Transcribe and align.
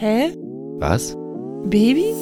Hä? 0.00 0.32
Was? 0.78 1.16
Baby? 1.64 2.14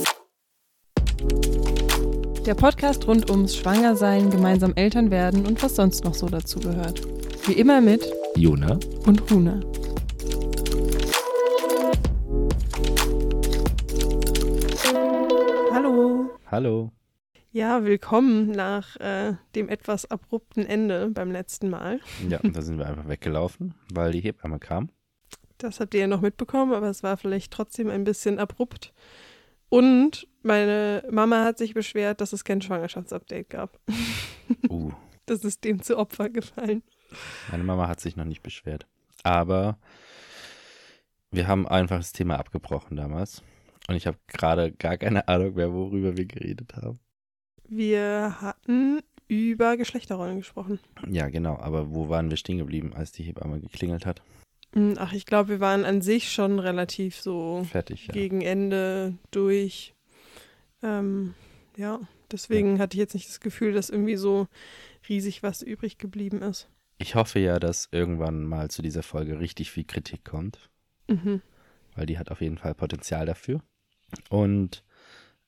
Der 2.46 2.54
Podcast 2.54 3.06
rund 3.06 3.28
ums 3.28 3.54
Schwangersein, 3.54 4.30
gemeinsam 4.30 4.72
Eltern 4.76 5.10
werden 5.10 5.44
und 5.44 5.62
was 5.62 5.76
sonst 5.76 6.02
noch 6.02 6.14
so 6.14 6.26
dazu 6.26 6.58
gehört. 6.58 7.02
Wie 7.46 7.52
immer 7.52 7.82
mit 7.82 8.10
Jona? 8.34 8.78
und 9.06 9.30
Huna. 9.30 9.60
Hallo. 15.70 16.30
Hallo. 16.50 16.92
Ja, 17.52 17.84
willkommen 17.84 18.52
nach 18.52 18.96
äh, 19.00 19.34
dem 19.54 19.68
etwas 19.68 20.10
abrupten 20.10 20.64
Ende 20.64 21.10
beim 21.10 21.30
letzten 21.30 21.68
Mal. 21.68 22.00
Ja, 22.26 22.38
da 22.42 22.62
sind 22.62 22.78
wir 22.78 22.86
einfach 22.86 23.06
weggelaufen, 23.06 23.74
weil 23.92 24.12
die 24.12 24.20
Hebamme 24.20 24.58
kam. 24.58 24.88
Das 25.58 25.80
habt 25.80 25.94
ihr 25.94 26.00
ja 26.00 26.06
noch 26.06 26.20
mitbekommen, 26.20 26.72
aber 26.74 26.88
es 26.88 27.02
war 27.02 27.16
vielleicht 27.16 27.52
trotzdem 27.52 27.88
ein 27.88 28.04
bisschen 28.04 28.38
abrupt. 28.38 28.92
Und 29.68 30.28
meine 30.42 31.02
Mama 31.10 31.44
hat 31.44 31.58
sich 31.58 31.74
beschwert, 31.74 32.20
dass 32.20 32.32
es 32.32 32.44
kein 32.44 32.62
Schwangerschaftsupdate 32.62 33.48
gab. 33.50 33.78
Uh, 34.68 34.92
Das 35.26 35.42
ist 35.44 35.64
dem 35.64 35.82
zu 35.82 35.98
Opfer 35.98 36.30
gefallen. 36.30 36.84
meine 37.50 37.64
Mama 37.64 37.88
hat 37.88 38.00
sich 38.00 38.14
noch 38.14 38.24
nicht 38.24 38.42
beschwert. 38.44 38.86
Aber 39.24 39.76
wir 41.32 41.48
haben 41.48 41.66
einfach 41.66 41.96
das 41.96 42.12
Thema 42.12 42.38
abgebrochen 42.38 42.96
damals. 42.96 43.42
Und 43.88 43.96
ich 43.96 44.06
habe 44.06 44.18
gerade 44.28 44.70
gar 44.72 44.98
keine 44.98 45.26
Ahnung 45.26 45.54
mehr, 45.54 45.72
worüber 45.72 46.16
wir 46.16 46.26
geredet 46.26 46.74
haben. 46.76 47.00
Wir 47.68 48.40
hatten 48.40 49.00
über 49.26 49.76
Geschlechterrollen 49.76 50.36
gesprochen. 50.38 50.78
Ja, 51.08 51.28
genau. 51.28 51.56
Aber 51.58 51.92
wo 51.92 52.08
waren 52.08 52.30
wir 52.30 52.36
stehen 52.36 52.58
geblieben, 52.58 52.92
als 52.94 53.10
die 53.10 53.24
Hebamme 53.24 53.58
geklingelt 53.60 54.06
hat? 54.06 54.22
Hm, 54.72 54.94
Ach, 54.98 55.12
ich 55.12 55.26
glaube, 55.26 55.48
wir 55.50 55.60
waren 55.60 55.84
an 55.84 56.02
sich 56.02 56.30
schon 56.32 56.58
relativ 56.58 57.20
so 57.20 57.66
Fertig, 57.70 58.08
ja. 58.08 58.12
gegen 58.12 58.40
Ende 58.42 59.14
durch. 59.30 59.94
Ähm, 60.82 61.34
ja, 61.76 62.00
deswegen 62.30 62.78
hatte 62.78 62.96
ich 62.96 63.00
jetzt 63.00 63.14
nicht 63.14 63.28
das 63.28 63.40
Gefühl, 63.40 63.72
dass 63.72 63.90
irgendwie 63.90 64.16
so 64.16 64.48
riesig 65.08 65.42
was 65.42 65.62
übrig 65.62 65.98
geblieben 65.98 66.42
ist. 66.42 66.68
Ich 66.98 67.14
hoffe 67.14 67.38
ja, 67.38 67.58
dass 67.58 67.88
irgendwann 67.92 68.44
mal 68.44 68.70
zu 68.70 68.82
dieser 68.82 69.02
Folge 69.02 69.38
richtig 69.38 69.70
viel 69.70 69.84
Kritik 69.84 70.24
kommt. 70.24 70.70
Mhm. 71.08 71.40
weil 71.94 72.06
die 72.06 72.18
hat 72.18 72.30
auf 72.32 72.40
jeden 72.40 72.58
Fall 72.58 72.74
Potenzial 72.74 73.26
dafür. 73.26 73.60
Und 74.28 74.82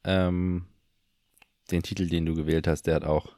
ähm, 0.05 0.67
den 1.71 1.83
Titel, 1.83 2.06
den 2.09 2.27
du 2.27 2.34
gewählt 2.34 2.69
hast, 2.69 2.83
der 2.83 2.95
hat 2.95 3.05
auch, 3.05 3.37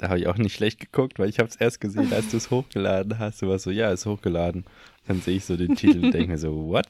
da 0.00 0.08
habe 0.08 0.18
ich 0.18 0.26
auch 0.28 0.38
nicht 0.38 0.54
schlecht 0.54 0.80
geguckt, 0.80 1.18
weil 1.18 1.28
ich 1.28 1.38
habe 1.38 1.50
es 1.50 1.56
erst 1.56 1.78
gesehen, 1.78 2.10
als 2.10 2.30
du 2.30 2.38
es 2.38 2.50
hochgeladen 2.50 3.18
hast. 3.18 3.42
Du 3.42 3.48
warst 3.48 3.64
so, 3.64 3.70
ja, 3.70 3.90
ist 3.90 4.06
hochgeladen. 4.06 4.64
Dann 5.06 5.20
sehe 5.20 5.36
ich 5.36 5.44
so 5.44 5.58
den 5.58 5.76
Titel 5.76 6.02
und 6.02 6.12
denke 6.12 6.28
mir 6.30 6.38
so, 6.38 6.68
what? 6.68 6.86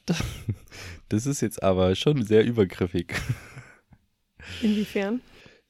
Das 1.08 1.26
ist 1.26 1.40
jetzt 1.40 1.60
aber 1.60 1.96
schon 1.96 2.22
sehr 2.22 2.44
übergriffig, 2.44 3.12
Inwiefern? 4.62 5.20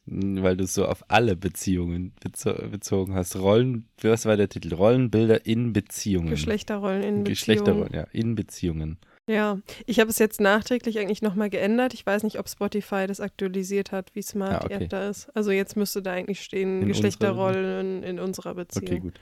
weil 0.05 0.59
du 0.59 0.65
es 0.65 0.75
so 0.75 0.85
auf 0.85 1.03
alle 1.09 1.35
Beziehungen 1.35 2.13
bezo 2.21 2.53
bezogen 2.71 3.15
hast. 3.15 3.37
Rollen, 3.37 3.87
was 4.03 4.27
war 4.27 4.37
der 4.37 4.51
Titel? 4.51 4.75
Rollenbilder 4.75 5.47
in 5.47 5.73
Beziehungen. 5.73 6.29
Geschlechterrollen 6.29 7.03
in 7.03 7.09
Beziehungen. 7.09 7.25
Geschlechterrollen, 7.25 7.95
ja, 7.95 8.03
in 8.13 8.35
Beziehungen. 8.35 8.99
Ja, 9.31 9.61
ich 9.87 10.01
habe 10.01 10.11
es 10.11 10.19
jetzt 10.19 10.41
nachträglich 10.41 10.99
eigentlich 10.99 11.23
nochmal 11.23 11.51
geändert. 11.51 11.95
Ich 11.95 12.05
weiß 12.05 12.25
nicht, 12.25 12.41
ob 12.41 12.49
Spotify 12.49 13.07
das 13.07 13.21
aktualisiert 13.21 13.93
hat, 13.93 14.13
wie 14.15 14.23
smart 14.23 14.65
Ah, 14.65 14.67
die 14.67 14.75
okay. 14.75 14.85
App 14.85 14.91
da 14.91 15.09
ist. 15.09 15.29
Also 15.37 15.53
jetzt 15.53 15.77
müsste 15.77 16.03
da 16.03 16.13
eigentlich 16.13 16.43
stehen 16.43 16.83
In 16.83 16.89
Geschlechterrollen 16.89 18.03
in 18.03 18.19
unserer 18.19 18.57
Beziehung. 18.57 18.87
Okay, 18.87 18.99
gut. 18.99 19.21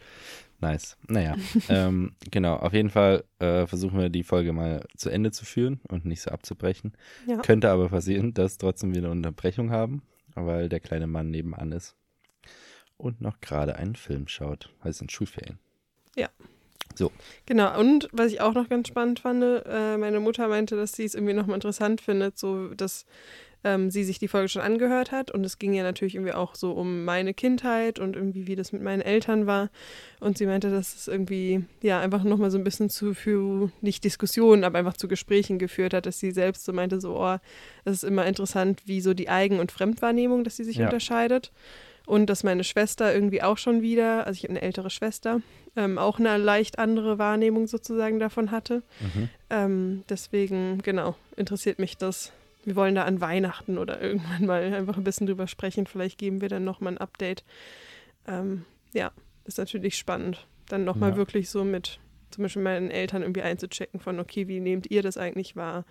Nice. 0.61 0.97
Naja, 1.09 1.37
ähm, 1.69 2.17
genau. 2.31 2.57
Auf 2.57 2.73
jeden 2.73 2.89
Fall 2.89 3.25
äh, 3.39 3.67
versuchen 3.67 3.99
wir 3.99 4.09
die 4.09 4.25
Folge 4.25 4.55
mal 4.55 4.87
zu 4.97 5.11
Ende 5.11 5.31
zu 5.31 5.45
führen 5.45 5.81
und 5.89 6.07
nicht 6.07 6.23
so 6.23 6.31
abzubrechen. 6.31 6.97
Ja. 7.27 7.37
Könnte 7.43 7.71
aber 7.71 7.91
passieren, 7.91 8.33
dass 8.33 8.57
trotzdem 8.57 8.95
wir 8.95 9.03
eine 9.03 9.11
Unterbrechung 9.11 9.71
haben, 9.71 10.01
weil 10.35 10.71
der 10.71 10.81
kleine 10.81 11.07
Mann 11.07 11.31
nebenan 11.31 11.71
ist 11.71 11.97
und 12.97 13.21
noch 13.21 13.43
gerade 13.43 13.77
einen 13.77 13.95
Film 13.95 14.27
schaut, 14.27 14.71
weil 14.81 14.93
es 14.93 14.99
sind 14.99 15.13
Schulferien. 16.99 17.19
Genau, 17.47 17.79
und 17.79 18.09
was 18.13 18.33
ich 18.33 18.41
auch 18.41 18.55
noch 18.55 18.69
ganz 18.69 18.89
spannend 18.89 19.21
fand, 19.21 19.43
äh, 19.43 19.97
meine 19.97 20.21
Mutter 20.21 20.49
meinte, 20.49 20.77
dass 20.77 20.93
sie 20.93 21.05
es 21.05 21.15
irgendwie 21.15 21.35
nochmal 21.35 21.55
interessant 21.57 22.01
findet, 22.01 22.39
so 22.39 22.69
dass 22.75 23.07
ähm, 23.65 23.91
sie 23.91 24.05
sich 24.05 24.21
die 24.21 24.29
Folge 24.29 24.49
schon 24.49 24.63
angehört 24.63 25.11
hat 25.11 25.33
und 25.33 25.45
es 25.45 25.59
ging 25.59 25.75
ja 25.75 25.83
natürlich 25.83 26.15
irgendwie 26.15 26.33
auch 26.33 26.55
so 26.55 26.71
um 26.73 27.05
meine 27.05 27.35
Kindheit 27.35 27.99
und 27.99 28.15
irgendwie 28.15 28.47
wie 28.47 28.55
das 28.55 28.73
mit 28.73 28.83
meinen 28.83 29.03
Eltern 29.03 29.47
war 29.49 29.69
und 30.21 30.39
sie 30.39 30.47
meinte, 30.47 30.71
dass 30.71 30.95
es 30.95 31.09
irgendwie 31.09 31.65
ja 31.83 31.99
einfach 31.99 32.23
nochmal 32.23 32.53
so 32.53 32.59
ein 32.59 32.63
bisschen 32.63 32.89
zu 32.89 33.15
für 33.15 33.73
nicht 33.81 34.05
Diskussionen, 34.05 34.63
aber 34.63 34.79
einfach 34.79 34.97
zu 34.97 35.09
Gesprächen 35.09 35.59
geführt 35.59 35.93
hat, 35.93 36.07
dass 36.07 36.21
sie 36.21 36.31
selbst 36.31 36.65
so 36.65 36.73
meinte, 36.73 37.01
so 37.01 37.19
oh, 37.21 37.37
es 37.85 37.95
ist 37.95 38.05
immer 38.05 38.27
interessant, 38.27 38.83
wie 38.87 39.01
so 39.01 39.13
die 39.13 39.29
Eigen- 39.29 39.59
und 39.59 39.73
Fremdwahrnehmung, 39.73 40.45
dass 40.45 40.57
sie 40.57 40.65
sich 40.65 40.77
Ja. 40.77 40.85
unterscheidet 40.87 41.51
und 42.07 42.31
dass 42.31 42.45
meine 42.45 42.63
Schwester 42.63 43.13
irgendwie 43.13 43.43
auch 43.43 43.59
schon 43.59 43.83
wieder, 43.83 44.25
also 44.27 44.37
ich 44.37 44.45
habe 44.45 44.53
eine 44.53 44.63
ältere 44.63 44.89
Schwester, 44.89 45.43
ähm, 45.79 45.97
auch 45.97 46.19
eine 46.19 46.37
leicht 46.39 46.81
andere 46.81 47.19
Wahrnehmung 47.19 47.69
sozusagen 47.69 48.19
davon 48.19 48.51
hatte. 48.51 48.83
Mhm. 49.01 49.29
Ähm, 49.49 50.05
deswegen, 50.09 50.83
genau, 50.83 51.15
interessiert 51.37 51.79
mich 51.79 51.97
das. 51.97 52.33
Wir 52.65 52.75
wollen 52.75 52.97
da 52.97 53.05
an 53.05 53.21
Weihnachten 53.21 53.79
oder 53.79 54.01
irgendwann 54.03 54.45
mal 54.47 54.75
einfach 54.75 54.97
ein 54.97 55.05
bisschen 55.05 55.29
drüber 55.29 55.47
sprechen. 55.47 55.87
Vielleicht 55.87 56.19
geben 56.19 56.41
wir 56.41 56.49
dann 56.49 56.65
nochmal 56.65 56.95
ein 56.95 56.99
Update. 56.99 57.45
Ähm, 58.27 58.65
ja, 58.93 59.13
ist 59.45 59.59
natürlich 59.59 59.97
spannend, 59.97 60.47
dann 60.69 60.85
nochmal 60.85 61.11
Ja. 61.11 61.17
wirklich 61.17 61.49
so 61.49 61.63
mit 61.63 62.01
zum 62.31 62.43
Beispiel 62.43 62.63
meinen 62.63 62.91
Eltern 62.91 63.23
irgendwie 63.23 63.43
einzuchecken 63.43 64.01
von, 64.01 64.19
okay, 64.19 64.49
wie 64.49 64.59
nehmt 64.61 64.91
ihr 64.91 65.03
das 65.03 65.17
eigentlich 65.17 65.55
wahr? 65.55 65.85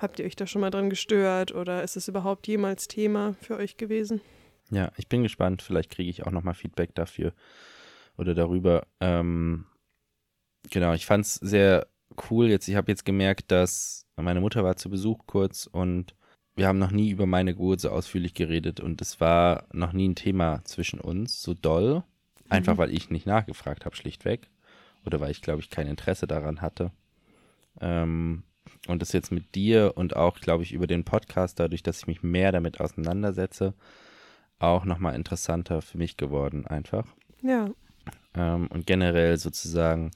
Habt 0.00 0.18
ihr 0.18 0.24
euch 0.24 0.34
da 0.34 0.46
schon 0.46 0.62
mal 0.62 0.70
dran 0.70 0.88
gestört 0.88 1.54
oder 1.54 1.82
ist 1.82 1.96
es 1.96 2.08
überhaupt 2.08 2.46
jemals 2.48 2.88
Thema 2.88 3.34
für 3.42 3.58
euch 3.58 3.76
gewesen? 3.76 4.22
Ja, 4.70 4.90
ich 4.96 5.08
bin 5.08 5.22
gespannt. 5.22 5.60
Vielleicht 5.60 5.90
kriege 5.90 6.08
ich 6.08 6.24
auch 6.26 6.30
nochmal 6.30 6.54
Feedback 6.54 6.94
dafür 6.94 7.34
oder 8.20 8.34
darüber. 8.34 8.86
Ähm, 9.00 9.66
genau, 10.70 10.92
ich 10.92 11.06
fand 11.06 11.24
es 11.24 11.34
sehr 11.34 11.86
cool. 12.30 12.48
Jetzt, 12.48 12.68
ich 12.68 12.76
habe 12.76 12.90
jetzt 12.90 13.04
gemerkt, 13.04 13.50
dass 13.50 14.06
meine 14.16 14.40
Mutter 14.40 14.62
war 14.62 14.76
zu 14.76 14.90
Besuch 14.90 15.26
kurz 15.26 15.66
und 15.66 16.14
wir 16.54 16.68
haben 16.68 16.78
noch 16.78 16.90
nie 16.90 17.10
über 17.10 17.26
meine 17.26 17.54
Geburt 17.54 17.80
so 17.80 17.90
ausführlich 17.90 18.34
geredet 18.34 18.80
und 18.80 19.00
es 19.00 19.20
war 19.20 19.66
noch 19.72 19.92
nie 19.92 20.08
ein 20.08 20.14
Thema 20.14 20.62
zwischen 20.64 21.00
uns 21.00 21.40
so 21.42 21.54
doll. 21.54 22.04
Einfach 22.50 22.74
Mhm. 22.74 22.78
weil 22.78 22.90
ich 22.94 23.10
nicht 23.10 23.26
nachgefragt 23.26 23.84
habe, 23.84 23.96
schlichtweg. 23.96 24.50
Oder 25.06 25.20
weil 25.20 25.30
ich, 25.30 25.40
glaube 25.40 25.60
ich, 25.60 25.70
kein 25.70 25.86
Interesse 25.86 26.26
daran 26.26 26.60
hatte. 26.60 26.90
Ähm, 27.80 28.42
und 28.88 29.00
das 29.00 29.12
jetzt 29.12 29.30
mit 29.32 29.54
dir 29.54 29.92
und 29.96 30.16
auch, 30.16 30.38
glaube 30.40 30.64
ich, 30.64 30.72
über 30.72 30.86
den 30.86 31.04
Podcast, 31.04 31.58
dadurch, 31.60 31.82
dass 31.82 32.00
ich 32.00 32.06
mich 32.06 32.22
mehr 32.22 32.52
damit 32.52 32.80
auseinandersetze, 32.80 33.72
auch 34.58 34.84
nochmal 34.84 35.14
interessanter 35.14 35.80
für 35.80 35.96
mich 35.96 36.16
geworden, 36.18 36.66
einfach. 36.66 37.06
Ja, 37.40 37.70
Ähm, 38.34 38.68
und 38.68 38.86
generell 38.86 39.36
sozusagen 39.36 40.10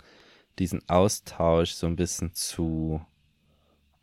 diesen 0.59 0.89
Austausch 0.89 1.73
so 1.73 1.87
ein 1.87 1.97
bisschen 1.97 2.33
zu 2.35 3.05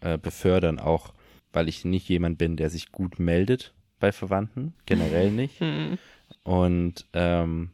äh, 0.02 0.18
befördern, 0.18 0.80
auch 0.80 1.14
weil 1.54 1.70
ich 1.70 1.86
nicht 1.86 2.10
jemand 2.10 2.38
bin, 2.38 2.58
der 2.58 2.70
sich 2.70 2.92
gut 2.92 3.20
meldet 3.20 3.74
bei 4.00 4.12
Verwandten, 4.12 4.74
generell 4.86 5.32
nicht. 5.32 5.60
hm. 5.60 5.98
Und 6.44 7.08
ähm, 7.14 7.72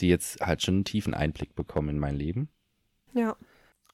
die 0.00 0.08
jetzt 0.08 0.40
halt 0.40 0.62
schon 0.62 0.76
einen 0.76 0.84
tiefen 0.84 1.14
Einblick 1.14 1.54
bekommen 1.54 1.90
in 1.90 1.98
mein 1.98 2.14
Leben. 2.16 2.48
ja, 3.12 3.36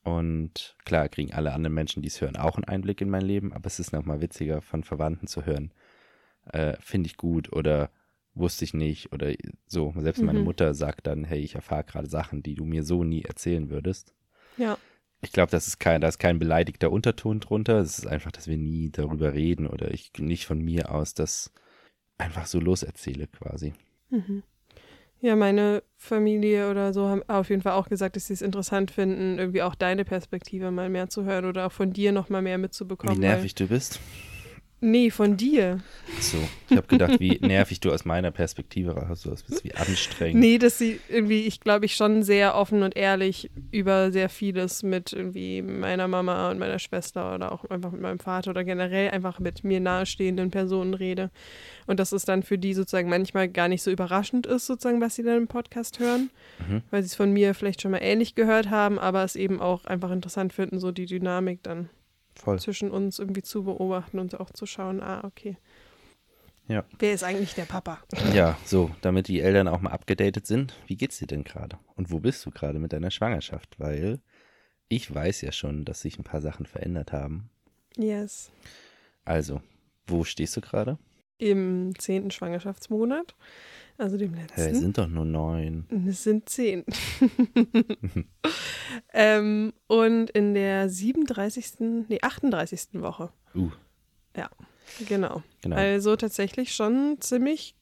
Und 0.02 0.76
klar 0.84 1.08
kriegen 1.08 1.32
alle 1.34 1.52
anderen 1.52 1.74
Menschen, 1.74 2.02
die 2.02 2.08
es 2.08 2.20
hören, 2.20 2.36
auch 2.36 2.56
einen 2.56 2.64
Einblick 2.64 3.00
in 3.00 3.10
mein 3.10 3.22
Leben, 3.24 3.52
aber 3.52 3.66
es 3.66 3.80
ist 3.80 3.92
nochmal 3.92 4.20
witziger, 4.20 4.60
von 4.62 4.84
Verwandten 4.84 5.26
zu 5.26 5.44
hören. 5.46 5.72
Äh, 6.52 6.76
Finde 6.80 7.08
ich 7.08 7.16
gut 7.16 7.52
oder 7.52 7.90
wusste 8.36 8.64
ich 8.64 8.74
nicht 8.74 9.12
oder 9.12 9.32
so. 9.66 9.92
Selbst 9.98 10.22
meine 10.22 10.38
Mhm. 10.38 10.44
Mutter 10.44 10.74
sagt 10.74 11.06
dann, 11.06 11.24
hey, 11.24 11.40
ich 11.40 11.54
erfahre 11.54 11.84
gerade 11.84 12.08
Sachen, 12.08 12.42
die 12.42 12.54
du 12.54 12.64
mir 12.64 12.84
so 12.84 13.02
nie 13.04 13.22
erzählen 13.22 13.70
würdest. 13.70 14.12
ja, 14.56 14.78
Ich 15.22 15.32
glaube, 15.32 15.50
das 15.50 15.66
ist 15.66 15.78
kein, 15.78 16.00
da 16.00 16.08
ist 16.08 16.18
kein 16.18 16.38
beleidigter 16.38 16.92
Unterton 16.92 17.40
drunter. 17.40 17.78
Es 17.78 17.98
ist 17.98 18.06
einfach, 18.06 18.30
dass 18.30 18.46
wir 18.46 18.58
nie 18.58 18.90
darüber 18.90 19.32
reden 19.34 19.66
oder 19.66 19.90
ich 19.92 20.12
nicht 20.18 20.46
von 20.46 20.60
mir 20.60 20.90
aus 20.94 21.14
das 21.14 21.52
einfach 22.18 22.46
so 22.46 22.60
loserzähle 22.60 23.26
quasi. 23.26 23.72
Mhm. 24.10 24.42
Ja, 25.20 25.34
meine 25.34 25.82
Familie 25.96 26.70
oder 26.70 26.92
so 26.92 27.08
haben 27.08 27.22
auf 27.26 27.48
jeden 27.48 27.62
Fall 27.62 27.72
auch 27.72 27.88
gesagt, 27.88 28.16
dass 28.16 28.26
sie 28.26 28.34
es 28.34 28.42
interessant 28.42 28.90
finden, 28.90 29.38
irgendwie 29.38 29.62
auch 29.62 29.74
deine 29.74 30.04
Perspektive 30.04 30.70
mal 30.70 30.90
mehr 30.90 31.08
zu 31.08 31.24
hören 31.24 31.46
oder 31.46 31.66
auch 31.66 31.72
von 31.72 31.92
dir 31.92 32.12
noch 32.12 32.28
mal 32.28 32.42
mehr 32.42 32.58
mitzubekommen. 32.58 33.16
Wie 33.16 33.20
nervig 33.20 33.54
du 33.54 33.66
bist. 33.68 33.98
Nee, 34.80 35.10
von 35.10 35.38
dir. 35.38 35.80
So, 36.20 36.36
ich 36.68 36.76
habe 36.76 36.86
gedacht, 36.86 37.18
wie 37.18 37.38
nervig 37.40 37.80
du 37.80 37.90
aus 37.90 38.04
meiner 38.04 38.30
Perspektive 38.30 38.94
raus 38.94 39.26
bist, 39.48 39.64
wie 39.64 39.74
anstrengend. 39.74 40.38
Nee, 40.40 40.58
dass 40.58 40.76
sie 40.76 41.00
irgendwie, 41.08 41.46
ich 41.46 41.60
glaube, 41.60 41.86
ich 41.86 41.96
schon 41.96 42.22
sehr 42.22 42.54
offen 42.54 42.82
und 42.82 42.94
ehrlich 42.94 43.50
über 43.70 44.12
sehr 44.12 44.28
vieles 44.28 44.82
mit 44.82 45.14
irgendwie 45.14 45.62
meiner 45.62 46.08
Mama 46.08 46.50
und 46.50 46.58
meiner 46.58 46.78
Schwester 46.78 47.34
oder 47.34 47.52
auch 47.52 47.64
einfach 47.70 47.90
mit 47.90 48.02
meinem 48.02 48.18
Vater 48.18 48.50
oder 48.50 48.64
generell 48.64 49.10
einfach 49.10 49.38
mit 49.40 49.64
mir 49.64 49.80
nahestehenden 49.80 50.50
Personen 50.50 50.92
rede. 50.92 51.30
Und 51.86 51.98
dass 51.98 52.12
es 52.12 52.26
dann 52.26 52.42
für 52.42 52.58
die 52.58 52.74
sozusagen 52.74 53.08
manchmal 53.08 53.48
gar 53.48 53.68
nicht 53.68 53.82
so 53.82 53.90
überraschend 53.90 54.46
ist, 54.46 54.66
sozusagen, 54.66 55.00
was 55.00 55.14
sie 55.14 55.22
dann 55.22 55.38
im 55.38 55.48
Podcast 55.48 56.00
hören, 56.00 56.28
Mhm. 56.68 56.82
weil 56.90 57.02
sie 57.02 57.06
es 57.06 57.14
von 57.14 57.32
mir 57.32 57.54
vielleicht 57.54 57.80
schon 57.82 57.90
mal 57.92 58.02
ähnlich 58.02 58.34
gehört 58.34 58.68
haben, 58.70 58.98
aber 58.98 59.24
es 59.24 59.36
eben 59.36 59.60
auch 59.60 59.84
einfach 59.86 60.10
interessant 60.10 60.52
finden, 60.52 60.78
so 60.80 60.90
die 60.90 61.06
Dynamik 61.06 61.62
dann 61.62 61.88
Voll. 62.36 62.58
zwischen 62.58 62.90
uns 62.90 63.18
irgendwie 63.18 63.42
zu 63.42 63.64
beobachten 63.64 64.18
und 64.18 64.38
auch 64.38 64.50
zu 64.50 64.66
schauen, 64.66 65.02
ah, 65.02 65.24
okay. 65.24 65.56
Ja. 66.68 66.84
Wer 66.98 67.14
ist 67.14 67.22
eigentlich 67.22 67.54
der 67.54 67.64
Papa? 67.64 67.98
Ja, 68.34 68.58
so, 68.64 68.90
damit 69.00 69.28
die 69.28 69.40
Eltern 69.40 69.68
auch 69.68 69.80
mal 69.80 69.90
abgedatet 69.90 70.46
sind. 70.46 70.74
Wie 70.86 70.96
geht's 70.96 71.18
dir 71.18 71.28
denn 71.28 71.44
gerade? 71.44 71.78
Und 71.94 72.10
wo 72.10 72.18
bist 72.18 72.44
du 72.44 72.50
gerade 72.50 72.78
mit 72.78 72.92
deiner 72.92 73.10
Schwangerschaft? 73.10 73.78
Weil 73.78 74.20
ich 74.88 75.12
weiß 75.12 75.42
ja 75.42 75.52
schon, 75.52 75.84
dass 75.84 76.00
sich 76.00 76.18
ein 76.18 76.24
paar 76.24 76.40
Sachen 76.40 76.66
verändert 76.66 77.12
haben. 77.12 77.50
Yes. 77.96 78.50
Also, 79.24 79.62
wo 80.06 80.24
stehst 80.24 80.56
du 80.56 80.60
gerade? 80.60 80.98
Im 81.38 81.92
zehnten 81.98 82.30
Schwangerschaftsmonat, 82.30 83.34
also 83.98 84.16
dem 84.16 84.34
letzten. 84.34 84.60
es 84.60 84.78
sind 84.78 84.98
doch 84.98 85.08
nur 85.08 85.24
neun. 85.24 85.86
Es 86.08 86.24
sind 86.24 86.48
zehn. 86.48 86.84
ähm, 89.12 89.72
und 89.86 90.30
in 90.30 90.54
der 90.54 90.88
37., 90.88 92.06
nee, 92.08 92.18
38. 92.20 92.88
Woche. 92.94 93.30
Uh, 93.54 93.70
Genau. 95.08 95.42
genau. 95.62 95.76
Also 95.76 96.16
tatsächlich 96.16 96.74
schon 96.74 97.16
ziemlich, 97.20 97.74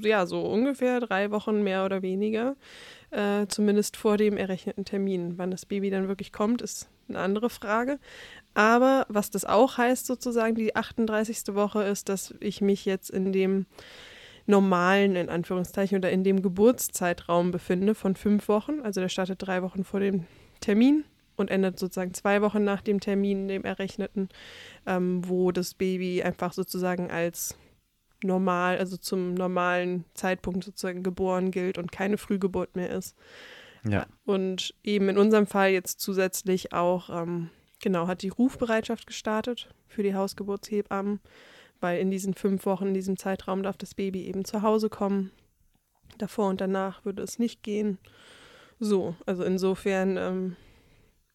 ja, 0.00 0.26
so 0.26 0.40
ungefähr 0.42 1.00
drei 1.00 1.30
Wochen 1.30 1.62
mehr 1.62 1.84
oder 1.84 2.02
weniger. 2.02 2.56
Äh, 3.10 3.46
zumindest 3.48 3.96
vor 3.96 4.16
dem 4.16 4.36
errechneten 4.36 4.84
Termin. 4.84 5.36
Wann 5.36 5.50
das 5.50 5.66
Baby 5.66 5.90
dann 5.90 6.08
wirklich 6.08 6.32
kommt, 6.32 6.62
ist 6.62 6.88
eine 7.08 7.18
andere 7.18 7.50
Frage. 7.50 7.98
Aber 8.54 9.06
was 9.08 9.30
das 9.30 9.44
auch 9.44 9.76
heißt, 9.76 10.06
sozusagen, 10.06 10.54
die 10.54 10.74
38. 10.74 11.54
Woche, 11.54 11.82
ist, 11.82 12.08
dass 12.08 12.34
ich 12.40 12.60
mich 12.60 12.84
jetzt 12.84 13.10
in 13.10 13.32
dem 13.32 13.66
normalen, 14.46 15.16
in 15.16 15.28
Anführungszeichen, 15.28 15.98
oder 15.98 16.10
in 16.10 16.24
dem 16.24 16.42
Geburtszeitraum 16.42 17.50
befinde 17.50 17.94
von 17.94 18.16
fünf 18.16 18.48
Wochen. 18.48 18.80
Also 18.82 19.00
der 19.00 19.08
startet 19.08 19.42
drei 19.42 19.62
Wochen 19.62 19.84
vor 19.84 20.00
dem 20.00 20.26
Termin 20.60 21.04
und 21.36 21.50
endet 21.50 21.78
sozusagen 21.78 22.14
zwei 22.14 22.42
Wochen 22.42 22.64
nach 22.64 22.82
dem 22.82 23.00
Termin, 23.00 23.48
dem 23.48 23.64
errechneten, 23.64 24.28
ähm, 24.86 25.28
wo 25.28 25.52
das 25.52 25.74
Baby 25.74 26.22
einfach 26.22 26.52
sozusagen 26.52 27.10
als 27.10 27.56
normal, 28.24 28.78
also 28.78 28.96
zum 28.96 29.34
normalen 29.34 30.04
Zeitpunkt 30.14 30.64
sozusagen 30.64 31.02
geboren 31.02 31.50
gilt 31.50 31.78
und 31.78 31.92
keine 31.92 32.18
Frühgeburt 32.18 32.76
mehr 32.76 32.90
ist. 32.90 33.16
ja, 33.84 34.06
Und 34.24 34.74
eben 34.84 35.08
in 35.08 35.18
unserem 35.18 35.46
Fall 35.46 35.70
jetzt 35.70 36.00
zusätzlich 36.00 36.72
auch, 36.72 37.10
ähm, 37.10 37.50
genau, 37.80 38.06
hat 38.06 38.22
die 38.22 38.28
Rufbereitschaft 38.28 39.06
gestartet 39.06 39.68
für 39.88 40.02
die 40.02 40.14
Hausgeburtshebammen, 40.14 41.20
weil 41.82 42.00
in 42.00 42.10
diesen 42.10 42.34
fünf 42.34 42.64
Wochen, 42.64 42.86
in 42.88 42.94
diesem 42.94 43.16
Zeitraum 43.16 43.62
darf 43.62 43.76
das 43.76 43.94
Baby 43.94 44.22
eben 44.24 44.44
zu 44.44 44.62
Hause 44.62 44.88
kommen. 44.88 45.30
Davor 46.18 46.48
und 46.48 46.60
danach 46.60 47.04
würde 47.04 47.22
es 47.22 47.38
nicht 47.38 47.62
gehen. 47.62 47.98
So, 48.78 49.14
also 49.26 49.44
insofern 49.44 50.16
ähm, 50.16 50.56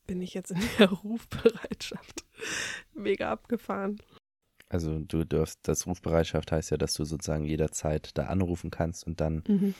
bin 0.05 0.21
ich 0.21 0.33
jetzt 0.33 0.51
in 0.51 0.59
der 0.79 0.89
Rufbereitschaft. 1.03 2.23
Mega 2.93 3.31
abgefahren. 3.31 3.99
also 4.69 4.99
du 4.99 5.23
darfst, 5.23 5.59
das 5.63 5.87
Rufbereitschaft 5.87 6.51
heißt 6.51 6.71
ja, 6.71 6.77
dass 6.77 6.93
du 6.93 7.03
sozusagen 7.05 7.45
jederzeit 7.45 8.17
da 8.17 8.25
anrufen 8.27 8.69
kannst 8.69 9.05
und 9.05 9.19
dann 9.21 9.43
Mhm. 9.47 9.73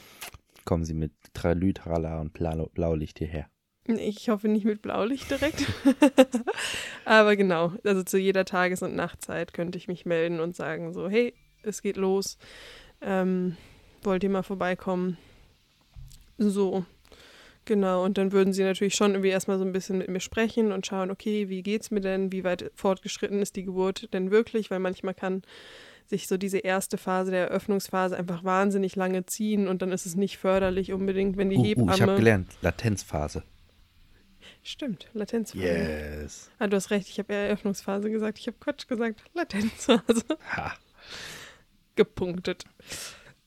kommen 0.64 0.84
sie 0.84 0.94
mit 0.94 1.12
Tralü, 1.34 1.72
Trala 1.72 2.20
und 2.20 2.32
Blau, 2.32 2.66
Blaulicht 2.74 3.18
hierher. 3.18 3.48
Ich 3.96 4.28
hoffe 4.28 4.48
nicht 4.48 4.66
mit 4.66 4.82
Blaulicht 4.82 5.30
direkt. 5.30 5.64
Aber 7.06 7.36
genau, 7.36 7.72
also 7.84 8.02
zu 8.02 8.18
jeder 8.18 8.44
Tages- 8.44 8.82
und 8.82 8.94
Nachtzeit 8.94 9.54
könnte 9.54 9.78
ich 9.78 9.88
mich 9.88 10.04
melden 10.04 10.40
und 10.40 10.54
sagen 10.54 10.92
so, 10.92 11.08
hey, 11.08 11.32
es 11.62 11.80
geht 11.80 11.96
los. 11.96 12.36
Ähm, 13.00 13.56
wollt 14.02 14.22
ihr 14.22 14.30
mal 14.30 14.42
vorbeikommen? 14.42 15.16
So, 16.36 16.84
genau. 17.64 18.04
Und 18.04 18.18
dann 18.18 18.32
würden 18.32 18.52
sie 18.52 18.62
natürlich 18.62 18.94
schon 18.94 19.12
irgendwie 19.12 19.30
erstmal 19.30 19.58
so 19.58 19.64
ein 19.64 19.72
bisschen 19.72 19.98
mit 19.98 20.08
mir 20.08 20.20
sprechen 20.20 20.70
und 20.72 20.86
schauen, 20.86 21.10
okay, 21.10 21.48
wie 21.48 21.62
geht's 21.62 21.90
mir 21.90 22.00
denn? 22.00 22.30
Wie 22.30 22.44
weit 22.44 22.70
fortgeschritten 22.74 23.40
ist 23.40 23.56
die 23.56 23.64
Geburt 23.64 24.12
denn 24.12 24.30
wirklich? 24.30 24.70
Weil 24.70 24.80
manchmal 24.80 25.14
kann 25.14 25.42
sich 26.06 26.26
so 26.26 26.36
diese 26.36 26.58
erste 26.58 26.98
Phase 26.98 27.30
der 27.30 27.48
Eröffnungsphase 27.48 28.16
einfach 28.16 28.44
wahnsinnig 28.44 28.96
lange 28.96 29.26
ziehen 29.26 29.68
und 29.68 29.82
dann 29.82 29.92
ist 29.92 30.06
es 30.06 30.14
nicht 30.14 30.38
förderlich 30.38 30.92
unbedingt, 30.92 31.36
wenn 31.36 31.50
die 31.50 31.56
Uh, 31.56 31.64
Hebamme... 31.64 31.90
uh, 31.90 31.94
ich 31.94 32.02
habe 32.02 32.16
gelernt, 32.16 32.48
Latenzphase. 32.62 33.42
Stimmt, 34.62 35.08
Latenzphase. 35.14 35.64
Yes. 35.64 36.50
Ah, 36.58 36.66
du 36.66 36.76
hast 36.76 36.90
recht, 36.90 37.08
ich 37.08 37.18
habe 37.18 37.32
eher 37.32 37.46
Eröffnungsphase 37.46 38.10
gesagt. 38.10 38.38
Ich 38.38 38.46
habe 38.46 38.56
Quatsch 38.60 38.86
gesagt. 38.88 39.22
Latenzphase. 39.34 40.24
Ha. 40.56 40.74
Gepunktet. 41.96 42.64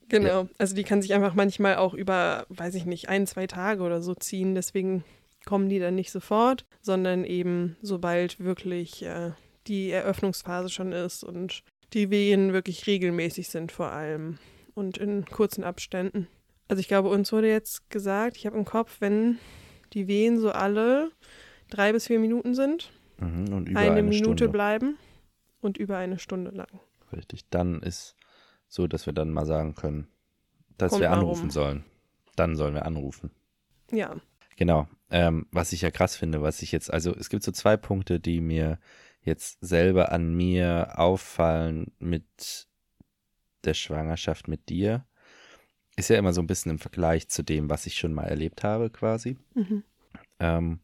Genau. 0.10 0.50
Also 0.58 0.76
die 0.76 0.84
kann 0.84 1.02
sich 1.02 1.14
einfach 1.14 1.34
manchmal 1.36 1.78
auch 1.78 1.94
über, 1.94 2.46
weiß 2.50 2.76
ich 2.76 2.86
nicht, 2.86 3.08
ein, 3.08 3.28
zwei 3.28 3.48
Tage 3.48 3.84
oder 3.84 4.02
so 4.02 4.14
ziehen. 4.14 4.56
Deswegen 4.56 5.06
kommen 5.46 5.70
die 5.70 5.80
dann 5.80 5.96
nicht 5.96 6.12
sofort, 6.12 6.66
sondern 6.82 7.24
eben 7.24 7.78
sobald 7.82 8.40
wirklich 8.40 9.04
äh, 9.04 9.32
die 9.68 9.92
Eröffnungsphase 9.92 10.70
schon 10.70 10.92
ist 10.92 11.24
und 11.24 11.64
die 11.94 12.10
Wehen 12.10 12.54
wirklich 12.54 12.88
regelmäßig 12.88 13.50
sind 13.50 13.72
vor 13.72 13.92
allem 13.92 14.38
und 14.76 14.98
in 14.98 15.26
kurzen 15.26 15.64
Abständen. 15.64 16.28
Also 16.68 16.80
ich 16.80 16.88
glaube, 16.88 17.10
uns 17.10 17.32
wurde 17.32 17.50
jetzt 17.50 17.90
gesagt, 17.90 18.38
ich 18.38 18.46
habe 18.46 18.58
im 18.58 18.66
Kopf, 18.66 18.98
wenn 19.00 19.40
die 19.94 20.08
Wehen 20.08 20.40
so 20.40 20.52
alle 20.52 21.12
drei 21.70 21.94
bis 21.94 22.08
vier 22.08 22.20
Minuten 22.20 22.54
sind, 22.54 22.92
Mhm, 23.22 23.54
und 23.54 23.70
über 23.70 23.80
eine, 23.80 23.92
eine, 23.92 24.04
Minute 24.04 24.24
Stunde. 24.24 24.50
bleiben 24.50 24.98
und 25.62 25.78
über 25.78 25.98
eine 25.98 26.18
Stunde 26.18 26.52
lang. 26.52 26.68
Richtig. 27.14 27.48
Dann 27.50 27.82
ist 27.82 28.16
so, 28.68 28.88
dass 28.88 29.06
wir 29.06 29.14
dann 29.14 29.30
mal 29.30 29.46
sagen 29.46 29.76
können, 29.76 30.08
dass 30.78 30.92
Kommt 30.92 31.02
wir 31.02 31.12
anrufen 31.12 31.52
sollen. 31.52 31.86
Dann 32.36 32.56
sollen 32.56 32.74
wir 32.74 32.86
anrufen. 32.86 33.30
Ja. 33.92 34.16
Genau. 34.56 34.88
Ähm, 35.12 35.46
was 35.52 35.72
ich 35.72 35.82
ja 35.82 35.92
krass 35.92 36.16
finde, 36.16 36.42
was 36.42 36.62
ich 36.62 36.72
jetzt, 36.72 36.92
also 36.92 37.14
es 37.14 37.30
gibt 37.30 37.44
so 37.44 37.52
zwei 37.52 37.78
Punkte, 37.78 38.20
die 38.20 38.42
mir 38.42 38.80
jetzt 39.22 39.60
selber 39.62 40.12
an 40.12 40.34
mir 40.34 40.94
auffallen 40.98 41.92
mit 42.00 42.68
der 43.66 43.74
Schwangerschaft 43.76 44.48
mit 44.48 44.70
dir. 44.70 45.06
Ist 45.96 46.10
ja 46.10 46.18
immer 46.18 46.34
so 46.34 46.42
ein 46.42 46.48
bisschen 46.48 46.72
im 46.72 46.80
Vergleich 46.80 47.28
zu 47.28 47.44
dem, 47.44 47.70
was 47.70 47.86
ich 47.86 47.98
schon 47.98 48.14
mal 48.14 48.24
erlebt 48.24 48.64
habe, 48.64 48.90
quasi. 48.90 49.38
Mhm. 49.54 49.84
ähm, 50.40 50.80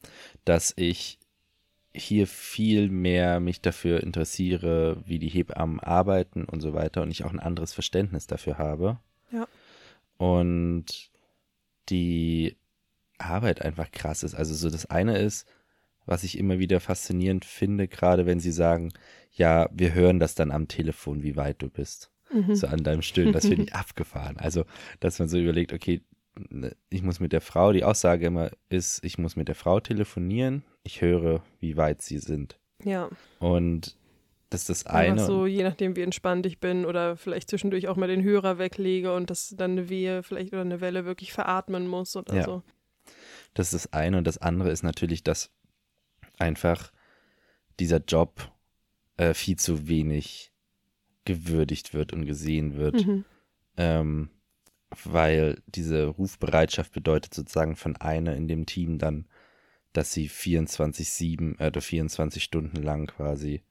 dass 0.46 0.74
ich 0.76 1.20
hier 1.94 2.28
viel 2.28 2.90
mehr 2.90 3.40
mich 3.40 3.62
dafür 3.62 4.04
interessiere, 4.04 5.02
wie 5.06 5.20
die 5.20 5.30
Hebammen 5.30 5.80
arbeiten 5.80 6.46
und 6.46 6.62
so 6.62 6.74
weiter 6.74 7.02
und 7.02 7.12
ich 7.12 7.24
auch 7.24 7.32
ein 7.32 7.40
anderes 7.40 7.74
Verständnis 7.74 8.28
dafür 8.28 8.58
habe. 8.58 9.00
Ja. 9.32 9.48
Und 10.18 11.12
die 11.90 12.56
Arbeit 13.18 13.62
einfach 13.62 13.92
krass 13.92 14.24
ist. 14.24 14.36
Also 14.36 14.54
so 14.54 14.70
das 14.70 14.86
eine 14.86 15.18
ist, 15.18 15.48
was 16.06 16.24
ich 16.24 16.38
immer 16.38 16.60
wieder 16.60 16.80
faszinierend 16.80 17.46
finde, 17.46 17.88
gerade 17.88 18.26
wenn 18.26 18.40
sie 18.40 18.52
sagen, 18.52 18.94
ja, 19.34 19.70
wir 19.72 19.94
hören 19.94 20.20
das 20.20 20.36
dann 20.36 20.52
am 20.52 20.68
Telefon, 20.68 21.24
wie 21.24 21.36
weit 21.36 21.62
du 21.62 21.70
bist. 21.70 22.12
Mhm. 22.32 22.56
So 22.56 22.68
an 22.68 22.84
deinem 22.84 23.02
Stillen, 23.02 23.32
das 23.34 23.48
finde 23.48 23.64
ich 23.68 23.74
abgefahren. 23.76 24.38
Also, 24.38 24.66
dass 25.00 25.20
man 25.20 25.28
so 25.30 25.38
überlegt, 25.38 25.74
okay, 25.74 26.02
ne, 26.50 26.76
ich 26.90 27.04
muss 27.04 27.20
mit 27.20 27.32
der 27.34 27.42
Frau, 27.42 27.72
die 27.72 27.84
Aussage 27.84 28.26
immer 28.28 28.52
ist, 28.70 29.04
ich 29.04 29.18
muss 29.18 29.36
mit 29.36 29.48
der 29.48 29.56
Frau 29.56 29.80
telefonieren, 29.80 30.64
ich 30.84 31.02
höre, 31.02 31.42
wie 31.60 31.78
weit 31.78 32.02
sie 32.02 32.20
sind. 32.20 32.60
Ja. 32.84 33.10
Und 33.40 33.96
das 34.50 34.62
ist 34.62 34.70
das 34.70 34.86
Einfach 34.86 35.12
eine. 35.14 35.26
so, 35.26 35.46
je 35.46 35.64
nachdem, 35.64 35.96
wie 35.98 36.02
entspannt 36.04 36.46
ich 36.46 36.60
bin 36.60 36.86
oder 36.86 37.18
vielleicht 37.18 37.50
zwischendurch 37.50 37.88
auch 37.90 37.98
mal 37.98 38.08
den 38.08 38.24
Hörer 38.24 38.58
weglege 38.60 39.14
und 39.14 39.30
dass 39.30 39.54
dann 39.58 39.72
eine 39.72 39.90
Wehe 39.90 40.24
vielleicht 40.24 40.54
oder 40.54 40.62
eine 40.62 40.80
Welle 40.80 41.04
wirklich 41.06 41.34
veratmen 41.34 41.88
muss 41.88 42.16
oder 42.16 42.34
Ja. 42.36 42.44
so. 42.44 42.64
Das 43.54 43.74
ist 43.74 43.86
das 43.86 43.94
eine. 43.94 44.18
Und 44.18 44.26
das 44.28 44.38
andere 44.38 44.70
ist 44.72 44.84
natürlich, 44.84 45.24
dass 45.24 45.50
einfach 46.40 46.92
dieser 47.80 47.98
Job 47.98 48.52
äh, 49.18 49.34
viel 49.34 49.58
zu 49.58 49.88
wenig 49.88 50.52
gewürdigt 51.28 51.94
wird 51.94 52.14
und 52.14 52.26
gesehen 52.26 52.76
wird. 52.76 53.06
Mhm. 53.06 53.26
ähm, 53.78 54.30
weil 55.04 55.62
diese 55.68 56.06
Rufbereitschaft 56.06 56.94
bedeutet 56.94 57.34
sozusagen 57.34 57.76
von 57.76 57.98
einer 57.98 58.36
in 58.36 58.48
dem 58.48 58.66
Team 58.66 58.98
dann, 58.98 59.28
dass 59.92 60.14
sie 60.14 60.30
24-7 60.30 61.60
äh, 61.60 61.68
oder 61.68 61.82
24 61.82 62.42
Stunden 62.42 62.82
lang 62.82 63.08
quasi 63.08 63.64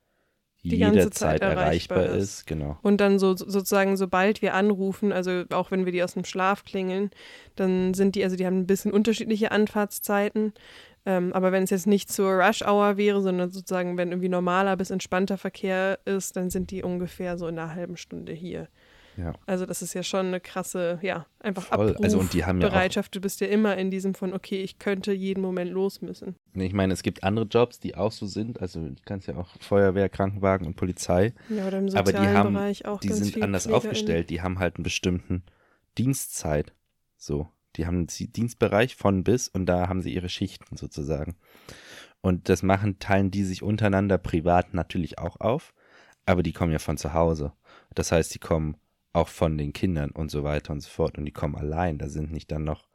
Die 0.63 0.77
ganze 0.77 0.99
jederzeit 0.99 1.41
Zeit 1.41 1.43
erreichbar 1.43 1.99
erreichbar 2.03 2.17
ist. 2.19 2.41
ist. 2.41 2.47
Genau. 2.47 2.79
Und 2.83 3.01
dann 3.01 3.19
so 3.19 3.35
sozusagen, 3.35 3.97
sobald 3.97 4.43
wir 4.43 4.53
anrufen, 4.53 5.11
also 5.13 5.45
auch 5.51 5.71
wenn 5.71 5.87
wir 5.87 5.93
die 5.93 6.03
aus 6.03 6.15
dem 6.15 6.25
Schlaf 6.25 6.65
klingeln, 6.65 7.11
dann 7.55 7.95
sind 7.95 8.15
die, 8.15 8.23
also 8.23 8.37
die 8.37 8.45
haben 8.45 8.59
ein 8.59 8.67
bisschen 8.67 8.93
unterschiedliche 8.93 9.53
Anfahrtszeiten. 9.53 10.53
Ähm, 11.07 11.33
aber 11.33 11.53
wenn 11.53 11.63
es 11.63 11.71
jetzt 11.71 11.87
nicht 11.87 12.11
zur 12.11 12.33
Rush-Hour 12.33 12.97
wäre, 12.97 13.23
sondern 13.23 13.51
sozusagen, 13.51 13.97
wenn 13.97 14.11
irgendwie 14.11 14.29
normaler 14.29 14.77
bis 14.77 14.91
entspannter 14.91 15.39
Verkehr 15.39 16.01
ist, 16.05 16.37
dann 16.37 16.51
sind 16.51 16.73
die 16.73 16.83
ungefähr 16.83 17.39
so 17.39 17.47
in 17.47 17.59
einer 17.59 17.75
halben 17.75 17.97
Stunde 17.97 18.33
hier. 18.33 18.69
Ja. 19.17 19.35
Also 19.47 19.65
das 19.67 19.83
ist 19.83 19.95
ja 19.95 20.03
schon 20.03 20.27
eine 20.27 20.41
krasse, 20.41 20.99
ja, 21.01 21.27
einfach 21.41 21.65
Voll. 21.65 21.97
Also 22.03 22.19
und 22.19 22.33
die 22.35 22.45
haben 22.45 22.61
ja 22.61 22.69
Bereitschaft. 22.69 23.15
Du 23.15 23.21
bist 23.21 23.41
ja 23.41 23.47
immer 23.47 23.77
in 23.79 23.91
diesem 23.91 24.15
von, 24.15 24.35
okay, 24.35 24.61
ich 24.61 24.79
könnte 24.79 25.13
jeden 25.13 25.41
Moment 25.41 25.71
los 25.71 26.03
müssen. 26.03 26.37
Ich 26.55 26.75
meine, 26.75 26.93
es 26.93 27.03
gibt 27.03 27.25
andere 27.25 27.47
Jobs, 27.47 27.81
die 27.81 27.95
auch 27.95 28.13
so 28.13 28.27
sind. 28.27 28.61
Also 28.61 28.81
du 28.81 28.95
kannst 29.05 29.27
ja 29.27 29.37
auch 29.37 29.49
Feuerwehr, 29.61 30.09
Krankenwagen 30.09 30.67
und 30.67 30.77
Polizei. 30.77 31.33
Ja, 31.49 31.67
oder 31.67 31.79
im 31.79 31.89
Aber 31.95 32.07
sozialen 32.07 32.31
die 32.31 32.37
haben, 32.37 32.55
Bereich 32.55 32.85
auch 32.85 33.01
die 33.01 33.13
sind 33.13 33.43
anders 33.43 33.67
aufgestellt. 33.69 34.29
Die 34.29 34.43
haben 34.43 34.59
halt 34.59 34.77
einen 34.77 34.85
bestimmten 34.85 35.45
Dienstzeit. 35.97 36.75
So. 37.17 37.49
Die 37.77 37.87
haben 37.87 38.07
den 38.07 38.33
Dienstbereich 38.33 38.97
von 38.97 39.25
bis 39.25 39.49
und 39.49 39.67
da 39.67 39.89
haben 39.89 40.03
sie 40.03 40.15
ihre 40.15 40.29
Schichten 40.29 40.77
sozusagen. 40.77 41.37
Und 42.21 42.49
das 42.49 42.63
machen, 42.63 42.99
teilen 42.99 43.31
die 43.31 43.45
sich 43.45 43.63
untereinander 43.63 44.19
privat 44.19 44.75
natürlich 44.75 45.19
auch 45.19 45.41
auf, 45.41 45.75
aber 46.25 46.43
die 46.43 46.53
kommen 46.53 46.73
ja 46.73 46.79
von 46.79 46.97
zu 46.97 47.13
Hause. 47.13 47.53
Das 47.95 48.13
heißt, 48.13 48.35
die 48.35 48.39
kommen 48.39 48.77
auch 49.13 49.29
von 49.29 49.57
den 49.57 49.73
Kindern 49.73 50.11
und 50.11 50.31
so 50.31 50.45
weiter 50.45 50.73
und 50.73 50.81
so 50.81 50.91
fort 50.91 51.19
und 51.19 51.25
die 51.25 51.33
kommen 51.33 51.57
allein. 51.57 51.99
Da 51.99 52.09
sind 52.09 52.33
nicht 52.33 52.51
dann 52.51 52.65
noch 52.65 52.89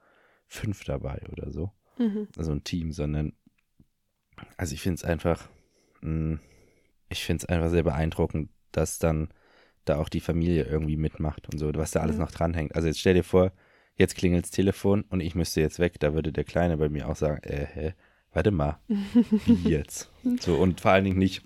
fünf 0.48 0.84
dabei 0.84 1.22
oder 1.32 1.52
so. 1.52 1.72
Mhm. 1.98 2.28
Also 2.38 2.52
ein 2.52 2.64
Team, 2.64 2.92
sondern 2.92 3.34
also 4.58 4.74
ich 4.74 4.82
finde 4.82 4.96
es 4.96 5.04
einfach, 5.04 5.48
mh, 6.02 6.40
ich 7.10 7.24
finde 7.24 7.44
es 7.44 7.50
einfach 7.50 7.70
sehr 7.70 7.84
beeindruckend, 7.84 8.50
dass 8.72 9.00
dann 9.00 9.30
da 9.86 9.98
auch 9.98 10.10
die 10.10 10.20
Familie 10.20 10.64
irgendwie 10.64 10.98
mitmacht 10.98 11.48
und 11.52 11.58
so, 11.58 11.72
was 11.74 11.92
da 11.92 12.02
alles 12.02 12.18
Ja. 12.18 12.24
noch 12.24 12.32
dranhängt. 12.32 12.76
Also 12.76 12.88
jetzt 12.88 13.00
stell 13.00 13.14
dir 13.16 13.24
vor, 13.24 13.52
jetzt 14.02 14.16
klingelt 14.16 14.44
das 14.46 14.52
Telefon 14.52 15.06
und 15.10 15.22
ich 15.22 15.36
müsste 15.36 15.62
jetzt 15.62 15.80
weg, 15.80 16.00
da 16.00 16.14
würde 16.14 16.32
der 16.34 16.44
Kleine 16.44 16.76
bei 16.78 16.90
mir 16.90 17.08
auch 17.08 17.16
sagen, 17.16 17.42
äh, 17.44 17.66
hä, 17.74 17.94
warte 18.34 18.52
mal, 18.52 18.80
wie 18.88 19.70
jetzt? 19.70 20.10
So, 20.40 20.56
und 20.56 20.82
vor 20.82 20.92
allen 20.92 21.06
Dingen 21.06 21.20
nicht, 21.20 21.44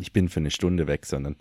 ich 0.00 0.12
bin 0.12 0.28
für 0.28 0.40
eine 0.40 0.50
Stunde 0.50 0.86
weg, 0.88 1.06
sondern 1.06 1.36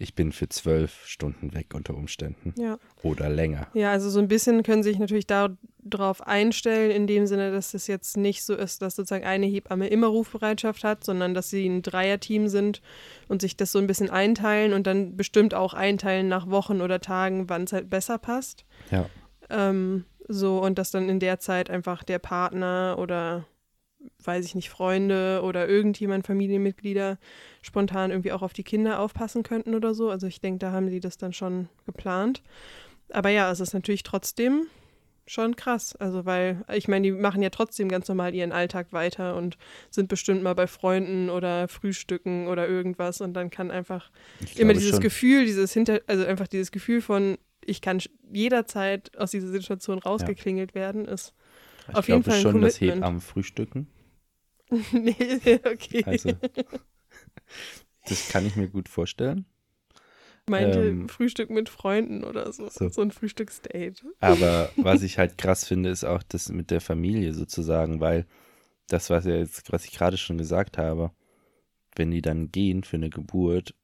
ich 0.00 0.14
bin 0.14 0.30
für 0.30 0.48
zwölf 0.48 1.04
Stunden 1.06 1.52
weg 1.54 1.74
unter 1.74 1.94
Umständen 1.96 2.54
Ja. 2.56 2.78
oder 3.02 3.28
länger. 3.28 3.66
Ja, 3.74 3.90
also 3.90 4.08
so 4.10 4.20
ein 4.20 4.28
bisschen 4.28 4.62
können 4.62 4.84
Sie 4.84 4.90
sich 4.90 5.00
natürlich 5.00 5.26
darauf 5.26 6.24
einstellen, 6.24 6.92
in 6.92 7.08
dem 7.08 7.26
Sinne, 7.26 7.50
dass 7.50 7.74
es 7.74 7.88
jetzt 7.88 8.16
nicht 8.16 8.44
so 8.44 8.54
ist, 8.54 8.80
dass 8.80 8.94
sozusagen 8.94 9.24
eine 9.24 9.46
Hebamme 9.46 9.88
immer 9.88 10.06
Rufbereitschaft 10.06 10.84
hat, 10.84 11.02
sondern 11.02 11.34
dass 11.34 11.50
sie 11.50 11.66
ein 11.66 11.82
Dreierteam 11.82 12.46
sind 12.46 12.80
und 13.26 13.42
sich 13.42 13.56
das 13.56 13.72
so 13.72 13.80
ein 13.80 13.88
bisschen 13.88 14.08
einteilen 14.08 14.72
und 14.72 14.86
dann 14.86 15.16
bestimmt 15.16 15.52
auch 15.54 15.74
einteilen 15.74 16.28
nach 16.28 16.48
Wochen 16.48 16.80
oder 16.80 17.00
Tagen, 17.00 17.48
wann 17.48 17.64
es 17.64 17.72
halt 17.72 17.90
besser 17.90 18.18
passt. 18.18 18.64
Ja, 18.92 19.10
Ähm, 19.50 20.04
so, 20.28 20.62
und 20.62 20.78
dass 20.78 20.90
dann 20.90 21.08
in 21.08 21.20
der 21.20 21.38
Zeit 21.38 21.70
einfach 21.70 22.04
der 22.04 22.18
Partner 22.18 22.96
oder 22.98 23.46
weiß 24.22 24.44
ich 24.44 24.54
nicht, 24.54 24.70
Freunde 24.70 25.40
oder 25.42 25.68
irgendjemand, 25.68 26.26
Familienmitglieder 26.26 27.18
spontan 27.62 28.10
irgendwie 28.10 28.32
auch 28.32 28.42
auf 28.42 28.52
die 28.52 28.62
Kinder 28.62 29.00
aufpassen 29.00 29.42
könnten 29.42 29.74
oder 29.74 29.94
so. 29.94 30.10
Also 30.10 30.26
ich 30.26 30.40
denke, 30.40 30.58
da 30.58 30.72
haben 30.72 30.88
sie 30.88 31.00
das 31.00 31.18
dann 31.18 31.32
schon 31.32 31.68
geplant. 31.86 32.42
Aber 33.10 33.30
ja, 33.30 33.50
es 33.50 33.60
ist 33.60 33.74
natürlich 33.74 34.02
trotzdem 34.02 34.66
schon 35.26 35.56
krass. 35.56 35.96
Also 35.96 36.24
weil, 36.26 36.64
ich 36.72 36.88
meine, 36.88 37.08
die 37.08 37.12
machen 37.12 37.42
ja 37.42 37.50
trotzdem 37.50 37.88
ganz 37.88 38.08
normal 38.08 38.34
ihren 38.34 38.52
Alltag 38.52 38.92
weiter 38.92 39.36
und 39.36 39.58
sind 39.90 40.08
bestimmt 40.08 40.42
mal 40.42 40.54
bei 40.54 40.66
Freunden 40.66 41.28
oder 41.28 41.68
frühstücken 41.68 42.48
oder 42.48 42.68
irgendwas 42.68 43.20
und 43.20 43.34
dann 43.34 43.50
kann 43.50 43.70
einfach 43.70 44.10
immer 44.56 44.74
dieses 44.74 44.90
schon. 44.90 45.00
Gefühl, 45.00 45.44
dieses 45.44 45.72
hinter, 45.72 46.00
also 46.06 46.24
einfach 46.24 46.48
dieses 46.48 46.70
Gefühl 46.70 47.00
von, 47.02 47.36
ich 47.68 47.80
kann 47.80 48.00
jederzeit 48.32 49.16
aus 49.16 49.30
dieser 49.30 49.48
Situation 49.48 49.98
rausgeklingelt 49.98 50.74
werden, 50.74 51.04
ist 51.04 51.34
Ich 51.88 51.94
auf 51.94 52.08
jeden 52.08 52.22
Fall 52.22 52.34
ein 52.34 52.42
schon, 52.42 52.52
Commitment. 52.52 52.96
Hebammen 52.96 53.20
frühstücken. 53.20 53.86
nee, 54.92 55.14
okay. 55.64 56.04
Also, 56.04 56.32
das 58.06 58.28
kann 58.28 58.46
ich 58.46 58.56
mir 58.56 58.68
gut 58.68 58.88
vorstellen. 58.88 59.46
Meinte 60.46 60.80
ähm, 60.80 61.08
Frühstück 61.08 61.50
mit 61.50 61.68
Freunden 61.68 62.24
oder 62.24 62.50
so. 62.52 62.68
so. 62.70 62.88
So, 62.88 63.02
ein 63.02 63.10
Frühstücksdate. 63.10 64.02
Aber 64.20 64.70
was 64.76 65.02
ich 65.02 65.18
halt 65.18 65.36
krass 65.36 65.66
finde, 65.66 65.90
ist 65.90 66.04
auch 66.04 66.22
das 66.22 66.48
mit 66.48 66.70
der 66.70 66.80
Familie 66.80 67.34
sozusagen, 67.34 68.00
weil 68.00 68.26
das, 68.88 69.10
was, 69.10 69.26
ja 69.26 69.36
jetzt, 69.36 69.70
was 69.70 69.84
ich 69.84 69.92
gerade 69.92 70.16
schon 70.16 70.38
gesagt 70.38 70.78
habe, 70.78 71.12
wenn 71.96 72.10
die 72.10 72.22
dann 72.22 72.50
gehen 72.50 72.82
für 72.84 72.96
eine 72.96 73.10
Geburt, 73.10 73.74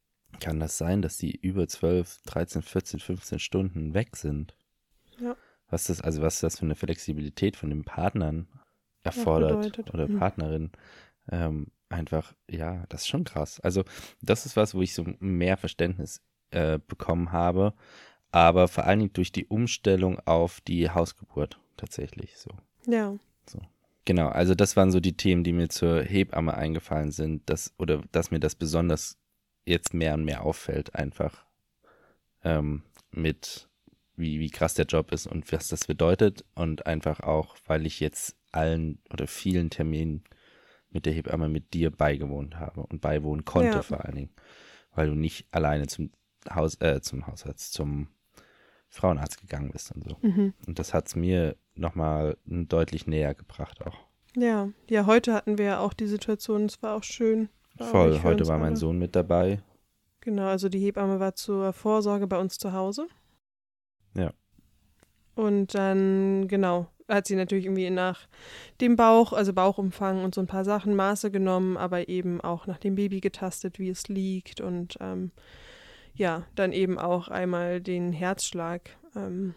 kann 0.41 0.61
das 0.61 0.79
sein, 0.79 1.03
dass 1.03 1.17
die 1.17 1.35
über 1.37 1.67
12, 1.69 2.23
13, 2.27 2.63
14, 2.63 3.01
15 3.01 3.39
Stunden 3.39 3.95
weg 3.95 4.17
sind. 4.17 4.55
Ja. 5.21 5.37
Was 5.71 5.85
das, 5.85 6.01
also 6.01 6.23
was 6.23 6.41
das 6.41 6.59
für 6.59 6.65
eine 6.65 6.75
Flexibilität 6.75 7.57
von 7.57 7.71
den 7.71 7.85
Partnern 7.85 8.49
erfordert 9.03 9.79
oder 9.93 10.09
Mhm. 10.09 10.19
Partnerin. 10.19 10.71
Ähm, 11.31 11.69
einfach, 11.89 12.35
ja, 12.49 12.85
das 12.89 13.03
ist 13.03 13.09
schon 13.09 13.25
krass. 13.25 13.61
Also, 13.61 13.85
das 14.21 14.47
ist 14.47 14.57
was, 14.57 14.75
wo 14.75 14.83
ich 14.83 14.95
so 14.95 15.05
mehr 15.21 15.57
Verständnis 15.57 16.21
äh, 16.51 16.79
bekommen 16.87 17.33
habe, 17.33 17.75
aber 18.31 18.69
vor 18.69 18.85
allen 18.85 18.99
Dingen 19.01 19.13
durch 19.13 19.33
die 19.33 19.47
Umstellung 19.47 20.19
auf 20.21 20.61
die 20.61 20.91
Hausgeburt 20.91 21.59
tatsächlich 21.77 22.37
so. 22.37 22.51
Ja. 22.87 23.17
Genau, 24.07 24.29
also 24.29 24.55
das 24.55 24.77
waren 24.77 24.91
so 24.91 25.01
die 25.01 25.17
Themen, 25.17 25.45
die 25.45 25.53
mir 25.53 25.69
zur 25.71 26.03
Hebamme 26.03 26.55
eingefallen 26.55 27.11
sind, 27.11 27.49
dass, 27.49 27.73
oder 27.79 28.03
dass 28.13 28.31
mir 28.31 28.39
das 28.41 28.55
besonders 28.55 29.17
jetzt 29.65 29.95
mehr 29.95 30.15
und 30.15 30.25
mehr 30.25 30.43
auffällt, 30.45 30.95
einfach 30.95 31.45
ähm, 32.43 32.83
mit 33.11 33.69
wie, 34.17 34.39
wie 34.39 34.51
krass 34.51 34.75
der 34.75 34.85
Job 34.87 35.13
ist 35.13 35.27
und 35.27 35.51
was 35.53 35.69
das 35.69 35.87
bedeutet 35.87 36.45
und 36.55 36.87
einfach 36.87 37.21
auch, 37.21 37.57
weil 37.67 37.85
ich 37.87 38.01
jetzt 38.01 38.37
allen 38.53 39.01
oder 39.13 39.27
vielen 39.27 39.71
Terminen 39.71 40.23
mit 40.91 41.07
der 41.07 41.13
Hebamme 41.13 41.49
mit 41.49 41.75
dir 41.75 41.91
beigewohnt 41.91 42.57
habe 42.57 42.83
und 42.83 43.01
beiwohnen 43.01 43.45
konnte 43.45 43.77
Ja. 43.77 43.83
vor 43.83 44.05
allen 44.05 44.15
Dingen, 44.15 44.31
weil 44.95 45.09
du 45.09 45.15
nicht 45.15 45.47
alleine 45.51 45.89
zum 45.89 46.11
Haus, 46.49 46.81
äh, 46.81 47.01
zum 47.01 47.27
Hausarzt, 47.27 47.73
zum 47.73 48.09
Frauenarzt 48.89 49.41
gegangen 49.41 49.73
bist 49.73 49.91
und 49.91 50.05
so. 50.05 50.17
Mhm. 50.23 50.55
Und 50.67 50.79
das 50.79 50.95
hat 50.95 51.09
es 51.09 51.17
mir 51.17 51.57
nochmal 51.75 52.37
deutlich 52.45 53.09
näher 53.09 53.35
gebracht 53.35 53.85
auch. 53.85 53.99
Ja. 54.37 54.69
Ja, 54.89 55.07
heute 55.07 55.33
hatten 55.35 55.59
wir 55.59 55.65
ja 55.65 55.79
auch 55.81 55.95
die 55.95 56.07
Situation, 56.07 56.67
es 56.67 56.81
war 56.83 56.95
auch 56.95 57.03
schön. 57.03 57.49
Voll, 57.79 58.23
heute 58.23 58.47
war 58.47 58.59
mein 58.59 58.69
alle. 58.69 58.77
Sohn 58.77 58.99
mit 58.99 59.17
dabei. 59.17 59.61
Genau, 60.21 60.47
also 60.47 60.69
die 60.69 60.79
Hebamme 60.79 61.21
war 61.21 61.35
zur 61.35 61.73
Vorsorge 61.73 62.27
bei 62.27 62.39
uns 62.39 62.59
zu 62.59 62.73
Hause. 62.73 63.09
Ja. 64.17 64.33
Und 65.35 65.75
dann, 65.75 66.49
genau, 66.49 66.87
hat 67.09 67.27
sie 67.27 67.37
natürlich 67.37 67.67
irgendwie 67.67 67.91
nach 67.91 68.29
dem 68.81 68.97
Bauch, 68.97 69.33
also 69.33 69.53
Bauchumfang 69.53 70.25
und 70.25 70.35
so 70.35 70.41
ein 70.41 70.47
paar 70.47 70.65
Sachen 70.65 70.95
Maße 70.95 71.31
genommen, 71.31 71.77
aber 71.77 72.09
eben 72.09 72.41
auch 72.41 72.67
nach 72.67 72.79
dem 72.79 72.95
Baby 72.95 73.21
getastet, 73.21 73.79
wie 73.79 73.91
es 73.91 74.09
liegt 74.09 74.61
und 74.61 74.97
ähm, 75.01 75.33
ja, 76.15 76.47
dann 76.55 76.73
eben 76.73 76.99
auch 76.99 77.29
einmal 77.29 77.81
den 77.81 78.13
Herzschlag, 78.13 78.91
ähm, 79.17 79.55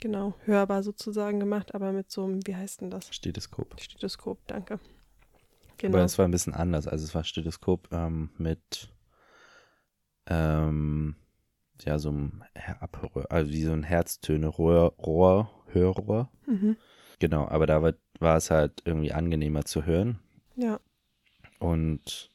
genau, 0.00 0.34
hörbar 0.44 0.82
sozusagen 0.82 1.38
gemacht, 1.40 1.74
aber 1.74 1.92
mit 1.92 2.10
so 2.10 2.24
einem, 2.24 2.46
wie 2.46 2.56
heißt 2.56 2.80
denn 2.80 2.90
das? 2.90 3.14
Stethoskop. 3.14 3.80
Stethoskop, 3.80 4.38
danke. 4.46 4.80
Aber 5.78 5.78
Genau. 5.78 6.04
es 6.04 6.18
war 6.18 6.24
ein 6.26 6.30
bisschen 6.30 6.54
anders. 6.54 6.86
Also 6.86 7.04
es 7.04 7.14
war 7.14 7.24
Stethoskop 7.24 7.88
ähm, 7.92 8.30
mit 8.38 8.88
ähm, 10.26 11.16
ja, 11.84 11.98
so 11.98 12.10
einem 12.10 12.42
Abhör, 12.80 13.30
also 13.30 13.50
wie 13.50 13.62
so 13.64 13.72
ein 13.72 13.82
Herztöne-Rohr, 13.82 14.94
Rohr, 14.98 15.50
Hörrohr. 15.72 16.30
Mhm. 16.46 16.76
Genau, 17.18 17.48
aber 17.48 17.66
da 17.66 17.82
war, 17.82 17.94
war 18.20 18.36
es 18.36 18.50
halt 18.50 18.82
irgendwie 18.84 19.12
angenehmer 19.12 19.64
zu 19.64 19.84
hören. 19.84 20.18
Ja, 20.56 20.80
Und 21.58 22.30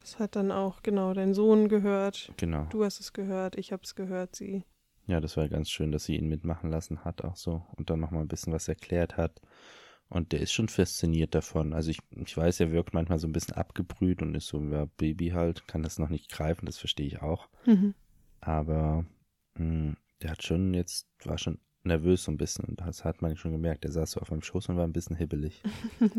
das 0.00 0.18
hat 0.18 0.36
dann 0.36 0.50
auch, 0.50 0.82
genau, 0.82 1.12
dein 1.14 1.34
Sohn 1.34 1.68
gehört. 1.68 2.32
genau, 2.36 2.66
Du 2.70 2.84
hast 2.84 3.00
es 3.00 3.12
gehört, 3.12 3.56
ich 3.56 3.72
habe 3.72 3.82
es 3.84 3.94
gehört, 3.94 4.34
sie. 4.36 4.64
ja, 5.06 5.20
das 5.20 5.36
war 5.36 5.48
ganz 5.48 5.70
schön, 5.70 5.92
dass 5.92 6.04
sie 6.04 6.16
ihn 6.16 6.28
mitmachen 6.28 6.70
lassen 6.70 7.04
hat, 7.04 7.24
auch 7.24 7.36
so. 7.36 7.66
Und 7.76 7.90
dann 7.90 8.00
nochmal 8.00 8.22
ein 8.22 8.28
bisschen 8.28 8.52
was 8.52 8.68
erklärt 8.68 9.16
hat. 9.16 9.40
Und 10.12 10.32
der 10.32 10.40
ist 10.40 10.52
schon 10.52 10.68
fasziniert 10.68 11.34
davon. 11.34 11.72
Also 11.72 11.90
ich, 11.90 11.98
ich 12.10 12.36
weiß, 12.36 12.60
er 12.60 12.70
wirkt 12.70 12.92
manchmal 12.92 13.18
so 13.18 13.26
ein 13.26 13.32
bisschen 13.32 13.54
abgebrüht 13.54 14.20
und 14.20 14.34
ist 14.34 14.46
so, 14.46 14.62
ja, 14.62 14.84
Baby 14.98 15.28
halt, 15.30 15.66
kann 15.66 15.82
das 15.82 15.98
noch 15.98 16.10
nicht 16.10 16.30
greifen, 16.30 16.66
das 16.66 16.76
verstehe 16.76 17.06
ich 17.06 17.22
auch. 17.22 17.48
Mhm. 17.64 17.94
Aber 18.42 19.06
mh, 19.56 19.94
der 20.20 20.32
hat 20.32 20.42
schon 20.42 20.74
jetzt, 20.74 21.08
war 21.24 21.38
schon 21.38 21.58
nervös 21.84 22.24
so 22.24 22.30
ein 22.30 22.36
bisschen. 22.36 22.66
Und 22.66 22.80
das 22.82 23.04
hat 23.04 23.22
man 23.22 23.36
schon 23.36 23.52
gemerkt. 23.52 23.86
Er 23.86 23.92
saß 23.92 24.10
so 24.10 24.20
auf 24.20 24.30
meinem 24.30 24.42
Schoß 24.42 24.68
und 24.68 24.76
war 24.76 24.84
ein 24.84 24.92
bisschen 24.92 25.16
hibbelig. 25.16 25.62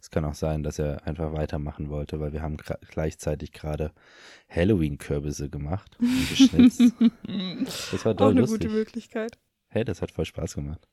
Es 0.00 0.10
kann 0.10 0.24
auch 0.24 0.34
sein, 0.34 0.64
dass 0.64 0.80
er 0.80 1.06
einfach 1.06 1.32
weitermachen 1.32 1.90
wollte, 1.90 2.18
weil 2.18 2.32
wir 2.32 2.42
haben 2.42 2.56
gleichzeitig 2.56 3.52
gerade 3.52 3.92
Halloween-Kürbisse 4.48 5.48
gemacht 5.48 5.96
und 6.00 6.28
geschnitzt. 6.28 6.82
Das 7.92 8.04
war 8.04 8.12
Auch 8.12 8.16
doll 8.16 8.30
eine 8.32 8.40
lustig. 8.40 8.62
gute 8.62 8.72
Möglichkeit. 8.74 9.38
Hey, 9.68 9.84
das 9.84 10.02
hat 10.02 10.10
voll 10.10 10.24
Spaß 10.24 10.54
gemacht. 10.56 10.88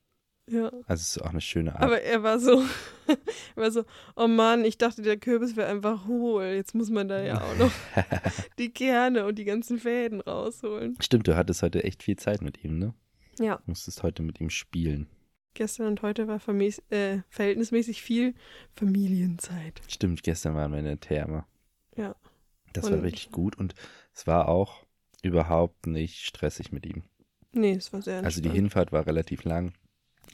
Ja. 0.48 0.66
Also 0.86 1.00
es 1.02 1.16
ist 1.16 1.22
auch 1.22 1.30
eine 1.30 1.40
schöne 1.40 1.74
Art. 1.74 1.82
Aber 1.82 2.00
er 2.02 2.22
war 2.22 2.38
so, 2.38 2.62
er 3.08 3.16
war 3.62 3.70
so, 3.72 3.84
oh 4.14 4.28
Mann, 4.28 4.64
ich 4.64 4.78
dachte, 4.78 5.02
der 5.02 5.16
Kürbis 5.16 5.56
wäre 5.56 5.68
einfach 5.68 6.06
hohl. 6.06 6.44
Jetzt 6.44 6.74
muss 6.74 6.88
man 6.90 7.08
da 7.08 7.20
ja 7.22 7.40
auch 7.42 7.56
noch 7.56 7.72
die 8.58 8.70
Kerne 8.72 9.26
und 9.26 9.36
die 9.38 9.44
ganzen 9.44 9.78
Fäden 9.78 10.20
rausholen. 10.20 10.96
Stimmt, 11.00 11.26
du 11.26 11.36
hattest 11.36 11.62
heute 11.62 11.82
echt 11.82 12.02
viel 12.04 12.16
Zeit 12.16 12.42
mit 12.42 12.62
ihm, 12.62 12.78
ne? 12.78 12.94
Ja, 13.40 13.56
Du 13.56 13.62
musstest 13.72 14.02
heute 14.04 14.22
mit 14.22 14.40
ihm 14.40 14.48
spielen. 14.50 15.08
gestern 15.54 15.88
und 15.88 16.02
heute 16.02 16.28
war 16.28 16.40
äh, 16.90 17.18
verhältnismäßig 17.28 18.00
viel 18.02 18.34
Familienzeit. 18.74 19.82
Stimmt, 19.88 20.22
gestern 20.22 20.54
waren 20.54 20.70
wir 20.72 20.78
in 20.78 20.84
der 20.84 21.00
Therme. 21.00 21.44
Ja. 21.96 22.14
Das 22.72 22.84
war 22.84 22.92
Und- 22.98 23.04
richtig 23.04 23.30
gut 23.32 23.58
und 23.58 23.74
es 24.14 24.26
war 24.26 24.48
auch 24.48 24.84
überhaupt 25.22 25.86
nicht 25.86 26.24
stressig 26.24 26.72
mit 26.72 26.86
ihm. 26.86 27.02
Nee, 27.52 27.72
es 27.72 27.92
war 27.92 28.00
sehr 28.02 28.16
Also 28.22 28.40
die 28.40 28.48
entspannt. 28.48 28.54
Hinfahrt 28.54 28.92
war 28.92 29.06
relativ 29.06 29.44
lang, 29.44 29.72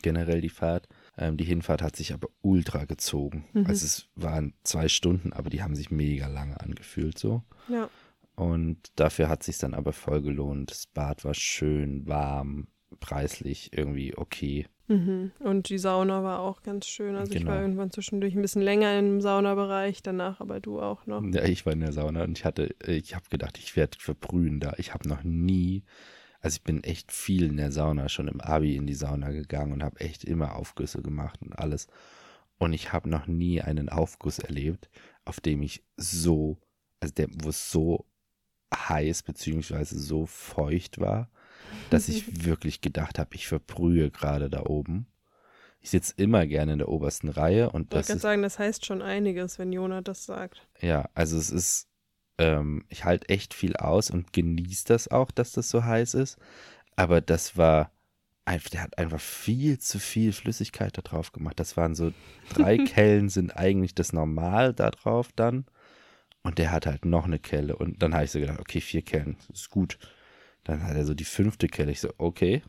generell 0.02 0.40
die 0.40 0.48
Fahrt. 0.48 0.88
Ähm, 1.18 1.36
die 1.36 1.44
Hinfahrt 1.44 1.82
hat 1.82 1.96
sich 1.96 2.14
aber 2.14 2.28
ultra 2.40 2.84
gezogen. 2.84 3.44
Mhm. 3.52 3.66
Also 3.66 3.84
es 3.84 4.08
waren 4.16 4.54
zwei 4.64 4.88
Stunden, 4.88 5.32
aber 5.32 5.50
die 5.50 5.62
haben 5.62 5.74
sich 5.76 5.90
mega 5.90 6.26
lange 6.28 6.58
angefühlt 6.60 7.18
so. 7.18 7.42
Ja, 7.68 7.90
Und 8.34 8.78
dafür 8.96 9.28
hat 9.28 9.42
sich 9.42 9.58
dann 9.58 9.74
aber 9.74 9.92
voll 9.92 10.22
gelohnt. 10.22 10.70
Das 10.70 10.86
Bad 10.86 11.24
war 11.24 11.34
schön, 11.34 12.06
warm, 12.08 12.68
preislich 13.00 13.70
irgendwie 13.76 14.16
okay. 14.16 14.66
Mhm. 14.88 15.32
Und 15.38 15.68
die 15.68 15.78
Sauna 15.78 16.22
war 16.24 16.40
auch 16.40 16.62
ganz 16.62 16.86
schön. 16.86 17.14
Also 17.14 17.32
ich 17.32 17.40
Genau. 17.40 17.52
war 17.52 17.60
irgendwann 17.60 17.90
zwischendurch 17.90 18.34
ein 18.34 18.42
bisschen 18.42 18.62
länger 18.62 18.98
im 18.98 19.20
Saunabereich, 19.20 20.02
danach 20.02 20.40
aber 20.40 20.60
du 20.60 20.80
auch 20.80 21.06
noch. 21.06 21.22
Ja, 21.32 21.44
ich 21.44 21.64
war 21.66 21.72
in 21.72 21.80
der 21.80 21.92
Sauna 21.92 22.24
und 22.24 22.36
ich 22.38 22.44
hatte, 22.44 22.74
ich 22.86 23.14
habe 23.14 23.24
gedacht, 23.30 23.58
ich 23.58 23.76
werde 23.76 23.98
verbrühen 23.98 24.60
da. 24.60 24.72
Ich 24.78 24.92
habe 24.92 25.08
noch 25.08 25.22
nie, 25.22 25.84
also 26.42 26.56
ich 26.56 26.62
bin 26.62 26.82
echt 26.84 27.12
viel 27.12 27.46
in 27.46 27.56
der 27.56 27.72
Sauna, 27.72 28.08
schon 28.08 28.28
im 28.28 28.40
Abi 28.40 28.76
in 28.76 28.86
die 28.86 28.94
Sauna 28.94 29.30
gegangen 29.30 29.72
und 29.72 29.82
habe 29.82 30.00
echt 30.00 30.24
immer 30.24 30.56
Aufgüsse 30.56 31.00
gemacht 31.00 31.40
und 31.40 31.58
alles. 31.58 31.86
Und 32.58 32.72
ich 32.72 32.92
habe 32.92 33.08
noch 33.08 33.26
nie 33.26 33.60
einen 33.62 33.88
Aufguss 33.88 34.38
erlebt, 34.38 34.90
auf 35.24 35.40
dem 35.40 35.62
ich 35.62 35.84
so, 35.96 36.58
also 37.00 37.14
der, 37.14 37.28
wo 37.32 37.48
es 37.48 37.70
so 37.70 38.06
heiß 38.74 39.22
beziehungsweise 39.22 39.98
so 39.98 40.26
feucht 40.26 40.98
war, 40.98 41.30
dass 41.90 42.08
ich 42.08 42.24
wirklich 42.44 42.80
gedacht 42.80 43.18
habe, 43.18 43.34
ich 43.34 43.46
verbrühe 43.46 44.10
gerade 44.10 44.50
da 44.50 44.64
oben. 44.66 45.06
Ich 45.80 45.90
sitze 45.90 46.14
immer 46.16 46.46
gerne 46.46 46.74
in 46.74 46.78
der 46.78 46.88
obersten 46.88 47.28
Reihe 47.28 47.70
und 47.70 47.84
Ich 47.84 47.88
das 47.90 48.06
gerade 48.06 48.16
ist 48.16 48.22
sagen, 48.22 48.42
das 48.42 48.58
heißt 48.58 48.86
schon 48.86 49.02
einiges, 49.02 49.58
wenn 49.58 49.72
Jona 49.72 50.00
das 50.00 50.24
sagt. 50.24 50.66
ja, 50.80 51.08
also 51.14 51.36
es 51.36 51.50
ist, 51.50 51.88
ähm, 52.38 52.84
ich 52.88 53.04
halte 53.04 53.28
echt 53.28 53.54
viel 53.54 53.76
aus 53.76 54.10
und 54.10 54.32
genieße 54.32 54.84
das 54.86 55.08
auch, 55.08 55.30
dass 55.30 55.52
das 55.52 55.68
so 55.68 55.84
heiß 55.84 56.14
ist. 56.14 56.38
Aber 56.96 57.20
das 57.20 57.56
war, 57.56 57.90
einfach, 58.44 58.70
der 58.70 58.82
hat 58.82 58.98
einfach 58.98 59.20
viel 59.20 59.78
zu 59.78 59.98
viel 59.98 60.32
Flüssigkeit 60.32 60.96
da 60.96 61.02
drauf 61.02 61.32
gemacht. 61.32 61.58
Das 61.60 61.76
waren 61.76 61.94
so, 61.94 62.12
drei 62.54 62.78
Kellen 62.84 63.28
sind 63.28 63.56
eigentlich 63.56 63.94
das 63.94 64.12
Normal 64.12 64.74
da 64.74 64.90
drauf 64.90 65.30
dann. 65.34 65.66
Und 66.42 66.58
der 66.58 66.72
hat 66.72 66.86
halt 66.86 67.04
noch 67.04 67.24
eine 67.24 67.38
Kelle. 67.38 67.76
Und 67.76 68.02
dann 68.02 68.14
habe 68.14 68.24
ich 68.24 68.32
so 68.32 68.40
gedacht, 68.40 68.58
okay, 68.58 68.80
vier 68.80 69.02
Kellen, 69.02 69.36
ist 69.52 69.70
gut. 69.70 69.98
Dann 70.64 70.82
hat 70.82 70.96
er 70.96 71.06
so 71.06 71.14
die 71.14 71.24
fünfte 71.24 71.68
Kelle. 71.68 71.92
Ich 71.92 72.00
so, 72.00 72.12
okay. 72.18 72.62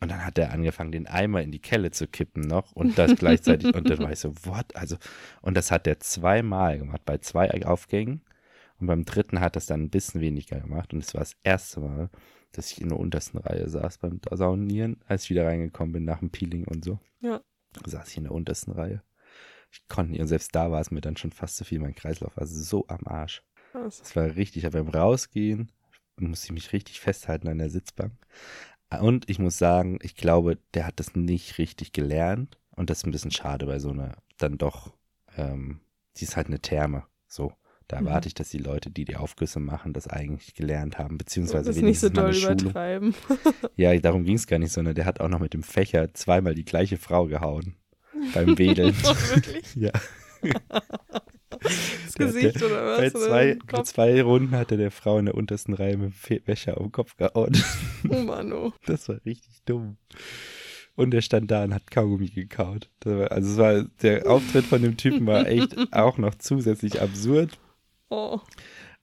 Und 0.00 0.10
dann 0.10 0.24
hat 0.24 0.36
er 0.36 0.52
angefangen, 0.52 0.90
den 0.90 1.06
Eimer 1.06 1.42
in 1.42 1.52
die 1.52 1.60
Kelle 1.60 1.92
zu 1.92 2.08
kippen 2.08 2.42
noch 2.42 2.72
und 2.72 2.98
das 2.98 3.14
gleichzeitig. 3.14 3.72
und 3.72 3.88
dann 3.88 4.00
war 4.00 4.10
ich 4.10 4.18
so, 4.18 4.34
what? 4.44 4.74
Also, 4.74 4.96
und 5.42 5.56
das 5.56 5.70
hat 5.70 5.86
er 5.86 6.00
zweimal 6.00 6.78
gemacht, 6.78 7.02
bei 7.04 7.18
zwei 7.18 7.48
Aufgängen. 7.64 8.20
Und 8.82 8.88
beim 8.88 9.04
dritten 9.04 9.38
hat 9.38 9.56
es 9.56 9.66
dann 9.66 9.82
ein 9.82 9.90
bisschen 9.90 10.20
weniger 10.20 10.58
gemacht. 10.58 10.92
Und 10.92 11.04
es 11.04 11.14
war 11.14 11.20
das 11.20 11.36
erste 11.44 11.78
Mal, 11.78 12.10
dass 12.50 12.72
ich 12.72 12.80
in 12.80 12.88
der 12.88 12.98
untersten 12.98 13.38
Reihe 13.38 13.68
saß 13.68 13.98
beim 13.98 14.20
Saunieren, 14.28 14.96
als 15.06 15.22
ich 15.22 15.30
wieder 15.30 15.46
reingekommen 15.46 15.92
bin 15.92 16.04
nach 16.04 16.18
dem 16.18 16.30
Peeling 16.30 16.64
und 16.64 16.84
so. 16.84 16.98
Ja. 17.20 17.40
Saß 17.86 18.08
ich 18.08 18.16
in 18.16 18.24
der 18.24 18.32
untersten 18.32 18.72
Reihe. 18.72 19.04
Ich 19.70 19.86
konnte 19.86 20.10
nicht, 20.10 20.20
und 20.20 20.26
selbst 20.26 20.52
da 20.56 20.72
war 20.72 20.80
es 20.80 20.90
mir 20.90 21.00
dann 21.00 21.16
schon 21.16 21.30
fast 21.30 21.58
zu 21.58 21.64
viel. 21.64 21.78
Mein 21.78 21.94
Kreislauf 21.94 22.36
war 22.36 22.44
so 22.44 22.84
am 22.88 23.06
Arsch. 23.06 23.44
Krass. 23.70 24.00
Das 24.00 24.16
war 24.16 24.34
richtig, 24.34 24.66
aber 24.66 24.82
beim 24.82 24.92
Rausgehen 24.92 25.70
musste 26.16 26.46
ich 26.46 26.52
mich 26.52 26.72
richtig 26.72 26.98
festhalten 26.98 27.46
an 27.46 27.58
der 27.58 27.70
Sitzbank. 27.70 28.14
Und 29.00 29.30
ich 29.30 29.38
muss 29.38 29.58
sagen, 29.58 30.00
ich 30.02 30.16
glaube, 30.16 30.58
der 30.74 30.88
hat 30.88 30.98
das 30.98 31.14
nicht 31.14 31.58
richtig 31.58 31.92
gelernt. 31.92 32.58
Und 32.74 32.90
das 32.90 32.98
ist 32.98 33.06
ein 33.06 33.12
bisschen 33.12 33.30
schade 33.30 33.66
bei 33.66 33.78
so 33.78 33.90
einer, 33.90 34.16
dann 34.38 34.58
doch, 34.58 34.92
ähm, 35.36 35.82
sie 36.14 36.24
ist 36.24 36.36
halt 36.36 36.48
eine 36.48 36.58
Therme. 36.58 37.06
So, 37.28 37.52
da 37.88 38.00
Mhm. 38.00 38.06
erwarte 38.06 38.28
ich, 38.28 38.34
dass 38.34 38.48
die 38.50 38.58
Leute, 38.58 38.90
die 38.90 39.04
die 39.04 39.16
Aufgüsse 39.16 39.60
machen, 39.60 39.92
das 39.92 40.06
eigentlich 40.08 40.54
gelernt 40.54 40.98
haben, 40.98 41.18
beziehungsweise 41.18 41.66
Das 41.70 41.76
nicht 41.76 42.00
so 42.00 42.08
wenigstens 42.08 42.42
doll 42.42 42.54
übertreiben. 42.54 43.14
Ja, 43.76 43.96
darum 43.98 44.24
ging 44.24 44.36
es 44.36 44.46
gar 44.46 44.58
nicht, 44.58 44.72
sondern 44.72 44.94
der 44.94 45.04
hat 45.04 45.20
auch 45.20 45.28
noch 45.28 45.40
mit 45.40 45.54
dem 45.54 45.62
Fächer 45.62 46.12
zweimal 46.14 46.54
die 46.54 46.64
gleiche 46.64 46.96
Frau 46.96 47.26
gehauen. 47.26 47.76
Beim 48.34 48.56
Wedeln. 48.58 48.94
Wirklich? 49.02 49.74
ja. 49.74 49.90
Das 50.40 52.14
Der 52.14 52.26
Gesicht 52.26 52.62
oder 52.62 52.84
was? 52.86 52.98
Bei 52.98 53.10
zwei, 53.10 53.58
bei 53.70 53.82
zwei 53.82 54.22
Runden 54.22 54.52
hatte 54.56 54.76
der 54.76 54.90
Frau 54.90 55.18
in 55.18 55.26
der 55.26 55.34
untersten 55.34 55.74
Reihe 55.74 55.96
mit 55.96 56.12
dem 56.28 56.74
auf 56.74 56.82
den 56.82 56.92
Kopf 56.92 57.16
gehauen. 57.16 57.56
Oh 58.08 58.18
Mann, 58.22 58.52
oh. 58.52 58.72
Das 58.86 59.08
war 59.08 59.16
richtig 59.24 59.62
dumm. 59.64 59.96
Und 60.94 61.14
er 61.14 61.22
stand 61.22 61.50
da 61.50 61.64
und 61.64 61.72
hat 61.72 61.90
Kaugummi 61.90 62.28
gekaut. 62.28 62.90
Also 63.04 63.52
es 63.52 63.56
war, 63.58 63.84
der 64.02 64.28
Auftritt 64.28 64.66
von 64.66 64.82
dem 64.82 64.96
Typen 64.96 65.26
war 65.26 65.46
echt 65.46 65.76
auch 65.92 66.18
noch 66.18 66.34
zusätzlich 66.34 67.00
absurd. 67.00 67.58
Oh. 68.12 68.40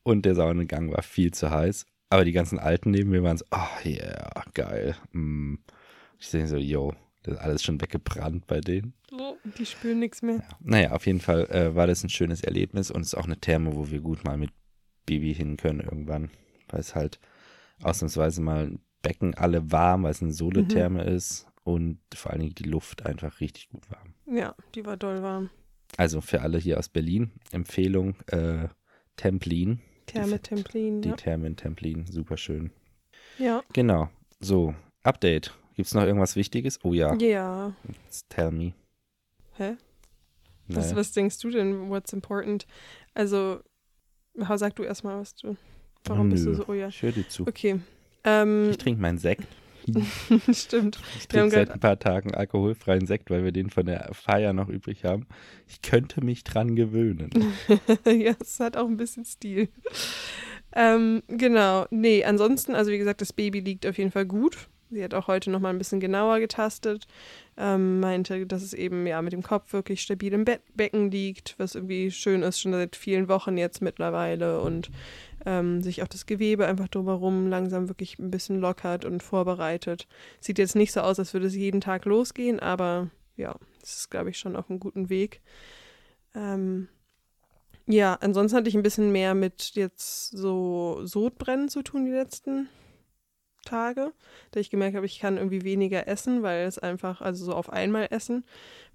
Und 0.03 0.25
der 0.25 0.35
Saunengang 0.35 0.91
war 0.91 1.03
viel 1.03 1.31
zu 1.31 1.49
heiß. 1.49 1.85
Aber 2.09 2.25
die 2.25 2.31
ganzen 2.31 2.57
Alten 2.57 2.91
neben 2.91 3.11
mir 3.11 3.23
waren 3.23 3.37
so, 3.37 3.45
oh 3.51 3.87
yeah, 3.87 4.43
geil. 4.53 4.95
Mm. 5.11 5.55
Ich 6.17 6.31
denke 6.31 6.47
so, 6.47 6.57
yo, 6.57 6.93
das 7.23 7.35
ist 7.35 7.39
alles 7.39 7.63
schon 7.63 7.79
weggebrannt 7.79 8.47
bei 8.47 8.61
denen. 8.61 8.93
So, 9.09 9.37
die 9.57 9.65
spüren 9.65 9.99
nichts 9.99 10.21
mehr. 10.21 10.37
Ja. 10.37 10.57
Naja, 10.59 10.91
auf 10.91 11.05
jeden 11.05 11.21
Fall 11.21 11.45
äh, 11.51 11.75
war 11.75 11.87
das 11.87 12.03
ein 12.03 12.09
schönes 12.09 12.41
Erlebnis 12.41 12.89
und 12.89 13.01
es 13.01 13.09
ist 13.09 13.15
auch 13.15 13.25
eine 13.25 13.39
Therme, 13.39 13.75
wo 13.75 13.91
wir 13.91 14.01
gut 14.01 14.23
mal 14.23 14.37
mit 14.37 14.51
Baby 15.05 15.33
hin 15.33 15.57
können 15.57 15.81
irgendwann. 15.81 16.31
Weil 16.69 16.79
es 16.79 16.95
halt 16.95 17.19
ausnahmsweise 17.83 18.41
mal 18.41 18.65
ein 18.65 18.79
Becken 19.01 19.35
alle 19.35 19.71
warm, 19.71 20.03
weil 20.03 20.11
es 20.11 20.21
eine 20.21 20.33
Soletherme 20.33 21.03
ist 21.03 21.47
und 21.63 21.99
vor 22.13 22.31
allen 22.31 22.41
Dingen 22.41 22.55
die 22.55 22.63
Luft 22.63 23.05
einfach 23.05 23.39
richtig 23.39 23.69
gut 23.69 23.89
warm. 23.89 24.13
Ja, 24.25 24.55
die 24.75 24.85
war 24.85 24.97
doll 24.97 25.21
warm. 25.21 25.49
Also 25.97 26.21
für 26.21 26.41
alle 26.41 26.57
hier 26.57 26.77
aus 26.77 26.89
Berlin, 26.89 27.31
Empfehlung, 27.51 28.15
äh, 28.27 28.67
Templin, 29.19 29.79
Therme 30.05 30.41
Templin, 30.41 31.01
die 31.01 31.09
ja. 31.09 31.15
Therme 31.15 31.47
in 31.47 31.55
Templin, 31.57 32.05
super 32.09 32.37
schön. 32.37 32.71
Ja. 33.37 33.63
Genau, 33.73 34.09
so, 34.39 34.73
Update. 35.03 35.53
Gibt 35.75 35.87
es 35.87 35.93
noch 35.93 36.03
irgendwas 36.03 36.35
Wichtiges? 36.35 36.79
Oh 36.83 36.93
ja, 36.93 37.13
Ja. 37.15 37.73
Jetzt 38.05 38.29
tell 38.29 38.51
me. 38.51 38.73
Hä? 39.57 39.75
Was, 40.67 40.85
Naja. 40.85 40.95
was 40.97 41.11
denkst 41.11 41.39
du 41.39 41.49
denn, 41.49 41.89
what's 41.89 42.13
important? 42.13 42.65
Also, 43.13 43.59
sag 44.55 44.75
du 44.75 44.83
erstmal, 44.83 45.19
was 45.19 45.35
du. 45.35 45.57
Warum 46.05 46.27
Oh, 46.27 46.31
bist 46.31 46.45
du 46.45 46.53
so, 46.55 46.65
oh 46.67 46.73
ja. 46.73 46.87
Ich 46.87 47.01
höre 47.01 47.11
dir 47.11 47.27
zu. 47.27 47.45
Okay. 47.47 47.79
Ähm, 48.23 48.69
Ich 48.71 48.77
trinke 48.77 49.01
meinen 49.01 49.17
Sekt. 49.17 49.47
stimmt. 50.51 50.99
Ich 51.17 51.31
Wir 51.31 51.41
haben 51.41 51.49
trinke 51.49 51.55
seit 51.55 51.71
ein 51.71 51.79
paar 51.79 51.99
Tagen 51.99 52.33
alkoholfreien 52.33 53.05
Sekt, 53.05 53.29
weil 53.29 53.43
wir 53.43 53.51
den 53.51 53.69
von 53.69 53.85
der 53.85 54.09
Feier 54.13 54.53
noch 54.53 54.69
übrig 54.69 55.05
haben. 55.05 55.27
Ich 55.67 55.81
könnte 55.81 56.23
mich 56.23 56.43
dran 56.43 56.75
gewöhnen. 56.75 57.29
ja, 58.05 58.33
es 58.39 58.59
hat 58.59 58.77
auch 58.77 58.87
ein 58.87 58.97
bisschen 58.97 59.25
Stil. 59.25 59.69
Ähm, 60.73 61.23
genau. 61.27 61.85
Nee, 61.89 62.23
ansonsten, 62.23 62.75
also 62.75 62.91
wie 62.91 62.97
gesagt, 62.97 63.21
das 63.21 63.33
Baby 63.33 63.59
liegt 63.59 63.85
auf 63.85 63.97
jeden 63.97 64.11
Fall 64.11 64.25
gut. 64.25 64.69
Sie 64.91 65.03
hat 65.03 65.13
auch 65.13 65.27
heute 65.27 65.51
nochmal 65.51 65.71
ein 65.71 65.77
bisschen 65.77 65.99
genauer 65.99 66.39
getastet. 66.39 67.05
Ähm, 67.57 67.99
meinte, 67.99 68.47
dass 68.47 68.63
es 68.63 68.73
eben 68.73 69.05
ja 69.05 69.21
mit 69.21 69.33
dem 69.33 69.43
Kopf 69.43 69.73
wirklich 69.73 70.01
stabil 70.01 70.33
im 70.33 70.45
Be 70.45 70.59
Becken 70.75 71.11
liegt, 71.11 71.55
was 71.59 71.75
irgendwie 71.75 72.09
schön 72.09 72.41
ist, 72.41 72.59
schon 72.59 72.71
seit 72.71 72.95
vielen 72.95 73.27
Wochen 73.27 73.57
jetzt 73.57 73.81
mittlerweile 73.81 74.61
und 74.61 74.89
ähm, 75.45 75.81
sich 75.81 76.03
auch 76.03 76.07
das 76.07 76.25
Gewebe 76.25 76.67
einfach 76.67 76.87
drumherum 76.87 77.47
langsam 77.47 77.87
wirklich 77.87 78.19
ein 78.19 78.31
bisschen 78.31 78.59
lockert 78.59 79.05
und 79.05 79.23
vorbereitet. 79.23 80.07
Sieht 80.39 80.59
jetzt 80.59 80.75
nicht 80.75 80.91
so 80.91 81.01
aus, 81.01 81.19
als 81.19 81.33
würde 81.33 81.47
es 81.47 81.55
jeden 81.55 81.81
Tag 81.81 82.05
losgehen, 82.05 82.59
aber 82.59 83.09
ja, 83.35 83.55
es 83.81 83.97
ist, 83.97 84.11
glaube 84.11 84.29
ich, 84.29 84.37
schon 84.37 84.55
auf 84.55 84.69
einem 84.69 84.79
guten 84.79 85.09
Weg. 85.09 85.41
Ähm, 86.35 86.89
ja, 87.87 88.15
ansonsten 88.21 88.57
hatte 88.57 88.69
ich 88.69 88.75
ein 88.75 88.83
bisschen 88.83 89.11
mehr 89.11 89.33
mit 89.33 89.71
jetzt 89.73 90.29
so 90.29 90.99
Sodbrennen 91.05 91.69
zu 91.69 91.81
tun 91.81 92.05
die 92.05 92.11
letzten 92.11 92.69
Tage, 93.65 94.13
da 94.51 94.59
ich 94.59 94.69
gemerkt 94.69 94.95
habe, 94.95 95.05
ich 95.05 95.19
kann 95.19 95.37
irgendwie 95.37 95.63
weniger 95.63 96.07
essen, 96.07 96.43
weil 96.43 96.65
es 96.65 96.79
einfach, 96.79 97.21
also 97.21 97.45
so 97.45 97.53
auf 97.53 97.69
einmal 97.71 98.07
essen, 98.11 98.45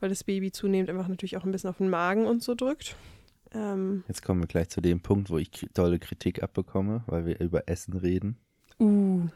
weil 0.00 0.08
das 0.08 0.24
Baby 0.24 0.52
zunehmend 0.52 0.90
einfach 0.90 1.08
natürlich 1.08 1.36
auch 1.36 1.44
ein 1.44 1.52
bisschen 1.52 1.70
auf 1.70 1.78
den 1.78 1.90
Magen 1.90 2.26
und 2.26 2.42
so 2.42 2.54
drückt. 2.54 2.96
Ähm, 3.54 4.04
Jetzt 4.08 4.22
kommen 4.22 4.40
wir 4.40 4.46
gleich 4.46 4.68
zu 4.68 4.80
dem 4.80 5.00
Punkt, 5.00 5.30
wo 5.30 5.38
ich 5.38 5.50
tolle 5.74 5.98
Kritik 5.98 6.42
abbekomme, 6.42 7.04
weil 7.06 7.26
wir 7.26 7.40
über 7.40 7.68
Essen 7.68 7.96
reden. 7.96 8.36
uh, 8.80 9.28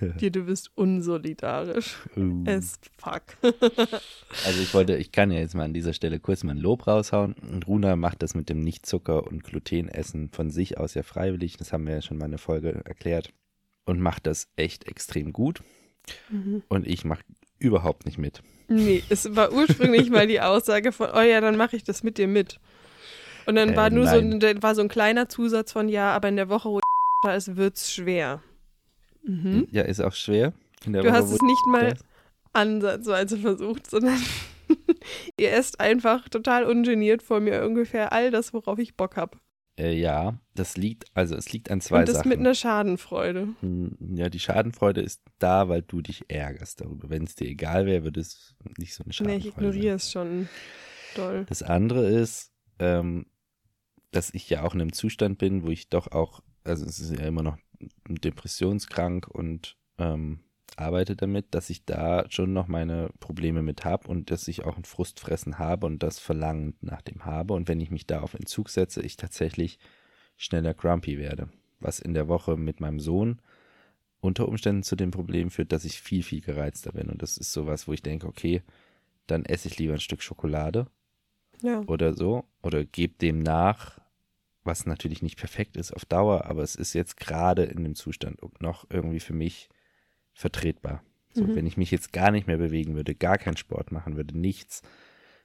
dir, 0.20 0.30
du 0.30 0.44
bist 0.44 0.70
unsolidarisch. 0.74 1.96
Uh. 2.16 2.44
As 2.46 2.78
fuck. 2.98 3.22
Also 4.46 4.60
ich 4.60 4.74
wollte, 4.74 4.96
ich 4.96 5.12
kann 5.12 5.30
ja 5.30 5.38
jetzt 5.38 5.54
mal 5.54 5.64
an 5.64 5.72
dieser 5.74 5.92
Stelle 5.92 6.18
kurz 6.18 6.42
mal 6.42 6.52
ein 6.52 6.58
Lob 6.58 6.86
raushauen. 6.86 7.34
Und 7.34 7.66
Runa 7.66 7.96
macht 7.96 8.22
das 8.22 8.34
mit 8.34 8.48
dem 8.48 8.60
Nicht-Zucker- 8.60 9.26
und 9.26 9.44
Glutenessen 9.44 10.28
von 10.30 10.50
sich 10.50 10.78
aus 10.78 10.94
ja 10.94 11.02
freiwillig. 11.02 11.56
Das 11.56 11.72
haben 11.72 11.86
wir 11.86 11.94
ja 11.94 12.02
schon 12.02 12.18
mal 12.18 12.26
in 12.26 12.32
der 12.32 12.38
Folge 12.38 12.82
erklärt. 12.84 13.30
Und 13.86 14.00
macht 14.00 14.26
das 14.26 14.48
echt 14.56 14.88
extrem 14.88 15.32
gut. 15.32 15.62
Mhm. 16.30 16.62
Und 16.68 16.86
ich 16.86 17.04
mache 17.04 17.22
überhaupt 17.58 18.06
nicht 18.06 18.18
mit. 18.18 18.42
Nee, 18.68 19.02
es 19.08 19.36
war 19.36 19.52
ursprünglich 19.52 20.10
mal 20.10 20.26
die 20.26 20.40
Aussage 20.40 20.92
von, 20.92 21.08
oh 21.14 21.20
ja, 21.20 21.40
dann 21.40 21.56
mache 21.56 21.76
ich 21.76 21.84
das 21.84 22.02
mit 22.02 22.18
dir 22.18 22.28
mit. 22.28 22.60
Und 23.46 23.56
dann 23.56 23.70
Äh, 23.70 23.76
war 23.76 23.90
nur 23.90 24.06
so 24.06 24.16
ein, 24.16 24.40
dann 24.40 24.62
war 24.62 24.74
so 24.74 24.82
ein 24.82 24.88
kleiner 24.88 25.28
Zusatz 25.28 25.72
von, 25.72 25.88
ja, 25.88 26.12
aber 26.12 26.28
in 26.28 26.36
der 26.36 26.48
Woche, 26.48 26.68
wo 26.68 26.80
da 27.22 27.34
ist, 27.34 27.56
wird's 27.56 27.92
schwer. 27.92 28.42
Mhm. 29.22 29.66
Ja, 29.70 29.82
ist 29.82 30.00
auch 30.00 30.12
schwer. 30.14 30.52
In 30.84 30.92
der 30.92 31.02
Du 31.02 31.08
Woche, 31.08 31.16
hast 31.18 31.30
wo 31.30 31.34
es 31.36 31.42
nicht 31.42 31.66
mal 31.66 31.94
ansatzweise 32.52 33.38
versucht, 33.38 33.88
sondern 33.90 34.18
ihr 35.38 35.52
esst 35.52 35.80
einfach 35.80 36.28
total 36.28 36.64
ungeniert 36.64 37.22
vor 37.22 37.40
mir 37.40 37.64
ungefähr 37.64 38.12
all 38.12 38.30
das, 38.30 38.52
worauf 38.52 38.78
ich 38.78 38.96
Bock 38.96 39.16
habe. 39.16 39.38
Äh, 39.76 39.94
ja, 39.98 40.38
das 40.54 40.76
liegt, 40.76 41.06
also 41.14 41.34
es 41.34 41.52
liegt 41.52 41.68
an 41.70 41.80
zwei 41.80 42.00
Und 42.00 42.08
das 42.08 42.18
Sachen. 42.18 42.28
mit 42.28 42.38
einer 42.38 42.54
Schadenfreude. 42.54 43.48
Hm, 43.60 43.96
Ja, 44.14 44.28
die 44.28 44.38
Schadenfreude 44.38 45.00
ist 45.00 45.20
da, 45.40 45.68
weil 45.68 45.82
du 45.82 46.00
dich 46.00 46.24
ärgerst 46.28 46.80
darüber. 46.80 47.10
Wenn 47.10 47.24
es 47.24 47.34
dir 47.34 47.48
egal 47.48 47.86
wäre, 47.86 48.04
würde 48.04 48.20
es 48.20 48.54
nicht 48.78 48.94
so 48.94 49.02
eine 49.02 49.08
Nee, 49.08 49.14
Schadenfreude 49.14 49.48
ich 49.48 49.54
ignoriere 49.56 49.96
es 49.96 50.12
schon 50.12 50.48
doll. 51.16 51.44
Das 51.48 51.64
andere 51.64 52.06
ist, 52.08 52.52
ähm, 52.78 53.26
dass 54.14 54.32
ich 54.32 54.48
ja 54.50 54.62
auch 54.62 54.74
in 54.74 54.80
einem 54.80 54.92
Zustand 54.92 55.38
bin, 55.38 55.64
wo 55.64 55.70
ich 55.70 55.88
doch 55.88 56.12
auch, 56.12 56.40
also 56.62 56.84
es 56.86 57.00
ist 57.00 57.18
ja 57.18 57.26
immer 57.26 57.42
noch 57.42 57.58
depressionskrank 58.08 59.26
und 59.28 59.76
ähm, 59.98 60.40
arbeite 60.76 61.16
damit, 61.16 61.54
dass 61.54 61.70
ich 61.70 61.84
da 61.84 62.24
schon 62.30 62.52
noch 62.52 62.68
meine 62.68 63.10
Probleme 63.20 63.62
mit 63.62 63.84
habe 63.84 64.08
und 64.08 64.30
dass 64.30 64.48
ich 64.48 64.64
auch 64.64 64.76
ein 64.76 64.84
Frustfressen 64.84 65.58
habe 65.58 65.86
und 65.86 66.02
das 66.02 66.18
Verlangen 66.18 66.74
nach 66.80 67.02
dem 67.02 67.24
habe. 67.24 67.54
Und 67.54 67.68
wenn 67.68 67.80
ich 67.80 67.90
mich 67.90 68.06
da 68.06 68.20
auf 68.20 68.34
Entzug 68.34 68.70
setze, 68.70 69.02
ich 69.02 69.16
tatsächlich 69.16 69.78
schneller 70.36 70.74
grumpy 70.74 71.18
werde. 71.18 71.48
Was 71.80 72.00
in 72.00 72.14
der 72.14 72.28
Woche 72.28 72.56
mit 72.56 72.80
meinem 72.80 73.00
Sohn 73.00 73.40
unter 74.20 74.48
Umständen 74.48 74.82
zu 74.82 74.96
dem 74.96 75.10
Problem 75.10 75.50
führt, 75.50 75.70
dass 75.70 75.84
ich 75.84 76.00
viel, 76.00 76.22
viel 76.22 76.40
gereizter 76.40 76.92
bin. 76.92 77.08
Und 77.10 77.22
das 77.22 77.36
ist 77.36 77.52
sowas, 77.52 77.86
wo 77.86 77.92
ich 77.92 78.02
denke, 78.02 78.26
okay, 78.26 78.62
dann 79.26 79.44
esse 79.44 79.68
ich 79.68 79.78
lieber 79.78 79.92
ein 79.94 80.00
Stück 80.00 80.22
Schokolade 80.22 80.86
Ja. 81.62 81.82
oder 81.86 82.14
so 82.14 82.44
oder 82.62 82.84
gebe 82.84 83.14
dem 83.14 83.40
nach, 83.40 84.00
was 84.64 84.86
natürlich 84.86 85.22
nicht 85.22 85.38
perfekt 85.38 85.76
ist 85.76 85.92
auf 85.92 86.04
Dauer, 86.04 86.46
aber 86.46 86.62
es 86.62 86.74
ist 86.74 86.94
jetzt 86.94 87.16
gerade 87.16 87.64
in 87.64 87.84
dem 87.84 87.94
Zustand 87.94 88.38
noch 88.60 88.86
irgendwie 88.90 89.20
für 89.20 89.34
mich 89.34 89.68
vertretbar. 90.32 91.02
So, 91.32 91.44
Mhm. 91.44 91.56
Wenn 91.56 91.66
ich 91.66 91.76
mich 91.76 91.90
jetzt 91.90 92.12
gar 92.12 92.30
nicht 92.30 92.46
mehr 92.46 92.58
bewegen 92.58 92.94
würde, 92.94 93.14
gar 93.14 93.38
keinen 93.38 93.56
Sport 93.56 93.92
machen 93.92 94.16
würde, 94.16 94.38
nichts, 94.38 94.82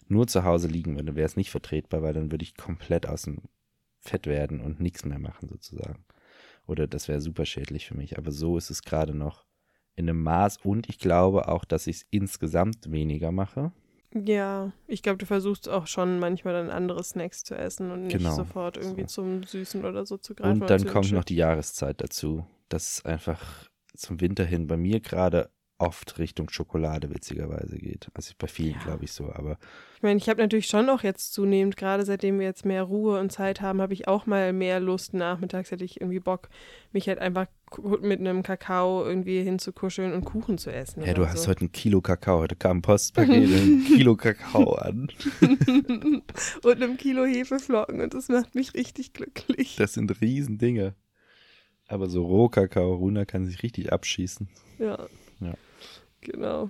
nur 0.07 0.27
zu 0.27 0.43
Hause 0.43 0.67
liegen 0.67 0.95
würde, 0.95 1.15
wäre 1.15 1.25
es 1.25 1.35
nicht 1.35 1.51
vertretbar, 1.51 2.01
weil 2.01 2.13
dann 2.13 2.31
würde 2.31 2.43
ich 2.43 2.55
komplett 2.55 3.07
aus 3.07 3.23
dem 3.23 3.41
Fett 3.99 4.27
werden 4.27 4.61
und 4.61 4.79
nichts 4.79 5.05
mehr 5.05 5.19
machen 5.19 5.49
sozusagen. 5.49 6.05
Oder 6.65 6.87
das 6.87 7.07
wäre 7.07 7.21
super 7.21 7.45
schädlich 7.45 7.87
für 7.87 7.95
mich. 7.95 8.17
Aber 8.17 8.31
so 8.31 8.57
ist 8.57 8.69
es 8.69 8.83
gerade 8.83 9.15
noch 9.15 9.45
in 9.95 10.07
einem 10.07 10.21
Maß 10.21 10.57
und 10.57 10.87
ich 10.87 10.99
glaube 10.99 11.47
auch, 11.47 11.65
dass 11.65 11.87
ich 11.87 11.97
es 11.97 12.05
insgesamt 12.09 12.91
weniger 12.91 13.31
mache. 13.31 13.71
Ja, 14.13 14.71
ich 14.87 15.03
glaube, 15.03 15.17
du 15.17 15.25
versuchst 15.25 15.69
auch 15.69 15.85
schon 15.85 16.19
manchmal 16.19 16.53
dann 16.53 16.69
andere 16.71 17.03
Snacks 17.03 17.43
zu 17.43 17.55
essen 17.55 17.91
und 17.91 18.03
nicht 18.03 18.17
Genau, 18.17 18.35
sofort 18.35 18.77
irgendwie 18.77 19.01
so. 19.01 19.07
zum 19.07 19.43
Süßen 19.43 19.85
oder 19.85 20.05
so 20.05 20.17
zu 20.17 20.33
greifen. 20.33 20.61
Und 20.61 20.69
dann 20.69 20.85
kommt 20.87 21.11
noch 21.11 21.23
die 21.23 21.35
Jahreszeit 21.35 22.01
dazu, 22.01 22.45
dass 22.69 22.97
es 22.97 23.05
einfach 23.05 23.69
zum 23.95 24.19
Winter 24.19 24.45
hin 24.45 24.67
bei 24.67 24.77
mir 24.77 24.99
gerade 24.99 25.51
oft 25.79 26.19
Richtung 26.19 26.49
Schokolade 26.49 27.09
witzigerweise 27.09 27.77
geht. 27.77 28.09
Also 28.13 28.33
bei 28.37 28.47
vielen 28.47 28.73
Ja. 28.73 28.83
glaube 28.83 29.05
ich 29.05 29.13
so, 29.13 29.31
aber 29.31 29.57
Ich 29.95 30.03
meine, 30.03 30.17
ich 30.17 30.29
habe 30.29 30.41
natürlich 30.41 30.67
schon 30.67 30.89
auch 30.89 31.03
jetzt 31.03 31.33
zunehmend, 31.33 31.75
gerade 31.75 32.05
seitdem 32.05 32.39
wir 32.39 32.45
jetzt 32.45 32.65
mehr 32.65 32.83
Ruhe 32.83 33.19
und 33.19 33.31
Zeit 33.31 33.61
haben, 33.61 33.81
habe 33.81 33.93
ich 33.93 34.07
auch 34.07 34.25
mal 34.25 34.53
mehr 34.53 34.79
Lust. 34.79 35.13
Nachmittags 35.13 35.71
hätte 35.71 35.83
ich 35.83 35.99
irgendwie 35.99 36.19
Bock, 36.19 36.49
mich 36.91 37.07
halt 37.07 37.19
einfach 37.19 37.47
mit 38.01 38.19
einem 38.19 38.43
Kakao 38.43 39.05
irgendwie 39.05 39.41
hinzukuscheln 39.41 40.13
und 40.13 40.25
Kuchen 40.25 40.57
zu 40.57 40.71
essen. 40.71 41.03
ja, 41.03 41.13
du 41.13 41.27
hast 41.27 41.43
so. 41.43 41.49
heute 41.49 41.65
ein 41.65 41.71
Kilo 41.71 42.01
Kakao, 42.01 42.39
heute 42.39 42.55
kam 42.55 42.77
ein 42.77 42.81
Postpaket 42.81 43.29
ein 43.51 43.83
Kilo 43.87 44.15
Kakao 44.15 44.73
an. 44.73 45.09
und 46.63 46.75
einem 46.75 46.97
Kilo 46.97 47.25
Hefeflocken 47.25 48.01
und 48.01 48.13
das 48.13 48.27
macht 48.29 48.55
mich 48.55 48.73
richtig 48.73 49.13
glücklich. 49.13 49.75
Das 49.77 49.93
sind 49.93 50.21
Riesendinge. 50.21 50.95
Aber 51.87 52.07
so 52.07 52.23
Rohkakao, 52.23 52.93
Runa 52.95 53.25
kann 53.25 53.45
sich 53.45 53.63
richtig 53.63 53.91
abschießen. 53.91 54.47
Ja. 54.77 55.07
Ja. 55.39 55.55
Genau. 56.21 56.69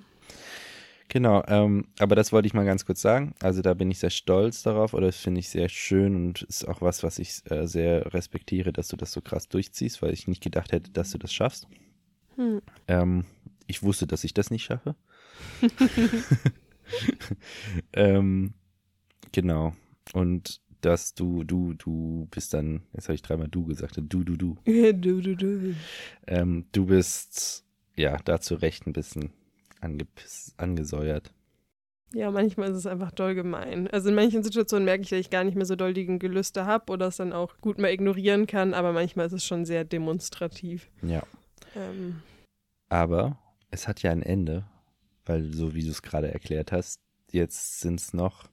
Genau, 1.07 1.43
ähm, 1.47 1.87
aber 1.97 2.15
das 2.15 2.31
wollte 2.31 2.45
ich 2.45 2.53
mal 2.53 2.65
ganz 2.65 2.85
kurz 2.85 3.01
sagen. 3.01 3.33
Also 3.41 3.63
da 3.63 3.73
bin 3.73 3.89
ich 3.89 3.97
sehr 3.97 4.11
stolz 4.11 4.61
darauf 4.61 4.93
oder 4.93 5.07
das 5.07 5.17
finde 5.17 5.39
ich 5.39 5.49
sehr 5.49 5.67
schön 5.67 6.15
und 6.15 6.43
ist 6.43 6.67
auch 6.67 6.81
was, 6.81 7.01
was 7.01 7.17
ich 7.17 7.41
äh, 7.49 7.65
sehr 7.65 8.13
respektiere, 8.13 8.71
dass 8.71 8.89
du 8.89 8.95
das 8.95 9.11
so 9.11 9.21
krass 9.21 9.49
durchziehst, 9.49 10.03
weil 10.03 10.13
ich 10.13 10.27
nicht 10.27 10.43
gedacht 10.43 10.71
hätte, 10.71 10.91
dass 10.91 11.09
du 11.09 11.17
das 11.17 11.33
schaffst. 11.33 11.67
Hm. 12.35 12.61
Ähm, 12.87 13.25
ich 13.65 13.81
wusste, 13.81 14.05
dass 14.05 14.23
ich 14.23 14.35
das 14.35 14.51
nicht 14.51 14.63
schaffe. 14.63 14.95
ähm, 17.93 18.53
genau. 19.31 19.73
Und 20.13 20.61
dass 20.81 21.13
du, 21.13 21.43
du, 21.43 21.73
du 21.73 22.27
bist 22.31 22.53
dann, 22.53 22.83
jetzt 22.93 23.05
habe 23.05 23.15
ich 23.15 23.21
dreimal 23.21 23.47
du 23.47 23.65
gesagt, 23.65 23.97
du, 23.97 24.23
du, 24.23 24.37
du. 24.37 24.57
du, 24.65 25.21
du, 25.21 25.35
du. 25.35 25.75
Ähm, 26.27 26.65
du 26.71 26.85
bist 26.85 27.65
ja 27.95 28.17
da 28.23 28.39
zu 28.39 28.55
Recht 28.55 28.87
ein 28.87 28.93
bisschen 28.93 29.31
angesäuert. 29.81 31.31
Ja, 32.13 32.31
manchmal 32.31 32.71
ist 32.71 32.77
es 32.77 32.85
einfach 32.87 33.11
doll 33.11 33.35
gemein. 33.35 33.87
Also 33.87 34.09
in 34.09 34.15
manchen 34.15 34.41
Situationen 34.43 34.85
merke 34.85 35.03
ich, 35.03 35.09
dass 35.09 35.19
ich 35.19 35.29
gar 35.29 35.43
nicht 35.43 35.55
mehr 35.55 35.65
so 35.65 35.75
doll 35.75 35.93
die 35.93 36.05
Gelüste 36.05 36.65
habe 36.65 36.91
oder 36.91 37.07
es 37.07 37.17
dann 37.17 37.33
auch 37.33 37.55
gut 37.61 37.77
mal 37.77 37.91
ignorieren 37.91 38.47
kann, 38.47 38.73
aber 38.73 38.93
manchmal 38.93 39.27
ist 39.27 39.33
es 39.33 39.45
schon 39.45 39.65
sehr 39.65 39.83
demonstrativ. 39.83 40.89
Ja. 41.03 41.21
Ähm, 41.75 42.21
Aber 42.89 43.37
es 43.69 43.87
hat 43.87 44.01
ja 44.01 44.11
ein 44.11 44.23
Ende, 44.23 44.65
weil 45.25 45.53
so 45.53 45.75
wie 45.75 45.83
du 45.83 45.91
es 45.91 46.01
gerade 46.01 46.33
erklärt 46.33 46.71
hast, 46.71 46.99
jetzt 47.31 47.79
sind 47.79 47.99
es 47.99 48.13
noch 48.13 48.49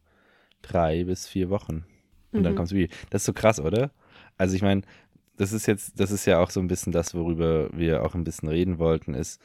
drei 0.60 1.04
bis 1.04 1.26
vier 1.26 1.48
Wochen. 1.48 1.86
Und 2.32 2.42
dann 2.42 2.52
mhm. 2.52 2.56
kommt's 2.56 2.72
wie. 2.72 2.88
Das 3.08 3.22
ist 3.22 3.26
so 3.26 3.32
krass, 3.32 3.58
oder? 3.58 3.90
Also 4.36 4.54
ich 4.54 4.62
meine, 4.62 4.82
das 5.38 5.52
ist 5.52 5.66
jetzt, 5.66 5.98
das 5.98 6.10
ist 6.10 6.26
ja 6.26 6.40
auch 6.40 6.50
so 6.50 6.60
ein 6.60 6.68
bisschen 6.68 6.92
das, 6.92 7.14
worüber 7.14 7.70
wir 7.72 8.04
auch 8.04 8.14
ein 8.14 8.24
bisschen 8.24 8.48
reden 8.48 8.78
wollten, 8.78 9.14
ist, 9.14 9.40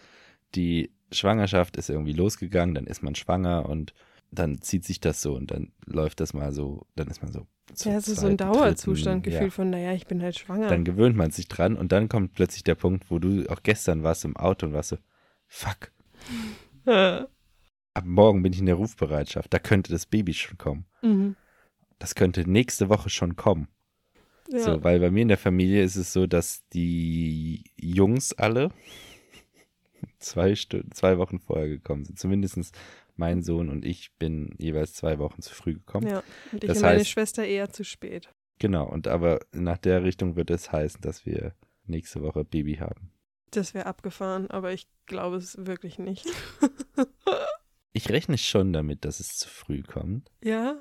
die 0.56 0.91
Schwangerschaft 1.12 1.78
ist 1.78 1.89
irgendwie 1.89 2.13
losgegangen, 2.13 2.76
dann 2.76 2.88
ist 2.88 3.04
man 3.04 3.15
schwanger 3.15 3.67
und 3.67 3.93
dann 4.32 4.62
zieht 4.62 4.86
sich 4.86 5.00
das 5.00 5.21
so 5.21 5.36
und 5.36 5.52
dann 5.52 5.71
läuft 5.86 6.21
das 6.21 6.34
mal 6.34 6.54
so, 6.54 6.86
dann 6.95 7.08
ist 7.08 7.21
man 7.21 7.32
so. 7.32 7.47
Ja, 7.84 7.97
es 7.97 8.08
ist 8.08 8.21
so 8.21 8.28
ein 8.28 8.38
zweiten, 8.38 8.54
Dauerzustand, 8.54 9.26
dritten, 9.26 9.34
Gefühl 9.34 9.47
ja. 9.47 9.52
von, 9.52 9.69
naja, 9.69 9.93
ich 9.93 10.08
bin 10.08 10.21
halt 10.21 10.38
schwanger. 10.38 10.67
Dann 10.67 10.84
gewöhnt 10.84 11.15
man 11.15 11.32
sich 11.32 11.47
dran 11.47 11.76
und 11.76 11.91
dann 11.91 12.10
kommt 12.10 12.34
plötzlich 12.34 12.63
der 12.63 12.76
Punkt, 12.76 13.10
wo 13.12 13.19
du 13.19 13.50
auch 13.50 13.62
gestern 13.63 14.04
warst 14.04 14.26
im 14.26 14.38
Auto 14.38 14.65
und 14.65 14.74
warst 14.74 14.89
so, 14.89 14.97
fuck, 15.47 15.91
ab 16.86 18.06
morgen 18.06 18.41
bin 18.41 18.54
ich 18.54 18.60
in 18.60 18.65
der 18.65 18.76
Rufbereitschaft, 18.76 19.54
da 19.54 19.60
könnte 19.60 19.91
das 19.91 20.06
Baby 20.06 20.34
schon 20.34 20.58
kommen. 20.58 20.86
mhm. 21.02 21.36
Das 22.00 22.15
könnte 22.15 22.50
nächste 22.50 22.89
Woche 22.89 23.12
schon 23.12 23.36
kommen. 23.36 23.67
ja. 24.50 24.58
So, 24.58 24.84
weil 24.84 25.00
bei 25.00 25.12
mir 25.12 25.21
in 25.21 25.28
der 25.28 25.38
Familie 25.38 25.84
ist 25.84 25.97
es 25.97 26.13
so, 26.13 26.26
dass 26.26 26.67
die 26.69 27.63
Jungs 27.80 28.34
alle 28.34 28.71
zwei, 30.20 30.56
Stunden, 30.56 30.92
zwei 30.92 31.18
Wochen 31.18 31.40
vorher 31.40 31.68
gekommen 31.68 32.06
sind. 32.06 32.20
Zumindest 32.20 32.76
mein 33.16 33.44
Sohn 33.44 33.70
und 33.70 33.86
ich 33.86 34.12
bin 34.18 34.56
jeweils 34.58 34.94
zwei 34.94 35.20
Wochen 35.20 35.42
zu 35.42 35.54
früh 35.54 35.74
gekommen. 35.74 36.08
ja. 36.08 36.24
Und 36.52 36.64
ich 36.64 36.68
Das 36.68 36.78
und 36.78 36.84
meine 36.84 37.02
heißt- 37.02 37.08
Schwester 37.08 37.46
eher 37.46 37.70
zu 37.70 37.84
spät. 37.84 38.30
Genau, 38.60 38.88
und 38.88 39.08
aber 39.08 39.40
nach 39.52 39.78
der 39.78 40.04
Richtung 40.04 40.36
wird 40.36 40.50
es 40.52 40.72
heißen, 40.72 41.02
dass 41.02 41.26
wir 41.26 41.54
nächste 41.86 42.22
Woche 42.22 42.44
Baby 42.46 42.76
haben. 42.76 43.12
Das 43.52 43.74
wäre 43.74 43.86
abgefahren, 43.88 44.50
aber 44.50 44.72
ich 44.72 44.88
glaube 45.08 45.38
es 45.38 45.58
wirklich 45.66 46.00
nicht. 46.00 46.26
Ich 47.94 48.10
rechne 48.10 48.38
schon 48.38 48.72
damit, 48.72 49.04
dass 49.04 49.20
es 49.20 49.36
zu 49.36 49.50
früh 49.50 49.84
kommt. 49.84 50.32
ja? 50.42 50.80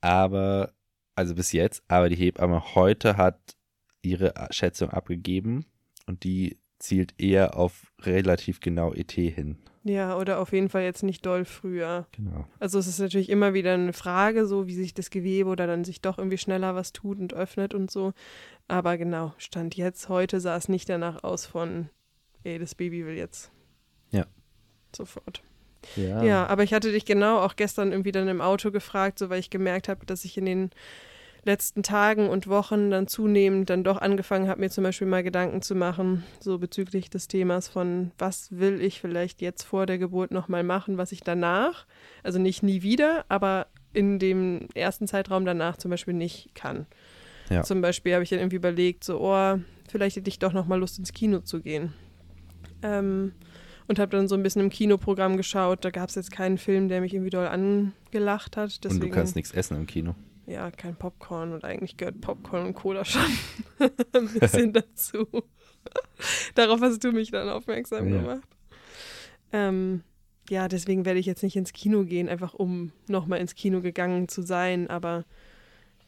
Aber, 0.00 0.72
also 1.14 1.34
bis 1.34 1.52
jetzt, 1.52 1.82
aber 1.88 2.08
die 2.08 2.16
Hebamme 2.16 2.74
heute 2.74 3.16
hat 3.18 3.38
ihre 4.00 4.32
Schätzung 4.50 4.88
abgegeben 4.90 5.66
und 6.06 6.24
die 6.24 6.58
zielt 6.78 7.14
eher 7.20 7.56
auf 7.56 7.92
relativ 8.00 8.60
genau 8.60 8.92
ET 8.92 9.12
hin. 9.12 9.58
Ja, 9.84 10.18
oder 10.18 10.40
auf 10.40 10.52
jeden 10.52 10.68
Fall 10.68 10.82
jetzt 10.82 11.02
nicht 11.02 11.24
doll 11.24 11.44
früher. 11.44 12.06
Genau. 12.12 12.46
Also 12.58 12.78
es 12.78 12.86
ist 12.86 12.98
natürlich 12.98 13.30
immer 13.30 13.54
wieder 13.54 13.74
eine 13.74 13.92
Frage, 13.92 14.46
so 14.46 14.66
wie 14.66 14.74
sich 14.74 14.92
das 14.92 15.10
Gewebe 15.10 15.48
oder 15.48 15.66
dann 15.66 15.84
sich 15.84 16.00
doch 16.00 16.18
irgendwie 16.18 16.38
schneller 16.38 16.74
was 16.74 16.92
tut 16.92 17.18
und 17.18 17.32
öffnet 17.32 17.74
und 17.74 17.90
so. 17.90 18.12
Aber 18.66 18.98
genau, 18.98 19.34
Stand 19.38 19.76
jetzt, 19.76 20.08
heute 20.08 20.40
sah 20.40 20.56
es 20.56 20.68
nicht 20.68 20.88
danach 20.88 21.24
aus 21.24 21.46
von, 21.46 21.88
ey, 22.44 22.58
das 22.58 22.74
Baby 22.74 23.06
will 23.06 23.16
jetzt. 23.16 23.50
Ja. 24.10 24.26
Sofort. 24.94 25.42
Ja. 25.96 26.22
Ja, 26.22 26.46
aber 26.46 26.64
ich 26.64 26.74
hatte 26.74 26.92
dich 26.92 27.04
genau 27.04 27.38
auch 27.38 27.56
gestern 27.56 27.92
irgendwie 27.92 28.12
dann 28.12 28.28
im 28.28 28.40
Auto 28.40 28.70
gefragt, 28.70 29.18
so 29.18 29.30
weil 29.30 29.40
ich 29.40 29.48
gemerkt 29.48 29.88
habe, 29.88 30.04
dass 30.04 30.24
ich 30.24 30.36
in 30.36 30.44
den 30.44 30.70
letzten 31.44 31.82
Tagen 31.82 32.28
und 32.28 32.48
Wochen 32.48 32.90
dann 32.90 33.06
zunehmend 33.06 33.70
dann 33.70 33.84
doch 33.84 33.98
angefangen 33.98 34.48
habe, 34.48 34.60
mir 34.60 34.70
zum 34.70 34.84
Beispiel 34.84 35.06
mal 35.06 35.22
Gedanken 35.22 35.62
zu 35.62 35.74
machen, 35.74 36.24
so 36.40 36.58
bezüglich 36.58 37.10
des 37.10 37.28
Themas 37.28 37.68
von, 37.68 38.12
was 38.18 38.48
will 38.50 38.80
ich 38.80 39.00
vielleicht 39.00 39.40
jetzt 39.40 39.62
vor 39.62 39.86
der 39.86 39.98
Geburt 39.98 40.30
nochmal 40.30 40.64
machen, 40.64 40.98
was 40.98 41.12
ich 41.12 41.20
danach, 41.20 41.86
also 42.22 42.38
nicht 42.38 42.62
nie 42.62 42.82
wieder, 42.82 43.24
aber 43.28 43.66
in 43.92 44.18
dem 44.18 44.68
ersten 44.74 45.06
Zeitraum 45.06 45.44
danach 45.44 45.76
zum 45.76 45.90
Beispiel 45.90 46.14
nicht 46.14 46.54
kann. 46.54 46.86
Ja. 47.50 47.62
Zum 47.62 47.80
Beispiel 47.80 48.12
habe 48.12 48.22
ich 48.22 48.30
dann 48.30 48.40
irgendwie 48.40 48.56
überlegt, 48.56 49.04
so, 49.04 49.20
oh, 49.20 49.58
vielleicht 49.88 50.16
hätte 50.16 50.28
ich 50.28 50.38
doch 50.38 50.52
nochmal 50.52 50.78
Lust 50.78 50.98
ins 50.98 51.12
Kino 51.12 51.40
zu 51.40 51.60
gehen. 51.62 51.94
Ähm, 52.82 53.32
und 53.86 53.98
habe 53.98 54.14
dann 54.14 54.28
so 54.28 54.34
ein 54.34 54.42
bisschen 54.42 54.60
im 54.60 54.70
Kinoprogramm 54.70 55.36
geschaut. 55.36 55.84
Da 55.84 55.90
gab 55.90 56.10
es 56.10 56.14
jetzt 56.14 56.30
keinen 56.30 56.58
Film, 56.58 56.88
der 56.88 57.00
mich 57.00 57.14
irgendwie 57.14 57.30
doll 57.30 57.46
angelacht 57.46 58.56
hat. 58.56 58.84
Deswegen, 58.84 59.02
und 59.02 59.08
du 59.08 59.14
kannst 59.14 59.34
nichts 59.34 59.50
essen 59.52 59.78
im 59.78 59.86
Kino. 59.86 60.14
Ja, 60.48 60.70
kein 60.70 60.96
Popcorn 60.96 61.52
und 61.52 61.64
eigentlich 61.64 61.96
gehört 61.98 62.20
Popcorn 62.22 62.66
und 62.66 62.74
Cola 62.74 63.04
schon 63.04 63.20
ein 64.14 64.28
bisschen 64.40 64.72
dazu. 64.72 65.26
Darauf 66.54 66.80
hast 66.80 67.04
du 67.04 67.12
mich 67.12 67.30
dann 67.30 67.48
aufmerksam 67.48 68.08
Ja. 68.08 68.20
gemacht. 68.20 68.48
Ähm, 69.52 70.02
ja, 70.48 70.68
deswegen 70.68 71.04
werde 71.04 71.20
ich 71.20 71.26
jetzt 71.26 71.42
nicht 71.42 71.56
ins 71.56 71.72
Kino 71.72 72.04
gehen, 72.04 72.28
einfach 72.28 72.54
um 72.54 72.92
nochmal 73.08 73.40
ins 73.40 73.54
Kino 73.54 73.80
gegangen 73.82 74.28
zu 74.28 74.40
sein, 74.42 74.88
aber 74.88 75.24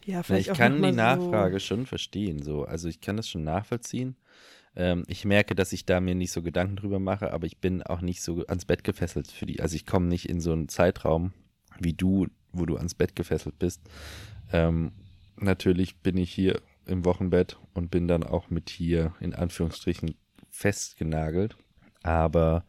ja, 0.06 0.16
Na, 0.16 0.22
vielleicht 0.22 0.46
ich 0.46 0.52
auch 0.52 0.56
kann 0.56 0.82
die 0.82 0.88
so- 0.88 0.94
Nachfrage 0.96 1.60
schon 1.60 1.84
verstehen. 1.86 2.42
So. 2.42 2.64
Also 2.64 2.88
ich 2.88 3.00
kann 3.02 3.16
das 3.18 3.28
schon 3.28 3.44
nachvollziehen. 3.44 4.16
Ähm, 4.74 5.04
ich 5.08 5.24
merke, 5.26 5.54
dass 5.54 5.72
ich 5.74 5.84
da 5.84 6.00
mir 6.00 6.14
nicht 6.14 6.32
so 6.32 6.42
Gedanken 6.42 6.76
drüber 6.76 6.98
mache, 6.98 7.32
aber 7.34 7.46
ich 7.46 7.58
bin 7.58 7.82
auch 7.82 8.00
nicht 8.00 8.22
so 8.22 8.44
ans 8.46 8.64
Bett 8.64 8.84
gefesselt 8.84 9.30
für 9.30 9.44
die. 9.44 9.60
Also 9.60 9.76
ich 9.76 9.84
komme 9.84 10.06
nicht 10.06 10.28
in 10.28 10.40
so 10.40 10.52
einen 10.52 10.68
Zeitraum 10.68 11.32
wie 11.78 11.92
du, 11.92 12.26
wo 12.52 12.66
du 12.66 12.76
ans 12.76 12.94
Bett 12.94 13.16
gefesselt 13.16 13.58
bist. 13.58 13.80
Ähm, 14.52 14.92
natürlich 15.36 15.96
bin 15.98 16.16
ich 16.16 16.32
hier 16.32 16.60
im 16.86 17.04
Wochenbett 17.04 17.58
und 17.74 17.90
bin 17.90 18.08
dann 18.08 18.24
auch 18.24 18.50
mit 18.50 18.70
hier 18.70 19.14
in 19.20 19.34
Anführungsstrichen 19.34 20.14
festgenagelt. 20.50 21.56
Aber 22.02 22.64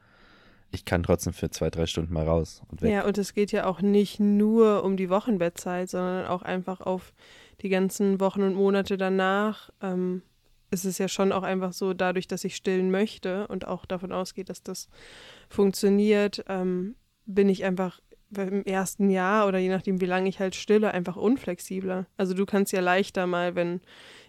ich 0.72 0.86
kann 0.86 1.04
trotzdem 1.04 1.34
für 1.34 1.50
zwei, 1.50 1.70
drei 1.70 1.86
Stunden 1.86 2.14
mal 2.14 2.28
raus 2.28 2.62
und 2.70 2.82
weg. 2.82 2.92
Ja, 2.92 3.06
und 3.06 3.18
es 3.18 3.34
geht 3.34 3.52
ja 3.52 3.66
auch 3.66 3.82
nicht 3.82 4.20
nur 4.20 4.84
um 4.84 4.96
die 4.96 5.10
Wochenbettzeit, 5.10 5.90
sondern 5.90 6.26
auch 6.28 6.42
einfach 6.42 6.82
auf 6.82 7.14
die 7.62 7.70
ganzen 7.70 8.20
Wochen 8.20 8.42
und 8.42 8.56
Monate 8.56 8.98
danach. 8.98 9.70
Ähm, 9.82 10.22
ist 10.72 11.00
ja 11.00 11.10
schon 11.10 11.34
auch 11.34 11.44
einfach 11.44 11.74
so, 11.74 11.94
dadurch, 11.94 12.28
dass 12.28 12.46
ich 12.46 12.56
stillen 12.56 12.92
möchte 12.92 13.48
und 13.48 13.68
auch 13.68 13.86
davon 13.86 14.14
ausgeht, 14.14 14.50
dass 14.50 14.64
das 14.64 14.88
funktioniert, 15.50 16.46
ähm, 16.48 16.96
bin 17.26 17.50
ich 17.50 17.66
einfach 17.66 18.00
im 18.38 18.64
ersten 18.66 19.10
Jahr 19.10 19.48
oder 19.48 19.60
je 19.60 19.70
nachdem, 19.70 20.00
wie 20.02 20.06
lange 20.06 20.30
ich 20.30 20.40
halt 20.40 20.56
stille, 20.56 20.92
einfach 20.92 21.16
unflexibler. 21.18 22.06
Also 22.18 22.34
du 22.34 22.46
kannst 22.46 22.72
ja 22.72 22.80
leichter 22.82 23.28
mal, 23.28 23.56
wenn 23.56 23.82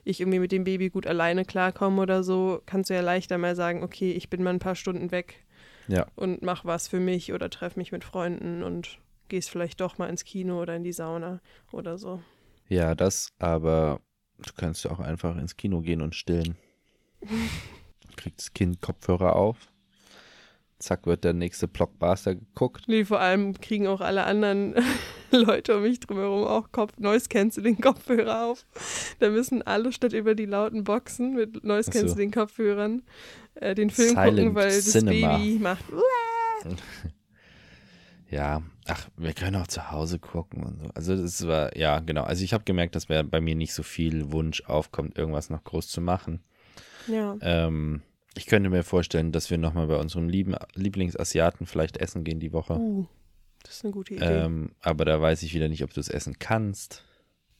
ich 0.04 0.20
irgendwie 0.20 0.40
mit 0.40 0.52
dem 0.52 0.64
Baby 0.64 0.90
gut 0.90 1.06
alleine 1.06 1.44
klarkomme 1.44 2.02
oder 2.02 2.24
so, 2.24 2.60
kannst 2.66 2.90
du 2.90 2.94
ja 2.94 3.00
leichter 3.00 3.38
mal 3.38 3.54
sagen, 3.54 3.82
okay, 3.82 4.12
ich 4.12 4.28
bin 4.30 4.42
mal 4.42 4.50
ein 4.50 4.58
paar 4.58 4.74
Stunden 4.74 5.10
weg 5.12 5.44
Ja. 5.88 6.06
und 6.16 6.42
mach 6.42 6.64
was 6.64 6.88
für 6.88 7.00
mich 7.00 7.32
oder 7.32 7.50
treffe 7.50 7.78
mich 7.78 7.92
mit 7.92 8.02
Freunden 8.04 8.62
und 8.62 8.98
gehst 9.28 9.50
vielleicht 9.50 9.80
doch 9.80 9.98
mal 9.98 10.08
ins 10.10 10.24
Kino 10.24 10.60
oder 10.60 10.74
in 10.76 10.82
die 10.84 10.92
Sauna 10.92 11.40
oder 11.70 11.96
so. 11.98 12.20
Ja, 12.68 12.94
das, 12.94 13.32
aber 13.38 14.00
du 14.38 14.50
kannst 14.56 14.84
ja 14.84 14.90
auch 14.90 15.00
einfach 15.00 15.36
ins 15.36 15.56
Kino 15.56 15.80
gehen 15.80 16.02
und 16.02 16.14
stillen. 16.14 16.56
Kriegt 18.16 18.40
das 18.40 18.52
Kind 18.52 18.80
Kopfhörer 18.80 19.36
auf. 19.36 19.71
Zack, 20.82 21.06
wird 21.06 21.24
der 21.24 21.32
nächste 21.32 21.68
Blockbuster 21.68 22.34
geguckt. 22.34 22.84
Nee, 22.88 23.04
vor 23.04 23.20
allem 23.20 23.54
kriegen 23.60 23.86
auch 23.86 24.00
alle 24.00 24.24
anderen 24.24 24.74
Leute 25.30 25.76
um 25.76 25.82
mich 25.82 26.00
drumherum 26.00 26.44
auch 26.44 26.72
Kopf 26.72 26.98
Noise 26.98 27.28
Canceling 27.28 27.80
Kopfhörer 27.80 28.46
auf. 28.46 28.66
Da 29.20 29.30
müssen 29.30 29.62
alle 29.62 29.92
statt 29.92 30.12
über 30.12 30.34
die 30.34 30.46
lauten 30.46 30.84
Boxen 30.84 31.34
mit 31.34 31.64
Noise. 31.64 31.90
Canceling 31.90 32.30
Kopfhörern 32.30 33.02
äh, 33.54 33.74
den 33.74 33.90
Film 33.90 34.10
Silent 34.10 34.36
gucken, 34.36 34.54
weil 34.54 34.70
Cinema. 34.70 35.28
das 35.28 35.38
Baby 35.38 35.58
macht. 35.60 35.84
Ja, 38.32 38.62
ach, 38.86 39.10
wir 39.18 39.34
können 39.34 39.56
auch 39.56 39.66
zu 39.66 39.90
Hause 39.90 40.18
gucken 40.18 40.64
und 40.64 40.80
so. 40.80 40.86
Also 40.94 41.14
das 41.14 41.46
war, 41.46 41.76
ja, 41.76 42.00
genau. 42.00 42.22
Also 42.22 42.42
ich 42.42 42.54
habe 42.54 42.64
gemerkt, 42.64 42.94
dass 42.94 43.04
bei 43.04 43.40
mir 43.42 43.54
nicht 43.54 43.74
so 43.74 43.82
viel 43.82 44.32
Wunsch 44.32 44.62
aufkommt, 44.62 45.18
irgendwas 45.18 45.50
noch 45.50 45.62
groß 45.62 45.88
zu 45.88 46.00
machen. 46.00 46.42
Ja. 47.08 47.36
Ähm, 47.42 48.00
ich 48.36 48.46
könnte 48.46 48.70
mir 48.70 48.82
vorstellen, 48.84 49.32
dass 49.32 49.50
wir 49.50 49.58
nochmal 49.58 49.86
bei 49.86 49.96
unserem 49.96 50.28
lieben 50.28 50.54
Lieblingsasiaten 50.74 51.66
vielleicht 51.66 51.96
essen 51.98 52.24
gehen 52.24 52.40
die 52.40 52.52
Woche. 52.52 52.74
Uh, 52.74 53.06
das 53.62 53.76
ist 53.76 53.84
eine 53.84 53.92
gute 53.92 54.14
Idee. 54.14 54.24
Ähm, 54.24 54.72
aber 54.80 55.04
da 55.04 55.20
weiß 55.20 55.42
ich 55.42 55.54
wieder 55.54 55.68
nicht, 55.68 55.84
ob 55.84 55.92
du 55.92 56.00
es 56.00 56.08
essen 56.08 56.38
kannst. 56.38 57.04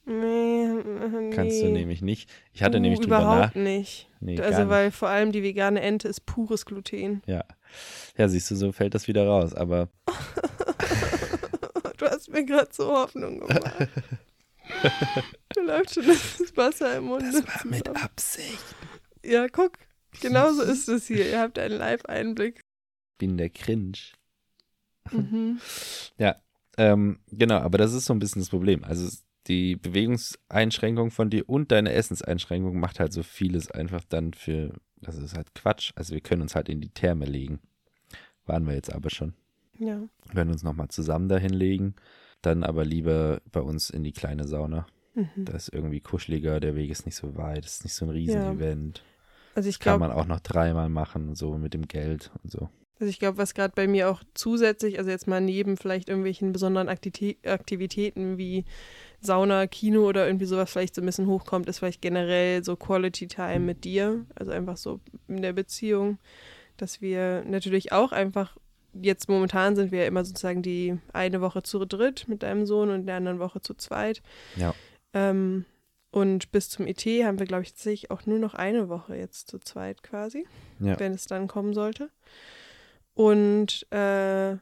nee, 0.05 0.65
äh, 0.65 1.29
Kannst 1.33 1.61
du 1.61 1.65
nee. 1.67 1.71
nämlich 1.79 2.01
nicht. 2.01 2.29
Ich 2.53 2.63
hatte 2.63 2.77
Uh, 2.77 2.81
nämlich 2.81 2.99
drüber 3.01 3.17
überhaupt 3.19 3.55
nach. 3.55 3.61
nicht. 3.61 4.09
Nee, 4.19 4.39
also 4.41 4.59
nicht. 4.61 4.69
weil 4.69 4.91
vor 4.91 5.09
allem 5.09 5.31
die 5.31 5.43
vegane 5.43 5.81
Ente 5.81 6.07
ist 6.07 6.25
pures 6.25 6.65
Gluten. 6.65 7.21
Ja. 7.25 7.43
Ja, 8.17 8.27
siehst 8.27 8.49
du, 8.51 8.55
so 8.55 8.71
fällt 8.71 8.93
das 8.95 9.07
wieder 9.07 9.25
raus. 9.25 9.53
Aber 9.53 9.89
Du 11.97 12.05
hast 12.07 12.29
mir 12.29 12.43
gerade 12.45 12.69
so 12.71 12.91
Hoffnung 12.91 13.39
gemacht. 13.39 13.63
Mir 15.55 15.63
läuft 15.65 15.93
schon 15.93 16.05
das 16.07 16.55
Wasser 16.57 16.97
im 16.97 17.05
Mund. 17.05 17.23
zusammen. 17.31 17.81
Absicht. 18.01 18.57
Ja, 19.23 19.47
guck. 19.47 19.73
Genauso 20.21 20.61
ist 20.63 20.87
es 20.87 21.07
hier. 21.07 21.29
Ihr 21.29 21.39
habt 21.39 21.59
einen 21.59 21.77
Live-Einblick. 21.77 22.61
Bin 23.17 23.37
der 23.37 23.49
Cringe. 23.49 23.97
Mhm. 25.11 25.59
Ja, 26.17 26.35
ähm, 26.77 27.19
genau, 27.31 27.57
aber 27.57 27.77
das 27.77 27.93
ist 27.93 28.05
so 28.05 28.13
ein 28.13 28.19
bisschen 28.19 28.41
das 28.41 28.49
Problem. 28.49 28.83
Also 28.83 29.09
die 29.47 29.75
Bewegungseinschränkung 29.75 31.11
von 31.11 31.29
dir 31.29 31.49
und 31.49 31.71
deine 31.71 31.91
Essenseinschränkung 31.91 32.79
macht 32.79 32.99
halt 32.99 33.13
so 33.13 33.23
vieles 33.23 33.69
einfach 33.69 34.03
dann 34.07 34.33
für, 34.33 34.73
das 35.01 35.17
ist 35.17 35.35
halt 35.35 35.53
Quatsch. 35.55 35.91
Also 35.95 36.13
wir 36.13 36.21
können 36.21 36.41
uns 36.41 36.55
halt 36.55 36.69
in 36.69 36.81
die 36.81 36.89
Therme 36.89 37.25
legen. 37.25 37.59
Waren 38.45 38.65
wir 38.67 38.73
jetzt 38.73 38.93
aber 38.93 39.09
schon. 39.09 39.33
Ja. 39.79 39.99
Wir 40.25 40.33
können 40.33 40.51
uns 40.51 40.63
nochmal 40.63 40.89
zusammen 40.89 41.29
dahin 41.29 41.53
legen, 41.53 41.95
dann 42.41 42.63
aber 42.63 42.85
lieber 42.85 43.41
bei 43.51 43.61
uns 43.61 43.89
in 43.89 44.03
die 44.03 44.11
kleine 44.11 44.47
Sauna. 44.47 44.85
Mhm. 45.15 45.45
Das 45.45 45.67
ist 45.67 45.73
irgendwie 45.73 45.99
kuscheliger, 45.99 46.59
der 46.59 46.75
Weg 46.75 46.89
ist 46.89 47.05
nicht 47.05 47.15
so 47.15 47.35
weit, 47.37 47.65
es 47.65 47.75
ist 47.75 47.83
nicht 47.83 47.93
so 47.93 48.05
ein 48.05 48.11
Riesenevent. 48.11 49.03
Also 49.55 49.69
ich 49.69 49.79
Kann 49.79 49.99
glaube, 49.99 50.13
man 50.13 50.17
auch 50.17 50.25
noch 50.25 50.39
dreimal 50.39 50.89
machen, 50.89 51.35
so 51.35 51.57
mit 51.57 51.73
dem 51.73 51.87
Geld 51.87 52.31
und 52.43 52.51
so. 52.51 52.69
also 52.99 53.09
ich 53.09 53.19
glaube, 53.19 53.37
was 53.37 53.53
gerade 53.53 53.73
bei 53.75 53.87
mir 53.87 54.09
auch 54.09 54.23
zusätzlich, 54.33 54.97
also 54.97 55.09
jetzt 55.11 55.27
mal 55.27 55.41
neben 55.41 55.77
vielleicht 55.77 56.09
irgendwelchen 56.09 56.53
besonderen 56.53 56.87
Aktivitä 56.89 57.49
Aktivitäten 57.49 58.37
wie 58.37 58.65
Sauna, 59.19 59.67
Kino 59.67 60.07
oder 60.07 60.25
irgendwie 60.25 60.45
sowas 60.45 60.71
vielleicht 60.71 60.95
so 60.95 61.01
ein 61.01 61.05
bisschen 61.05 61.27
hochkommt, 61.27 61.67
ist 61.67 61.79
vielleicht 61.79 62.01
generell 62.01 62.63
so 62.63 62.75
Quality 62.75 63.27
Time 63.27 63.59
mit 63.59 63.83
dir, 63.83 64.25
also 64.35 64.51
einfach 64.51 64.77
so 64.77 64.99
in 65.27 65.41
der 65.41 65.53
Beziehung, 65.53 66.17
dass 66.77 67.01
wir 67.01 67.43
natürlich 67.45 67.91
auch 67.91 68.11
einfach 68.11 68.57
jetzt 69.01 69.27
momentan 69.27 69.75
sind 69.75 69.91
wir 69.91 70.01
ja 70.01 70.07
immer 70.07 70.23
sozusagen 70.23 70.61
die 70.61 70.97
eine 71.13 71.41
Woche 71.41 71.63
zu 71.63 71.83
dritt 71.85 72.27
mit 72.27 72.43
deinem 72.43 72.65
Sohn 72.65 72.89
und 72.89 73.05
der 73.07 73.15
anderen 73.15 73.39
Woche 73.39 73.61
zu 73.61 73.73
zweit. 73.73 74.21
Ja. 74.55 74.73
Ähm, 75.13 75.65
und 76.13 76.51
bis 76.51 76.69
zum 76.69 76.85
ET 76.87 77.03
haben 77.25 77.39
wir, 77.39 77.45
glaube 77.47 77.63
ich, 77.63 77.71
tatsächlich 77.73 78.11
auch 78.11 78.25
nur 78.27 78.37
noch 78.39 78.53
eine 78.53 78.87
Woche 78.87 79.15
jetzt 79.15 79.49
zu 79.49 79.57
zweit 79.59 80.03
quasi, 80.03 80.45
Ja. 80.79 80.97
wenn 80.99 81.13
es 81.13 81.25
dann 81.25 81.47
kommen 81.47 81.73
sollte. 81.73 82.09
Und 83.15 83.85
äh, 83.91 84.55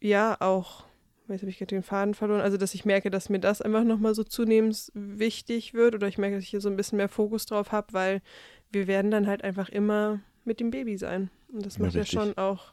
ja, 0.00 0.36
auch, 0.40 0.84
jetzt 1.28 1.40
habe 1.42 1.50
ich 1.50 1.58
gerade 1.58 1.74
den 1.74 1.82
Faden 1.82 2.14
verloren, 2.14 2.40
also 2.40 2.56
dass 2.56 2.74
ich 2.74 2.84
merke, 2.84 3.10
dass 3.10 3.28
mir 3.28 3.38
das 3.40 3.62
einfach 3.62 3.84
nochmal 3.84 4.14
so 4.14 4.24
zunehmend 4.24 4.90
wichtig 4.94 5.72
wird 5.74 5.94
oder 5.94 6.08
ich 6.08 6.18
merke, 6.18 6.36
dass 6.36 6.44
ich 6.44 6.50
hier 6.50 6.60
so 6.60 6.68
ein 6.68 6.76
bisschen 6.76 6.96
mehr 6.98 7.08
Fokus 7.08 7.46
drauf 7.46 7.72
habe, 7.72 7.92
weil 7.92 8.22
wir 8.70 8.86
werden 8.86 9.10
dann 9.10 9.26
halt 9.26 9.42
einfach 9.44 9.68
immer 9.68 10.20
mit 10.44 10.60
dem 10.60 10.70
Baby 10.70 10.96
sein. 10.98 11.30
Und 11.52 11.64
das 11.64 11.76
Ja, 11.78 11.84
macht 11.84 11.94
ja 11.94 12.00
richtig. 12.00 12.20
schon 12.20 12.36
auch 12.38 12.72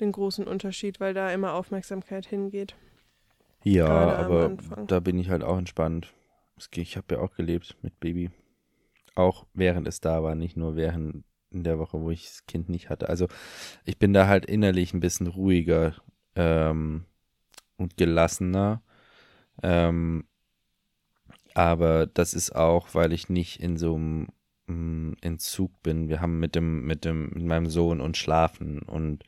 den 0.00 0.12
großen 0.12 0.46
Unterschied, 0.46 1.00
weil 1.00 1.12
da 1.14 1.30
immer 1.30 1.52
Aufmerksamkeit 1.54 2.26
hingeht. 2.26 2.74
Ja, 3.64 3.86
aber 4.16 4.56
da 4.86 5.00
bin 5.00 5.18
ich 5.18 5.28
halt 5.28 5.42
auch 5.44 5.58
entspannt. 5.58 6.12
Ich 6.72 6.96
habe 6.96 7.14
ja 7.14 7.20
auch 7.20 7.34
gelebt 7.34 7.76
mit 7.82 7.98
Baby. 8.00 8.30
Auch 9.14 9.46
während 9.54 9.88
es 9.88 10.00
da 10.00 10.22
war, 10.22 10.34
nicht 10.34 10.56
nur 10.56 10.76
während 10.76 11.24
in 11.50 11.64
der 11.64 11.78
Woche, 11.78 12.00
wo 12.00 12.10
ich 12.10 12.26
das 12.26 12.46
Kind 12.46 12.68
nicht 12.68 12.90
hatte. 12.90 13.08
Also 13.08 13.26
ich 13.84 13.98
bin 13.98 14.12
da 14.12 14.26
halt 14.26 14.46
innerlich 14.46 14.92
ein 14.92 15.00
bisschen 15.00 15.26
ruhiger 15.26 15.94
ähm, 16.36 17.04
und 17.76 17.96
gelassener. 17.96 18.82
Ähm, 19.62 20.24
aber 21.54 22.06
das 22.06 22.34
ist 22.34 22.54
auch, 22.54 22.94
weil 22.94 23.12
ich 23.12 23.28
nicht 23.28 23.60
in 23.60 23.76
so 23.76 23.94
einem 23.94 24.28
mm, 24.66 25.14
Entzug 25.22 25.82
bin. 25.82 26.08
Wir 26.08 26.20
haben 26.20 26.38
mit 26.38 26.54
dem, 26.54 26.86
mit 26.86 27.04
dem, 27.04 27.30
mit 27.30 27.44
meinem 27.44 27.66
Sohn 27.66 28.00
und 28.00 28.16
schlafen 28.16 28.80
und 28.80 29.24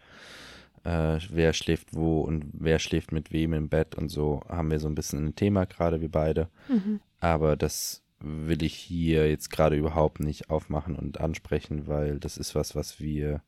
äh, 0.84 1.18
wer 1.30 1.52
schläft 1.52 1.94
wo 1.94 2.20
und 2.20 2.44
wer 2.52 2.78
schläft 2.78 3.12
mit 3.12 3.32
wem 3.32 3.52
im 3.52 3.68
Bett 3.68 3.96
und 3.96 4.08
so 4.08 4.42
haben 4.48 4.70
wir 4.70 4.78
so 4.78 4.88
ein 4.88 4.94
bisschen 4.94 5.26
ein 5.26 5.34
Thema 5.34 5.66
gerade, 5.66 6.00
wir 6.00 6.10
beide. 6.10 6.48
Mhm. 6.68 7.00
Aber 7.20 7.56
das 7.56 8.02
will 8.18 8.62
ich 8.62 8.74
hier 8.74 9.28
jetzt 9.28 9.50
gerade 9.50 9.76
überhaupt 9.76 10.20
nicht 10.20 10.50
aufmachen 10.50 10.96
und 10.96 11.20
ansprechen, 11.20 11.86
weil 11.86 12.18
das 12.18 12.36
ist 12.36 12.54
was, 12.54 12.74
was 12.74 13.00
wir 13.00 13.42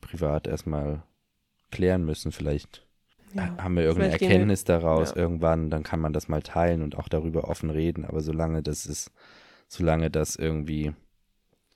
privat 0.00 0.46
erstmal 0.46 1.02
klären 1.70 2.04
müssen. 2.04 2.32
Vielleicht 2.32 2.84
Ja. 3.34 3.56
haben 3.58 3.76
wir 3.76 3.84
irgendeine 3.84 4.12
Erkenntnis 4.12 4.64
daraus 4.64 5.10
ja. 5.10 5.16
irgendwann, 5.16 5.70
dann 5.70 5.84
kann 5.84 6.00
man 6.00 6.12
das 6.12 6.28
mal 6.28 6.42
teilen 6.42 6.82
und 6.82 6.98
auch 6.98 7.08
darüber 7.08 7.48
offen 7.48 7.70
reden. 7.70 8.04
Aber 8.04 8.20
solange 8.20 8.62
das 8.62 8.84
ist, 8.86 9.12
solange 9.68 10.10
das 10.10 10.36
irgendwie 10.36 10.92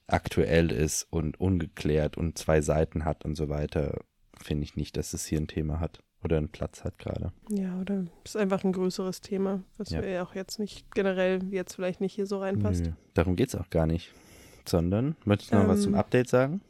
aktuell 0.08 0.70
ist 0.70 1.04
und 1.10 1.40
ungeklärt 1.40 2.16
und 2.16 2.36
zwei 2.38 2.60
Seiten 2.60 3.04
hat 3.04 3.24
und 3.24 3.36
so 3.36 3.48
weiter, 3.48 4.00
finde 4.40 4.64
ich 4.64 4.76
nicht, 4.76 4.96
dass 4.96 5.14
es 5.14 5.24
hier 5.24 5.40
ein 5.40 5.48
Thema 5.48 5.80
hat 5.80 6.02
oder 6.26 6.36
einen 6.36 6.48
Platz 6.50 6.84
hat 6.84 6.98
gerade. 6.98 7.32
Ja, 7.48 7.80
oder 7.80 8.04
ist 8.24 8.36
einfach 8.36 8.62
ein 8.64 8.72
größeres 8.72 9.20
Thema, 9.22 9.62
was 9.78 9.90
Ja. 9.90 10.02
wir 10.02 10.10
ja 10.10 10.22
auch 10.22 10.34
jetzt 10.34 10.58
nicht 10.58 10.84
generell 10.94 11.40
jetzt 11.50 11.74
vielleicht 11.74 12.00
nicht 12.00 12.12
hier 12.14 12.26
so 12.26 12.38
reinpasst. 12.40 12.84
Nö, 12.84 12.92
darum 13.14 13.34
geht 13.36 13.48
es 13.48 13.54
auch 13.54 13.70
gar 13.70 13.86
nicht. 13.86 14.12
Sondern, 14.68 15.16
möchtest 15.24 15.52
du 15.52 15.56
noch 15.56 15.68
was 15.68 15.78
Ähm, 15.78 15.82
zum 15.84 15.94
Update 15.94 16.28
sagen? 16.28 16.60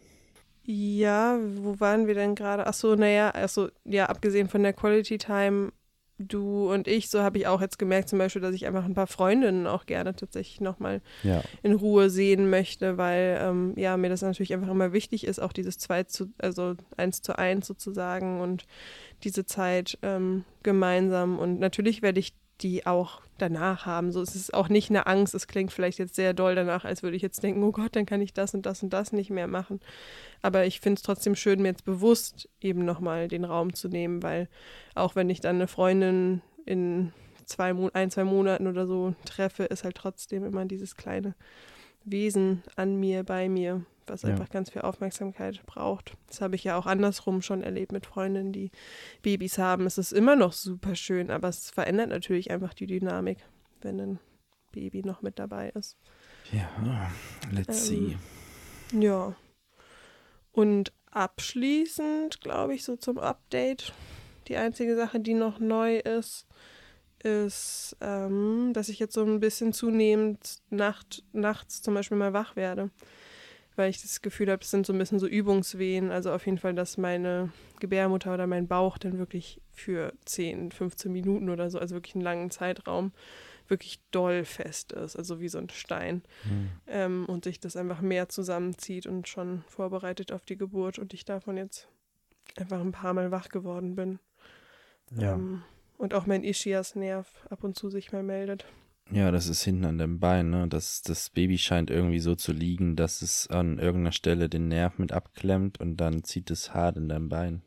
Ja, 0.64 1.38
wo 1.58 1.78
waren 1.80 2.06
wir 2.06 2.14
denn 2.14 2.34
gerade? 2.34 2.66
Ach 2.66 2.74
so, 2.74 2.94
naja, 2.96 3.30
also 3.30 3.68
ja, 3.84 4.06
abgesehen 4.06 4.48
von 4.48 4.62
der 4.62 4.72
Quality 4.72 5.16
Time, 5.18 5.70
du 6.18 6.72
und 6.72 6.88
ich, 6.88 7.10
so 7.10 7.20
habe 7.20 7.38
ich 7.38 7.46
auch 7.46 7.60
jetzt 7.60 7.78
gemerkt 7.78 8.08
zum 8.08 8.18
Beispiel, 8.18 8.42
dass 8.42 8.54
ich 8.54 8.66
einfach 8.66 8.84
ein 8.84 8.94
paar 8.94 9.06
Freundinnen 9.06 9.66
auch 9.66 9.86
gerne 9.86 10.14
tatsächlich 10.16 10.60
nochmal 10.60 11.02
Ja, 11.22 11.42
in 11.62 11.74
Ruhe 11.74 12.10
sehen 12.10 12.48
möchte, 12.48 12.96
weil 12.96 13.38
ähm, 13.40 13.74
ja, 13.76 13.96
mir 13.96 14.08
das 14.08 14.22
natürlich 14.22 14.54
einfach 14.54 14.70
immer 14.70 14.92
wichtig 14.92 15.26
ist, 15.26 15.38
auch 15.40 15.52
dieses 15.52 15.78
zwei 15.78 16.04
zu, 16.04 16.32
also 16.38 16.74
eins 16.96 17.22
zu 17.22 17.38
eins 17.38 17.66
sozusagen 17.66 18.40
und 18.40 18.66
diese 19.24 19.44
Zeit 19.44 19.98
ähm, 20.02 20.44
gemeinsam. 20.62 21.38
Und 21.38 21.58
natürlich 21.58 22.02
werde 22.02 22.20
ich 22.20 22.34
die 22.60 22.86
auch 22.86 23.20
danach 23.38 23.86
haben. 23.86 24.12
So 24.12 24.20
es 24.20 24.34
ist 24.34 24.54
auch 24.54 24.68
nicht 24.68 24.90
eine 24.90 25.06
Angst. 25.06 25.34
Es 25.34 25.46
klingt 25.46 25.72
vielleicht 25.72 25.98
jetzt 25.98 26.14
sehr 26.14 26.34
doll 26.34 26.54
danach, 26.54 26.84
als 26.84 27.02
würde 27.02 27.16
ich 27.16 27.22
jetzt 27.22 27.42
denken, 27.42 27.62
oh 27.62 27.72
Gott, 27.72 27.96
dann 27.96 28.06
kann 28.06 28.20
ich 28.20 28.32
das 28.32 28.54
und 28.54 28.66
das 28.66 28.82
und 28.82 28.92
das 28.92 29.12
nicht 29.12 29.30
mehr 29.30 29.46
machen. 29.46 29.80
Aber 30.42 30.64
ich 30.66 30.80
finde 30.80 30.98
es 30.98 31.02
trotzdem 31.02 31.34
schön, 31.34 31.62
mir 31.62 31.68
jetzt 31.68 31.84
bewusst 31.84 32.48
eben 32.60 32.84
nochmal 32.84 33.28
den 33.28 33.44
Raum 33.44 33.74
zu 33.74 33.88
nehmen, 33.88 34.22
weil 34.22 34.48
auch 34.94 35.16
wenn 35.16 35.30
ich 35.30 35.40
dann 35.40 35.56
eine 35.56 35.68
Freundin 35.68 36.42
in 36.64 37.12
zwei 37.44 37.74
ein, 37.92 38.10
zwei 38.10 38.24
Monaten 38.24 38.66
oder 38.66 38.86
so 38.86 39.14
treffe, 39.24 39.64
ist 39.64 39.84
halt 39.84 39.96
trotzdem 39.96 40.44
immer 40.44 40.64
dieses 40.64 40.96
kleine 40.96 41.34
Wesen 42.04 42.62
an 42.76 42.96
mir, 42.96 43.24
bei 43.24 43.48
mir, 43.48 43.84
was 44.10 44.22
Ja. 44.22 44.30
einfach 44.30 44.48
ganz 44.50 44.70
viel 44.70 44.82
Aufmerksamkeit 44.82 45.64
braucht. 45.66 46.14
Das 46.28 46.40
habe 46.40 46.56
ich 46.56 46.64
ja 46.64 46.76
auch 46.76 46.86
andersrum 46.86 47.42
schon 47.42 47.62
erlebt 47.62 47.92
mit 47.92 48.06
Freundinnen, 48.06 48.52
die 48.52 48.70
Babys 49.22 49.58
haben. 49.58 49.86
Es 49.86 49.98
ist 49.98 50.12
immer 50.12 50.36
noch 50.36 50.52
super 50.52 50.94
schön, 50.94 51.30
aber 51.30 51.48
es 51.48 51.70
verändert 51.70 52.08
natürlich 52.10 52.50
einfach 52.50 52.74
die 52.74 52.86
Dynamik, 52.86 53.38
wenn 53.82 54.00
ein 54.00 54.18
Baby 54.72 55.02
noch 55.02 55.22
mit 55.22 55.38
dabei 55.38 55.70
ist. 55.70 55.96
Ja, 56.52 56.68
let's 57.52 57.90
Ähm, 57.90 58.16
see. 58.92 58.98
Ja. 59.00 59.34
Und 60.52 60.92
abschließend, 61.10 62.40
glaube 62.40 62.74
ich, 62.74 62.84
so 62.84 62.96
zum 62.96 63.18
Update, 63.18 63.92
die 64.48 64.56
einzige 64.56 64.96
Sache, 64.96 65.20
die 65.20 65.34
noch 65.34 65.58
neu 65.58 65.96
ist, 65.98 66.46
ist, 67.22 67.96
ähm, 68.00 68.70
dass 68.72 68.88
ich 68.88 68.98
jetzt 68.98 69.14
so 69.14 69.24
ein 69.24 69.40
bisschen 69.40 69.72
zunehmend 69.72 70.58
Nacht, 70.70 71.24
nachts 71.32 71.82
zum 71.82 71.94
Beispiel 71.94 72.16
mal 72.18 72.32
wach 72.32 72.54
werde. 72.56 72.90
Weil 73.76 73.90
ich 73.90 74.00
das 74.00 74.22
Gefühl 74.22 74.50
habe, 74.50 74.62
es 74.62 74.70
sind 74.70 74.86
so 74.86 74.92
ein 74.92 74.98
bisschen 74.98 75.18
so 75.18 75.26
Übungswehen. 75.26 76.10
Also 76.10 76.32
auf 76.32 76.46
jeden 76.46 76.58
Fall, 76.58 76.74
dass 76.74 76.96
meine 76.96 77.52
Gebärmutter 77.78 78.32
oder 78.34 78.46
mein 78.46 78.66
Bauch 78.66 78.96
dann 78.98 79.18
wirklich 79.18 79.60
für 79.70 80.14
10, 80.24 80.72
15 80.72 81.12
Minuten 81.12 81.50
oder 81.50 81.68
so, 81.70 81.78
also 81.78 81.94
wirklich 81.94 82.14
einen 82.14 82.24
langen 82.24 82.50
Zeitraum, 82.50 83.12
wirklich 83.68 84.00
doll 84.10 84.44
fest 84.44 84.92
ist. 84.92 85.16
Also 85.16 85.40
wie 85.40 85.48
so 85.48 85.58
ein 85.58 85.68
Stein 85.68 86.22
Hm. 86.42 86.70
ähm, 86.86 87.24
und 87.26 87.44
sich 87.44 87.60
das 87.60 87.76
einfach 87.76 88.00
mehr 88.00 88.28
zusammenzieht 88.28 89.06
und 89.06 89.28
schon 89.28 89.62
vorbereitet 89.66 90.32
auf 90.32 90.44
die 90.44 90.56
Geburt 90.56 90.98
und 90.98 91.12
ich 91.12 91.24
davon 91.24 91.58
jetzt 91.58 91.88
einfach 92.56 92.80
ein 92.80 92.92
paar 92.92 93.12
Mal 93.12 93.30
wach 93.30 93.48
geworden 93.48 93.94
bin. 93.94 94.18
Ja. 95.18 95.34
Ähm, 95.34 95.62
und 95.98 96.14
auch 96.14 96.26
mein 96.26 96.44
Ischias-Nerv 96.44 97.26
ab 97.50 97.64
und 97.64 97.76
zu 97.76 97.90
sich 97.90 98.12
mal 98.12 98.22
meldet. 98.22 98.66
Ja, 99.10 99.30
das 99.30 99.48
ist 99.48 99.62
hinten 99.62 99.84
an 99.84 99.98
dem 99.98 100.18
Bein, 100.18 100.50
ne? 100.50 100.66
Das, 100.68 101.02
das 101.02 101.30
Baby 101.30 101.58
scheint 101.58 101.90
irgendwie 101.90 102.18
so 102.18 102.34
zu 102.34 102.52
liegen, 102.52 102.96
dass 102.96 103.22
es 103.22 103.46
an 103.48 103.78
irgendeiner 103.78 104.12
Stelle 104.12 104.48
den 104.48 104.68
Nerv 104.68 104.98
mit 104.98 105.12
abklemmt 105.12 105.80
und 105.80 105.96
dann 105.96 106.24
zieht 106.24 106.50
es 106.50 106.74
hart 106.74 106.96
in 106.96 107.08
deinem 107.08 107.28
Bein. 107.28 107.62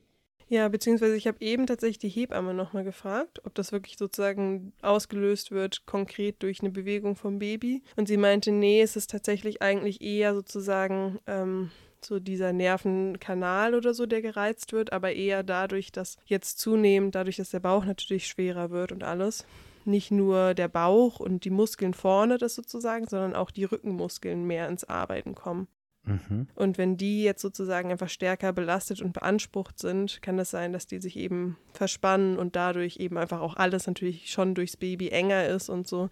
Ja, 0.49 0.67
beziehungsweise 0.67 1.15
ich 1.15 1.27
habe 1.27 1.37
eben 1.41 1.67
tatsächlich 1.67 1.99
die 1.99 2.09
Hebamme 2.09 2.55
nochmal 2.55 2.83
gefragt, 2.83 3.39
ob 3.45 3.53
das 3.53 3.71
wirklich 3.71 3.97
sozusagen 3.97 4.73
ausgelöst 4.81 5.51
wird, 5.51 5.85
konkret 5.85 6.41
durch 6.41 6.61
eine 6.61 6.71
Bewegung 6.71 7.15
vom 7.15 7.37
Baby. 7.37 7.83
Und 7.95 8.07
sie 8.07 8.17
meinte, 8.17 8.51
nee, 8.51 8.81
es 8.81 8.95
ist 8.95 9.11
tatsächlich 9.11 9.61
eigentlich 9.61 10.01
eher 10.01 10.33
sozusagen 10.33 11.19
ähm, 11.27 11.69
so 12.03 12.19
dieser 12.19 12.51
Nervenkanal 12.51 13.75
oder 13.75 13.93
so, 13.93 14.07
der 14.07 14.23
gereizt 14.23 14.73
wird, 14.73 14.91
aber 14.91 15.13
eher 15.13 15.43
dadurch, 15.43 15.91
dass 15.91 16.17
jetzt 16.25 16.57
zunehmend, 16.57 17.13
dadurch, 17.13 17.35
dass 17.35 17.51
der 17.51 17.59
Bauch 17.59 17.85
natürlich 17.85 18.27
schwerer 18.27 18.71
wird 18.71 18.91
und 18.91 19.03
alles, 19.03 19.45
nicht 19.85 20.11
nur 20.11 20.53
der 20.53 20.67
Bauch 20.67 21.19
und 21.19 21.45
die 21.45 21.49
Muskeln 21.49 21.93
vorne 21.93 22.37
das 22.37 22.55
sozusagen, 22.55 23.07
sondern 23.07 23.35
auch 23.35 23.51
die 23.51 23.63
Rückenmuskeln 23.63 24.45
mehr 24.45 24.67
ins 24.67 24.83
Arbeiten 24.83 25.35
kommen. 25.35 25.67
Mhm. 26.03 26.47
Und 26.55 26.77
wenn 26.77 26.97
die 26.97 27.23
jetzt 27.23 27.41
sozusagen 27.41 27.91
einfach 27.91 28.09
stärker 28.09 28.53
belastet 28.53 29.01
und 29.01 29.13
beansprucht 29.13 29.79
sind, 29.79 30.21
kann 30.21 30.39
es 30.39 30.49
sein, 30.49 30.73
dass 30.73 30.87
die 30.87 30.99
sich 30.99 31.17
eben 31.17 31.57
verspannen 31.73 32.37
und 32.37 32.55
dadurch 32.55 32.97
eben 32.97 33.17
einfach 33.17 33.41
auch 33.41 33.55
alles 33.55 33.85
natürlich 33.85 34.31
schon 34.31 34.55
durchs 34.55 34.77
Baby 34.77 35.09
enger 35.09 35.45
ist 35.47 35.69
und 35.69 35.87
so, 35.87 36.09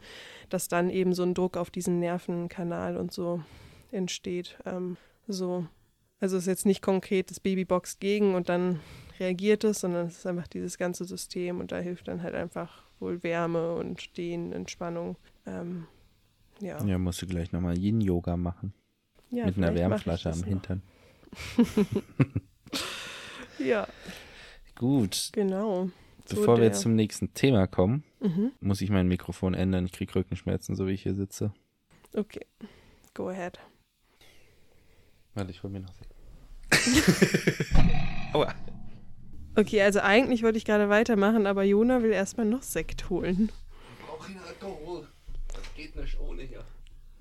dass 0.49 0.67
dann 0.67 0.89
eben 0.89 1.13
so 1.13 1.23
ein 1.23 1.33
Druck 1.33 1.57
auf 1.57 1.71
diesen 1.71 1.99
Nervenkanal 1.99 2.97
und 2.97 3.11
so 3.11 3.41
entsteht. 3.91 4.57
Ähm, 4.65 4.97
so. 5.27 5.65
Also 6.19 6.37
es 6.37 6.43
ist 6.43 6.47
jetzt 6.47 6.65
nicht 6.65 6.81
konkret, 6.81 7.29
das 7.29 7.39
Baby 7.39 7.63
boxt 7.63 7.99
gegen 7.99 8.35
und 8.35 8.49
dann 8.49 8.79
reagiert 9.19 9.63
es, 9.63 9.81
sondern 9.81 10.07
es 10.07 10.19
ist 10.19 10.27
einfach 10.27 10.47
dieses 10.47 10.77
ganze 10.77 11.05
System 11.05 11.59
und 11.59 11.71
da 11.71 11.77
hilft 11.77 12.07
dann 12.07 12.23
halt 12.23 12.35
einfach 12.35 12.86
wohl 12.99 13.21
Wärme 13.23 13.75
und 13.75 14.17
Dehnen, 14.17 14.53
Entspannung. 14.53 15.17
Ähm, 15.45 15.87
ja. 16.59 16.83
Ja, 16.85 16.97
musst 16.97 17.21
du 17.21 17.27
gleich 17.27 17.51
nochmal 17.51 17.77
Yin-Yoga 17.77 18.37
machen. 18.37 18.73
Ja, 19.29 19.45
mit 19.45 19.57
einer 19.57 19.75
Wärmflasche 19.75 20.31
am 20.31 20.39
noch. 20.39 20.47
Hintern. 20.47 20.81
Ja, 23.59 23.87
Gut, 24.75 25.29
genau. 25.33 25.89
So 26.25 26.35
bevor 26.35 26.55
wir 26.55 26.61
der- 26.61 26.65
jetzt 26.67 26.81
zum 26.81 26.93
nächsten 26.95 27.33
Thema 27.33 27.65
kommen, 27.65 28.03
Mhm. 28.19 28.51
muss 28.59 28.81
ich 28.81 28.91
mein 28.91 29.07
Mikrofon 29.07 29.55
ändern. 29.55 29.85
Ich 29.85 29.91
krieg 29.93 30.13
Rückenschmerzen, 30.15 30.75
so 30.75 30.85
wie 30.85 30.91
ich 30.91 31.01
hier 31.03 31.15
sitze. 31.15 31.51
Okay, 32.13 32.45
go 33.15 33.29
ahead. 33.29 33.59
Warte, 35.33 35.49
ich 35.51 35.63
hol 35.63 35.71
mir 35.71 35.79
noch. 35.79 35.93
Aua. 38.33 38.53
Okay, 39.57 39.81
also 39.81 40.01
eigentlich 40.01 40.43
wollte 40.43 40.59
ich 40.59 40.65
gerade 40.65 40.87
weitermachen, 40.87 41.47
aber 41.47 41.63
Jona 41.63 42.03
will 42.03 42.11
erstmal 42.11 42.45
noch 42.45 42.61
Sekt 42.61 43.09
holen. 43.09 43.51
Brauche 44.05 44.31
ich 44.31 44.39
Alkohol? 44.39 45.07
Das 45.47 45.73
geht 45.75 45.95
nicht 45.95 46.19
ohne 46.19 46.43
hier. 46.43 46.63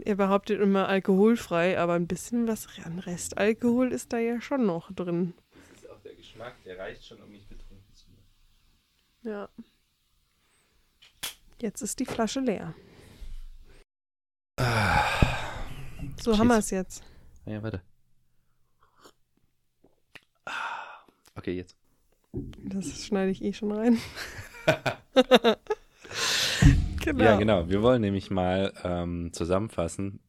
Er 0.00 0.16
behauptet 0.16 0.60
immer 0.60 0.86
alkoholfrei, 0.86 1.78
aber 1.78 1.94
ein 1.94 2.06
bisschen 2.06 2.46
was 2.46 2.68
an 2.84 2.98
Restalkohol 2.98 3.90
ist 3.90 4.12
da 4.12 4.18
ja 4.18 4.42
schon 4.42 4.66
noch 4.66 4.92
drin. 4.92 5.32
Das 5.72 5.82
ist 5.82 5.90
auch 5.90 5.98
der 6.00 6.14
Geschmack, 6.14 6.62
der 6.64 6.78
reicht 6.78 7.06
schon, 7.06 7.22
um 7.22 7.30
mich 7.30 7.48
betrunken 7.48 7.94
zu 7.94 8.04
machen. 8.10 8.26
Ja. 9.22 9.48
Jetzt 11.62 11.80
ist 11.80 11.98
die 12.00 12.04
Flasche 12.04 12.40
leer. 12.40 12.74
So 14.58 14.64
Cheers. 16.32 16.38
haben 16.38 16.48
wir 16.48 16.58
es 16.58 16.68
jetzt. 16.70 17.02
Ah 17.46 17.50
Ja, 17.52 17.62
warte. 17.62 17.80
Ah, 20.44 20.52
Okay, 21.34 21.52
jetzt. 21.56 21.74
Das 22.64 23.04
schneide 23.04 23.30
ich 23.30 23.42
eh 23.42 23.52
schon 23.52 23.72
rein. 23.72 23.98
genau. 27.02 27.24
Ja, 27.24 27.36
genau. 27.36 27.68
Wir 27.68 27.82
wollen 27.82 28.02
nämlich 28.02 28.30
mal 28.30 28.72
ähm, 28.84 29.32
zusammenfassen, 29.32 30.20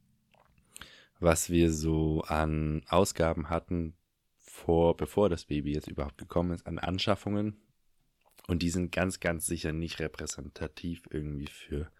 was 1.19 1.49
wir 1.49 1.71
so 1.71 2.21
an 2.27 2.83
Ausgaben 2.87 3.49
hatten, 3.49 3.95
vor, 4.39 4.97
bevor 4.97 5.29
das 5.29 5.45
Baby 5.45 5.73
jetzt 5.73 5.87
überhaupt 5.87 6.17
gekommen 6.17 6.51
ist, 6.51 6.65
an 6.65 6.79
Anschaffungen. 6.79 7.57
Und 8.47 8.63
die 8.63 8.69
sind 8.69 8.91
ganz, 8.91 9.19
ganz 9.19 9.45
sicher 9.45 9.73
nicht 9.73 9.99
repräsentativ 9.99 11.03
irgendwie 11.09 11.47
für 11.47 11.91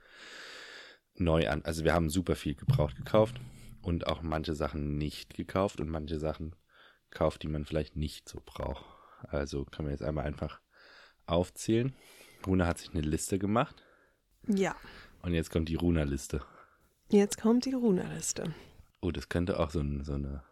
neu 1.15 1.49
an. 1.49 1.63
Also 1.63 1.83
wir 1.83 1.93
haben 1.93 2.09
super 2.09 2.35
viel 2.35 2.55
gebraucht 2.55 2.95
gekauft 2.95 3.39
und 3.81 4.07
auch 4.07 4.21
manche 4.21 4.55
Sachen 4.55 4.97
nicht 4.97 5.33
gekauft 5.33 5.79
und 5.81 5.89
manche 5.89 6.19
Sachen 6.19 6.55
gekauft, 7.11 7.43
die 7.43 7.47
man 7.47 7.65
vielleicht 7.65 7.95
nicht 7.95 8.29
so 8.29 8.41
braucht. 8.43 8.85
Also 9.23 9.65
können 9.65 9.87
wir 9.87 9.93
jetzt 9.93 10.03
einmal 10.03 10.25
einfach 10.25 10.61
aufzählen. 11.25 11.93
Runa 12.45 12.67
hat 12.67 12.79
sich 12.79 12.91
eine 12.91 13.01
Liste 13.01 13.39
gemacht. 13.39 13.83
Ja. 14.47 14.75
Und 15.21 15.33
jetzt 15.33 15.51
kommt 15.51 15.69
die 15.69 15.75
Runa-Liste. 15.75 16.41
Jetzt 17.09 17.39
kommt 17.39 17.65
die 17.65 17.73
Runa-Liste. 17.73 18.53
Oh, 19.01 19.11
das 19.11 19.29
könnte 19.29 19.59
auch 19.59 19.71
so 19.71 19.79
ein, 19.79 20.03
so 20.03 20.13
eine, 20.13 20.43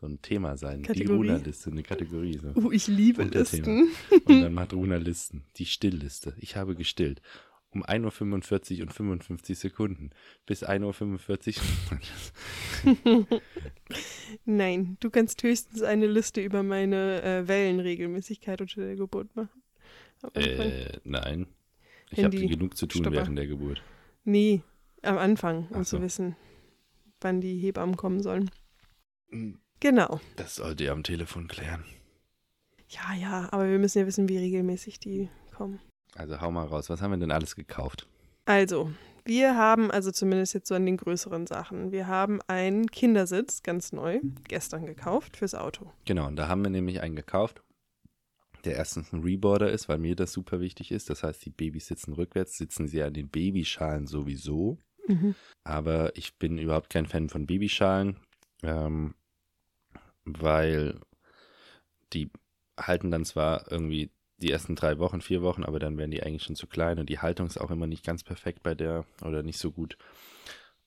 so 0.00 0.06
ein 0.06 0.20
Thema 0.22 0.56
sein. 0.56 0.82
Kategorie? 0.82 1.06
Die 1.06 1.32
Runa-Liste, 1.32 1.70
eine 1.70 1.82
Kategorie. 1.82 2.38
So. 2.38 2.52
Oh, 2.54 2.70
ich 2.70 2.86
liebe. 2.86 3.22
Listen. 3.24 3.90
Und 4.24 4.42
dann 4.42 4.54
macht 4.54 4.72
Runa 4.72 4.96
Listen. 4.96 5.44
Die 5.56 5.66
Stillliste. 5.66 6.34
Ich 6.38 6.56
habe 6.56 6.74
gestillt. 6.74 7.22
Um 7.72 7.84
1.45 7.84 8.78
Uhr 8.78 8.82
und 8.82 8.92
55 8.92 9.58
Sekunden. 9.58 10.10
Bis 10.44 10.64
1.45 10.66 11.60
Uhr. 13.04 13.26
Nein, 14.44 14.96
du 15.00 15.10
kannst 15.10 15.42
höchstens 15.42 15.82
eine 15.82 16.06
Liste 16.06 16.40
über 16.40 16.62
meine 16.62 17.22
äh, 17.22 17.48
Wellenregelmäßigkeit 17.48 18.60
unter 18.60 18.80
der 18.80 18.96
Geburt 18.96 19.34
machen. 19.36 19.62
Äh, 20.34 20.98
nein. 21.04 21.46
Ich 22.10 22.22
habe 22.22 22.36
genug 22.36 22.76
zu 22.76 22.86
tun 22.86 23.02
Stopper. 23.02 23.16
während 23.16 23.38
der 23.38 23.46
Geburt. 23.46 23.82
Nee, 24.24 24.62
am 25.02 25.16
Anfang, 25.18 25.68
um 25.68 25.84
so. 25.84 25.96
zu 25.96 26.02
wissen, 26.02 26.36
wann 27.20 27.40
die 27.40 27.56
Hebammen 27.58 27.96
kommen 27.96 28.22
sollen. 28.22 28.50
Genau. 29.80 30.20
Das 30.36 30.56
sollte 30.56 30.84
ihr 30.84 30.92
am 30.92 31.02
Telefon 31.02 31.48
klären. 31.48 31.84
Ja, 32.88 33.14
ja, 33.14 33.48
aber 33.52 33.70
wir 33.70 33.78
müssen 33.78 34.00
ja 34.00 34.06
wissen, 34.06 34.28
wie 34.28 34.38
regelmäßig 34.38 34.98
die 34.98 35.28
kommen. 35.54 35.80
Also 36.16 36.40
hau 36.40 36.50
mal 36.50 36.66
raus. 36.66 36.90
Was 36.90 37.02
haben 37.02 37.12
wir 37.12 37.18
denn 37.18 37.30
alles 37.30 37.54
gekauft? 37.54 38.06
Also, 38.46 38.90
wir 39.24 39.56
haben, 39.56 39.90
also 39.90 40.10
zumindest 40.10 40.54
jetzt 40.54 40.68
so 40.68 40.74
an 40.74 40.86
den 40.86 40.96
größeren 40.96 41.46
Sachen, 41.46 41.92
wir 41.92 42.06
haben 42.06 42.40
einen 42.46 42.86
Kindersitz, 42.90 43.62
ganz 43.62 43.92
neu, 43.92 44.20
gestern 44.48 44.86
gekauft 44.86 45.36
fürs 45.36 45.54
Auto. 45.54 45.92
Genau, 46.04 46.26
und 46.26 46.36
da 46.36 46.48
haben 46.48 46.62
wir 46.62 46.70
nämlich 46.70 47.00
einen 47.00 47.16
gekauft, 47.16 47.62
der 48.64 48.76
erstens 48.76 49.12
ein 49.12 49.22
Reboarder 49.22 49.70
ist, 49.70 49.88
weil 49.88 49.98
mir 49.98 50.16
das 50.16 50.32
super 50.32 50.60
wichtig 50.60 50.90
ist. 50.90 51.10
Das 51.10 51.22
heißt, 51.22 51.44
die 51.44 51.50
Babys 51.50 51.86
sitzen 51.86 52.12
rückwärts, 52.12 52.56
sitzen 52.56 52.88
sie 52.88 53.02
an 53.02 53.14
den 53.14 53.28
Babyschalen 53.28 54.06
sowieso. 54.06 54.78
Mhm. 55.06 55.34
Aber 55.64 56.16
ich 56.16 56.36
bin 56.36 56.58
überhaupt 56.58 56.90
kein 56.90 57.06
Fan 57.06 57.28
von 57.28 57.46
Babyschalen, 57.46 58.16
ähm, 58.62 59.14
weil 60.24 61.00
die 62.12 62.30
halten 62.78 63.10
dann 63.10 63.24
zwar 63.24 63.70
irgendwie 63.70 64.10
die 64.40 64.50
ersten 64.50 64.74
drei 64.74 64.98
Wochen, 64.98 65.20
vier 65.20 65.42
Wochen, 65.42 65.64
aber 65.64 65.78
dann 65.78 65.98
werden 65.98 66.10
die 66.10 66.22
eigentlich 66.22 66.44
schon 66.44 66.56
zu 66.56 66.66
klein 66.66 66.98
und 66.98 67.08
die 67.08 67.18
Haltung 67.18 67.46
ist 67.46 67.60
auch 67.60 67.70
immer 67.70 67.86
nicht 67.86 68.04
ganz 68.04 68.22
perfekt 68.22 68.62
bei 68.62 68.74
der 68.74 69.04
oder 69.22 69.42
nicht 69.42 69.58
so 69.58 69.70
gut. 69.70 69.96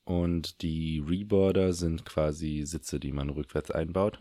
Und 0.05 0.61
die 0.61 1.01
Reboarder 1.05 1.73
sind 1.73 2.05
quasi 2.05 2.63
Sitze, 2.65 2.99
die 2.99 3.11
man 3.11 3.29
rückwärts 3.29 3.71
einbaut. 3.71 4.19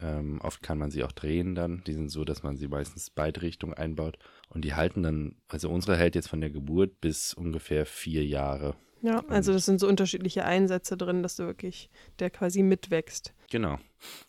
Ähm, 0.00 0.40
oft 0.42 0.62
kann 0.62 0.78
man 0.78 0.90
sie 0.90 1.04
auch 1.04 1.12
drehen 1.12 1.54
dann. 1.54 1.82
Die 1.86 1.92
sind 1.92 2.08
so, 2.08 2.24
dass 2.24 2.42
man 2.42 2.56
sie 2.56 2.68
meistens 2.68 3.10
beide 3.10 3.42
Richtungen 3.42 3.74
einbaut. 3.74 4.18
Und 4.48 4.64
die 4.64 4.74
halten 4.74 5.02
dann, 5.02 5.36
also 5.48 5.68
unsere 5.68 5.96
hält 5.96 6.14
jetzt 6.14 6.28
von 6.28 6.40
der 6.40 6.50
Geburt 6.50 7.00
bis 7.02 7.34
ungefähr 7.34 7.84
vier 7.84 8.24
Jahre. 8.24 8.76
Ja, 9.02 9.24
also 9.28 9.52
das 9.52 9.66
sind 9.66 9.80
so 9.80 9.88
unterschiedliche 9.88 10.44
Einsätze 10.44 10.96
drin, 10.96 11.22
dass 11.22 11.36
du 11.36 11.44
wirklich, 11.44 11.90
der 12.18 12.30
quasi 12.30 12.62
mitwächst. 12.62 13.34
Genau. 13.50 13.78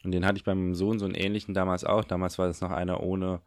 Und 0.04 0.12
den 0.12 0.26
hatte 0.26 0.38
ich 0.38 0.44
beim 0.44 0.76
Sohn 0.76 1.00
so 1.00 1.06
einen 1.06 1.16
ähnlichen 1.16 1.54
damals 1.54 1.84
auch. 1.84 2.04
Damals 2.04 2.38
war 2.38 2.48
das 2.48 2.62
noch 2.62 2.72
einer 2.72 3.02
ohne 3.02 3.42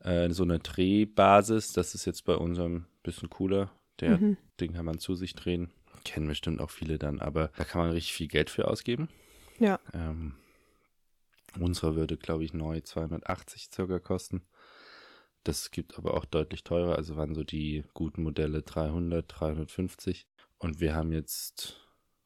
äh, 0.00 0.30
so 0.30 0.42
eine 0.44 0.58
Drehbasis. 0.58 1.72
Das 1.72 1.94
ist 1.94 2.04
jetzt 2.04 2.24
bei 2.24 2.34
unserem 2.34 2.86
bisschen 3.02 3.30
cooler. 3.30 3.70
Der 4.00 4.18
Mhm. 4.18 4.36
Ding 4.60 4.72
kann 4.74 4.84
man 4.84 4.98
zu 4.98 5.14
sich 5.14 5.34
drehen. 5.34 5.70
Kennen 6.04 6.28
bestimmt 6.28 6.60
auch 6.60 6.70
viele 6.70 6.98
dann, 6.98 7.20
aber 7.20 7.48
da 7.56 7.64
kann 7.64 7.80
man 7.82 7.90
richtig 7.90 8.12
viel 8.12 8.28
Geld 8.28 8.50
für 8.50 8.68
ausgeben. 8.68 9.08
Ja. 9.58 9.80
Ähm, 9.92 10.34
unsere 11.58 11.96
würde, 11.96 12.16
glaube 12.16 12.44
ich, 12.44 12.52
neu 12.54 12.80
280 12.80 13.68
circa 13.74 13.98
kosten. 13.98 14.42
Das 15.44 15.70
gibt 15.70 15.98
aber 15.98 16.14
auch 16.14 16.24
deutlich 16.24 16.62
teurer. 16.64 16.96
Also 16.96 17.16
waren 17.16 17.34
so 17.34 17.42
die 17.42 17.84
guten 17.94 18.22
Modelle 18.22 18.62
300, 18.62 19.24
350. 19.28 20.26
Und 20.58 20.80
wir 20.80 20.94
haben 20.94 21.12
jetzt 21.12 21.80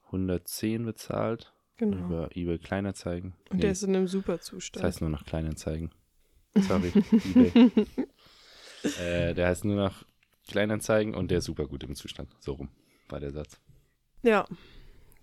110 0.06 0.84
bezahlt 0.84 1.52
Genau. 1.78 1.96
über 2.06 2.36
eBay 2.36 2.58
Kleinanzeigen. 2.58 3.34
Und 3.50 3.56
Nee, 3.56 3.62
der 3.62 3.72
ist 3.72 3.82
in 3.82 3.94
einem 3.96 4.08
super 4.08 4.36
das 4.36 4.46
Zustand. 4.46 4.84
heißt 4.84 5.00
nur 5.00 5.10
noch 5.10 5.24
Kleinanzeigen. 5.24 5.90
Sorry, 6.60 6.92
äh, 9.00 9.34
der 9.34 9.48
heißt 9.48 9.64
nur 9.64 9.76
noch 9.76 10.04
Kleinanzeigen 10.48 11.14
und 11.14 11.30
der 11.30 11.38
ist 11.38 11.44
super 11.44 11.66
gut 11.66 11.84
im 11.84 11.94
Zustand. 11.94 12.30
So 12.40 12.52
rum 12.54 12.68
war 13.08 13.20
der 13.20 13.30
Satz. 13.32 13.58
Ja, 14.22 14.46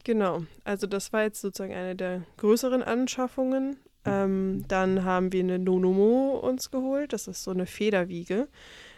genau. 0.04 0.44
Also 0.64 0.88
das 0.88 1.14
war 1.14 1.24
jetzt 1.24 1.42
sozusagen 1.42 1.74
eine 1.74 1.96
der 1.96 2.24
größeren 2.38 2.84
Anschaffungen. 2.84 3.78
Ähm, 4.06 4.64
dann 4.68 5.04
haben 5.04 5.34
wir 5.34 5.42
eine 5.44 5.60
Nonomo 5.60 6.40
uns 6.40 6.72
geholt. 6.72 7.12
Das 7.14 7.28
ist 7.28 7.44
so 7.44 7.52
eine 7.52 7.66
Federwiege. 7.66 8.48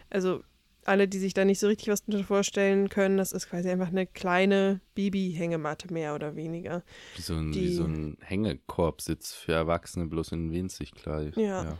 Also 0.10 0.44
alle, 0.86 1.08
die 1.08 1.20
sich 1.20 1.34
da 1.34 1.44
nicht 1.46 1.60
so 1.60 1.68
richtig 1.68 1.90
was 1.90 2.04
vorstellen 2.26 2.90
können, 2.90 3.18
das 3.18 3.34
ist 3.34 3.50
quasi 3.50 3.70
einfach 3.70 3.90
eine 3.90 4.08
kleine 4.08 4.80
Baby-Hängematte 4.96 5.92
mehr 5.94 6.16
oder 6.16 6.36
weniger. 6.36 6.84
Wie 7.16 7.22
so 7.22 7.34
ein, 7.36 7.54
wie 7.54 7.60
Die- 7.60 7.74
so 7.74 7.84
ein 7.84 8.18
Hängekorbsitz 8.22 9.34
für 9.34 9.54
Erwachsene, 9.54 10.06
bloß 10.08 10.32
in 10.32 10.52
winzig 10.52 10.92
klein. 10.94 11.34
Ja. 11.36 11.78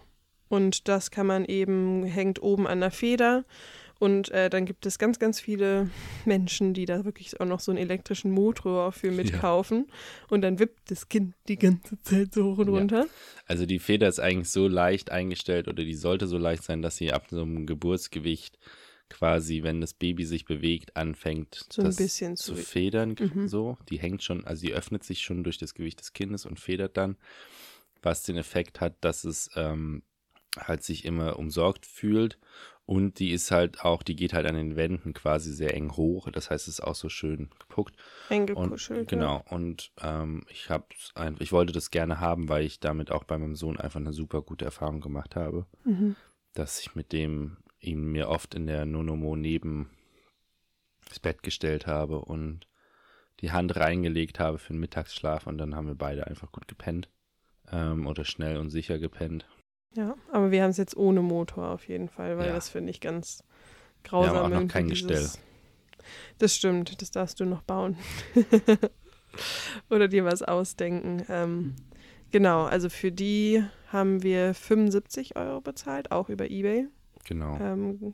Und 0.52 0.90
das 0.90 1.12
kann 1.12 1.28
man 1.28 1.46
eben, 1.46 2.04
hängt 2.04 2.44
oben 2.44 2.68
an 2.68 2.82
der 2.82 2.92
Feder. 2.92 3.46
Und 4.00 4.30
äh, 4.32 4.50
dann 4.50 4.66
gibt 4.66 4.86
es 4.86 5.00
ganz, 5.00 5.18
ganz 5.18 5.40
viele 5.40 5.90
Menschen, 6.26 6.74
die 6.74 6.86
da 6.86 7.06
wirklich 7.06 7.40
auch 7.40 7.46
noch 7.46 7.62
so 7.62 7.72
einen 7.72 7.78
elektrischen 7.78 8.32
Motor 8.32 8.92
für 8.92 9.12
mitkaufen. 9.12 9.88
Und 10.28 10.42
dann 10.42 10.60
wippt 10.60 10.92
das 10.92 11.08
Kind 11.08 11.36
die 11.48 11.58
ganze 11.58 12.02
Zeit 12.02 12.34
so 12.34 12.44
hoch 12.44 12.58
und 12.58 12.68
Ja. 12.68 12.74
runter. 12.80 13.06
Also 13.46 13.66
die 13.66 13.80
Feder 13.80 14.10
ist 14.10 14.20
eigentlich 14.20 14.50
so 14.50 14.68
leicht 14.68 15.10
eingestellt 15.10 15.68
oder 15.70 15.84
die 15.86 15.94
sollte 15.94 16.28
so 16.28 16.38
leicht 16.38 16.64
sein, 16.64 16.82
dass 16.82 16.98
sie 16.98 17.14
ab 17.14 17.28
so 17.30 17.44
einem 17.44 17.66
Geburtsgewicht 17.66 18.58
quasi, 19.08 19.64
wenn 19.64 19.80
das 19.80 19.94
Baby 19.94 20.26
sich 20.26 20.44
bewegt, 20.46 20.98
anfängt, 20.98 21.66
So 21.72 21.84
ein 21.84 21.96
bisschen 21.96 22.36
zu 22.36 22.56
zu- 22.56 22.62
federn. 22.62 23.16
Mhm. 23.20 23.48
So, 23.48 23.78
die 23.90 24.00
hängt 24.00 24.22
schon, 24.24 24.46
also 24.46 24.66
die 24.66 24.74
öffnet 24.74 25.04
sich 25.06 25.22
schon 25.22 25.44
durch 25.46 25.58
das 25.60 25.74
Gewicht 25.76 26.00
des 26.02 26.12
Kindes 26.14 26.46
und 26.46 26.60
federt 26.60 26.98
dann, 26.98 27.16
was 28.02 28.24
den 28.24 28.36
Effekt 28.38 28.82
hat, 28.82 28.96
dass 29.02 29.26
es 29.26 29.50
ähm, 29.56 30.02
halt 30.60 30.84
sich 30.84 31.06
immer 31.06 31.40
umsorgt 31.40 31.86
fühlt 31.86 32.38
und 32.86 33.20
die 33.20 33.32
ist 33.32 33.52
halt 33.52 33.86
auch, 33.86 34.04
die 34.04 34.16
geht 34.18 34.34
halt 34.34 34.46
an 34.46 34.56
den 34.56 34.76
Wänden 34.76 35.14
quasi 35.14 35.54
sehr 35.54 35.74
eng 35.76 35.96
hoch. 35.96 36.30
Das 36.30 36.50
heißt, 36.50 36.68
es 36.68 36.76
ist 36.80 36.82
auch 36.82 36.96
so 36.96 37.08
schön 37.08 37.50
gepuckt. 37.60 37.96
Eng 38.30 38.50
Und, 38.50 38.66
gekuschelt. 38.66 39.08
genau, 39.08 39.44
und 39.50 39.92
ähm, 40.02 40.44
ich 40.50 40.70
hab's 40.70 41.12
einfach, 41.16 41.40
ich 41.42 41.54
wollte 41.54 41.72
das 41.72 41.92
gerne 41.92 42.20
haben, 42.20 42.50
weil 42.50 42.66
ich 42.66 42.80
damit 42.82 43.12
auch 43.12 43.24
bei 43.24 43.38
meinem 43.38 43.56
Sohn 43.56 43.78
einfach 43.80 44.00
eine 44.00 44.12
super 44.14 44.42
gute 44.42 44.66
Erfahrung 44.66 45.00
gemacht 45.00 45.36
habe. 45.36 45.66
Mhm. 45.86 46.16
dass 46.54 46.82
ich 46.82 46.96
mit 46.96 47.14
dem 47.14 47.58
ihm 47.80 48.12
mir 48.12 48.28
oft 48.28 48.56
in 48.56 48.68
der 48.68 48.86
Nonomo 48.86 49.38
neben 49.38 49.90
das 51.08 51.20
Bett 51.20 51.44
gestellt 51.44 51.88
habe 51.88 52.20
und 52.20 52.68
die 53.40 53.52
Hand 53.52 53.76
reingelegt 53.78 54.40
habe 54.40 54.58
für 54.60 54.74
den 54.74 54.80
Mittagsschlaf 54.82 55.48
und 55.48 55.58
dann 55.58 55.76
haben 55.76 55.88
wir 55.88 55.96
beide 55.96 56.28
einfach 56.28 56.52
gut 56.52 56.68
gepennt 56.68 57.10
ähm, 57.72 58.06
oder 58.06 58.26
schnell 58.26 58.58
und 58.58 58.70
sicher 58.70 59.00
gepennt. 59.00 59.46
Ja, 59.94 60.16
aber 60.32 60.52
wir 60.52 60.64
haben 60.64 60.70
es 60.72 60.78
jetzt 60.78 60.96
ohne 60.98 61.22
Motor 61.22 61.70
auf 61.70 61.88
jeden 61.88 62.10
Fall, 62.10 62.38
weil 62.38 62.48
Ja. 62.48 62.54
das 62.54 62.70
finde 62.70 62.92
ich 62.92 63.02
ganz 63.02 63.44
grausam. 64.04 64.38
auch 64.38 64.50
noch 64.50 64.68
kein 64.68 64.88
Gestell. 64.88 65.30
Das 66.40 66.56
stimmt, 66.56 67.02
das 67.02 67.12
darfst 67.12 67.40
du 67.40 67.46
noch 67.46 67.62
bauen. 67.62 67.98
Oder 69.90 70.08
dir 70.08 70.26
was 70.26 70.42
ausdenken. 70.42 71.24
Ähm, 71.30 71.76
genau, 72.32 72.64
also 72.66 72.90
für 72.90 73.12
die 73.12 73.64
haben 73.88 74.24
wir 74.24 74.54
75 74.54 75.36
Euro 75.36 75.62
bezahlt, 75.62 76.12
auch 76.12 76.30
über 76.30 76.50
Ebay. 76.50 76.88
Genau. 77.26 77.58
Ähm, 77.60 78.14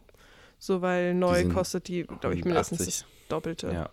so, 0.60 0.82
weil 0.82 1.14
neu 1.14 1.40
sind 1.40 1.54
kostet 1.54 1.88
die, 1.88 2.04
glaube 2.04 2.36
ich, 2.36 2.44
mindestens 2.44 2.80
180. 2.82 2.86
das 3.02 3.06
Doppelte. 3.30 3.72
Ja. 3.72 3.90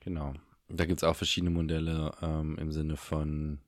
Genau. 0.00 0.34
Da 0.68 0.86
gibt 0.86 0.98
es 1.00 1.04
auch 1.04 1.14
verschiedene 1.16 1.50
Modelle 1.50 2.12
ähm, 2.22 2.56
im 2.58 2.72
Sinne 2.72 2.96
von, 2.96 3.60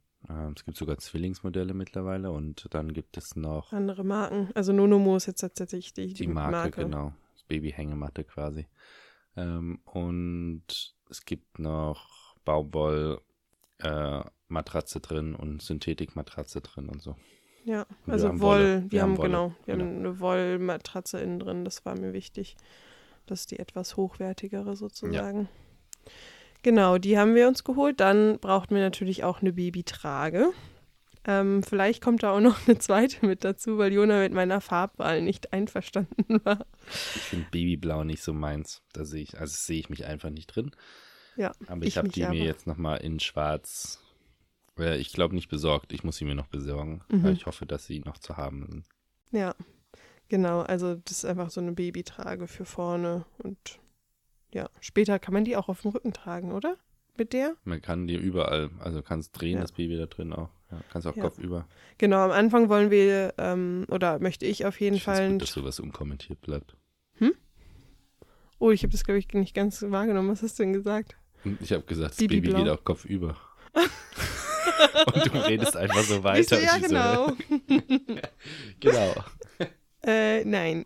es 0.55 0.65
gibt 0.65 0.77
sogar 0.77 0.99
Zwillingsmodelle 0.99 1.73
mittlerweile 1.75 2.31
und 2.33 2.67
dann 2.75 2.93
gibt 2.93 3.17
es 3.17 3.37
noch 3.37 3.73
Andere 3.73 4.05
Marken. 4.05 4.51
Also 4.55 4.73
Nonomo 4.73 5.17
ist 5.17 5.27
jetzt 5.27 5.41
tatsächlich 5.41 5.93
die, 5.95 6.13
die 6.15 6.27
Marke, 6.27 6.83
genau. 6.83 7.13
Das 7.35 7.45
Babyhängematte 7.45 8.25
quasi. 8.25 8.67
Ähm, 9.37 9.81
und 9.85 10.95
es 11.11 11.25
gibt 11.25 11.59
noch 11.59 12.35
Baumwoll, 12.45 13.21
äh, 13.79 14.23
Matratze 14.49 15.01
drin 15.01 15.35
und 15.35 15.63
Synthetikmatratze 15.63 16.61
drin 16.61 16.89
und 16.89 17.03
so. 17.03 17.17
Ja, 17.65 17.85
Und 18.07 18.13
also 18.13 18.29
haben 18.29 18.41
Woll. 18.41 18.83
Wir, 18.85 18.93
Wir 18.93 19.03
haben, 19.03 19.11
haben 19.13 19.19
Wolle. 19.19 19.29
genau, 19.29 19.55
wir 19.65 19.75
Genau. 19.77 19.85
haben 19.87 19.97
eine 19.99 20.21
Wollmatratze 20.21 21.21
innen 21.21 21.41
drin. 21.41 21.65
Das 21.65 21.85
war 21.85 21.99
mir 21.99 22.13
wichtig. 22.13 22.57
Das 23.27 23.41
ist 23.41 23.51
die 23.51 23.59
etwas 23.59 23.97
hochwertigere 23.97 24.77
sozusagen. 24.77 25.49
Genau, 26.67 26.99
die 26.99 27.17
haben 27.17 27.37
wir 27.37 27.47
uns 27.47 27.63
geholt. 27.63 28.01
Dann 28.01 28.41
brauchten 28.41 28.75
wir 28.75 28.83
natürlich 28.83 29.23
auch 29.23 29.41
eine 29.41 29.53
Babytrage. 29.53 30.51
Ähm, 31.25 31.63
vielleicht 31.63 32.03
kommt 32.03 32.25
da 32.25 32.33
auch 32.33 32.41
noch 32.41 32.67
eine 32.67 32.77
zweite 32.81 33.25
mit 33.25 33.45
dazu, 33.45 33.79
weil 33.79 33.93
Jona 33.93 34.19
mit 34.19 34.33
meiner 34.33 34.61
Farbwahl 34.61 35.23
nicht 35.23 35.53
einverstanden 35.53 36.41
war. 36.43 36.67
Ich 36.89 37.21
finde 37.23 37.47
Babyblau 37.53 38.03
nicht 38.03 38.21
so 38.21 38.33
meins. 38.33 38.83
Da 38.93 39.05
sehe 39.05 39.23
ich, 39.23 39.39
also 39.39 39.55
sehe 39.57 39.79
ich 39.79 39.91
mich 39.91 40.07
einfach 40.07 40.31
nicht 40.31 40.49
drin. 40.49 40.73
Ja, 41.37 41.53
Aber 41.69 41.83
ich 41.83 41.91
ich 41.91 41.99
habe 41.99 42.09
die 42.09 42.25
aber. 42.25 42.35
mir 42.35 42.45
jetzt 42.45 42.67
nochmal 42.67 42.99
in 42.99 43.21
schwarz, 43.21 44.01
äh, 44.77 44.99
ich 44.99 45.13
glaube 45.13 45.37
nicht 45.37 45.49
besorgt. 45.49 45.93
Ich 45.93 46.03
muss 46.03 46.17
sie 46.17 46.25
mir 46.25 46.35
noch 46.35 46.49
besorgen. 46.49 47.05
Mhm. 47.11 47.27
Ich 47.27 47.47
hoffe, 47.47 47.65
dass 47.67 47.87
sie 47.87 48.01
noch 48.01 48.19
zu 48.19 48.37
haben 48.37 48.67
sind. 48.67 48.87
Ja, 49.31 49.55
genau. 50.29 50.63
Also 50.63 50.97
das 50.97 51.19
ist 51.19 51.27
einfach 51.27 51.51
so 51.51 51.61
eine 51.61 51.75
Babytrage 51.75 52.49
für 52.49 52.65
vorne 52.65 53.25
und 53.39 53.79
ja, 54.57 54.71
später 54.81 55.19
kann 55.19 55.35
man 55.35 55.45
die 55.45 55.55
auch 55.57 55.69
auf 55.69 55.83
dem 55.83 55.91
Rücken 55.93 56.13
tragen, 56.13 56.53
oder? 56.53 56.77
Mit 57.19 57.33
der? 57.33 57.55
Man 57.65 57.81
kann 57.81 58.07
die 58.07 58.15
überall, 58.17 58.71
also 58.81 59.03
kannst 59.03 59.41
drehen, 59.41 59.55
Ja. 59.57 59.61
das 59.63 59.73
Baby 59.73 59.97
da 59.97 60.07
drin 60.07 60.33
auch. 60.33 60.51
Ja, 60.71 60.81
kannst 60.91 61.07
auch 61.07 61.17
Ja. 61.17 61.23
Kopf 61.23 61.39
über. 61.39 61.67
Genau, 61.99 62.19
am 62.25 62.31
Anfang 62.31 62.69
wollen 62.69 62.91
wir, 62.91 63.35
ähm, 63.39 63.87
oder 63.89 64.19
möchte 64.19 64.45
ich 64.47 64.67
auf 64.67 64.81
jeden 64.81 64.97
Ich 64.97 65.05
Fall. 65.05 65.31
gut, 65.33 65.43
dass 65.43 65.53
sowas 65.53 65.79
unkommentiert 65.81 66.41
bleibt. 66.41 66.75
oh, 68.59 68.71
ich 68.71 68.83
habe 68.83 68.91
das, 68.93 69.05
glaube 69.05 69.19
ich, 69.19 69.29
nicht 69.35 69.55
ganz 69.55 69.83
wahrgenommen. 69.83 70.31
Was 70.31 70.43
hast 70.43 70.59
du 70.59 70.63
denn 70.63 70.73
gesagt? 70.73 71.17
Ich 71.61 71.73
habe 71.73 71.85
gesagt, 71.85 72.13
das 72.13 72.17
Baby 72.17 72.41
Baby 72.41 72.55
geht 72.57 72.69
auch 72.71 72.83
Kopf 72.85 73.05
über. 73.05 73.37
Und 75.15 75.27
du 75.27 75.39
redest 75.47 75.77
einfach 75.77 76.03
so 76.03 76.23
weiter. 76.25 76.57
so, 76.57 76.63
ja, 76.63 76.79
genau. 76.79 77.33
Genau. 78.81 79.15
äh, 80.03 80.45
nein. 80.45 80.85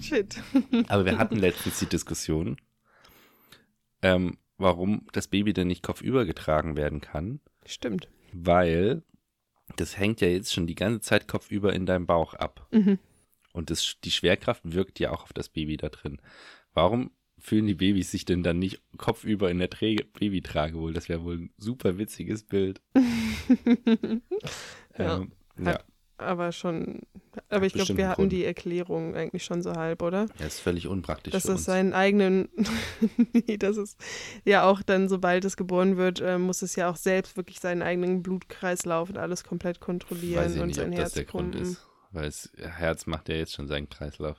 Shit. 0.00 0.42
Aber 0.88 1.04
wir 1.04 1.18
hatten 1.18 1.36
letztens 1.36 1.78
die 1.78 1.86
Diskussion, 1.86 2.56
ähm, 4.02 4.38
warum 4.58 5.06
das 5.12 5.28
Baby 5.28 5.52
denn 5.52 5.68
nicht 5.68 5.82
kopfüber 5.82 6.24
getragen 6.24 6.76
werden 6.76 7.00
kann, 7.00 7.40
Stimmt. 7.64 8.08
weil 8.32 9.02
das 9.76 9.98
hängt 9.98 10.20
ja 10.20 10.28
jetzt 10.28 10.52
schon 10.52 10.66
die 10.66 10.74
ganze 10.74 11.00
Zeit 11.00 11.28
kopfüber 11.28 11.72
in 11.72 11.86
deinem 11.86 12.06
Bauch 12.06 12.34
ab. 12.34 12.68
Mhm. 12.70 12.98
Und 13.52 13.70
das, 13.70 13.96
die 14.04 14.10
Schwerkraft 14.10 14.62
wirkt 14.64 15.00
ja 15.00 15.10
auch 15.12 15.22
auf 15.24 15.32
das 15.32 15.48
Baby 15.48 15.76
da 15.76 15.88
drin. 15.88 16.20
Warum 16.74 17.10
fühlen 17.38 17.66
die 17.66 17.74
Babys 17.74 18.10
sich 18.10 18.24
denn 18.24 18.42
dann 18.42 18.58
nicht 18.58 18.80
kopfüber 18.98 19.50
in 19.50 19.58
der 19.58 19.70
Träge 19.70 20.04
Babytrage 20.04 20.78
wohl? 20.78 20.92
Das 20.92 21.08
wäre 21.08 21.24
wohl 21.24 21.38
ein 21.38 21.50
super 21.56 21.98
witziges 21.98 22.44
Bild. 22.44 22.82
Ja. 22.94 23.00
ähm, 25.16 25.32
ja. 25.58 25.64
Hat- 25.66 25.84
Aber 26.18 26.50
schon, 26.52 27.00
aber 27.50 27.66
ich 27.66 27.74
glaube, 27.74 27.96
wir 27.96 28.08
hatten 28.08 28.22
Grund. 28.22 28.32
die 28.32 28.44
Erklärung 28.44 29.14
eigentlich 29.14 29.44
schon 29.44 29.62
so 29.62 29.72
halb, 29.72 30.00
oder? 30.02 30.26
ja, 30.38 30.46
ist 30.46 30.60
völlig 30.60 30.88
unpraktisch 30.88 31.32
Dass 31.32 31.44
es 31.44 31.64
seinen 31.64 31.92
eigenen, 31.92 32.48
nee, 33.32 33.58
das 33.58 33.76
ist 33.76 33.98
ja 34.44 34.64
auch 34.64 34.82
dann, 34.82 35.10
sobald 35.10 35.44
es 35.44 35.58
geboren 35.58 35.98
wird, 35.98 36.20
äh, 36.20 36.38
muss 36.38 36.62
es 36.62 36.74
ja 36.74 36.88
auch 36.88 36.96
selbst 36.96 37.36
wirklich 37.36 37.60
seinen 37.60 37.82
eigenen 37.82 38.22
Blutkreislauf 38.22 39.10
und 39.10 39.18
alles 39.18 39.44
komplett 39.44 39.80
kontrollieren 39.80 40.44
Weiß 40.44 40.54
ich 40.54 40.60
und 40.60 40.68
nicht, 40.68 40.76
sein 40.76 40.92
ob 40.92 40.96
das 40.98 41.12
der 41.12 41.24
Grund 41.24 41.54
ist. 41.54 41.86
Weil 42.12 42.24
das 42.26 42.50
Herz 42.56 43.06
macht 43.06 43.28
ja 43.28 43.34
jetzt 43.34 43.52
schon 43.52 43.68
seinen 43.68 43.90
Kreislauf. 43.90 44.38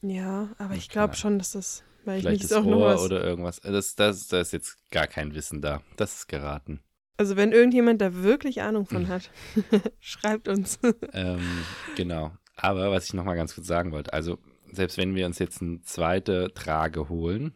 Ja, 0.00 0.48
aber 0.56 0.74
ich 0.74 0.88
glaube 0.88 1.14
schon, 1.14 1.38
dass 1.38 1.50
das, 1.52 1.82
weil 2.04 2.18
ich 2.18 2.22
Vielleicht 2.22 2.42
nicht 2.42 2.50
das 2.52 2.58
auch 2.58 2.64
noch 2.64 2.78
Ohr 2.78 2.94
was. 2.94 3.02
oder 3.02 3.22
irgendwas. 3.22 3.58
Äh, 3.58 3.72
Das, 3.72 3.94
das, 3.96 4.28
da 4.28 4.40
ist 4.40 4.52
jetzt 4.52 4.78
gar 4.90 5.06
kein 5.06 5.34
Wissen 5.34 5.60
da. 5.60 5.82
Das 5.96 6.14
ist 6.14 6.28
geraten. 6.28 6.80
Also 7.18 7.36
wenn 7.36 7.52
irgendjemand 7.52 8.00
da 8.00 8.14
wirklich 8.22 8.62
Ahnung 8.62 8.86
von 8.86 9.02
Hm. 9.02 9.08
hat, 9.08 9.30
schreibt 10.00 10.48
uns. 10.48 10.78
ähm, 11.12 11.64
genau. 11.96 12.32
Aber 12.56 12.90
was 12.90 13.04
ich 13.06 13.12
nochmal 13.14 13.36
ganz 13.36 13.54
kurz 13.54 13.66
sagen 13.66 13.92
wollte, 13.92 14.12
also 14.12 14.38
selbst 14.72 14.96
wenn 14.98 15.14
wir 15.14 15.26
uns 15.26 15.38
jetzt 15.38 15.60
eine 15.60 15.82
zweite 15.82 16.52
Trage 16.54 17.08
holen, 17.08 17.54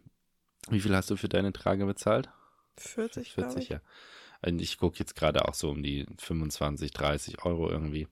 wie 0.69 0.81
viel 0.81 0.95
hast 0.95 1.11
du 1.11 1.17
für 1.17 1.29
deine 1.29 1.53
Trage 1.53 1.87
bezahlt? 1.87 2.29
40, 2.79 3.33
40, 3.33 3.69
ja. 3.69 3.81
Und 4.45 4.61
ich 4.61 4.79
gucke 4.79 4.99
jetzt 4.99 5.15
gerade 5.15 5.47
auch 5.47 5.55
so 5.55 5.71
um 5.71 5.83
die 5.83 6.07
25, 6.19 6.91
30 6.93 7.45
Euro 7.45 7.71
irgendwie. 7.71 8.09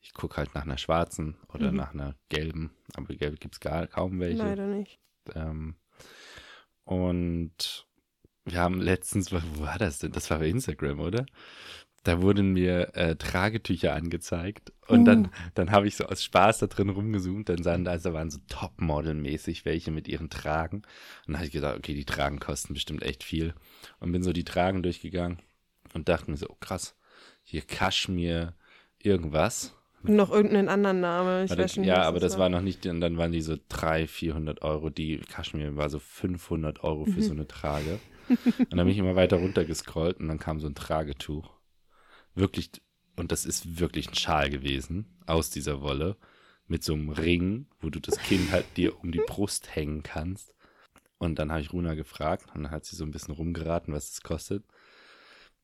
Ich 0.00 0.12
gucke 0.14 0.36
halt 0.36 0.54
nach 0.54 0.62
einer 0.62 0.78
schwarzen 0.78 1.36
oder 1.52 1.70
Mhm. 1.72 1.76
nach 1.78 1.94
einer 1.94 2.14
gelben, 2.28 2.72
aber 2.94 3.14
gelbe 3.14 3.36
gibt 3.38 3.54
es 3.56 3.60
gar 3.60 3.86
kaum 3.88 4.20
welche. 4.20 4.42
Leider 4.44 4.66
nicht. 4.66 4.98
Ähm, 5.34 5.74
und 6.84 7.85
wir 8.46 8.60
haben 8.60 8.80
letztens, 8.80 9.32
wo 9.32 9.40
war 9.60 9.78
das 9.78 9.98
denn? 9.98 10.12
Das 10.12 10.30
war 10.30 10.38
bei 10.38 10.48
Instagram, 10.48 11.00
oder? 11.00 11.26
Da 12.04 12.22
wurden 12.22 12.52
mir 12.52 12.94
äh, 12.94 13.16
Tragetücher 13.16 13.94
angezeigt 13.94 14.72
und 14.86 15.00
Uh. 15.00 15.04
dann, 15.04 15.30
dann 15.54 15.72
habe 15.72 15.88
ich 15.88 15.96
so 15.96 16.04
aus 16.04 16.22
Spaß 16.22 16.58
da 16.58 16.68
drin 16.68 16.88
rumgezoomt, 16.88 17.48
dann 17.48 17.64
sahen 17.64 17.84
da, 17.84 17.90
also 17.90 18.12
waren 18.12 18.30
so 18.30 18.38
Topmodel-mäßig 18.48 19.64
welche 19.64 19.90
mit 19.90 20.06
ihren 20.06 20.30
Tragen. 20.30 20.76
Und 21.26 21.32
dann 21.32 21.36
habe 21.38 21.46
ich 21.46 21.52
gedacht, 21.52 21.76
okay, 21.76 21.94
die 21.94 22.04
Tragen 22.04 22.38
kosten 22.38 22.74
bestimmt 22.74 23.02
echt 23.02 23.24
viel. 23.24 23.54
Und 23.98 24.12
bin 24.12 24.22
so 24.22 24.32
die 24.32 24.44
Tragen 24.44 24.84
durchgegangen 24.84 25.38
und 25.94 26.08
dachte 26.08 26.30
mir 26.30 26.36
so, 26.36 26.48
oh 26.48 26.56
krass, 26.60 26.94
hier 27.42 27.62
Kaschmir 27.62 28.54
irgendwas. 29.02 29.74
Noch 30.04 30.30
irgendeinen 30.30 30.68
anderen 30.68 31.00
Namen. 31.00 31.46
Ich 31.46 31.58
weiß 31.58 31.78
nicht, 31.78 31.88
ja, 31.88 32.02
aber 32.02 32.20
das 32.20 32.38
war 32.38 32.48
noch 32.48 32.60
nicht, 32.60 32.86
und 32.86 33.00
dann 33.00 33.16
waren 33.16 33.32
die 33.32 33.42
so 33.42 33.56
300, 33.68 34.08
400 34.08 34.62
Euro. 34.62 34.90
Die 34.90 35.18
Kaschmir 35.18 35.74
war 35.74 35.90
so 35.90 35.98
500 35.98 36.84
Euro 36.84 37.06
für 37.06 37.22
so 37.22 37.32
eine 37.32 37.48
Trage. 37.48 37.98
Und 38.28 38.72
dann 38.72 38.86
bin 38.86 38.88
ich 38.88 38.98
immer 38.98 39.16
weiter 39.16 39.36
runtergescrollt 39.36 40.18
und 40.18 40.28
dann 40.28 40.38
kam 40.38 40.60
so 40.60 40.66
ein 40.66 40.74
Tragetuch. 40.74 41.50
Wirklich, 42.34 42.70
und 43.16 43.32
das 43.32 43.44
ist 43.44 43.78
wirklich 43.78 44.08
ein 44.08 44.14
Schal 44.14 44.50
gewesen 44.50 45.18
aus 45.26 45.50
dieser 45.50 45.80
Wolle 45.80 46.16
mit 46.66 46.82
so 46.82 46.94
einem 46.94 47.10
Ring, 47.10 47.66
wo 47.80 47.90
du 47.90 48.00
das 48.00 48.18
Kind 48.18 48.50
halt 48.50 48.64
dir 48.76 48.98
um 49.00 49.12
die 49.12 49.22
Brust 49.26 49.74
hängen 49.74 50.02
kannst. 50.02 50.52
Und 51.18 51.38
dann 51.38 51.50
habe 51.50 51.62
ich 51.62 51.72
Runa 51.72 51.94
gefragt 51.94 52.46
und 52.54 52.64
dann 52.64 52.72
hat 52.72 52.84
sie 52.84 52.96
so 52.96 53.04
ein 53.04 53.10
bisschen 53.10 53.34
rumgeraten, 53.34 53.94
was 53.94 54.10
das 54.10 54.20
kostet. 54.20 54.64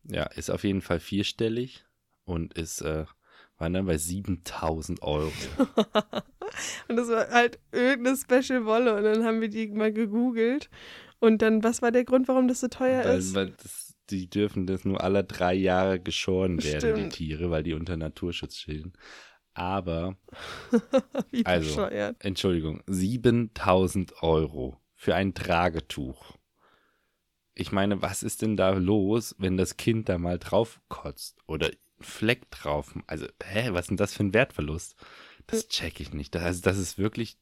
Ja, 0.05 0.25
ist 0.25 0.51
auf 0.51 0.65
jeden 0.65 0.81
Fall 0.81 1.01
vierstellig 1.01 1.85
und 2.25 2.55
ist, 2.55 2.81
äh, 2.81 3.05
war 3.59 3.71
dann 3.71 3.87
bei 3.87 3.99
7000 3.99 5.03
Euro. 5.03 5.33
Und 6.89 6.97
das 6.97 7.09
war 7.09 7.29
halt 7.31 7.59
irgendeine 7.71 8.17
Special 8.17 8.65
Wolle. 8.65 8.97
Und 8.97 9.05
dann 9.05 9.25
haben 9.25 9.41
wir 9.41 9.49
die 9.49 9.69
mal 9.69 9.93
gegoogelt. 9.93 10.69
Und 11.23 11.41
dann, 11.41 11.63
was 11.63 11.83
war 11.83 11.93
der 11.93 12.05
Grund, 12.05 12.27
warum 12.27 12.49
das 12.49 12.59
so 12.59 12.67
teuer 12.67 13.05
Weil, 13.05 13.19
ist? 13.19 13.33
weil 13.37 13.51
das, 13.51 13.95
die 14.11 14.29
dürfen 14.29 14.67
das 14.67 14.85
nur 14.85 15.01
alle 15.05 15.23
drei 15.23 15.55
Jahre 15.55 16.01
geschoren 16.01 16.61
werden, 16.65 16.95
die 16.97 17.01
Stimmt. 17.03 17.13
Tiere, 17.13 17.51
weil 17.53 17.63
die 17.63 17.75
unter 17.75 17.97
Naturschutz 17.97 18.57
stehen. 18.57 18.93
Aber, 19.55 20.17
Wie 21.31 21.47
also, 21.47 21.69
bescheuert. 21.69 22.17
Entschuldigung, 22.19 22.83
7000 22.89 24.21
Euro 24.25 24.81
für 24.97 25.15
ein 25.15 25.33
Tragetuch. 25.33 26.39
Ich 27.55 27.71
meine, 27.71 28.03
was 28.03 28.25
ist 28.25 28.43
denn 28.43 28.57
da 28.57 28.71
los, 28.71 29.37
wenn 29.39 29.57
das 29.57 29.77
Kind 29.77 30.09
da 30.09 30.19
mal 30.19 30.41
drauf 30.41 30.81
kotzt 30.89 31.39
oder 31.47 31.67
einen 31.67 31.77
Fleck 32.01 32.51
drauf? 32.51 32.99
Also, 33.07 33.27
hä, 33.45 33.69
was 33.71 33.83
ist 33.83 33.91
denn 33.91 33.97
das 33.97 34.13
für 34.13 34.25
ein 34.25 34.35
Wertverlust? 34.35 34.97
Das 35.47 35.69
check 35.69 36.01
ich 36.01 36.13
nicht. 36.13 36.35
Das, 36.35 36.43
also, 36.43 36.63
das 36.63 36.79
ist 36.79 36.99
wirklich 36.99 37.39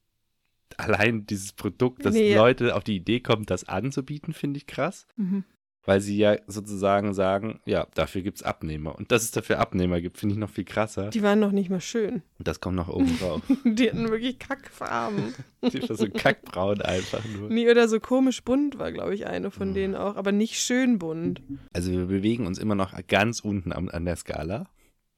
allein 0.78 1.26
dieses 1.26 1.52
Produkt, 1.52 2.04
dass 2.04 2.14
Nee. 2.14 2.34
Leute 2.34 2.76
auf 2.76 2.84
die 2.84 2.96
Idee 2.96 3.20
kommen, 3.20 3.46
das 3.46 3.68
anzubieten, 3.68 4.32
finde 4.34 4.58
ich 4.58 4.66
krass. 4.66 5.06
Mhm. 5.16 5.44
Weil 5.86 6.02
sie 6.02 6.18
ja 6.18 6.36
sozusagen 6.46 7.14
sagen, 7.14 7.60
ja, 7.64 7.86
dafür 7.94 8.20
gibt 8.20 8.36
es 8.36 8.42
Abnehmer. 8.42 8.94
Und 8.96 9.10
dass 9.12 9.22
es 9.22 9.30
dafür 9.30 9.58
Abnehmer 9.60 10.02
gibt, 10.02 10.18
finde 10.18 10.34
ich 10.34 10.38
noch 10.38 10.50
viel 10.50 10.66
krasser. 10.66 11.08
Die 11.08 11.22
waren 11.22 11.40
noch 11.40 11.52
nicht 11.52 11.70
mal 11.70 11.80
schön. 11.80 12.22
Und 12.38 12.46
das 12.46 12.60
kommt 12.60 12.76
noch 12.76 12.88
oben 12.90 13.18
drauf. 13.18 13.40
Die 13.64 13.88
hatten 13.88 14.10
wirklich 14.10 14.38
Kackfarben. 14.38 15.34
Die 15.62 15.88
war 15.88 15.96
so 15.96 16.06
kackbraun 16.10 16.82
einfach 16.82 17.24
nur. 17.24 17.48
Nee, 17.48 17.70
oder 17.70 17.88
so 17.88 17.98
komisch 17.98 18.44
bunt 18.44 18.78
war, 18.78 18.92
glaube 18.92 19.14
ich, 19.14 19.26
eine 19.26 19.50
von 19.50 19.70
Mhm. 19.70 19.74
denen 19.74 19.94
auch. 19.94 20.16
Aber 20.16 20.32
nicht 20.32 20.60
schön 20.60 20.98
bunt. 20.98 21.40
Also 21.72 21.90
wir 21.90 22.04
bewegen 22.04 22.46
uns 22.46 22.58
immer 22.58 22.74
noch 22.74 22.92
ganz 23.08 23.40
unten 23.40 23.72
am, 23.72 23.88
an 23.88 24.04
der 24.04 24.16
Skala. 24.16 24.68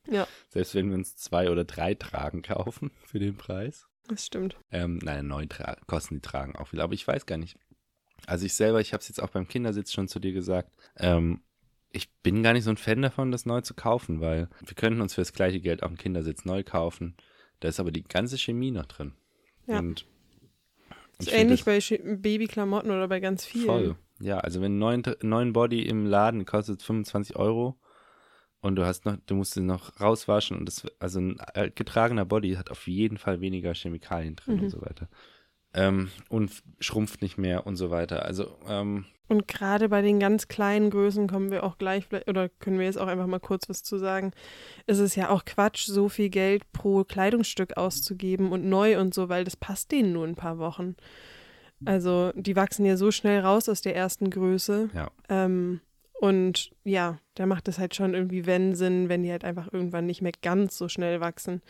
Ja. 0.09 0.28
Selbst 0.48 0.76
wenn 0.76 0.90
wir 0.90 0.96
uns 0.96 1.16
zwei 1.16 1.50
oder 1.50 1.64
drei 1.64 1.94
Tragen 1.94 2.42
kaufen 2.42 2.92
für 3.05 3.18
den 3.18 3.36
Preis. 3.36 3.88
Das 4.09 4.26
stimmt. 4.26 4.57
Ähm, 4.70 4.98
nein, 5.03 5.26
neun 5.26 5.48
Tra 5.48 5.76
kosten 5.86 6.16
die 6.16 6.20
Tragen 6.20 6.57
auch 6.57 6.68
viel. 6.68 6.80
Aber 6.80 6.92
ich 6.94 7.07
weiß 7.07 7.26
gar 7.26 7.38
nicht. 7.38 7.57
Also 8.26 8.46
ich 8.46 8.55
selber, 8.55 8.80
ich 8.80 8.92
habe 8.92 9.00
es 9.00 9.09
jetzt 9.09 9.22
auch 9.22 9.30
beim 9.30 9.48
Kindersitz 9.48 9.92
schon 9.92 10.09
zu 10.09 10.20
dir 10.20 10.32
gesagt, 10.32 10.70
ähm, 10.96 11.40
ich 11.90 12.11
bin 12.22 12.42
gar 12.42 12.53
nicht 12.53 12.64
so 12.64 12.70
ein 12.70 12.76
Fan 12.76 13.03
davon, 13.03 13.30
das 13.32 13.46
neu 13.46 13.61
zu 13.61 13.74
kaufen, 13.74 14.20
weil 14.20 14.48
wir 14.61 14.74
könnten 14.74 15.00
uns 15.00 15.14
für 15.14 15.20
das 15.20 15.32
gleiche 15.32 15.61
Geld 15.61 15.82
auch 15.82 15.88
einen 15.88 15.98
Kindersitz 15.98 16.44
neu 16.44 16.62
kaufen. 16.62 17.16
Da 17.61 17.68
ist 17.68 17.80
aber 17.80 17.92
die 17.92 18.03
ganze 18.03 18.38
Chemie 18.38 18.70
noch 18.70 18.86
drin. 18.86 19.12
Ja. 19.66 19.78
Und 19.78 20.07
Ist 21.18 21.32
ähnlich 21.32 21.64
bei 21.64 21.78
Babyklamotten 21.80 22.90
oder 22.90 23.09
bei 23.09 23.20
ganz 23.20 23.44
vielen. 23.44 23.66
voll. 23.66 23.96
Ja, 24.20 24.38
also 24.38 24.61
wenn 24.61 24.76
ein 24.76 24.78
neuen, 24.78 25.03
neuen 25.22 25.53
Body 25.53 25.82
im 25.82 26.07
Laden 26.07 26.44
kostet 26.44 26.82
25 26.82 27.36
Euro 27.36 27.76
und 28.62 28.76
du 28.76 28.86
hast 28.86 29.04
noch, 29.04 29.16
du 29.26 29.34
musst 29.34 29.56
ihn 29.56 29.66
noch 29.66 30.00
rauswaschen 30.00 30.56
und 30.56 30.64
das, 30.66 30.86
also 30.98 31.20
ein 31.20 31.36
getragener 31.74 32.24
Body 32.24 32.54
hat 32.54 32.70
auf 32.70 32.86
jeden 32.86 33.18
Fall 33.18 33.40
weniger 33.42 33.74
Chemikalien 33.74 34.36
drin 34.36 34.56
Mhm. 34.56 34.62
und 34.64 34.70
so 34.70 34.80
weiter. 34.80 35.08
Ähm, 35.74 36.10
und 36.28 36.62
schrumpft 36.80 37.22
nicht 37.22 37.38
mehr 37.38 37.66
und 37.66 37.76
so 37.76 37.90
weiter. 37.90 38.24
Also, 38.24 38.56
ähm, 38.68 39.06
Und 39.28 39.48
gerade 39.48 39.88
bei 39.88 40.02
den 40.02 40.20
ganz 40.20 40.46
kleinen 40.48 40.90
Größen 40.90 41.26
kommen 41.28 41.50
wir 41.50 41.64
auch 41.64 41.78
gleich, 41.78 42.06
oder 42.26 42.50
können 42.50 42.78
wir 42.78 42.84
jetzt 42.84 42.98
auch 42.98 43.06
einfach 43.06 43.26
mal 43.26 43.40
kurz 43.40 43.68
was 43.70 43.82
zu 43.82 43.96
sagen. 43.98 44.32
Es 44.86 44.98
ist 44.98 45.16
ja 45.16 45.30
auch 45.30 45.44
Quatsch, 45.46 45.86
so 45.86 46.10
viel 46.10 46.28
Geld 46.28 46.70
pro 46.72 47.04
Kleidungsstück 47.04 47.78
auszugeben 47.78 48.52
und 48.52 48.64
neu 48.66 49.00
und 49.00 49.14
so, 49.14 49.30
weil 49.30 49.44
das 49.44 49.56
passt 49.56 49.92
denen 49.92 50.12
nur 50.12 50.26
ein 50.26 50.34
paar 50.36 50.58
Wochen. 50.58 50.94
Also 51.86 52.32
die 52.36 52.54
wachsen 52.54 52.84
ja 52.84 52.96
so 52.98 53.10
schnell 53.10 53.40
raus 53.40 53.68
aus 53.68 53.80
der 53.80 53.96
ersten 53.96 54.28
Größe. 54.30 54.90
Ja. 54.94 55.10
Ähm, 55.30 55.80
und 56.22 56.70
ja, 56.84 57.18
da 57.34 57.46
macht 57.46 57.66
es 57.66 57.80
halt 57.80 57.96
schon 57.96 58.14
irgendwie 58.14 58.46
wenn 58.46 58.76
Sinn, 58.76 59.08
wenn 59.08 59.24
die 59.24 59.32
halt 59.32 59.44
einfach 59.44 59.72
irgendwann 59.72 60.06
nicht 60.06 60.22
mehr 60.22 60.30
ganz 60.40 60.78
so 60.78 60.88
schnell 60.88 61.20
wachsen. 61.20 61.62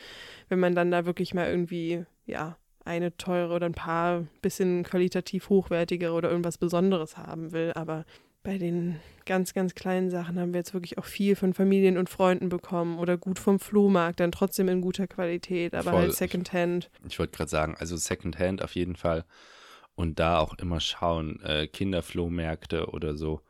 Wenn 0.50 0.60
man 0.60 0.74
dann 0.74 0.90
da 0.90 1.06
wirklich 1.06 1.32
mal 1.32 1.48
irgendwie, 1.48 2.04
ja, 2.26 2.58
eine 2.84 3.16
teure 3.16 3.54
oder 3.54 3.64
ein 3.64 3.72
paar 3.72 4.26
bisschen 4.42 4.82
qualitativ 4.82 5.48
hochwertigere 5.48 6.12
oder 6.12 6.28
irgendwas 6.28 6.58
Besonderes 6.58 7.16
haben 7.16 7.52
will. 7.52 7.72
Aber 7.76 8.04
bei 8.42 8.58
den 8.58 9.00
ganz, 9.24 9.54
ganz 9.54 9.74
kleinen 9.74 10.10
Sachen 10.10 10.38
haben 10.38 10.52
wir 10.52 10.60
jetzt 10.60 10.74
wirklich 10.74 10.98
auch 10.98 11.06
viel 11.06 11.34
von 11.34 11.54
Familien 11.54 11.96
und 11.96 12.10
Freunden 12.10 12.50
bekommen 12.50 12.98
oder 12.98 13.16
gut 13.16 13.38
vom 13.38 13.58
Flohmarkt, 13.58 14.20
dann 14.20 14.32
trotzdem 14.32 14.68
in 14.68 14.82
guter 14.82 15.06
Qualität, 15.06 15.74
aber 15.74 15.92
Voll. 15.92 16.00
halt 16.02 16.14
Secondhand. 16.14 16.90
ich 17.08 17.18
wollte 17.18 17.34
gerade 17.38 17.48
sagen, 17.50 17.74
also 17.78 17.96
Secondhand 17.96 18.60
auf 18.62 18.74
jeden 18.74 18.96
Fall. 18.96 19.24
Und 19.94 20.18
da 20.18 20.40
auch 20.40 20.52
immer 20.58 20.80
schauen, 20.80 21.40
äh, 21.42 21.66
Kinderflohmärkte 21.68 22.90
oder 22.90 23.16
so, 23.16 23.40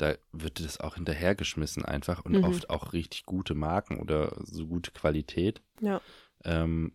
da 0.00 0.14
wird 0.32 0.64
das 0.64 0.80
auch 0.80 0.94
hinterhergeschmissen 0.94 1.84
einfach 1.84 2.24
und 2.24 2.32
Mhm. 2.38 2.44
oft 2.44 2.70
auch 2.70 2.92
richtig 2.92 3.24
gute 3.26 3.54
Marken 3.54 3.98
oder 3.98 4.34
so 4.44 4.66
gute 4.66 4.90
Qualität. 4.92 5.62
Ja. 5.80 6.00
ähm, 6.44 6.92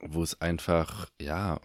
wo 0.00 0.22
es 0.22 0.40
einfach, 0.40 1.08
ja, 1.20 1.60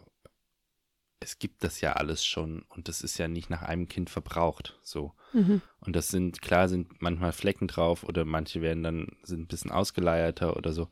es 1.20 1.40
gibt 1.40 1.64
das 1.64 1.82
ja 1.82 1.94
alles 1.94 2.26
schon 2.26 2.64
und 2.70 2.88
das 2.88 3.02
ist 3.02 3.18
ja 3.18 3.28
nicht 3.28 3.50
nach 3.50 3.64
einem 3.64 3.88
Kind 3.88 4.10
verbraucht, 4.10 4.80
so. 4.84 5.14
Mhm. 5.34 5.62
Und 5.80 5.96
das 5.96 6.10
sind, 6.10 6.42
klar 6.42 6.70
sind 6.70 7.02
manchmal 7.02 7.32
Flecken 7.32 7.68
drauf 7.68 8.04
oder 8.04 8.26
manche 8.26 8.62
werden 8.62 8.84
dann, 8.84 9.08
sind 9.24 9.42
ein 9.42 9.48
bisschen 9.48 9.72
ausgeleierter 9.72 10.56
oder 10.58 10.74
so, 10.74 10.90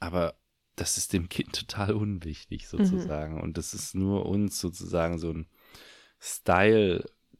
aber 0.00 0.34
das 0.76 0.96
ist 0.98 1.12
dem 1.12 1.28
Kind 1.28 1.54
total 1.56 1.92
unwichtig 1.94 2.68
sozusagen 2.68 3.40
und 3.40 3.56
das 3.58 3.74
ist 3.74 3.94
nur 3.94 4.26
uns 4.26 4.60
sozusagen 4.60 5.18
so 5.18 5.30
ein 5.30 5.46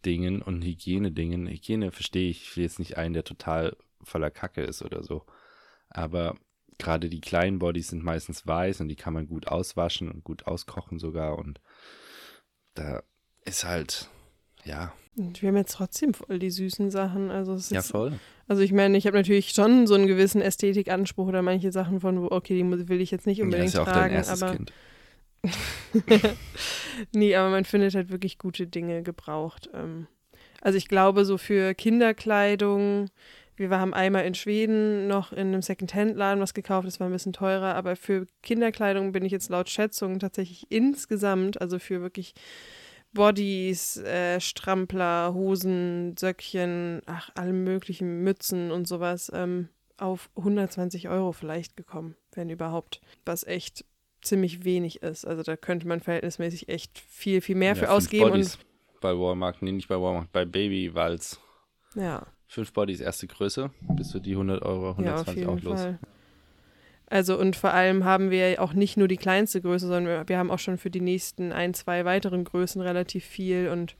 Style-Dingen 0.03 0.43
und 0.43 0.63
Hygiene-Dingen. 0.63 1.47
Hygiene 1.47 1.91
verstehe 1.93 2.31
ich, 2.31 2.43
ich 2.43 2.57
will 2.57 2.65
jetzt 2.65 2.79
nicht 2.79 2.97
einen, 2.97 3.15
der 3.15 3.25
total 3.25 3.77
voller 4.03 4.31
Kacke 4.31 4.63
ist 4.63 4.83
oder 4.83 5.03
so, 5.03 5.25
aber 5.89 6.37
gerade 6.79 7.09
die 7.09 7.21
kleinen 7.21 7.59
Bodies 7.59 7.89
sind 7.89 8.03
meistens 8.03 8.47
weiß 8.47 8.81
und 8.81 8.89
die 8.89 8.97
kann 8.97 9.15
man 9.15 9.27
gut 9.27 9.47
auswaschen 9.47 10.11
und 10.11 10.25
gut 10.25 10.47
auskochen 10.47 10.99
sogar 10.99 11.39
und 11.39 11.61
da 12.75 13.03
ist 13.45 13.65
halt, 13.65 14.09
ja, 14.65 14.93
Und 15.17 15.43
wir 15.43 15.51
haben 15.51 15.57
jetzt 15.57 15.75
trotzdem 15.75 16.15
voll 16.15 16.39
die 16.39 16.51
süßen 16.51 16.91
Sachen. 16.91 17.31
Also, 17.31 17.53
es 17.53 17.65
ist, 17.67 17.71
ja 17.73 17.83
voll. 17.83 18.19
also 18.49 18.63
ich 18.63 18.73
meine, 18.73 18.97
ich 18.97 19.07
habe 19.07 19.17
natürlich 19.17 19.51
schon 19.51 19.87
so 19.87 19.95
einen 19.95 20.07
gewissen 20.07 20.41
Ästhetikanspruch 20.41 21.29
oder 21.29 21.43
manche 21.43 21.71
Sachen 21.71 22.01
von, 22.01 22.23
wo, 22.23 22.31
okay, 22.31 22.55
die 22.55 22.89
will 22.89 23.01
ich 23.01 23.11
jetzt 23.11 23.27
nicht 23.27 23.39
Ja, 23.39 23.45
unbedingt 23.45 23.69
ist 23.69 23.75
ja 23.75 23.83
auch 23.83 23.87
tragen, 23.87 24.01
dein 24.01 24.13
erstes 24.13 24.43
aber 24.43 24.57
Kind. 24.57 24.73
nee, 27.13 27.35
aber 27.35 27.51
man 27.51 27.65
findet 27.65 27.95
halt 27.95 28.11
wirklich 28.11 28.39
gute 28.39 28.67
Dinge 28.67 29.03
gebraucht. 29.03 29.71
Ähm, 29.75 30.07
also 30.61 30.79
ich 30.79 30.89
glaube, 30.89 31.25
so 31.25 31.39
für 31.39 31.75
Kinderkleidung, 31.75 33.09
wir 33.57 33.71
haben 33.71 33.95
einmal 33.95 34.25
in 34.25 34.35
Schweden 34.35 35.09
noch 35.09 35.33
in 35.33 35.49
einem 35.49 35.63
Secondhand-Laden 35.63 36.41
was 36.41 36.55
gekauft, 36.55 36.87
das 36.87 37.01
war 37.01 37.09
ein 37.09 37.13
bisschen 37.13 37.33
teurer, 37.33 37.75
aber 37.75 37.97
für 37.97 38.27
Kinderkleidung 38.43 39.13
bin 39.13 39.25
ich 39.25 39.33
jetzt 39.33 39.51
laut 39.51 39.69
Schätzung 39.69 40.19
tatsächlich 40.19 40.67
insgesamt, 40.71 41.61
also 41.61 41.79
für 41.79 42.01
wirklich 42.01 42.35
Bodies, 43.13 43.99
äh, 43.99 44.41
Strampler, 44.41 45.35
Hosen, 45.35 46.17
Söckchen, 46.17 47.03
ach, 47.07 47.31
alle 47.35 47.53
möglichen 47.53 48.23
Mützen 48.23 48.71
und 48.71 48.89
sowas, 48.89 49.31
ähm, 49.35 49.69
auf 49.99 50.31
120 50.37 51.09
Euro 51.09 51.33
vielleicht 51.33 51.77
gekommen, 51.77 52.17
wenn 52.33 52.49
überhaupt. 52.49 53.01
Was 53.25 53.45
echt 53.45 53.85
ziemlich 54.23 54.65
wenig 54.65 55.03
ist. 55.03 55.27
Also 55.27 55.43
da 55.43 55.57
könnte 55.57 55.87
man 55.87 56.01
verhältnismäßig 56.01 56.69
echt 56.69 56.99
viel, 56.99 57.41
viel 57.41 57.57
mehr 57.57 57.71
Ja, 57.71 57.75
für 57.75 57.91
ausgeben. 57.91 58.31
Bodies 58.31 58.57
Und 58.57 59.01
bei 59.01 59.13
Walmart, 59.19 59.61
nee, 59.63 59.73
nicht 59.73 59.89
bei 59.89 59.97
Walmart, 60.01 60.31
bei 60.33 60.45
Baby 60.45 60.95
Walz. 60.95 61.39
ja, 61.95 62.27
Fünf 62.49 62.73
Bodies 62.75 63.01
erste 63.01 63.27
Größe, 63.27 63.71
bist 63.97 64.13
du 64.13 64.19
die 64.21 64.33
100 64.33 64.63
Euro, 64.63 64.89
ja, 65.03 65.15
auf 65.15 65.27
120 65.27 65.37
jeden 65.37 65.49
auch 65.51 65.63
los. 65.63 65.81
Fall. 65.81 65.99
Also 67.07 67.39
und 67.39 67.57
vor 67.57 67.73
allem 67.73 68.05
haben 68.05 68.31
wir 68.31 68.63
auch 68.63 68.73
nicht 68.75 68.97
nur 68.97 69.09
die 69.09 69.17
kleinste 69.17 69.61
Größe, 69.61 69.87
sondern 69.87 70.07
wir, 70.07 70.29
wir 70.29 70.39
haben 70.39 70.51
auch 70.51 70.59
schon 70.59 70.79
für 70.79 70.91
die 70.91 71.01
nächsten 71.01 71.53
ein, 71.53 71.75
zwei 71.75 72.05
weiteren 72.05 72.45
Größen 72.45 72.81
relativ 72.81 73.25
viel 73.25 73.69
und 73.69 73.97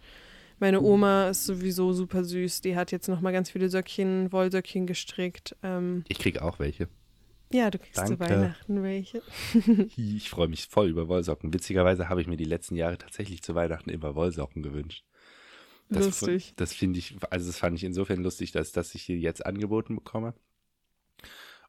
meine 0.59 0.81
Oma 0.81 1.29
ist 1.31 1.45
sowieso 1.45 1.93
super 1.93 2.23
süß. 2.25 2.61
Die 2.61 2.77
hat 2.77 2.93
jetzt 2.93 3.09
noch 3.09 3.21
mal 3.21 3.33
ganz 3.33 3.51
viele 3.51 3.69
Söckchen, 3.69 4.31
Wollsöckchen 4.33 4.87
gestrickt. 4.87 5.57
Ähm, 5.63 6.05
Ich 6.09 6.19
krieg 6.21 6.41
auch 6.41 6.59
welche. 6.61 6.89
Ja, 7.53 7.71
du 7.71 7.79
kriegst 7.79 8.07
zu 8.07 8.17
Danke. 8.17 8.35
Weihnachten 8.35 8.83
welche. 8.83 9.23
Ich 9.97 10.31
freue 10.31 10.49
mich 10.49 10.67
voll 10.67 10.89
über 10.89 11.09
Wollsocken. 11.09 11.53
Witzigerweise 11.53 12.09
habe 12.09 12.21
ich 12.21 12.27
mir 12.27 12.37
die 12.37 12.45
letzten 12.45 12.77
Jahre 12.77 12.99
tatsächlich 12.99 13.43
zu 13.43 13.55
Weihnachten 13.55 13.91
immer 13.91 14.15
Wollsocken 14.15 14.63
gewünscht. 14.63 15.05
Das, 15.89 16.07
Lustig. 16.07 16.55
Das 16.57 16.73
finde 16.73 16.99
ich, 16.99 17.17
also 17.31 17.47
das 17.47 17.59
fand 17.59 17.77
ich 17.77 17.85
insofern 17.85 18.23
lustig, 18.23 18.53
dass, 18.53 18.73
dass 18.73 18.95
ich 18.95 19.03
hier 19.03 19.19
jetzt 19.19 19.45
angeboten 19.45 19.97
bekomme. 19.97 20.35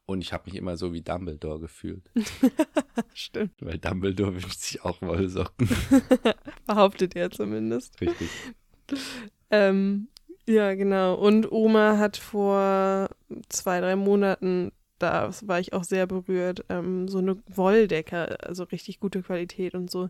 Und 0.05 0.21
ich 0.21 0.33
habe 0.33 0.45
mich 0.45 0.55
immer 0.55 0.75
so 0.75 0.93
wie 0.93 1.01
Dumbledore 1.01 1.59
gefühlt. 1.59 2.09
Stimmt. 3.13 3.53
Weil 3.61 3.77
Dumbledore 3.77 4.33
wünscht 4.33 4.59
sich 4.59 4.83
auch 4.83 5.01
Wollsocken. 5.01 5.69
Behauptet 6.67 7.15
er 7.15 7.31
zumindest. 7.31 7.99
Richtig. 8.01 8.29
Ähm, 9.49 10.09
ja, 10.45 10.73
genau. 10.75 11.15
Und 11.15 11.51
Oma 11.51 11.97
hat 11.97 12.17
vor 12.17 13.09
zwei, 13.47 13.79
drei 13.79 13.95
Monaten, 13.95 14.71
da 15.03 15.29
war 15.43 15.59
ich 15.59 15.73
auch 15.73 15.83
sehr 15.83 16.07
berührt, 16.07 16.65
ähm, 16.69 17.07
so 17.07 17.17
eine 17.19 17.37
Wolldecke, 17.47 18.39
also 18.41 18.63
richtig 18.63 18.99
gute 18.99 19.21
Qualität 19.21 19.75
und 19.75 19.91
so 19.91 20.09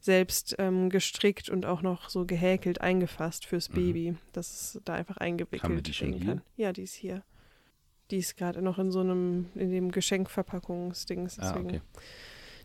selbst 0.00 0.56
ähm, 0.58 0.88
gestrickt 0.90 1.48
und 1.50 1.66
auch 1.66 1.82
noch 1.82 2.08
so 2.08 2.24
gehäkelt 2.24 2.80
eingefasst 2.80 3.46
fürs 3.46 3.68
Mhm. 3.68 3.74
Baby, 3.74 4.16
dass 4.32 4.50
es 4.50 4.80
da 4.84 4.94
einfach 4.94 5.18
eingewickelt 5.18 5.62
Haben 5.62 5.74
wir 5.76 5.82
die 5.82 5.92
schon 5.92 6.12
werden 6.12 6.26
kann. 6.26 6.42
Ja, 6.56 6.72
die 6.72 6.82
ist 6.82 6.94
hier. 6.94 7.22
Die 8.10 8.16
ist 8.18 8.36
gerade 8.36 8.62
noch 8.62 8.78
in 8.78 8.90
so 8.90 9.00
einem, 9.00 9.46
in 9.54 9.70
dem 9.70 9.92
Geschenkverpackungsdings. 9.92 11.38
Ah, 11.38 11.56
okay. 11.56 11.80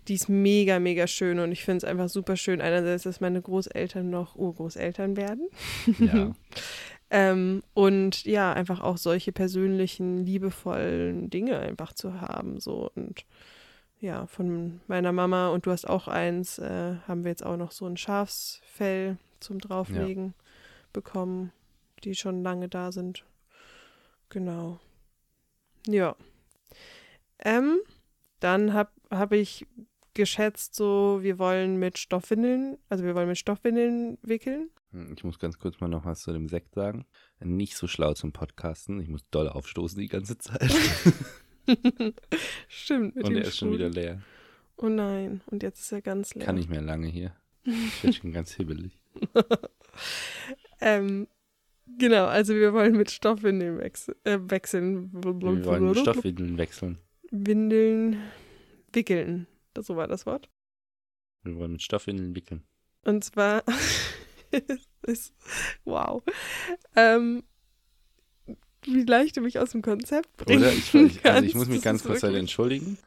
die 0.07 0.13
ist 0.15 0.29
mega, 0.29 0.79
mega 0.79 1.07
schön 1.07 1.39
und 1.39 1.51
ich 1.51 1.63
finde 1.63 1.77
es 1.77 1.83
einfach 1.83 2.09
super 2.09 2.35
schön. 2.37 2.61
Einerseits, 2.61 3.03
dass 3.03 3.21
meine 3.21 3.41
Großeltern 3.41 4.09
noch 4.09 4.35
Urgroßeltern 4.35 5.17
werden. 5.17 5.49
Ja. 5.99 6.33
Ähm, 7.09 7.61
und 7.73 8.25
ja, 8.25 8.53
einfach 8.53 8.81
auch 8.81 8.97
solche 8.97 9.31
persönlichen, 9.31 10.25
liebevollen 10.25 11.29
Dinge 11.29 11.59
einfach 11.59 11.93
zu 11.93 12.19
haben. 12.19 12.59
So 12.59 12.91
und 12.95 13.25
ja, 13.99 14.25
von 14.27 14.81
meiner 14.87 15.11
Mama 15.11 15.49
und 15.49 15.65
du 15.65 15.71
hast 15.71 15.87
auch 15.87 16.07
eins, 16.07 16.59
äh, 16.59 16.95
haben 17.07 17.23
wir 17.23 17.31
jetzt 17.31 17.45
auch 17.45 17.57
noch 17.57 17.71
so 17.71 17.85
ein 17.85 17.97
Schafsfell 17.97 19.17
zum 19.39 19.59
Drauflegen 19.59 20.33
bekommen, 20.93 21.51
die 22.03 22.15
schon 22.15 22.43
lange 22.43 22.69
da 22.69 22.91
sind. 22.91 23.23
Genau. 24.29 24.79
Ja. 25.87 26.15
Ähm, 27.39 27.79
dann 28.39 28.73
habe 28.73 28.91
hab 29.11 29.31
ich 29.31 29.67
geschätzt, 30.13 30.75
so, 30.75 31.19
wir 31.21 31.37
wollen 31.37 31.77
mit 31.77 31.97
Stoffwindeln, 31.97 32.77
also 32.89 33.03
wir 33.03 33.15
wollen 33.15 33.27
mit 33.27 33.37
Stoffwindeln 33.37 34.17
wickeln. 34.21 34.69
Hm, 34.95 35.13
Ich 35.17 35.23
muss 35.23 35.39
ganz 35.39 35.59
kurz 35.59 35.79
mal 35.81 35.87
noch 35.87 36.05
was 36.05 36.21
zu 36.21 36.31
dem 36.31 36.47
Sekt 36.47 36.73
sagen. 36.73 37.05
Nicht 37.39 37.75
so 37.75 37.87
schlau 37.87 38.13
zum 38.13 38.31
Podcasten. 38.31 39.01
Ich 39.01 39.09
muss 39.09 39.27
doll 39.29 39.49
aufstoßen 39.49 39.99
die 39.99 40.07
ganze 40.07 40.37
Zeit. 40.37 40.73
Stimmt, 42.67 43.15
mit 43.15 43.25
Und 43.25 43.35
er 43.35 43.43
ist 43.43 43.57
schon 43.57 43.71
wieder 43.73 43.89
leer. 43.89 44.21
Oh 44.77 44.89
nein, 44.89 45.41
und 45.47 45.63
jetzt 45.63 45.81
ist 45.81 45.91
er 45.91 46.01
ganz 46.01 46.33
leer. 46.35 46.45
Kann 46.45 46.55
nicht 46.55 46.69
mehr 46.69 46.81
lange 46.81 47.07
hier. 47.07 47.35
Ich 47.63 48.03
werde 48.03 48.15
schon 48.17 48.31
ganz 48.31 48.53
hibbelig. 48.53 48.97
Ähm, 50.81 51.29
genau, 51.97 52.25
also 52.25 52.53
wir 52.53 52.73
wollen 52.73 52.97
mit 52.97 53.09
Stoffwindeln 53.09 53.79
wechs 53.79 54.09
äh, 54.25 54.39
wechseln. 54.41 55.09
Wir 55.13 55.41
wollen 55.41 55.93
die 55.93 55.99
Stoffwindeln 56.01 56.57
wechseln. 56.57 56.97
Windeln 57.31 58.17
wickeln. 58.91 59.47
Das, 59.73 59.87
so 59.87 59.95
war 59.95 60.07
das 60.07 60.25
Wort. 60.25 60.49
Wir 61.43 61.55
wollen 61.55 61.71
mit 61.71 61.81
Stoffwindeln 61.81 62.35
wickeln. 62.35 62.63
Und 63.05 63.23
zwar 63.23 63.63
ist, 65.03 65.33
wow. 65.83 66.23
Ähm, 66.95 67.43
wie 68.83 69.03
leicht 69.03 69.35
du 69.37 69.41
mich 69.41 69.59
aus 69.59 69.71
dem 69.71 69.81
Konzept 69.81 70.37
bringen 70.37 70.63
Oder? 70.63 70.71
Ich, 70.71 70.93
ich, 70.93 71.25
also 71.25 71.45
ich 71.45 71.55
muss 71.55 71.67
mich 71.67 71.81
ganz 71.81 72.03
kurz 72.03 72.23
halt 72.23 72.35
entschuldigen. 72.35 72.97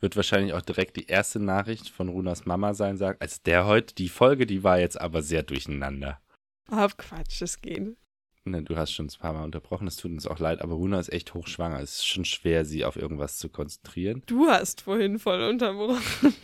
Wird 0.00 0.16
wahrscheinlich 0.16 0.52
auch 0.52 0.62
direkt 0.62 0.96
die 0.96 1.06
erste 1.06 1.38
Nachricht 1.40 1.88
von 1.88 2.08
Runas 2.08 2.46
Mama 2.46 2.74
sein, 2.74 2.96
sagt, 2.96 3.22
als 3.22 3.42
der 3.42 3.66
heute, 3.66 3.94
die 3.94 4.08
Folge, 4.08 4.46
die 4.46 4.64
war 4.64 4.78
jetzt 4.78 5.00
aber 5.00 5.22
sehr 5.22 5.42
durcheinander. 5.42 6.20
Ah, 6.68 6.88
Quatsch, 6.96 7.40
das 7.40 7.60
geht. 7.60 7.96
Ne, 8.44 8.62
du 8.62 8.76
hast 8.76 8.92
schon 8.92 9.06
ein 9.06 9.18
paar 9.18 9.32
Mal 9.32 9.44
unterbrochen, 9.44 9.86
es 9.86 9.96
tut 9.96 10.10
uns 10.10 10.26
auch 10.26 10.38
leid, 10.38 10.60
aber 10.62 10.74
Runa 10.74 10.98
ist 10.98 11.12
echt 11.12 11.34
hochschwanger. 11.34 11.80
Es 11.80 11.96
ist 11.96 12.06
schon 12.06 12.24
schwer, 12.24 12.64
sie 12.64 12.84
auf 12.84 12.96
irgendwas 12.96 13.38
zu 13.38 13.48
konzentrieren. 13.48 14.22
Du 14.26 14.48
hast 14.48 14.80
vorhin 14.80 15.18
voll 15.18 15.42
unterbrochen. 15.42 16.34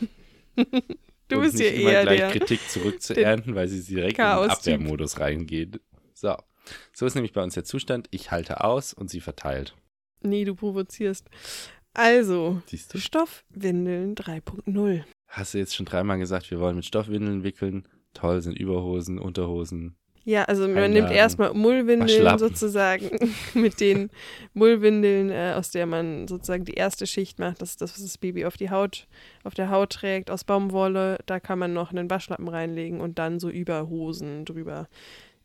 Du 1.29 1.41
bist 1.41 1.61
immer 1.61 1.91
eher 1.91 2.03
gleich 2.03 2.19
der. 2.19 2.31
Kritik 2.31 2.61
zurückzuernten, 2.69 3.55
weil 3.55 3.69
sie 3.69 3.83
direkt 3.83 4.19
in 4.19 4.25
den. 4.25 4.51
Abwehrmodus 4.51 5.21
reingeht. 5.21 5.81
So. 6.13 6.37
So 6.93 7.07
ist 7.07 7.15
nämlich 7.15 7.33
bei 7.33 7.43
uns 7.43 7.55
der 7.55 7.65
Zustand. 7.65 8.09
Ich 8.11 8.31
halte 8.31 8.65
aus 8.65 8.95
und 8.95 9.11
sie 9.11 9.21
verteilt. 9.21 9.75
Nee, 10.23 10.45
du 10.45 10.55
provozierst. 10.55 11.29
Also, 11.93 12.63
Siehst 12.67 12.93
du? 12.95 12.99
Stoffwindeln 12.99 14.15
3.0. 14.15 15.05
Hast 15.29 15.55
du 15.55 15.59
jetzt 15.59 15.77
schon 15.77 15.87
dreimal 15.87 16.19
gesagt, 16.19 16.51
wir 16.51 16.61
wollen 16.61 16.77
mit 16.77 16.85
Stoffwindeln 16.85 17.45
wickeln? 17.45 17.87
Toll 18.15 18.41
sind 18.43 18.59
Überhosen, 18.59 19.19
Unterhosen. 19.19 19.97
Ja, 20.25 20.45
also 20.45 20.63
man 20.63 20.79
Einladen, 20.79 20.93
nimmt 20.93 21.11
erstmal 21.11 21.53
Mullwindeln 21.53 22.39
sozusagen 22.39 23.11
mit 23.55 23.79
den 23.81 24.11
Mullwindeln, 24.55 25.31
äh, 25.31 25.53
aus 25.55 25.71
der 25.71 25.85
man 25.87 26.27
sozusagen 26.29 26.65
die 26.65 26.75
erste 26.75 27.07
Schicht 27.07 27.39
macht. 27.39 27.61
Das 27.61 27.71
ist 27.71 27.83
das, 27.83 27.93
was 27.93 28.03
das 28.03 28.19
Baby 28.19 28.47
auf 28.47 28.57
die 28.57 28.71
Haut, 28.71 29.07
auf 29.43 29.53
der 29.53 29.69
Haut 29.69 29.91
trägt, 29.91 30.31
aus 30.31 30.45
Baumwolle. 30.45 31.19
Da 31.27 31.41
kann 31.41 31.59
man 31.59 31.75
noch 31.75 31.91
einen 31.91 32.09
Waschlappen 32.09 32.49
reinlegen 32.49 33.01
und 33.01 33.19
dann 33.19 33.39
so 33.39 33.51
Überhosen 33.51 34.47
drüber. 34.47 34.89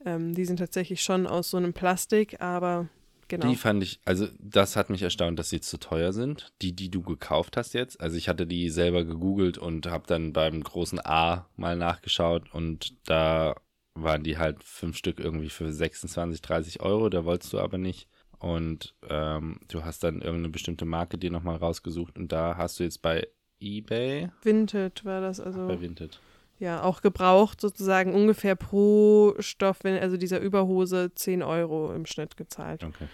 Ähm, 0.06 0.34
die 0.34 0.46
sind 0.46 0.58
tatsächlich 0.58 1.02
schon 1.02 1.28
aus 1.28 1.50
so 1.50 1.58
einem 1.58 1.74
Plastik, 1.74 2.42
aber 2.42 2.88
genau. 3.28 3.50
Die 3.50 3.58
fand 3.58 3.84
ich, 3.84 4.00
also 4.06 4.28
das 4.40 4.78
hat 4.78 4.90
mich 4.90 5.02
erstaunt, 5.02 5.40
dass 5.40 5.50
sie 5.50 5.60
zu 5.60 5.78
teuer 5.78 6.14
sind. 6.14 6.54
Die, 6.62 6.74
die 6.74 6.90
du 6.90 7.02
gekauft 7.02 7.58
hast 7.58 7.74
jetzt. 7.74 8.00
Also 8.00 8.16
ich 8.16 8.30
hatte 8.30 8.48
die 8.48 8.70
selber 8.70 9.04
gegoogelt 9.04 9.58
und 9.58 9.88
habe 9.88 10.06
dann 10.08 10.32
beim 10.32 10.64
großen 10.64 11.02
A 11.04 11.50
mal 11.58 11.76
nachgeschaut 11.76 12.54
und 12.54 12.94
da 13.04 13.56
waren 14.04 14.24
die 14.24 14.38
halt 14.38 14.64
fünf 14.64 14.97
Stück 14.97 15.20
irgendwie 15.20 15.50
für 15.50 15.72
26, 15.72 16.41
30 16.41 16.82
Euro. 16.82 17.10
Da 17.10 17.26
wolltest 17.26 17.54
du 17.54 17.60
aber 17.60 17.78
nicht. 17.78 18.08
Und 18.39 18.95
ähm, 19.10 19.60
du 19.68 19.84
hast 19.84 20.04
dann 20.04 20.22
irgendeine 20.22 20.50
bestimmte 20.50 20.86
Marke 20.86 21.18
dir 21.18 21.30
nochmal 21.32 21.58
rausgesucht 21.58 22.18
und 22.18 22.32
da 22.32 22.56
hast 22.56 22.80
du 22.80 22.84
jetzt 22.84 23.02
bei 23.02 23.28
eBay, 23.60 24.30
Vinted 24.43 25.04
war 25.04 25.20
das 25.20 25.41
also. 25.41 25.68
bei 25.68 25.82
Vinted. 25.82 26.22
Ja, 26.58 26.84
auch 26.84 27.02
gebraucht 27.02 27.60
sozusagen 27.62 28.14
ungefähr 28.14 28.56
pro 28.56 29.34
Stoff, 29.39 29.80
wenn 29.84 29.97
also 30.02 30.16
dieser 30.18 30.39
Überhose 30.39 31.12
10 31.14 31.43
Euro 31.43 31.93
im 31.93 32.06
Schnitt 32.06 32.38
gezahlt, 32.38 32.84
Okay. 32.84 33.08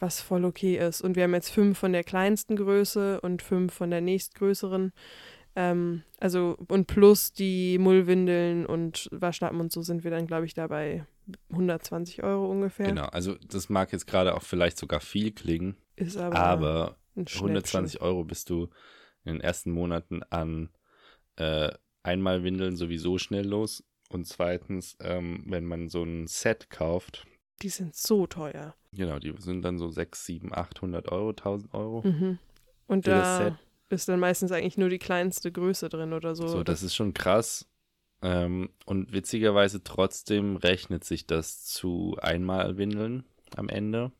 was 0.00 0.20
voll 0.20 0.44
okay 0.44 0.76
ist. 0.78 1.00
Und 1.00 1.16
wir 1.16 1.24
haben 1.24 1.34
jetzt 1.34 1.50
fünf 1.50 1.78
von 1.78 1.92
der 1.92 2.04
kleinsten 2.04 2.54
Größe 2.56 3.20
und 3.20 3.42
fünf 3.42 3.72
von 3.74 3.90
der 3.90 4.00
nächstgrößeren. 4.00 4.92
Ähm, 5.60 6.04
also 6.20 6.56
und 6.68 6.86
plus 6.86 7.32
die 7.32 7.78
Mullwindeln 7.78 8.64
und 8.64 9.08
Waschlappen 9.10 9.58
und 9.60 9.72
so 9.72 9.82
sind 9.82 10.04
wir 10.04 10.12
dann, 10.12 10.28
glaube 10.28 10.46
ich, 10.46 10.54
dabei 10.54 11.04
120 11.50 12.22
Euro 12.22 12.48
ungefähr. 12.48 12.86
Genau, 12.86 13.06
also 13.06 13.34
das 13.48 13.68
mag 13.68 13.92
jetzt 13.92 14.06
gerade 14.06 14.36
auch 14.36 14.42
vielleicht 14.42 14.78
sogar 14.78 15.00
viel 15.00 15.32
klingen, 15.32 15.76
Ist 15.96 16.16
aber, 16.16 16.36
aber 16.38 16.96
ein 17.16 17.26
Schnäppchen. 17.26 17.48
120 17.48 18.00
Euro 18.00 18.22
bist 18.22 18.50
du 18.50 18.68
in 19.24 19.32
den 19.34 19.40
ersten 19.40 19.72
Monaten 19.72 20.22
an 20.30 20.68
äh, 21.36 21.70
einmal 22.04 22.44
Windeln 22.44 22.76
sowieso 22.76 23.18
schnell 23.18 23.46
los. 23.46 23.82
Und 24.10 24.26
zweitens, 24.28 24.96
ähm, 25.00 25.42
wenn 25.48 25.64
man 25.64 25.88
so 25.88 26.04
ein 26.04 26.28
Set 26.28 26.70
kauft, 26.70 27.26
Die 27.62 27.68
sind 27.68 27.96
so 27.96 28.28
teuer. 28.28 28.76
genau, 28.92 29.18
die 29.18 29.34
sind 29.38 29.62
dann 29.62 29.76
so 29.76 29.88
6, 29.90 30.24
7, 30.24 30.54
800 30.54 31.10
Euro, 31.10 31.30
1000 31.30 31.74
Euro. 31.74 32.02
Mhm. 32.06 32.38
Und 32.86 33.04
Für 33.04 33.10
das 33.10 33.36
Set. 33.38 33.54
Ist 33.88 34.08
dann 34.08 34.20
meistens 34.20 34.52
eigentlich 34.52 34.78
nur 34.78 34.88
die 34.88 34.98
kleinste 34.98 35.50
Größe 35.50 35.88
drin 35.88 36.12
oder 36.12 36.34
so. 36.34 36.46
So, 36.46 36.62
das 36.62 36.82
ist 36.82 36.94
schon 36.94 37.14
krass. 37.14 37.66
Ähm, 38.20 38.70
und 38.84 39.12
witzigerweise 39.12 39.82
trotzdem 39.82 40.56
rechnet 40.56 41.04
sich 41.04 41.26
das 41.26 41.64
zu 41.64 42.16
Einmalwindeln 42.20 43.24
am 43.56 43.68
Ende. 43.68 44.12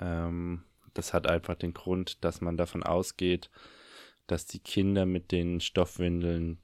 Ähm, 0.00 0.62
das 0.94 1.12
hat 1.12 1.26
einfach 1.28 1.56
den 1.56 1.74
Grund, 1.74 2.24
dass 2.24 2.40
man 2.40 2.56
davon 2.56 2.82
ausgeht, 2.82 3.50
dass 4.26 4.46
die 4.46 4.60
Kinder 4.60 5.06
mit 5.06 5.32
den 5.32 5.60
Stoffwindeln 5.60 6.58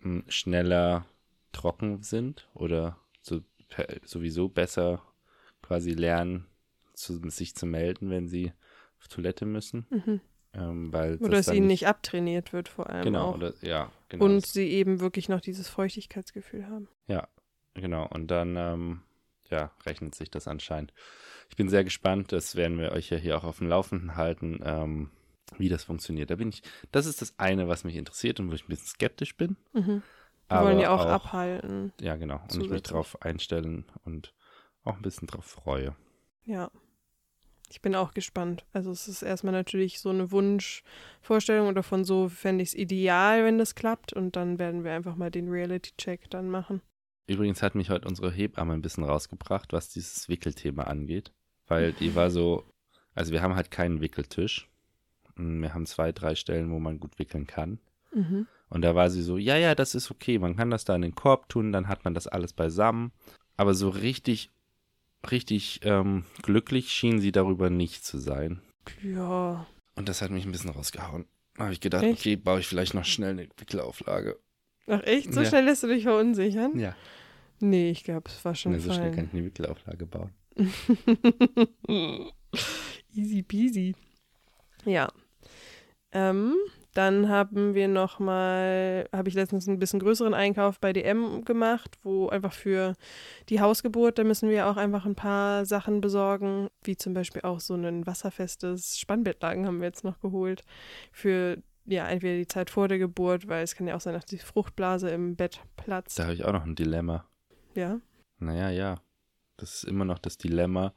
mh, 0.00 0.24
schneller 0.28 1.06
trocken 1.52 2.02
sind 2.02 2.48
oder 2.54 2.96
so, 3.20 3.40
sowieso 4.04 4.48
besser 4.48 5.02
quasi 5.62 5.92
lernen, 5.92 6.46
zu, 6.94 7.20
sich 7.28 7.54
zu 7.54 7.66
melden, 7.66 8.10
wenn 8.10 8.28
sie 8.28 8.52
auf 8.98 9.08
Toilette 9.08 9.46
müssen. 9.46 9.86
Mhm. 9.90 10.20
Ähm, 10.52 10.92
weil 10.92 11.16
Oder 11.18 11.36
das 11.36 11.46
dass 11.46 11.54
ihnen 11.54 11.68
nicht 11.68 11.86
abtrainiert 11.86 12.52
wird 12.52 12.68
vor 12.68 12.90
allem 12.90 13.04
Genau, 13.04 13.30
auch. 13.30 13.34
oder, 13.34 13.52
ja, 13.60 13.90
genau. 14.08 14.24
Und 14.24 14.46
sie 14.46 14.68
eben 14.68 15.00
wirklich 15.00 15.28
noch 15.28 15.40
dieses 15.40 15.68
Feuchtigkeitsgefühl 15.68 16.66
haben. 16.66 16.88
Genau, 17.74 18.06
und 18.06 18.30
dann 18.30 18.56
ähm, 18.56 19.00
ja, 19.48 19.70
rechnet 19.86 20.14
sich 20.14 20.30
das 20.30 20.48
anscheinend. 20.48 20.92
Ich 21.48 21.56
bin 21.56 21.68
sehr 21.68 21.84
gespannt, 21.84 22.32
das 22.32 22.56
werden 22.56 22.78
wir 22.78 22.92
euch 22.92 23.10
ja 23.10 23.16
hier 23.16 23.36
auch 23.36 23.44
auf 23.44 23.58
dem 23.58 23.68
Laufenden 23.68 24.16
halten, 24.16 24.60
ähm, 24.64 25.10
wie 25.58 25.68
das 25.68 25.84
funktioniert. 25.84 26.30
Da 26.30 26.36
bin 26.36 26.48
ich, 26.48 26.62
das 26.92 27.06
ist 27.06 27.22
das 27.22 27.38
eine, 27.38 27.68
was 27.68 27.84
mich 27.84 27.96
interessiert 27.96 28.40
und 28.40 28.50
wo 28.50 28.54
ich 28.54 28.64
ein 28.64 28.68
bisschen 28.68 28.86
skeptisch 28.86 29.36
bin. 29.36 29.56
Mhm. 29.72 30.02
Wir 30.48 30.56
aber 30.56 30.66
wollen 30.66 30.80
ja 30.80 30.90
auch, 30.90 31.04
abhalten. 31.04 31.92
Ja, 32.00 32.16
genau. 32.16 32.40
Und 32.52 32.62
ich 32.62 32.70
mich 32.70 32.82
darauf 32.82 33.20
einstellen 33.22 33.84
und 34.04 34.34
auch 34.82 34.96
ein 34.96 35.02
bisschen 35.02 35.28
drauf 35.28 35.44
freue. 35.44 35.94
Ja. 36.44 36.70
Ich 37.70 37.80
bin 37.80 37.94
auch 37.94 38.12
gespannt. 38.12 38.64
Also 38.72 38.90
es 38.90 39.06
ist 39.06 39.22
erstmal 39.22 39.52
natürlich 39.52 40.00
so 40.00 40.10
eine 40.10 40.32
Wunschvorstellung 40.32 41.68
oder 41.68 41.82
von 41.82 42.04
so 42.04 42.28
fände 42.28 42.62
ich 42.62 42.70
es 42.70 42.74
ideal, 42.74 43.44
wenn 43.44 43.58
das 43.58 43.74
klappt. 43.74 44.12
Und 44.12 44.34
dann 44.36 44.58
werden 44.58 44.82
wir 44.84 44.92
einfach 44.92 45.14
mal 45.14 45.30
den 45.30 45.48
Reality-Check 45.48 46.28
dann 46.30 46.50
machen. 46.50 46.82
Übrigens 47.28 47.62
hat 47.62 47.76
mich 47.76 47.90
heute 47.90 48.08
unsere 48.08 48.32
Hebamme 48.32 48.72
ein 48.72 48.82
bisschen 48.82 49.04
rausgebracht, 49.04 49.72
was 49.72 49.88
dieses 49.88 50.28
Wickelthema 50.28 50.84
angeht. 50.84 51.32
Weil 51.68 51.92
die 51.92 52.16
war 52.16 52.30
so, 52.30 52.64
also 53.14 53.32
wir 53.32 53.40
haben 53.40 53.54
halt 53.54 53.70
keinen 53.70 54.00
Wickeltisch. 54.00 54.68
Mm, 55.36 55.62
Wir 55.62 55.72
haben 55.72 55.86
zwei, 55.86 56.10
drei 56.10 56.34
Stellen, 56.34 56.72
wo 56.72 56.80
man 56.80 56.98
gut 56.98 57.20
wickeln 57.20 57.46
kann. 57.46 57.78
Mhm. 58.12 58.48
Und 58.68 58.82
da 58.82 58.96
war 58.96 59.10
sie 59.10 59.22
so, 59.22 59.38
ja, 59.38 59.56
ja, 59.56 59.76
das 59.76 59.94
ist 59.94 60.10
okay, 60.10 60.38
man 60.38 60.56
kann 60.56 60.70
das 60.70 60.84
da 60.84 60.96
in 60.96 61.02
den 61.02 61.14
Korb 61.14 61.48
tun, 61.48 61.70
dann 61.72 61.86
hat 61.88 62.04
man 62.04 62.14
das 62.14 62.26
alles 62.26 62.52
beisammen. 62.52 63.12
Aber 63.56 63.74
so 63.74 63.88
richtig, 63.88 64.50
richtig 65.30 65.80
ähm, 65.84 66.24
glücklich 66.42 66.92
schien 66.92 67.20
sie 67.20 67.32
darüber 67.32 67.70
nicht 67.70 68.04
zu 68.04 68.18
sein. 68.18 68.60
Ja. 69.02 69.66
Und 69.96 70.08
das 70.08 70.22
hat 70.22 70.30
mich 70.30 70.44
ein 70.46 70.52
bisschen 70.52 70.70
rausgehauen. 70.70 71.26
Da 71.56 71.64
habe 71.64 71.72
ich 71.72 71.80
gedacht, 71.80 72.04
Echt? 72.04 72.20
okay, 72.20 72.36
baue 72.36 72.60
ich 72.60 72.66
vielleicht 72.66 72.94
noch 72.94 73.04
schnell 73.04 73.30
eine 73.30 73.48
Wickelauflage. 73.58 74.38
Ach 74.86 75.02
echt? 75.02 75.32
So 75.34 75.42
Ja. 75.42 75.48
schnell 75.48 75.64
lässt 75.64 75.82
du 75.82 75.88
dich 75.88 76.04
verunsichern? 76.04 76.78
Ja, 76.78 76.96
Nee, 77.62 77.90
ich 77.90 78.04
glaube, 78.04 78.30
es 78.30 78.42
war 78.44 78.54
schon 78.54 78.72
nee, 78.72 78.78
so 78.78 78.90
schnell 78.92 79.10
kann 79.14 79.26
ich 79.26 79.34
eine 79.34 79.44
Wickelauflage 79.44 80.06
bauen. 80.06 80.32
Easy 83.14 83.42
peasy. 83.42 83.94
Ja. 84.86 85.12
Ähm, 86.12 86.54
dann 86.94 87.28
haben 87.28 87.74
wir 87.74 87.88
noch 87.88 88.18
mal, 88.18 89.08
habe 89.12 89.28
ich 89.28 89.34
letztens 89.34 89.68
ein 89.68 89.78
bisschen 89.78 90.00
größeren 90.00 90.34
Einkauf 90.34 90.80
bei 90.80 90.92
DM 90.92 91.44
gemacht, 91.44 91.98
wo 92.02 92.28
einfach 92.28 92.52
für 92.52 92.94
die 93.48 93.60
Hausgeburt, 93.60 94.18
da 94.18 94.24
müssen 94.24 94.48
wir 94.48 94.66
auch 94.66 94.76
einfach 94.76 95.06
ein 95.06 95.14
paar 95.14 95.64
Sachen 95.66 96.00
besorgen, 96.00 96.68
wie 96.82 96.96
zum 96.96 97.14
Beispiel 97.14 97.42
auch 97.42 97.60
so 97.60 97.74
ein 97.74 98.06
wasserfestes 98.06 98.98
Spannbettlaken 98.98 99.66
haben 99.66 99.80
wir 99.80 99.86
jetzt 99.86 100.04
noch 100.04 100.20
geholt 100.20 100.64
für 101.12 101.62
ja 101.86 102.08
entweder 102.08 102.36
die 102.36 102.46
Zeit 102.46 102.70
vor 102.70 102.88
der 102.88 102.98
Geburt, 102.98 103.48
weil 103.48 103.62
es 103.62 103.74
kann 103.74 103.86
ja 103.86 103.96
auch 103.96 104.00
sein, 104.00 104.14
dass 104.14 104.26
die 104.26 104.38
Fruchtblase 104.38 105.10
im 105.10 105.36
Bett 105.36 105.60
platzt. 105.76 106.18
Da 106.18 106.24
habe 106.24 106.34
ich 106.34 106.44
auch 106.44 106.52
noch 106.52 106.64
ein 106.64 106.76
Dilemma. 106.76 107.26
Ja. 107.74 108.00
Naja, 108.38 108.70
ja. 108.70 109.00
Das 109.56 109.74
ist 109.74 109.84
immer 109.84 110.04
noch 110.04 110.18
das 110.18 110.38
Dilemma. 110.38 110.94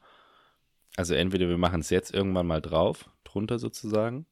Also 0.96 1.14
entweder 1.14 1.48
wir 1.48 1.58
machen 1.58 1.80
es 1.80 1.90
jetzt 1.90 2.14
irgendwann 2.14 2.46
mal 2.46 2.62
drauf, 2.62 3.10
drunter 3.24 3.58
sozusagen, 3.58 4.26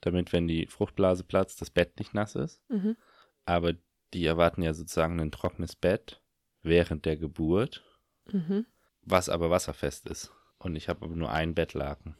damit, 0.00 0.32
wenn 0.32 0.46
die 0.48 0.66
Fruchtblase 0.66 1.24
platzt, 1.24 1.60
das 1.60 1.70
Bett 1.70 1.98
nicht 1.98 2.14
nass 2.14 2.34
ist. 2.34 2.60
Mhm. 2.68 2.96
Aber 3.44 3.72
die 4.14 4.24
erwarten 4.26 4.62
ja 4.62 4.72
sozusagen 4.74 5.20
ein 5.20 5.30
trockenes 5.32 5.76
Bett 5.76 6.22
während 6.62 7.04
der 7.04 7.16
Geburt, 7.16 7.84
Mhm. 8.30 8.66
was 9.02 9.28
aber 9.28 9.50
wasserfest 9.50 10.06
ist. 10.08 10.32
Und 10.58 10.76
ich 10.76 10.88
habe 10.88 11.04
aber 11.04 11.16
nur 11.16 11.30
einen 11.32 11.54
Bettlaken. 11.54 12.16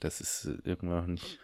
Das 0.00 0.20
ist 0.20 0.44
äh, 0.46 0.58
irgendwann 0.64 1.00
noch 1.00 1.06
nicht. 1.06 1.38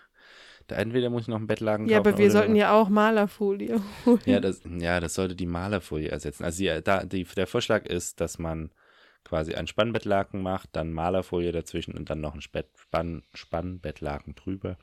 Da 0.66 0.76
entweder 0.76 1.08
muss 1.10 1.22
ich 1.22 1.28
noch 1.28 1.36
einen 1.38 1.46
Bettlaken 1.46 1.86
Ja, 1.88 1.98
kaufen. 1.98 2.08
aber 2.08 2.18
wir 2.18 2.30
sollten 2.30 2.54
ja 2.56 2.72
auch 2.72 2.88
Malerfolie 2.88 3.80
holen. 4.06 4.20
Ja, 4.26 4.38
das, 4.40 4.60
ja, 4.64 5.00
das 5.00 5.14
sollte 5.14 5.34
die 5.34 5.46
Malerfolie 5.46 6.08
ersetzen. 6.10 6.44
Also 6.44 6.58
die, 6.62 6.82
da, 6.82 7.04
die, 7.04 7.24
der 7.24 7.46
Vorschlag 7.46 7.86
ist, 7.86 8.20
dass 8.20 8.38
man 8.38 8.70
quasi 9.24 9.54
ein 9.54 9.66
Spannbettlaken 9.66 10.42
macht, 10.42 10.70
dann 10.72 10.92
Malerfolie 10.92 11.52
dazwischen 11.52 11.94
und 11.96 12.10
dann 12.10 12.20
noch 12.20 12.34
ein 12.34 12.40
Spett, 12.42 12.68
Spann, 12.76 13.22
Spannbettlaken 13.34 14.34
drüber, 14.34 14.76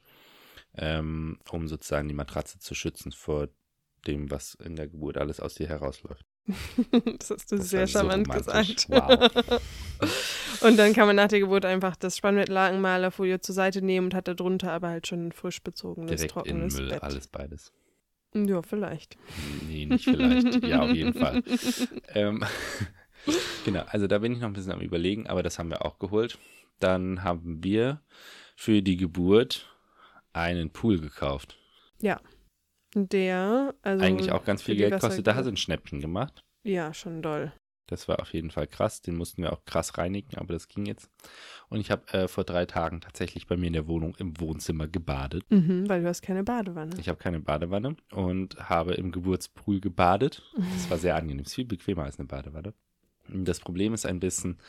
ähm, 0.76 1.39
um 1.51 1.67
sozusagen 1.67 2.07
die 2.07 2.13
Matratze 2.13 2.59
zu 2.59 2.74
schützen 2.76 3.11
vor 3.11 3.49
dem, 4.07 4.32
was 4.32 4.55
in 4.55 4.76
der 4.76 4.88
Geburt 4.88 5.17
alles 5.17 5.39
aus 5.39 5.55
dir 5.55 5.67
herausläuft. 5.67 6.26
Das 7.20 7.30
hast 7.30 7.51
du 7.51 7.57
Das 7.57 7.70
sehr 7.70 7.86
so 7.88 7.99
charmant 7.99 8.28
romantisch. 8.28 8.88
gesagt. 8.88 8.89
Wow. 8.89 10.11
Und 10.61 10.78
dann 10.78 10.93
kann 10.93 11.07
man 11.07 11.15
nach 11.15 11.28
der 11.28 11.39
Geburt 11.39 11.65
einfach 11.65 11.95
das 11.95 12.22
Malerfolie 12.24 13.39
zur 13.39 13.55
Seite 13.55 13.82
nehmen 13.82 14.07
und 14.07 14.13
hat 14.13 14.28
da 14.28 14.34
drunter 14.34 14.72
aber 14.74 14.89
halt 14.89 15.07
schon 15.07 15.28
ein 15.28 15.32
frisch 15.32 15.61
bezogenes, 15.61 16.09
Direkt 16.09 16.24
in 16.24 16.28
trockenes 16.30 16.76
Müll, 16.78 16.89
Bett. 16.89 17.03
alles 17.03 17.28
beides. 17.28 17.72
Ja, 18.34 18.61
vielleicht. 18.61 19.17
Nee, 19.67 19.86
nicht 19.86 20.03
vielleicht. 20.03 20.63
ja, 20.63 20.82
auf 20.82 20.91
jeden 20.91 21.13
Fall. 21.13 21.43
Ähm, 22.13 22.43
genau, 23.65 23.84
also 23.88 24.07
da 24.07 24.17
bin 24.20 24.34
ich 24.34 24.39
noch 24.39 24.47
ein 24.47 24.53
bisschen 24.53 24.72
am 24.74 24.82
Überlegen, 24.82 25.28
aber 25.28 25.43
das 25.43 25.59
haben 25.59 25.70
wir 25.70 25.86
auch 25.86 25.99
geholt. 25.99 26.38
Dann 26.80 27.24
haben 27.24 27.63
wir 27.63 28.01
für 28.55 28.82
die 28.82 28.97
Geburt 28.97 29.70
einen 30.34 30.69
Pool 30.71 30.99
gekauft. 30.99 31.57
Der, 32.95 33.75
also. 33.82 34.03
Eigentlich 34.03 34.32
auch 34.32 34.43
ganz 34.43 34.63
viel 34.63 34.75
Geld 34.75 34.99
kostet. 34.99 35.27
Da 35.27 35.36
hast 35.36 35.45
du 35.45 35.51
ein 35.51 35.57
Schnäppchen 35.57 36.01
gemacht. 36.01 36.41
Ja, 36.63 36.93
schon 36.93 37.21
doll. 37.21 37.51
Das 37.88 38.07
war 38.07 38.19
auf 38.19 38.34
jeden 38.34 38.51
Fall 38.51 38.67
krass. 38.67 39.01
Den 39.01 39.15
mussten 39.15 39.41
wir 39.41 39.51
auch 39.51 39.65
krass 39.65 39.97
reinigen, 39.97 40.38
aber 40.38 40.53
das 40.53 40.67
ging 40.67 40.86
jetzt. 40.86 41.09
Und 41.69 41.80
ich 41.80 41.89
habe 41.91 42.07
äh, 42.13 42.27
vor 42.27 42.43
drei 42.43 42.65
Tagen 42.65 43.01
tatsächlich 43.01 43.47
bei 43.47 43.57
mir 43.57 43.67
in 43.67 43.73
der 43.73 43.88
Wohnung 43.88 44.15
im 44.17 44.39
Wohnzimmer 44.39 44.88
gebadet. 44.88 45.43
Mhm, 45.49 45.89
weil 45.89 46.01
du 46.01 46.07
hast 46.07 46.21
keine 46.21 46.43
Badewanne. 46.43 46.95
Ich 46.99 47.09
habe 47.09 47.17
keine 47.17 47.39
Badewanne 47.39 47.95
und 48.11 48.57
habe 48.69 48.93
im 48.93 49.11
Geburtspool 49.11 49.80
gebadet. 49.80 50.43
Das 50.73 50.89
war 50.89 50.97
sehr 50.97 51.15
angenehm. 51.15 51.45
Ist 51.45 51.55
viel 51.55 51.65
bequemer 51.65 52.03
als 52.03 52.19
eine 52.19 52.27
Badewanne. 52.27 52.73
Das 53.34 53.59
Problem 53.59 53.93
ist 53.93 54.05
ein 54.05 54.19
bisschen, 54.19 54.59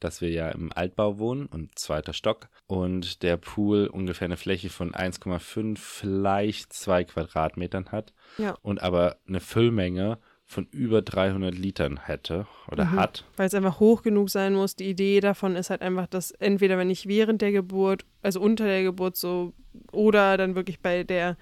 dass 0.00 0.20
wir 0.20 0.30
ja 0.30 0.48
im 0.50 0.72
Altbau 0.72 1.18
wohnen 1.18 1.46
und 1.46 1.78
zweiter 1.78 2.12
Stock 2.12 2.48
und 2.66 3.22
der 3.22 3.36
Pool 3.36 3.86
ungefähr 3.86 4.26
eine 4.26 4.36
Fläche 4.36 4.70
von 4.70 4.92
1,5, 4.92 5.78
vielleicht 5.78 6.72
2 6.72 7.04
Quadratmetern 7.04 7.92
hat 7.92 8.12
Ja. 8.38 8.56
und 8.62 8.82
aber 8.82 9.16
eine 9.26 9.40
Füllmenge 9.40 10.18
von 10.46 10.66
über 10.72 11.00
300 11.00 11.54
Litern 11.56 12.06
hätte 12.06 12.46
oder 12.70 12.84
Mhm. 12.84 12.96
hat. 12.96 13.24
Weil 13.36 13.46
es 13.46 13.54
einfach 13.54 13.80
hoch 13.80 14.02
genug 14.02 14.28
sein 14.28 14.52
muss. 14.54 14.76
Die 14.76 14.90
Idee 14.90 15.20
davon 15.20 15.56
ist 15.56 15.70
halt 15.70 15.80
einfach, 15.80 16.06
dass 16.06 16.32
entweder 16.32 16.76
wenn 16.76 16.90
ich 16.90 17.08
während 17.08 17.40
der 17.40 17.50
Geburt, 17.50 18.04
also 18.20 18.40
unter 18.42 18.66
der 18.66 18.82
Geburt 18.82 19.16
so, 19.16 19.54
oder 19.90 20.36
dann 20.36 20.54
wirklich 20.54 20.80
bei 20.80 21.02
der 21.02 21.36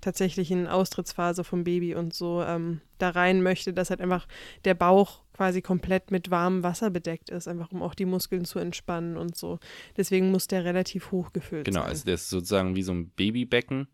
tatsächlichen 0.00 0.66
Austrittsphase 0.66 1.44
vom 1.44 1.64
Baby 1.64 1.94
und 1.94 2.14
so 2.14 2.42
ähm, 2.42 2.80
da 2.98 3.10
rein 3.10 3.42
möchte, 3.42 3.72
dass 3.72 3.90
halt 3.90 4.00
einfach 4.00 4.26
der 4.64 4.74
Bauch 4.74 5.22
quasi 5.32 5.62
komplett 5.62 6.10
mit 6.10 6.30
warmem 6.30 6.62
Wasser 6.62 6.90
bedeckt 6.90 7.30
ist, 7.30 7.46
einfach 7.48 7.70
um 7.72 7.82
auch 7.82 7.94
die 7.94 8.04
Muskeln 8.06 8.44
zu 8.44 8.58
entspannen 8.58 9.16
und 9.16 9.36
so. 9.36 9.58
Deswegen 9.96 10.30
muss 10.30 10.46
der 10.48 10.64
relativ 10.64 11.12
hoch 11.12 11.32
gefüllt 11.32 11.64
Genau, 11.66 11.80
sein. 11.80 11.88
also 11.90 12.04
der 12.04 12.14
ist 12.14 12.28
sozusagen 12.28 12.74
wie 12.76 12.82
so 12.82 12.92
ein 12.92 13.10
Babybecken, 13.10 13.88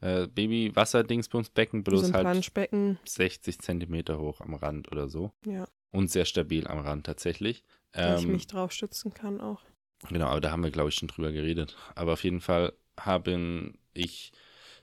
äh, 0.00 0.26
Baby-Wasserdingsbumsbecken, 0.26 1.80
so 1.80 1.90
bloß 1.90 2.04
ein 2.04 2.12
halt 2.14 2.24
Planschbecken, 2.24 2.98
60 3.04 3.14
60 3.56 3.58
Zentimeter 3.60 4.18
hoch 4.18 4.40
am 4.40 4.54
Rand 4.54 4.90
oder 4.90 5.08
so. 5.08 5.32
ja, 5.44 5.66
Und 5.90 6.10
sehr 6.10 6.24
stabil 6.24 6.66
am 6.66 6.78
Rand 6.78 7.04
tatsächlich. 7.06 7.64
da 7.92 8.14
ich 8.16 8.26
Ähm, 8.26 8.32
mich 8.32 8.46
drauf 8.46 8.72
stützen 8.72 9.12
kann 9.12 9.40
auch. 9.40 9.62
genau, 10.08 10.26
aber 10.28 10.40
da 10.40 10.50
haben 10.50 10.62
wir, 10.62 10.70
glaube 10.70 10.88
ich, 10.88 10.94
schon 10.94 11.08
drüber 11.08 11.32
geredet. 11.32 11.76
Aber 11.94 12.14
auf 12.14 12.24
jeden 12.24 12.40
Fall 12.40 12.72
habe 12.98 13.72
ich 13.92 14.32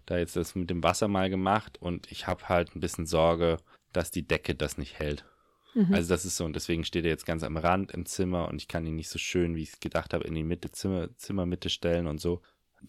da 0.07 0.17
jetzt 0.17 0.35
das 0.35 0.55
mit 0.55 0.69
dem 0.69 0.83
Wasser 0.83 1.07
mal 1.07 1.29
gemacht 1.29 1.77
und 1.79 2.11
ich 2.11 2.25
habe 2.25 2.49
halt 2.49 2.75
ein 2.75 2.79
bisschen 2.79 3.05
Sorge, 3.05 3.57
dass 3.93 4.09
die 4.09 4.27
Decke 4.27 4.55
das 4.55 4.77
nicht 4.77 4.97
hält. 4.97 5.25
Mhm. 5.75 5.93
Also 5.93 6.09
das 6.09 6.25
ist 6.25 6.37
so, 6.37 6.45
und 6.45 6.55
deswegen 6.55 6.83
steht 6.83 7.05
er 7.05 7.11
jetzt 7.11 7.25
ganz 7.25 7.43
am 7.43 7.57
Rand 7.57 7.91
im 7.91 8.05
Zimmer 8.05 8.47
und 8.47 8.61
ich 8.61 8.67
kann 8.67 8.85
ihn 8.85 8.95
nicht 8.95 9.09
so 9.09 9.19
schön, 9.19 9.55
wie 9.55 9.61
ich 9.61 9.73
es 9.73 9.79
gedacht 9.79 10.13
habe, 10.13 10.25
in 10.25 10.33
die 10.33 10.43
Mitte, 10.43 10.71
Zimmer, 10.71 11.15
Zimmermitte 11.17 11.69
stellen 11.69 12.07
und 12.07 12.19
so. 12.19 12.41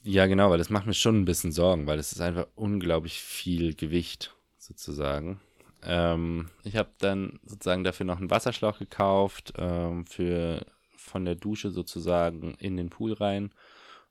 Ja, 0.05 0.27
genau, 0.27 0.51
weil 0.51 0.59
das 0.59 0.71
macht 0.71 0.87
mir 0.87 0.95
schon 0.95 1.21
ein 1.21 1.25
bisschen 1.25 1.53
Sorgen, 1.53 1.87
weil 1.87 1.99
es 1.99 2.12
ist 2.12 2.21
einfach 2.21 2.47
unglaublich 2.55 3.21
viel 3.21 3.75
Gewicht 3.75 4.35
sozusagen. 4.57 5.41
Ähm, 5.83 6.51
ich 6.64 6.77
habe 6.77 6.91
dann 6.99 7.41
sozusagen 7.45 7.85
dafür 7.85 8.07
noch 8.07 8.19
einen 8.19 8.31
Wasserschlauch 8.31 8.79
gekauft, 8.79 9.55
ähm, 9.57 10.07
für 10.07 10.66
von 10.97 11.25
der 11.25 11.37
Dusche 11.37 11.71
sozusagen 11.71 12.55
in 12.55 12.77
den 12.77 12.91
Pool 12.91 13.12
rein. 13.12 13.51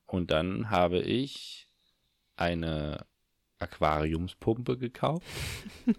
Und 0.05 0.32
dann 0.32 0.70
habe 0.70 0.99
ich 0.99 1.66
eine 2.38 3.05
Aquariumspumpe 3.59 4.77
gekauft, 4.77 5.25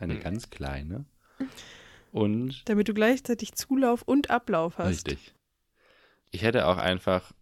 eine 0.00 0.18
ganz 0.20 0.50
kleine. 0.50 1.04
Und 2.12 2.68
Damit 2.68 2.88
du 2.88 2.94
gleichzeitig 2.94 3.52
Zulauf 3.52 4.02
und 4.02 4.30
Ablauf 4.30 4.78
hast. 4.78 4.88
Richtig. 4.88 5.34
Ich 6.30 6.42
hätte 6.42 6.66
auch 6.66 6.78
einfach 6.78 7.32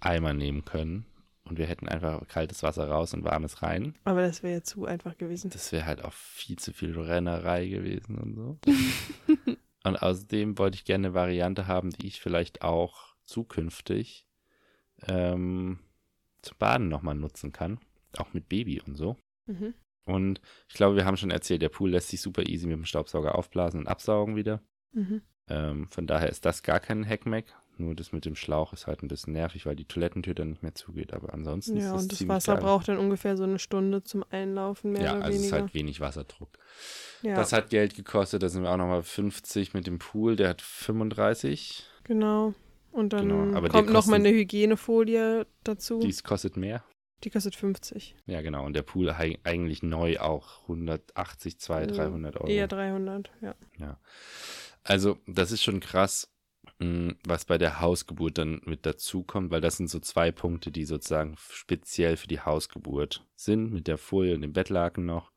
Eimer 0.00 0.32
nehmen 0.32 0.64
können 0.64 1.06
und 1.44 1.58
wir 1.58 1.66
hätten 1.66 1.88
einfach 1.88 2.26
kaltes 2.28 2.62
Wasser 2.62 2.88
raus 2.88 3.14
und 3.14 3.24
warmes 3.24 3.62
rein. 3.62 3.94
Aber 4.04 4.22
das 4.22 4.42
wäre 4.42 4.54
ja 4.54 4.62
zu 4.62 4.84
einfach 4.86 5.16
gewesen. 5.16 5.50
Das 5.50 5.72
wäre 5.72 5.86
halt 5.86 6.04
auch 6.04 6.12
viel 6.12 6.58
zu 6.58 6.72
viel 6.72 6.98
Rennerei 6.98 7.66
gewesen 7.66 8.18
und 8.18 8.34
so. 8.34 8.58
und 9.84 9.96
außerdem 10.02 10.58
wollte 10.58 10.76
ich 10.76 10.84
gerne 10.84 11.08
eine 11.08 11.14
Variante 11.14 11.66
haben, 11.66 11.90
die 11.90 12.06
ich 12.06 12.20
vielleicht 12.20 12.62
auch 12.62 13.14
zukünftig 13.24 14.26
ähm, 15.06 15.78
zum 16.42 16.56
Baden 16.58 16.88
nochmal 16.88 17.14
nutzen 17.14 17.52
kann. 17.52 17.80
Auch 18.16 18.32
mit 18.32 18.48
Baby 18.48 18.80
und 18.80 18.94
so. 18.96 19.16
Mhm. 19.46 19.74
Und 20.04 20.40
ich 20.68 20.74
glaube, 20.74 20.96
wir 20.96 21.04
haben 21.04 21.16
schon 21.18 21.30
erzählt, 21.30 21.60
der 21.62 21.68
Pool 21.68 21.90
lässt 21.90 22.08
sich 22.08 22.20
super 22.20 22.42
easy 22.48 22.66
mit 22.66 22.76
dem 22.76 22.84
Staubsauger 22.86 23.34
aufblasen 23.34 23.80
und 23.80 23.86
absaugen 23.88 24.36
wieder. 24.36 24.62
Mhm. 24.92 25.20
Ähm, 25.48 25.88
von 25.88 26.06
daher 26.06 26.28
ist 26.30 26.44
das 26.46 26.62
gar 26.62 26.80
kein 26.80 27.06
Hackmack. 27.06 27.44
Nur 27.80 27.94
das 27.94 28.10
mit 28.10 28.24
dem 28.24 28.34
Schlauch 28.34 28.72
ist 28.72 28.86
halt 28.88 29.02
ein 29.02 29.08
bisschen 29.08 29.34
nervig, 29.34 29.64
weil 29.64 29.76
die 29.76 29.84
Toilettentür 29.84 30.34
dann 30.34 30.50
nicht 30.50 30.62
mehr 30.64 30.74
zugeht. 30.74 31.12
Aber 31.12 31.32
ansonsten 31.32 31.76
Ja, 31.76 31.94
ist 31.94 31.96
es 31.96 32.02
und 32.02 32.12
das 32.12 32.28
Wasser 32.28 32.54
geil. 32.54 32.62
braucht 32.64 32.88
dann 32.88 32.98
ungefähr 32.98 33.36
so 33.36 33.44
eine 33.44 33.58
Stunde 33.60 34.02
zum 34.02 34.24
Einlaufen, 34.30 34.92
mehr 34.92 35.02
Ja, 35.02 35.16
oder 35.16 35.24
also 35.26 35.36
es 35.38 35.44
ist 35.44 35.52
weniger. 35.52 35.62
halt 35.62 35.74
wenig 35.74 36.00
Wasserdruck. 36.00 36.58
ja, 37.22 37.36
Das 37.36 37.52
hat 37.52 37.70
Geld 37.70 37.94
gekostet. 37.94 38.42
Da 38.42 38.48
sind 38.48 38.62
wir 38.64 38.70
auch 38.72 38.76
nochmal 38.78 39.02
50 39.04 39.74
mit 39.74 39.86
dem 39.86 39.98
Pool. 40.00 40.34
Der 40.36 40.48
hat 40.48 40.60
35. 40.62 41.84
genau. 42.04 42.54
Und 42.90 43.12
dann 43.12 43.28
Genau, 43.28 43.60
kommt 43.68 43.72
noch 43.72 43.92
mal 43.92 43.92
kosten- 43.92 44.14
eine 44.14 44.30
Hygienefolie 44.30 45.46
dazu. 45.62 46.00
Dies 46.00 46.24
kostet 46.24 46.56
mehr. 46.56 46.82
Die 47.24 47.30
kostet 47.30 47.56
50. 47.56 48.14
Ja, 48.26 48.42
genau. 48.42 48.64
Und 48.64 48.74
der 48.74 48.82
Pool 48.82 49.10
eigentlich 49.10 49.82
neu 49.82 50.18
auch 50.18 50.62
180, 50.62 51.58
200, 51.58 51.96
Ja, 51.96 52.04
300 52.04 52.36
Euro. 52.36 52.46
Eher 52.48 52.68
300, 52.68 53.30
ja. 53.40 53.98
Also, 54.84 55.18
das 55.26 55.50
ist 55.50 55.62
schon 55.62 55.80
krass, 55.80 56.32
mh, 56.78 57.14
was 57.26 57.44
bei 57.44 57.58
der 57.58 57.80
Hausgeburt 57.80 58.38
dann 58.38 58.60
mit 58.64 58.86
dazukommt, 58.86 59.50
weil 59.50 59.60
das 59.60 59.76
sind 59.76 59.90
so 59.90 59.98
zwei 59.98 60.30
Punkte, 60.30 60.70
die 60.70 60.84
sozusagen 60.84 61.34
speziell 61.38 62.16
für 62.16 62.28
die 62.28 62.40
Hausgeburt 62.40 63.26
sind, 63.34 63.72
mit 63.72 63.88
der 63.88 63.98
Folie 63.98 64.34
und 64.34 64.42
dem 64.42 64.52
Bettlaken 64.52 65.04
noch. 65.04 65.32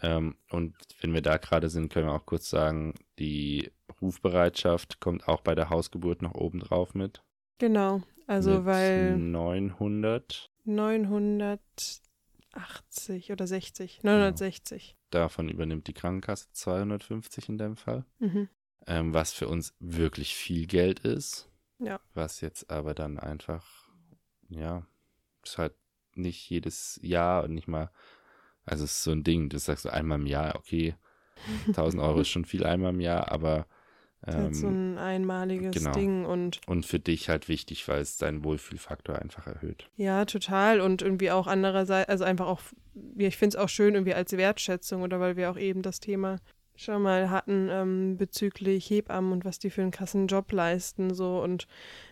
Ähm, 0.00 0.36
und 0.50 0.76
wenn 1.00 1.12
wir 1.12 1.22
da 1.22 1.36
gerade 1.38 1.68
sind, 1.68 1.92
können 1.92 2.06
wir 2.06 2.14
auch 2.14 2.26
kurz 2.26 2.48
sagen, 2.48 2.94
die 3.18 3.72
Rufbereitschaft 4.00 5.00
kommt 5.00 5.26
auch 5.26 5.40
bei 5.40 5.54
der 5.54 5.70
Hausgeburt 5.70 6.22
noch 6.22 6.34
oben 6.34 6.60
drauf 6.60 6.94
mit. 6.94 7.22
Genau. 7.58 8.02
Also 8.28 8.50
mit 8.50 8.66
weil 8.66 9.16
900. 9.16 10.50
980 10.68 13.32
oder 13.32 13.46
60. 13.46 14.02
960. 14.02 14.96
Davon 15.10 15.48
übernimmt 15.48 15.88
die 15.88 15.94
Krankenkasse 15.94 16.48
250 16.52 17.48
in 17.48 17.58
dem 17.58 17.76
Fall. 17.76 18.04
Mhm. 18.18 18.48
ähm, 18.86 19.14
was 19.14 19.32
für 19.32 19.48
uns 19.48 19.74
wirklich 19.80 20.36
viel 20.36 20.66
Geld 20.66 21.00
ist. 21.00 21.50
Ja. 21.78 22.00
Was 22.14 22.40
jetzt 22.40 22.70
aber 22.70 22.94
dann 22.94 23.18
einfach, 23.18 23.90
ja, 24.48 24.86
ist 25.44 25.58
halt 25.58 25.74
nicht 26.14 26.48
jedes 26.50 26.98
Jahr 27.02 27.44
und 27.44 27.54
nicht 27.54 27.68
mal, 27.68 27.90
also 28.64 28.84
es 28.84 28.92
ist 28.92 29.04
so 29.04 29.12
ein 29.12 29.24
Ding, 29.24 29.48
das 29.48 29.66
sagst 29.66 29.84
du 29.84 29.92
einmal 29.92 30.18
im 30.18 30.26
Jahr, 30.26 30.56
okay, 30.56 30.96
1000 31.68 32.02
Euro 32.02 32.20
ist 32.20 32.28
schon 32.28 32.44
viel 32.44 32.66
einmal 32.66 32.92
im 32.92 33.00
Jahr, 33.00 33.30
aber 33.30 33.66
Halt 34.26 34.56
so 34.56 34.66
ähm, 34.66 34.94
ein 34.94 34.98
einmaliges 34.98 35.72
genau. 35.72 35.92
Ding 35.92 36.24
und 36.24 36.60
und 36.66 36.84
für 36.84 36.98
dich 36.98 37.28
halt 37.28 37.48
wichtig, 37.48 37.86
weil 37.86 38.00
es 38.00 38.16
deinen 38.16 38.44
Wohlfühlfaktor 38.44 39.16
einfach 39.16 39.46
erhöht. 39.46 39.88
ja, 39.96 40.24
total. 40.24 40.80
Und 40.80 41.02
irgendwie 41.02 41.30
auch 41.30 41.46
andererseits, 41.46 42.08
also 42.08 42.24
einfach 42.24 42.46
auch, 42.46 42.60
ja, 43.16 43.28
ich 43.28 43.36
finde 43.36 43.56
es 43.56 43.62
auch 43.62 43.68
schön 43.68 43.94
irgendwie 43.94 44.14
als 44.14 44.36
Wertschätzung 44.36 45.02
oder 45.02 45.20
weil 45.20 45.36
wir 45.36 45.50
auch 45.50 45.56
eben 45.56 45.82
das 45.82 46.00
Thema 46.00 46.38
schon 46.74 47.02
mal 47.02 47.30
hatten 47.30 47.68
ähm, 47.70 48.16
bezüglich 48.16 48.88
Hebammen 48.88 49.32
und 49.32 49.44
was 49.44 49.58
die 49.58 49.70
für 49.70 49.82
einen 49.82 49.90
krassen 49.90 50.28
Job 50.28 50.52
leisten 50.52 51.12
so 51.12 51.42
und 51.42 51.66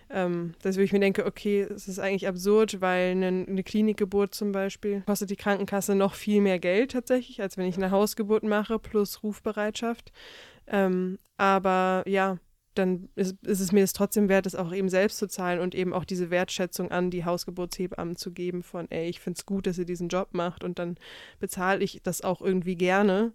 ähm, 0.08 0.54
dass 0.62 0.76
ich 0.76 0.92
mir 0.92 1.00
denke, 1.00 1.26
okay, 1.26 1.62
es 1.62 1.88
ist 1.88 1.98
eigentlich 1.98 2.28
absurd, 2.28 2.80
weil 2.80 3.10
eine, 3.10 3.26
eine 3.26 3.62
Klinikgeburt 3.64 4.34
zum 4.34 4.52
Beispiel 4.52 5.02
kostet 5.06 5.30
die 5.30 5.36
Krankenkasse 5.36 5.94
noch 5.94 6.14
viel 6.14 6.40
mehr 6.40 6.58
Geld 6.60 6.92
tatsächlich, 6.92 7.42
als 7.42 7.56
wenn 7.56 7.66
ich 7.66 7.76
eine 7.76 7.90
Hausgeburt 7.90 8.44
mache 8.44 8.78
plus 8.78 9.22
Rufbereitschaft. 9.22 10.12
Ähm, 10.68 11.18
aber 11.36 12.02
ja, 12.06 12.38
dann 12.74 13.08
ist, 13.14 13.36
ist 13.42 13.60
es 13.60 13.72
mir 13.72 13.80
das 13.80 13.92
trotzdem 13.92 14.28
wert, 14.28 14.46
das 14.46 14.54
auch 14.54 14.72
eben 14.72 14.88
selbst 14.88 15.18
zu 15.18 15.28
zahlen 15.28 15.60
und 15.60 15.74
eben 15.74 15.92
auch 15.92 16.04
diese 16.04 16.30
Wertschätzung 16.30 16.90
an 16.90 17.10
die 17.10 17.24
Hausgeburtshebammen 17.24 18.16
zu 18.16 18.32
geben 18.32 18.62
von, 18.62 18.90
ey, 18.90 19.08
ich 19.08 19.20
finde 19.20 19.38
es 19.38 19.46
gut, 19.46 19.66
dass 19.66 19.78
ihr 19.78 19.84
diesen 19.84 20.08
Job 20.08 20.28
macht 20.32 20.64
und 20.64 20.78
dann 20.78 20.96
bezahle 21.38 21.82
ich 21.82 22.00
das 22.02 22.22
auch 22.22 22.40
irgendwie 22.40 22.76
gerne, 22.76 23.32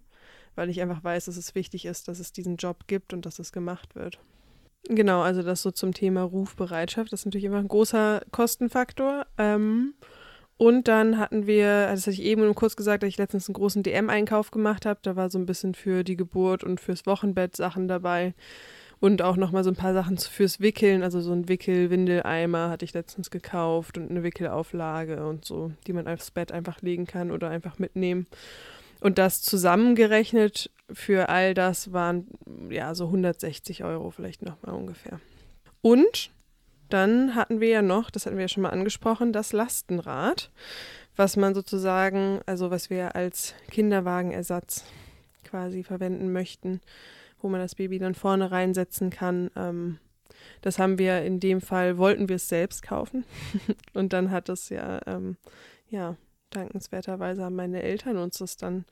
weil 0.54 0.70
ich 0.70 0.80
einfach 0.80 1.02
weiß, 1.02 1.26
dass 1.26 1.36
es 1.36 1.54
wichtig 1.54 1.86
ist, 1.86 2.08
dass 2.08 2.20
es 2.20 2.32
diesen 2.32 2.56
Job 2.56 2.86
gibt 2.86 3.12
und 3.12 3.26
dass 3.26 3.38
es 3.38 3.52
gemacht 3.52 3.94
wird. 3.94 4.18
Genau, 4.88 5.22
also 5.22 5.42
das 5.42 5.62
so 5.62 5.70
zum 5.70 5.94
Thema 5.94 6.22
Rufbereitschaft, 6.22 7.12
das 7.12 7.20
ist 7.20 7.26
natürlich 7.26 7.44
immer 7.44 7.58
ein 7.58 7.68
großer 7.68 8.22
Kostenfaktor. 8.32 9.26
Ähm, 9.38 9.94
und 10.62 10.86
dann 10.86 11.18
hatten 11.18 11.48
wir, 11.48 11.88
das 11.88 12.02
hatte 12.02 12.12
ich 12.12 12.22
eben 12.22 12.54
kurz 12.54 12.76
gesagt, 12.76 13.02
dass 13.02 13.08
ich 13.08 13.18
letztens 13.18 13.48
einen 13.48 13.54
großen 13.54 13.82
DM-Einkauf 13.82 14.52
gemacht 14.52 14.86
habe. 14.86 15.00
Da 15.02 15.16
war 15.16 15.28
so 15.28 15.36
ein 15.36 15.44
bisschen 15.44 15.74
für 15.74 16.04
die 16.04 16.14
Geburt 16.14 16.62
und 16.62 16.80
fürs 16.80 17.04
Wochenbett 17.04 17.56
Sachen 17.56 17.88
dabei. 17.88 18.32
Und 19.00 19.22
auch 19.22 19.34
nochmal 19.34 19.64
so 19.64 19.70
ein 19.70 19.76
paar 19.76 19.92
Sachen 19.92 20.18
fürs 20.18 20.60
Wickeln. 20.60 21.02
Also 21.02 21.20
so 21.20 21.32
ein 21.32 21.48
Wickel-Windeleimer 21.48 22.70
hatte 22.70 22.84
ich 22.84 22.94
letztens 22.94 23.32
gekauft 23.32 23.98
und 23.98 24.08
eine 24.08 24.22
Wickelauflage 24.22 25.26
und 25.26 25.44
so, 25.44 25.72
die 25.88 25.92
man 25.92 26.06
aufs 26.06 26.30
Bett 26.30 26.52
einfach 26.52 26.80
legen 26.80 27.06
kann 27.06 27.32
oder 27.32 27.50
einfach 27.50 27.80
mitnehmen. 27.80 28.28
Und 29.00 29.18
das 29.18 29.42
zusammengerechnet 29.42 30.70
für 30.92 31.28
all 31.28 31.54
das 31.54 31.92
waren 31.92 32.28
ja 32.70 32.94
so 32.94 33.06
160 33.06 33.82
Euro 33.82 34.12
vielleicht 34.12 34.42
nochmal 34.42 34.76
ungefähr. 34.76 35.18
Und 35.80 36.30
dann 36.92 37.34
hatten 37.34 37.60
wir 37.60 37.68
ja 37.68 37.82
noch, 37.82 38.10
das 38.10 38.26
hatten 38.26 38.36
wir 38.36 38.42
ja 38.44 38.48
schon 38.48 38.62
mal 38.62 38.70
angesprochen, 38.70 39.32
das 39.32 39.52
Lastenrad, 39.52 40.50
was 41.16 41.36
man 41.36 41.54
sozusagen, 41.54 42.40
also 42.46 42.70
was 42.70 42.90
wir 42.90 43.16
als 43.16 43.54
Kinderwagenersatz 43.70 44.84
quasi 45.44 45.82
verwenden 45.82 46.32
möchten, 46.32 46.80
wo 47.40 47.48
man 47.48 47.60
das 47.60 47.74
Baby 47.74 47.98
dann 47.98 48.14
vorne 48.14 48.50
reinsetzen 48.50 49.10
kann. 49.10 49.50
Ähm, 49.56 49.98
das 50.60 50.78
haben 50.78 50.98
wir 50.98 51.22
in 51.22 51.40
dem 51.40 51.60
Fall, 51.60 51.98
wollten 51.98 52.28
wir 52.28 52.36
es 52.36 52.48
selbst 52.48 52.82
kaufen. 52.82 53.24
Und 53.94 54.12
dann 54.12 54.30
hat 54.30 54.48
es 54.48 54.68
ja, 54.68 55.00
ähm, 55.06 55.36
ja, 55.88 56.16
dankenswerterweise 56.50 57.42
haben 57.44 57.56
meine 57.56 57.82
Eltern 57.82 58.16
uns 58.16 58.38
das 58.38 58.56
dann 58.56 58.84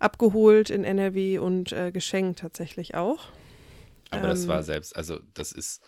abgeholt 0.00 0.70
in 0.70 0.84
NRW 0.84 1.38
und 1.38 1.72
äh, 1.72 1.90
geschenkt 1.92 2.40
tatsächlich 2.40 2.94
auch. 2.94 3.26
Aber 4.10 4.28
das 4.28 4.42
Ähm, 4.42 4.48
war 4.48 4.62
selbst, 4.62 4.96
also 4.96 5.20
das 5.34 5.52
ist 5.52 5.82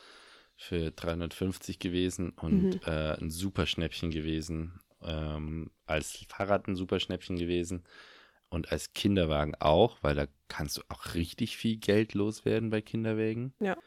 für 0.61 0.91
350 0.91 1.79
gewesen 1.79 2.31
und 2.31 2.75
Mhm. 2.75 2.81
äh, 2.85 3.17
ein 3.19 3.31
super 3.31 3.65
Schnäppchen 3.65 4.11
gewesen. 4.11 4.79
Ähm, 5.03 5.71
als 5.87 6.27
Fahrrad 6.29 6.69
ein 6.69 6.77
super 6.77 7.01
Schnäppchen 7.01 7.37
gewesen 7.37 7.83
und 8.51 8.71
als 8.71 8.93
Kinderwagen 8.93 9.55
auch, 9.55 9.97
weil 10.03 10.15
da 10.15 10.27
kannst 10.49 10.77
du 10.77 10.83
auch 10.91 11.15
richtig 11.15 11.57
viel 11.57 11.79
Geld 11.79 12.13
loswerden 12.13 12.69
bei 12.69 12.83
Kinderwägen. 12.83 13.55
Ja. 13.59 13.79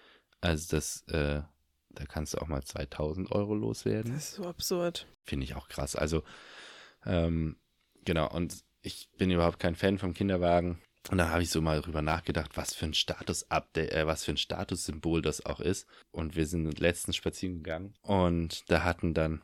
Also 0.42 0.76
das, 0.76 1.04
äh, 1.10 1.44
da 1.90 2.06
kannst 2.08 2.34
du 2.34 2.40
auch 2.40 2.48
mal 2.48 2.64
2000 2.64 3.32
Euro 3.32 3.54
loswerden. 3.54 4.12
Das 4.14 4.30
ist 4.30 4.36
so 4.36 4.46
absurd. 4.46 5.06
Finde 5.26 5.44
ich 5.44 5.54
auch 5.54 5.68
krass. 5.68 5.96
Also, 5.96 6.24
ähm, 7.06 7.58
genau, 8.04 8.34
und 8.34 8.64
ich 8.82 9.10
bin 9.18 9.30
überhaupt 9.30 9.60
kein 9.60 9.76
Fan 9.76 10.00
vom 10.00 10.16
Kinderwagen. 10.16 10.82
Und 11.12 11.18
da 11.18 11.30
habe 11.30 11.44
ich 11.44 11.50
so 11.50 11.62
mal 11.62 11.82
drüber 11.82 12.02
nachgedacht, 12.02 12.56
was 12.56 12.74
für 12.74 12.86
ein 12.86 12.94
Status-Update, 12.94 13.92
äh, 13.92 14.08
was 14.08 14.24
für 14.24 14.32
ein 14.32 14.38
Statussymbol 14.38 15.22
das 15.22 15.46
auch 15.46 15.60
ist. 15.60 15.86
Und 16.12 16.36
wir 16.36 16.46
sind 16.48 16.80
letztens 16.80 17.16
spazieren 17.18 17.58
gegangen 17.58 17.94
und 18.02 18.70
da 18.72 18.84
hatten 18.84 19.14
dann 19.14 19.42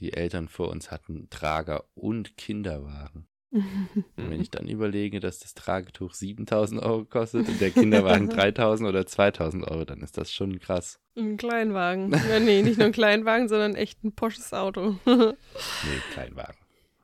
die 0.00 0.12
Eltern 0.14 0.48
vor 0.48 0.70
uns 0.70 0.90
hatten 0.90 1.28
Trager 1.30 1.84
und 1.94 2.36
Kinderwagen. 2.36 3.26
Und 3.52 4.04
wenn 4.16 4.40
ich 4.40 4.50
dann 4.50 4.68
überlege, 4.68 5.18
dass 5.18 5.40
das 5.40 5.54
Tragetuch 5.54 6.14
7000 6.14 6.80
Euro 6.80 7.04
kostet 7.04 7.48
und 7.48 7.60
der 7.60 7.70
Kinderwagen 7.72 8.28
3000 8.30 8.88
oder 8.88 9.06
2000 9.06 9.66
Euro, 9.68 9.84
dann 9.84 10.00
ist 10.02 10.16
das 10.16 10.32
schon 10.32 10.60
krass. 10.60 11.00
Ein 11.16 11.36
Kleinwagen. 11.36 12.12
Ja, 12.30 12.38
nee, 12.38 12.62
nicht 12.62 12.78
nur 12.78 12.86
ein 12.86 12.92
Kleinwagen, 12.92 13.48
sondern 13.48 13.74
echt 13.74 14.02
ein 14.04 14.12
Porsches 14.12 14.52
Auto. 14.54 14.96
Nee, 15.04 15.34
Kleinwagen. 16.12 16.56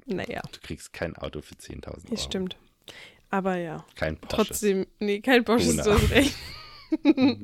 naja, 0.07 0.41
Du 0.53 0.61
kriegst 0.63 0.93
kein 0.93 1.17
Auto 1.17 1.43
für 1.43 1.57
10.000 1.57 1.87
Euro. 1.89 2.01
das 2.11 2.23
stimmt. 2.25 2.57
Aber 3.31 3.57
ja, 3.57 3.85
Kein 3.97 4.17
Porsche. 4.19 4.37
trotzdem, 4.49 4.87
nee, 5.01 5.21
kein 5.21 5.45
Porsche, 5.45 5.71
Ohne. 5.71 5.83
du 5.83 5.93
hast 5.93 6.11
recht. 6.11 6.35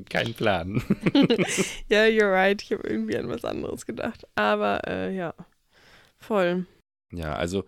Kein 0.08 0.34
Plan. 0.34 0.80
Ja, 1.88 2.04
you're 2.04 2.32
right. 2.32 2.62
Ich 2.62 2.72
habe 2.72 2.86
irgendwie 2.88 3.16
an 3.18 3.28
was 3.28 3.44
anderes 3.44 3.84
gedacht. 3.86 4.24
Aber 4.36 4.86
äh, 4.86 5.14
ja, 5.14 5.34
voll. 6.18 6.66
Ja, 7.12 7.34
also 7.34 7.64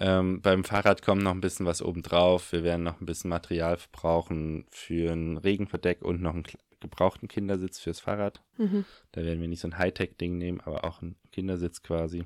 ähm, 0.00 0.40
beim 0.40 0.64
Fahrrad 0.64 1.02
kommt 1.02 1.22
noch 1.22 1.30
ein 1.32 1.40
bisschen 1.42 1.66
was 1.66 1.82
obendrauf. 1.82 2.50
Wir 2.52 2.64
werden 2.64 2.82
noch 2.82 3.00
ein 3.00 3.06
bisschen 3.06 3.28
Material 3.30 3.76
verbrauchen 3.76 4.66
für 4.70 5.12
ein 5.12 5.36
Regenverdeck 5.36 6.02
und 6.02 6.20
noch 6.22 6.34
einen 6.34 6.44
gebrauchten 6.80 7.28
Kindersitz 7.28 7.78
fürs 7.78 8.00
Fahrrad. 8.00 8.42
Mhm. 8.56 8.84
Da 9.12 9.22
werden 9.22 9.40
wir 9.40 9.48
nicht 9.48 9.60
so 9.60 9.68
ein 9.68 9.78
Hightech-Ding 9.78 10.38
nehmen, 10.38 10.60
aber 10.62 10.84
auch 10.84 11.02
einen 11.02 11.16
Kindersitz 11.30 11.82
quasi. 11.82 12.24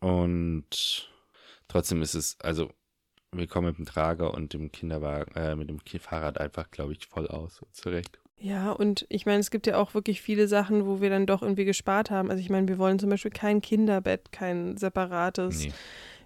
Und 0.00 1.08
trotzdem 1.68 2.02
ist 2.02 2.14
es, 2.14 2.38
also 2.40 2.70
wir 3.32 3.46
kommen 3.46 3.68
mit 3.68 3.78
dem 3.78 3.86
Trager 3.86 4.34
und 4.34 4.52
dem 4.52 4.72
Kinderwagen, 4.72 5.34
äh, 5.36 5.54
mit 5.56 5.68
dem 5.68 5.78
Fahrrad 5.80 6.38
einfach, 6.38 6.70
glaube 6.70 6.92
ich, 6.92 7.06
voll 7.06 7.28
aus 7.28 7.60
und 7.60 7.74
zurecht. 7.74 8.18
Ja, 8.40 8.72
und 8.72 9.06
ich 9.10 9.26
meine, 9.26 9.40
es 9.40 9.50
gibt 9.50 9.66
ja 9.66 9.76
auch 9.76 9.92
wirklich 9.92 10.22
viele 10.22 10.48
Sachen, 10.48 10.86
wo 10.86 11.00
wir 11.00 11.10
dann 11.10 11.26
doch 11.26 11.42
irgendwie 11.42 11.66
gespart 11.66 12.10
haben. 12.10 12.30
Also 12.30 12.40
ich 12.40 12.48
meine, 12.48 12.68
wir 12.68 12.78
wollen 12.78 12.98
zum 12.98 13.10
Beispiel 13.10 13.30
kein 13.30 13.60
Kinderbett, 13.60 14.32
kein 14.32 14.78
separates. 14.78 15.64
Nee. 15.64 15.72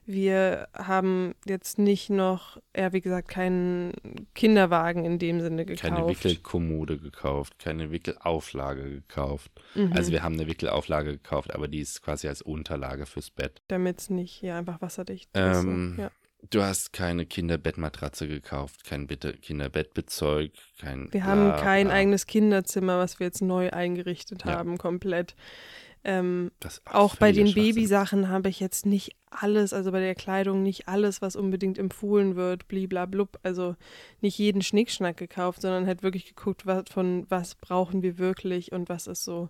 Wir 0.06 0.68
haben 0.74 1.34
jetzt 1.46 1.78
nicht 1.78 2.10
noch, 2.10 2.60
ja, 2.76 2.92
wie 2.92 3.00
gesagt, 3.00 3.26
keinen 3.28 3.92
Kinderwagen 4.34 5.04
in 5.04 5.18
dem 5.18 5.40
Sinne 5.40 5.64
gekauft. 5.64 5.94
Keine 5.94 6.06
Wickelkommode 6.06 6.98
gekauft, 6.98 7.58
keine 7.58 7.90
Wickelauflage 7.90 8.82
gekauft. 8.90 9.50
Mhm. 9.74 9.94
Also 9.94 10.12
wir 10.12 10.22
haben 10.22 10.34
eine 10.34 10.46
Wickelauflage 10.46 11.12
gekauft, 11.12 11.54
aber 11.54 11.68
die 11.68 11.80
ist 11.80 12.02
quasi 12.02 12.28
als 12.28 12.42
Unterlage 12.42 13.06
fürs 13.06 13.30
Bett. 13.30 13.62
Damit 13.68 14.00
es 14.00 14.10
nicht 14.10 14.42
ja, 14.42 14.58
einfach 14.58 14.82
wasserdicht 14.82 15.30
ähm, 15.32 15.52
ist. 15.52 15.96
So. 15.96 16.02
Ja. 16.02 16.10
Du 16.50 16.62
hast 16.62 16.92
keine 16.92 17.26
Kinderbettmatratze 17.26 18.28
gekauft, 18.28 18.84
kein 18.84 19.06
Kinderbettbezeug, 19.06 20.52
kein. 20.78 21.12
Wir 21.12 21.20
bla, 21.20 21.24
haben 21.24 21.56
kein 21.56 21.86
bla. 21.86 21.96
eigenes 21.96 22.26
Kinderzimmer, 22.26 22.98
was 22.98 23.18
wir 23.18 23.26
jetzt 23.26 23.42
neu 23.42 23.70
eingerichtet 23.70 24.44
ja. 24.44 24.52
haben, 24.52 24.78
komplett. 24.78 25.34
Ähm, 26.06 26.50
auch 26.84 27.16
bei 27.16 27.32
den 27.32 27.54
Babysachen 27.54 28.28
habe 28.28 28.50
ich 28.50 28.60
jetzt 28.60 28.84
nicht 28.84 29.16
alles, 29.30 29.72
also 29.72 29.90
bei 29.90 30.00
der 30.00 30.14
Kleidung 30.14 30.62
nicht 30.62 30.86
alles, 30.86 31.22
was 31.22 31.34
unbedingt 31.34 31.78
empfohlen 31.78 32.36
wird, 32.36 32.68
bliblablub. 32.68 33.38
Also 33.42 33.74
nicht 34.20 34.36
jeden 34.38 34.60
Schnickschnack 34.60 35.16
gekauft, 35.16 35.62
sondern 35.62 35.86
halt 35.86 36.02
wirklich 36.02 36.26
geguckt, 36.26 36.66
was, 36.66 36.84
von 36.90 37.24
was 37.30 37.54
brauchen 37.54 38.02
wir 38.02 38.18
wirklich 38.18 38.72
und 38.72 38.90
was 38.90 39.06
ist 39.06 39.24
so 39.24 39.48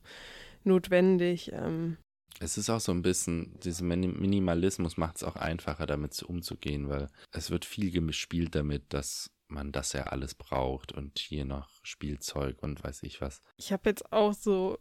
notwendig. 0.63 1.51
Ähm, 1.53 1.97
es 2.41 2.59
ist 2.59 2.71
auch 2.71 2.81
so 2.81 2.93
ein 2.93 3.03
bisschen, 3.03 3.59
dieser 3.61 3.85
Minimalismus 3.85 4.97
macht 4.97 5.17
es 5.17 5.25
auch 5.25 5.37
einfacher, 5.37 5.87
damit 5.87 6.15
umzugehen, 6.23 6.89
weil 6.89 7.09
es 7.33 7.51
wird 7.51 7.65
viel 7.65 7.91
gespielt 7.91 8.55
damit, 8.55 8.93
dass 8.93 9.31
man 9.49 9.73
das 9.73 9.93
ja 9.93 10.05
alles 10.05 10.35
braucht 10.35 10.93
und 10.93 11.19
hier 11.19 11.45
noch 11.45 11.69
Spielzeug 11.83 12.63
und 12.63 12.83
weiß 12.83 13.03
ich 13.03 13.21
was. 13.21 13.43
Ich 13.57 13.73
habe 13.73 13.89
jetzt 13.89 14.13
auch 14.13 14.35
so, 14.35 14.79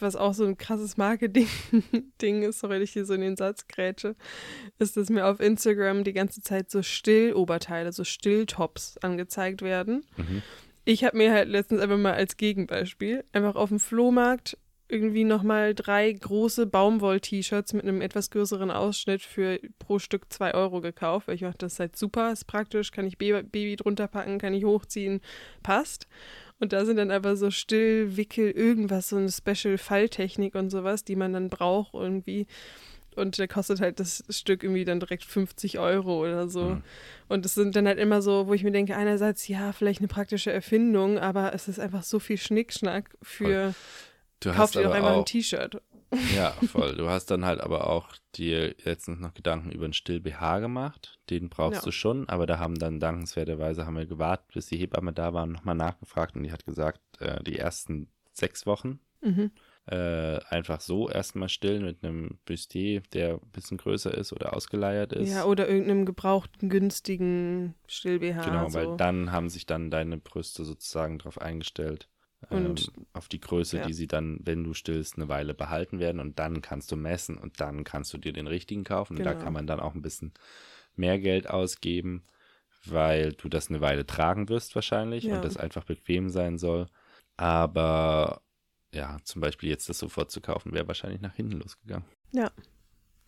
was 0.00 0.16
auch 0.16 0.34
so 0.34 0.44
ein 0.44 0.58
krasses 0.58 0.96
Marketing-Ding 0.96 2.42
ist, 2.42 2.60
sorry, 2.60 2.82
ich 2.82 2.92
hier 2.92 3.06
so 3.06 3.14
in 3.14 3.20
den 3.22 3.36
Satz 3.36 3.66
grätsche, 3.68 4.16
ist, 4.78 4.96
dass 4.96 5.08
mir 5.08 5.26
auf 5.26 5.40
Instagram 5.40 6.04
die 6.04 6.12
ganze 6.12 6.42
Zeit 6.42 6.70
so 6.70 6.82
Stilloberteile, 6.82 7.92
so 7.92 8.04
Stilltops 8.04 8.98
angezeigt 8.98 9.62
werden. 9.62 10.04
Mhm. 10.16 10.42
Ich 10.84 11.04
habe 11.04 11.16
mir 11.16 11.32
halt 11.32 11.48
letztens 11.48 11.80
einfach 11.80 11.96
mal 11.96 12.14
als 12.14 12.36
Gegenbeispiel 12.36 13.24
einfach 13.32 13.54
auf 13.54 13.68
dem 13.68 13.78
Flohmarkt 13.78 14.58
irgendwie 14.92 15.24
nochmal 15.24 15.74
drei 15.74 16.12
große 16.12 16.66
Baumwoll-T-Shirts 16.66 17.72
mit 17.72 17.84
einem 17.84 18.02
etwas 18.02 18.30
größeren 18.30 18.70
Ausschnitt 18.70 19.22
für 19.22 19.58
pro 19.78 19.98
Stück 19.98 20.30
zwei 20.30 20.52
Euro 20.52 20.82
gekauft, 20.82 21.28
weil 21.28 21.36
ich 21.36 21.40
dachte, 21.40 21.58
das 21.58 21.74
ist 21.74 21.80
halt 21.80 21.96
super, 21.96 22.30
ist 22.30 22.44
praktisch, 22.44 22.92
kann 22.92 23.06
ich 23.06 23.16
Baby 23.16 23.76
drunter 23.76 24.06
packen, 24.06 24.38
kann 24.38 24.52
ich 24.52 24.64
hochziehen, 24.64 25.22
passt. 25.62 26.06
Und 26.60 26.74
da 26.74 26.84
sind 26.84 26.98
dann 26.98 27.10
aber 27.10 27.36
so 27.36 27.50
still, 27.50 28.18
Wickel, 28.18 28.50
irgendwas, 28.50 29.08
so 29.08 29.16
eine 29.16 29.32
Special-Falltechnik 29.32 30.54
und 30.54 30.68
sowas, 30.68 31.04
die 31.04 31.16
man 31.16 31.32
dann 31.32 31.48
braucht 31.48 31.94
irgendwie. 31.94 32.46
Und 33.16 33.38
da 33.38 33.46
kostet 33.46 33.80
halt 33.80 33.98
das 33.98 34.24
Stück 34.28 34.62
irgendwie 34.62 34.84
dann 34.84 35.00
direkt 35.00 35.24
50 35.24 35.78
Euro 35.78 36.22
oder 36.22 36.48
so. 36.48 36.64
Mhm. 36.64 36.82
Und 37.28 37.46
es 37.46 37.54
sind 37.54 37.74
dann 37.76 37.86
halt 37.86 37.98
immer 37.98 38.20
so, 38.20 38.46
wo 38.46 38.52
ich 38.52 38.62
mir 38.62 38.72
denke, 38.72 38.94
einerseits, 38.94 39.48
ja, 39.48 39.72
vielleicht 39.72 40.00
eine 40.00 40.08
praktische 40.08 40.52
Erfindung, 40.52 41.18
aber 41.18 41.54
es 41.54 41.66
ist 41.66 41.80
einfach 41.80 42.02
so 42.02 42.18
viel 42.18 42.36
Schnickschnack 42.36 43.16
für. 43.22 43.72
Voll 43.72 43.74
Du 44.42 44.52
Kauf 44.52 44.72
dir 44.72 44.82
doch 44.82 44.92
einfach 44.92 45.16
ein 45.16 45.24
T-Shirt. 45.24 45.80
Ja, 46.34 46.50
voll. 46.66 46.96
Du 46.96 47.08
hast 47.08 47.30
dann 47.30 47.44
halt 47.44 47.60
aber 47.60 47.88
auch 47.88 48.08
dir 48.34 48.74
letztens 48.84 49.20
noch 49.20 49.34
Gedanken 49.34 49.70
über 49.70 49.84
einen 49.84 49.92
Still-BH 49.92 50.58
gemacht. 50.58 51.18
Den 51.30 51.48
brauchst 51.48 51.80
ja. 51.80 51.84
du 51.84 51.92
schon, 51.92 52.28
aber 52.28 52.46
da 52.46 52.58
haben 52.58 52.74
dann 52.74 53.00
dankenswerterweise 53.00 53.86
haben 53.86 53.96
wir 53.96 54.06
gewartet, 54.06 54.52
bis 54.52 54.66
die 54.66 54.78
Hebamme 54.78 55.12
da 55.12 55.32
war 55.32 55.44
und 55.44 55.52
nochmal 55.52 55.74
nachgefragt 55.74 56.36
und 56.36 56.42
die 56.42 56.52
hat 56.52 56.66
gesagt, 56.66 57.00
äh, 57.20 57.42
die 57.44 57.58
ersten 57.58 58.08
sechs 58.32 58.66
Wochen 58.66 58.98
mhm. 59.20 59.52
äh, 59.86 60.38
einfach 60.48 60.80
so 60.80 61.08
erstmal 61.08 61.48
stillen 61.48 61.84
mit 61.84 62.04
einem 62.04 62.38
Bustier, 62.44 63.02
der 63.12 63.34
ein 63.34 63.50
bisschen 63.52 63.78
größer 63.78 64.12
ist 64.12 64.32
oder 64.32 64.56
ausgeleiert 64.56 65.12
ist. 65.12 65.30
Ja, 65.30 65.44
oder 65.44 65.68
irgendeinem 65.68 66.04
gebrauchten, 66.04 66.68
günstigen 66.68 67.74
Still-BH. 67.86 68.44
Genau, 68.44 68.68
so. 68.68 68.78
weil 68.78 68.96
dann 68.96 69.32
haben 69.32 69.48
sich 69.48 69.66
dann 69.66 69.90
deine 69.90 70.18
Brüste 70.18 70.64
sozusagen 70.64 71.18
darauf 71.18 71.40
eingestellt 71.40 72.08
und 72.50 72.92
ähm, 72.96 73.06
auf 73.12 73.28
die 73.28 73.40
Größe, 73.40 73.78
ja. 73.78 73.86
die 73.86 73.92
sie 73.92 74.06
dann, 74.06 74.40
wenn 74.42 74.64
du 74.64 74.74
stillst, 74.74 75.16
eine 75.16 75.28
Weile 75.28 75.54
behalten 75.54 75.98
werden. 75.98 76.20
Und 76.20 76.38
dann 76.38 76.60
kannst 76.60 76.90
du 76.92 76.96
messen 76.96 77.38
und 77.38 77.60
dann 77.60 77.84
kannst 77.84 78.12
du 78.12 78.18
dir 78.18 78.32
den 78.32 78.46
richtigen 78.46 78.84
kaufen. 78.84 79.16
Genau. 79.16 79.22
Und 79.22 79.26
da 79.26 79.32
genau. 79.32 79.44
kann 79.44 79.52
man 79.52 79.66
dann 79.66 79.80
auch 79.80 79.94
ein 79.94 80.02
bisschen 80.02 80.32
mehr 80.96 81.18
Geld 81.18 81.48
ausgeben, 81.48 82.24
weil 82.84 83.32
du 83.32 83.48
das 83.48 83.68
eine 83.68 83.80
Weile 83.80 84.06
tragen 84.06 84.48
wirst 84.48 84.74
wahrscheinlich 84.74 85.24
ja. 85.24 85.36
und 85.36 85.44
das 85.44 85.56
einfach 85.56 85.84
bequem 85.84 86.28
sein 86.28 86.58
soll. 86.58 86.86
Aber 87.36 88.42
ja, 88.92 89.18
zum 89.24 89.40
Beispiel 89.40 89.70
jetzt 89.70 89.88
das 89.88 89.98
sofort 89.98 90.30
zu 90.30 90.40
kaufen, 90.40 90.72
wäre 90.72 90.88
wahrscheinlich 90.88 91.20
nach 91.20 91.34
hinten 91.34 91.58
losgegangen. 91.58 92.06
Ja, 92.32 92.50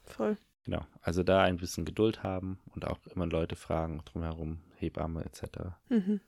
voll. 0.02 0.36
Genau, 0.64 0.84
also 1.00 1.22
da 1.22 1.42
ein 1.42 1.58
bisschen 1.58 1.84
Geduld 1.84 2.22
haben 2.22 2.58
und 2.74 2.86
auch 2.86 2.98
immer 3.06 3.26
Leute 3.26 3.54
fragen 3.54 4.02
drumherum, 4.04 4.60
Hebamme 4.76 5.24
etc. 5.24 5.42
Mhm. 5.88 6.20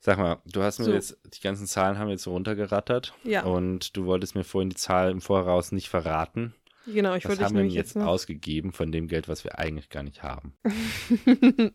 Sag 0.00 0.18
mal, 0.18 0.40
du 0.46 0.62
hast 0.62 0.78
mir 0.78 0.84
so. 0.84 0.92
jetzt, 0.92 1.18
die 1.24 1.40
ganzen 1.40 1.66
Zahlen 1.66 1.98
haben 1.98 2.08
jetzt 2.08 2.22
so 2.22 2.30
runtergerattert. 2.30 3.14
Ja. 3.24 3.44
Und 3.44 3.96
du 3.96 4.06
wolltest 4.06 4.34
mir 4.34 4.44
vorhin 4.44 4.70
die 4.70 4.76
Zahl 4.76 5.10
im 5.10 5.20
Voraus 5.20 5.72
nicht 5.72 5.88
verraten. 5.88 6.54
Genau, 6.86 7.14
ich 7.14 7.28
wollte 7.28 7.44
haben 7.44 7.56
wir 7.56 7.66
jetzt 7.66 7.96
noch... 7.96 8.06
ausgegeben 8.06 8.72
von 8.72 8.92
dem 8.92 9.08
Geld, 9.08 9.28
was 9.28 9.44
wir 9.44 9.58
eigentlich 9.58 9.90
gar 9.90 10.02
nicht 10.02 10.22
haben. 10.22 10.54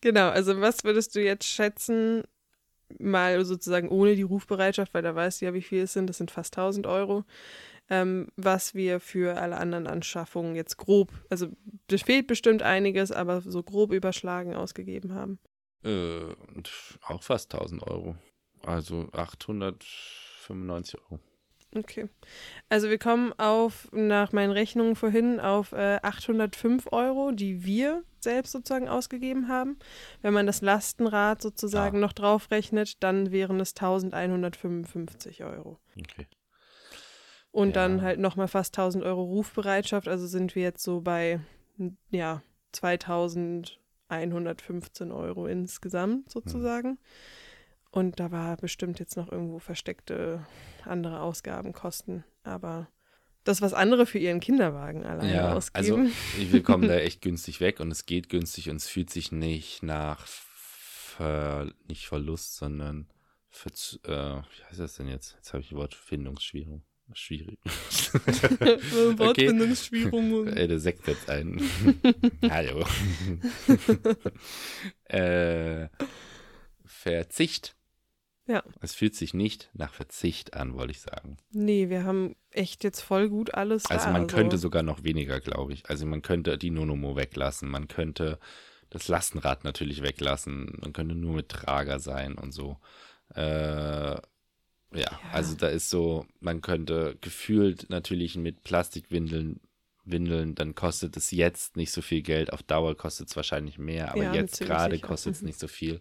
genau, 0.00 0.28
also 0.28 0.60
was 0.60 0.84
würdest 0.84 1.16
du 1.16 1.22
jetzt 1.22 1.46
schätzen, 1.46 2.22
mal 2.98 3.44
sozusagen 3.44 3.88
ohne 3.88 4.14
die 4.14 4.22
Rufbereitschaft, 4.22 4.94
weil 4.94 5.02
da 5.02 5.14
weißt 5.14 5.40
du 5.40 5.46
ja, 5.46 5.54
wie 5.54 5.62
viel 5.62 5.82
es 5.82 5.92
sind, 5.92 6.08
das 6.08 6.18
sind 6.18 6.30
fast 6.30 6.56
1000 6.56 6.86
Euro, 6.86 7.24
ähm, 7.90 8.28
was 8.36 8.74
wir 8.74 9.00
für 9.00 9.40
alle 9.40 9.56
anderen 9.56 9.86
Anschaffungen 9.86 10.54
jetzt 10.54 10.76
grob, 10.76 11.12
also 11.28 11.48
das 11.88 12.02
fehlt 12.02 12.26
bestimmt 12.26 12.62
einiges, 12.62 13.10
aber 13.10 13.40
so 13.40 13.62
grob 13.62 13.92
überschlagen 13.92 14.54
ausgegeben 14.54 15.14
haben. 15.14 15.40
Äh, 15.86 16.34
auch 17.02 17.22
fast 17.22 17.54
1000 17.54 17.82
Euro. 17.84 18.16
Also 18.64 19.08
895 19.12 21.00
Euro. 21.02 21.20
Okay. 21.74 22.08
Also 22.68 22.88
wir 22.88 22.98
kommen 22.98 23.32
auf, 23.34 23.88
nach 23.92 24.32
meinen 24.32 24.50
Rechnungen 24.50 24.96
vorhin, 24.96 25.40
auf 25.40 25.72
äh, 25.72 25.98
805 26.02 26.88
Euro, 26.92 27.32
die 27.32 27.64
wir 27.64 28.02
selbst 28.20 28.52
sozusagen 28.52 28.88
ausgegeben 28.88 29.48
haben. 29.48 29.78
Wenn 30.22 30.34
man 30.34 30.46
das 30.46 30.62
Lastenrad 30.62 31.42
sozusagen 31.42 31.98
ah. 31.98 32.00
noch 32.00 32.12
draufrechnet, 32.12 33.02
dann 33.02 33.30
wären 33.30 33.60
es 33.60 33.72
1155 33.76 35.44
Euro. 35.44 35.78
Okay. 35.98 36.26
Und 37.50 37.68
ja. 37.68 37.74
dann 37.74 38.02
halt 38.02 38.18
nochmal 38.20 38.48
fast 38.48 38.76
1000 38.76 39.04
Euro 39.04 39.22
Rufbereitschaft. 39.22 40.08
Also 40.08 40.26
sind 40.26 40.54
wir 40.54 40.62
jetzt 40.62 40.82
so 40.82 41.00
bei, 41.00 41.40
ja, 42.10 42.42
2000 42.72 43.80
115 44.08 45.12
Euro 45.12 45.46
insgesamt 45.46 46.30
sozusagen. 46.30 46.90
Hm. 46.90 46.98
Und 47.90 48.20
da 48.20 48.30
war 48.30 48.56
bestimmt 48.56 48.98
jetzt 48.98 49.16
noch 49.16 49.30
irgendwo 49.30 49.58
versteckte 49.58 50.46
andere 50.84 51.20
Ausgabenkosten. 51.20 52.24
Aber 52.42 52.88
das, 53.44 53.62
was 53.62 53.72
andere 53.74 54.06
für 54.06 54.18
ihren 54.18 54.40
Kinderwagen 54.40 55.04
alleine 55.04 55.34
ja, 55.34 55.54
ausgeben. 55.54 56.12
Also 56.38 56.52
wir 56.52 56.62
kommen 56.62 56.88
da 56.88 56.96
echt 56.96 57.20
günstig 57.22 57.60
weg 57.60 57.80
und 57.80 57.90
es 57.90 58.04
geht 58.04 58.28
günstig 58.28 58.70
und 58.70 58.76
es 58.76 58.88
fühlt 58.88 59.10
sich 59.10 59.32
nicht 59.32 59.82
nach 59.82 60.26
Ver, 60.26 61.72
nicht 61.88 62.06
Verlust, 62.06 62.56
sondern 62.56 63.08
Ver, 63.48 63.70
äh, 64.04 64.42
wie 64.42 64.64
heißt 64.68 64.80
das 64.80 64.96
denn 64.96 65.08
jetzt? 65.08 65.34
Jetzt 65.36 65.52
habe 65.54 65.62
ich 65.62 65.68
die 65.68 65.76
Wortfindungsschwierung. 65.76 66.82
Schwierig. 67.12 67.58
Wortfindungsschwierungen. 67.64 70.48
Okay. 70.48 70.60
Ey, 70.60 70.68
der 70.68 70.80
Sekt 70.80 71.06
jetzt 71.06 71.30
ein. 71.30 71.62
Hallo. 72.50 72.84
äh, 75.04 75.88
Verzicht. 76.84 77.76
Ja. 78.48 78.62
Es 78.80 78.94
fühlt 78.94 79.14
sich 79.14 79.34
nicht 79.34 79.70
nach 79.74 79.92
Verzicht 79.92 80.54
an, 80.54 80.74
wollte 80.74 80.92
ich 80.92 81.00
sagen. 81.00 81.36
Nee, 81.50 81.88
wir 81.88 82.04
haben 82.04 82.36
echt 82.50 82.84
jetzt 82.84 83.00
voll 83.00 83.28
gut 83.28 83.54
alles 83.54 83.86
Also 83.86 84.10
man 84.10 84.22
also. 84.22 84.36
könnte 84.36 84.58
sogar 84.58 84.82
noch 84.82 85.02
weniger, 85.02 85.40
glaube 85.40 85.72
ich. 85.72 85.88
Also 85.90 86.06
man 86.06 86.22
könnte 86.22 86.56
die 86.58 86.70
Nonomo 86.70 87.16
weglassen, 87.16 87.68
man 87.68 87.88
könnte 87.88 88.38
das 88.90 89.08
Lastenrad 89.08 89.64
natürlich 89.64 90.02
weglassen, 90.02 90.78
man 90.80 90.92
könnte 90.92 91.16
nur 91.16 91.34
mit 91.34 91.48
Trager 91.48 91.98
sein 91.98 92.34
und 92.34 92.52
so. 92.52 92.78
Äh, 93.34 94.16
ja, 94.96 95.10
ja, 95.10 95.20
also 95.32 95.54
da 95.54 95.68
ist 95.68 95.90
so, 95.90 96.26
man 96.40 96.60
könnte 96.60 97.16
gefühlt 97.20 97.90
natürlich 97.90 98.36
mit 98.36 98.64
Plastikwindeln 98.64 99.60
Windeln, 100.06 100.54
dann 100.54 100.74
kostet 100.74 101.16
es 101.16 101.30
jetzt 101.32 101.76
nicht 101.76 101.90
so 101.90 102.00
viel 102.00 102.22
Geld. 102.22 102.52
Auf 102.52 102.62
Dauer 102.62 102.96
kostet 102.96 103.28
es 103.28 103.36
wahrscheinlich 103.36 103.76
mehr, 103.78 104.12
aber 104.12 104.22
ja, 104.22 104.34
jetzt 104.34 104.60
gerade 104.60 104.98
kostet 104.98 105.34
es 105.34 105.42
mhm. 105.42 105.48
nicht 105.48 105.58
so 105.58 105.68
viel. 105.68 106.00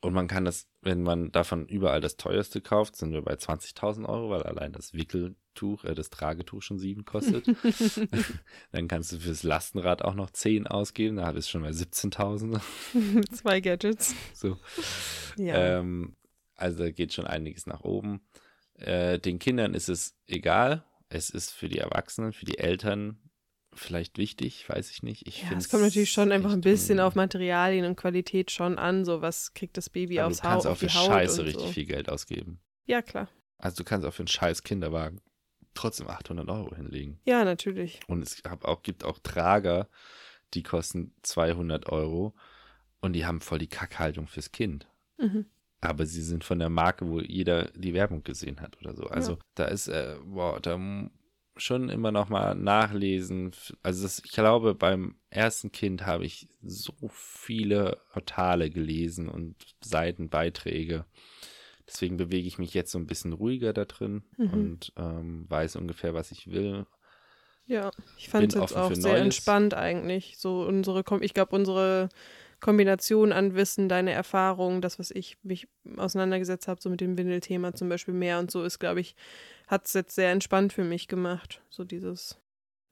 Und 0.00 0.14
man 0.14 0.28
kann 0.28 0.44
das, 0.44 0.68
wenn 0.80 1.02
man 1.02 1.32
davon 1.32 1.66
überall 1.66 2.00
das 2.00 2.16
teuerste 2.16 2.60
kauft, 2.60 2.94
sind 2.94 3.12
wir 3.12 3.22
bei 3.22 3.34
20.000 3.34 4.08
Euro, 4.08 4.30
weil 4.30 4.44
allein 4.44 4.72
das 4.72 4.94
Wickeltuch, 4.94 5.84
äh, 5.84 5.94
das 5.94 6.08
Tragetuch 6.10 6.62
schon 6.62 6.78
7 6.78 7.04
kostet. 7.04 7.46
dann 8.70 8.86
kannst 8.86 9.10
du 9.10 9.18
fürs 9.18 9.42
Lastenrad 9.42 10.02
auch 10.02 10.14
noch 10.14 10.30
10 10.30 10.68
ausgeben, 10.68 11.16
da 11.16 11.32
bist 11.32 11.48
du 11.48 11.52
schon 11.52 11.62
bei 11.62 11.70
17.000. 11.70 12.60
Zwei 13.34 13.60
Gadgets. 13.60 14.14
So. 14.34 14.56
Ja. 15.36 15.78
Ähm, 15.78 16.14
also 16.58 16.78
da 16.78 16.90
geht 16.90 17.12
schon 17.12 17.26
einiges 17.26 17.66
nach 17.66 17.80
oben. 17.80 18.20
Äh, 18.74 19.18
den 19.18 19.38
Kindern 19.38 19.74
ist 19.74 19.88
es 19.88 20.16
egal. 20.26 20.84
Es 21.08 21.30
ist 21.30 21.50
für 21.52 21.68
die 21.68 21.78
Erwachsenen, 21.78 22.32
für 22.32 22.44
die 22.44 22.58
Eltern 22.58 23.18
vielleicht 23.72 24.18
wichtig, 24.18 24.68
weiß 24.68 24.90
ich 24.90 25.02
nicht. 25.02 25.26
Ich 25.26 25.42
ja, 25.42 25.56
es 25.56 25.68
kommt 25.68 25.84
natürlich 25.84 26.10
schon 26.10 26.32
einfach 26.32 26.52
ein 26.52 26.60
bisschen 26.60 27.00
auf 27.00 27.14
Materialien 27.14 27.84
und 27.86 27.96
Qualität 27.96 28.50
schon 28.50 28.76
an, 28.76 29.04
so 29.04 29.22
was 29.22 29.54
kriegt 29.54 29.76
das 29.76 29.88
Baby 29.88 30.20
aufs 30.20 30.42
Haus. 30.42 30.42
Du 30.42 30.48
kannst 30.48 30.66
auch 30.66 30.76
für 30.76 30.88
Scheiße 30.88 31.44
richtig 31.44 31.62
so. 31.62 31.72
viel 31.72 31.86
Geld 31.86 32.10
ausgeben. 32.10 32.60
Ja, 32.86 33.02
klar. 33.02 33.28
Also 33.58 33.78
du 33.78 33.84
kannst 33.84 34.06
auch 34.06 34.12
für 34.12 34.22
einen 34.22 34.28
scheiß 34.28 34.62
Kinderwagen 34.62 35.20
trotzdem 35.74 36.08
800 36.08 36.48
Euro 36.48 36.74
hinlegen. 36.74 37.20
Ja, 37.24 37.44
natürlich. 37.44 38.00
Und 38.08 38.22
es 38.22 38.42
auch, 38.44 38.82
gibt 38.82 39.04
auch 39.04 39.18
Trager, 39.20 39.88
die 40.54 40.62
kosten 40.62 41.14
200 41.22 41.88
Euro 41.88 42.34
und 43.00 43.12
die 43.12 43.26
haben 43.26 43.40
voll 43.40 43.58
die 43.58 43.68
Kackhaltung 43.68 44.26
fürs 44.26 44.50
Kind. 44.50 44.88
Mhm. 45.18 45.46
Aber 45.80 46.06
sie 46.06 46.22
sind 46.22 46.42
von 46.44 46.58
der 46.58 46.70
Marke, 46.70 47.08
wo 47.08 47.20
jeder 47.20 47.70
die 47.76 47.94
Werbung 47.94 48.24
gesehen 48.24 48.60
hat 48.60 48.76
oder 48.80 48.94
so. 48.96 49.04
Also 49.04 49.32
ja. 49.32 49.38
da 49.54 49.64
ist, 49.66 49.88
äh, 49.88 50.16
boah, 50.24 50.60
da 50.60 50.78
schon 51.56 51.88
immer 51.88 52.12
noch 52.12 52.28
mal 52.28 52.54
nachlesen. 52.54 53.52
Also 53.82 54.02
das, 54.02 54.22
ich 54.24 54.32
glaube, 54.32 54.74
beim 54.74 55.16
ersten 55.30 55.72
Kind 55.72 56.06
habe 56.06 56.24
ich 56.24 56.48
so 56.62 56.94
viele 57.10 57.98
Portale 58.12 58.70
gelesen 58.70 59.28
und 59.28 59.56
Seitenbeiträge. 59.80 61.04
Deswegen 61.86 62.16
bewege 62.16 62.46
ich 62.46 62.58
mich 62.58 62.74
jetzt 62.74 62.92
so 62.92 62.98
ein 62.98 63.06
bisschen 63.06 63.32
ruhiger 63.32 63.72
da 63.72 63.84
drin 63.84 64.22
mhm. 64.36 64.52
und 64.52 64.92
ähm, 64.96 65.46
weiß 65.48 65.76
ungefähr, 65.76 66.14
was 66.14 66.30
ich 66.30 66.50
will. 66.50 66.86
Ja, 67.66 67.90
ich 68.16 68.28
fand 68.28 68.54
es 68.54 68.60
jetzt 68.60 68.76
auch 68.76 68.94
sehr 68.94 69.12
Neues. 69.12 69.22
entspannt 69.24 69.74
eigentlich. 69.74 70.38
So 70.38 70.62
unsere, 70.62 71.04
ich 71.20 71.34
glaube, 71.34 71.54
unsere 71.54 72.08
Kombination 72.60 73.32
an 73.32 73.54
Wissen, 73.54 73.88
deine 73.88 74.12
Erfahrungen, 74.12 74.80
das, 74.80 74.98
was 74.98 75.10
ich 75.10 75.38
mich 75.42 75.68
auseinandergesetzt 75.96 76.66
habe, 76.68 76.80
so 76.80 76.90
mit 76.90 77.00
dem 77.00 77.16
Windelthema 77.16 77.72
zum 77.74 77.88
Beispiel 77.88 78.14
mehr 78.14 78.38
und 78.38 78.50
so, 78.50 78.64
ist, 78.64 78.78
glaube 78.78 79.00
ich, 79.00 79.14
hat 79.68 79.86
es 79.86 79.92
jetzt 79.92 80.14
sehr 80.14 80.32
entspannt 80.32 80.72
für 80.72 80.84
mich 80.84 81.08
gemacht. 81.08 81.62
So 81.70 81.84
dieses. 81.84 82.40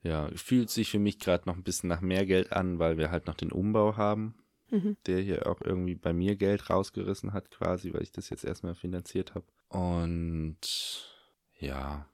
Ja, 0.02 0.30
fühlt 0.36 0.70
sich 0.70 0.90
für 0.90 1.00
mich 1.00 1.18
gerade 1.18 1.48
noch 1.48 1.56
ein 1.56 1.64
bisschen 1.64 1.88
nach 1.88 2.00
mehr 2.00 2.26
Geld 2.26 2.52
an, 2.52 2.78
weil 2.78 2.96
wir 2.96 3.10
halt 3.10 3.26
noch 3.26 3.34
den 3.34 3.50
Umbau 3.50 3.96
haben, 3.96 4.36
mhm. 4.70 4.96
der 5.06 5.20
hier 5.20 5.48
auch 5.48 5.60
irgendwie 5.60 5.96
bei 5.96 6.12
mir 6.12 6.36
Geld 6.36 6.70
rausgerissen 6.70 7.32
hat, 7.32 7.50
quasi, 7.50 7.92
weil 7.92 8.02
ich 8.02 8.12
das 8.12 8.30
jetzt 8.30 8.44
erstmal 8.44 8.76
finanziert 8.76 9.34
habe. 9.34 9.46
Und 9.68 10.58
ja, 11.58 12.08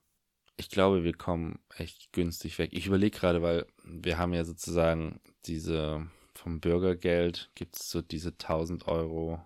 ich 0.56 0.70
glaube, 0.70 1.04
wir 1.04 1.12
kommen 1.12 1.58
echt 1.76 2.12
günstig 2.12 2.58
weg. 2.58 2.70
Ich 2.72 2.86
überlege 2.86 3.18
gerade, 3.18 3.42
weil 3.42 3.66
wir 3.84 4.16
haben 4.16 4.32
ja 4.32 4.44
sozusagen 4.44 5.20
diese 5.44 6.06
vom 6.42 6.60
Bürgergeld 6.60 7.50
gibt 7.54 7.76
es 7.76 7.90
so 7.90 8.02
diese 8.02 8.30
1000 8.30 8.88
Euro 8.88 9.40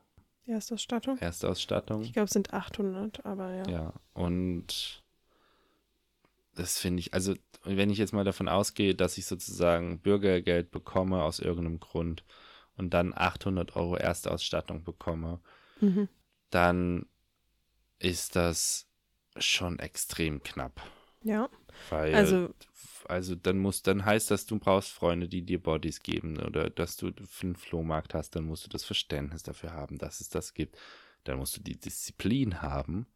Erstausstattung. 0.47 1.19
Erstausstattung. 1.19 2.03
Ich 2.03 2.13
glaube, 2.13 2.27
es 2.27 2.33
sind 2.33 2.55
800, 2.55 3.27
aber 3.27 3.55
ja. 3.55 3.69
Ja, 3.69 3.93
und 4.15 5.03
das 6.55 6.79
finde 6.79 7.01
ich, 7.01 7.13
also 7.13 7.35
wenn 7.65 7.91
ich 7.91 7.99
jetzt 7.99 8.13
mal 8.13 8.25
davon 8.25 8.49
ausgehe, 8.49 8.95
dass 8.95 9.19
ich 9.19 9.27
sozusagen 9.27 10.01
Bürgergeld 10.01 10.71
bekomme 10.71 11.23
aus 11.23 11.39
irgendeinem 11.39 11.81
Grund 11.81 12.25
und 12.77 12.95
dann 12.95 13.13
800 13.15 13.77
Euro 13.77 13.97
Erstausstattung 13.97 14.85
bekomme, 14.85 15.41
mhm. 15.81 16.09
dann 16.51 17.07
ist 17.99 18.37
das 18.37 18.87
schon 19.37 19.79
extrem 19.81 20.43
knapp. 20.43 20.81
Ja. 21.23 21.51
Weil, 21.91 22.15
also, 22.15 22.55
also 23.09 23.35
dann 23.35 23.59
muss, 23.59 23.83
dann 23.83 24.05
heißt 24.05 24.31
das, 24.31 24.47
du 24.47 24.59
brauchst 24.59 24.93
Freunde, 24.93 25.29
die 25.29 25.43
dir 25.43 25.63
Bodies 25.63 26.03
geben 26.03 26.39
oder 26.39 26.71
dass 26.71 26.97
du 26.97 27.13
einen 27.43 27.57
Flohmarkt 27.57 28.15
hast, 28.15 28.37
dann 28.37 28.45
musst 28.45 28.65
du 28.65 28.69
das 28.69 28.85
Verständnis 28.85 29.43
dafür 29.43 29.73
haben, 29.73 29.99
dass 29.99 30.21
es 30.21 30.29
das 30.29 30.55
gibt. 30.55 30.77
Dann 31.25 31.39
musst 31.39 31.57
du 31.57 31.61
die 31.61 31.79
Disziplin 31.79 32.63
haben, 32.63 33.07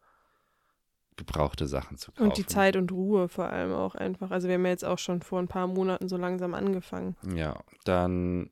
gebrauchte 1.16 1.66
Sachen 1.66 1.97
zu 1.97 2.12
kaufen. 2.12 2.28
Und 2.28 2.38
die 2.38 2.47
Zeit 2.47 2.76
und 2.76 2.93
Ruhe 2.93 3.28
vor 3.28 3.49
allem 3.51 3.72
auch 3.72 3.95
einfach. 3.95 4.30
Also 4.30 4.49
wir 4.49 4.55
haben 4.55 4.64
ja 4.64 4.70
jetzt 4.70 4.84
auch 4.84 4.99
schon 4.99 5.22
vor 5.22 5.38
ein 5.38 5.49
paar 5.49 5.66
Monaten 5.66 6.09
so 6.09 6.16
langsam 6.16 6.55
angefangen. 6.55 7.16
Ja, 7.34 7.62
dann 7.84 8.51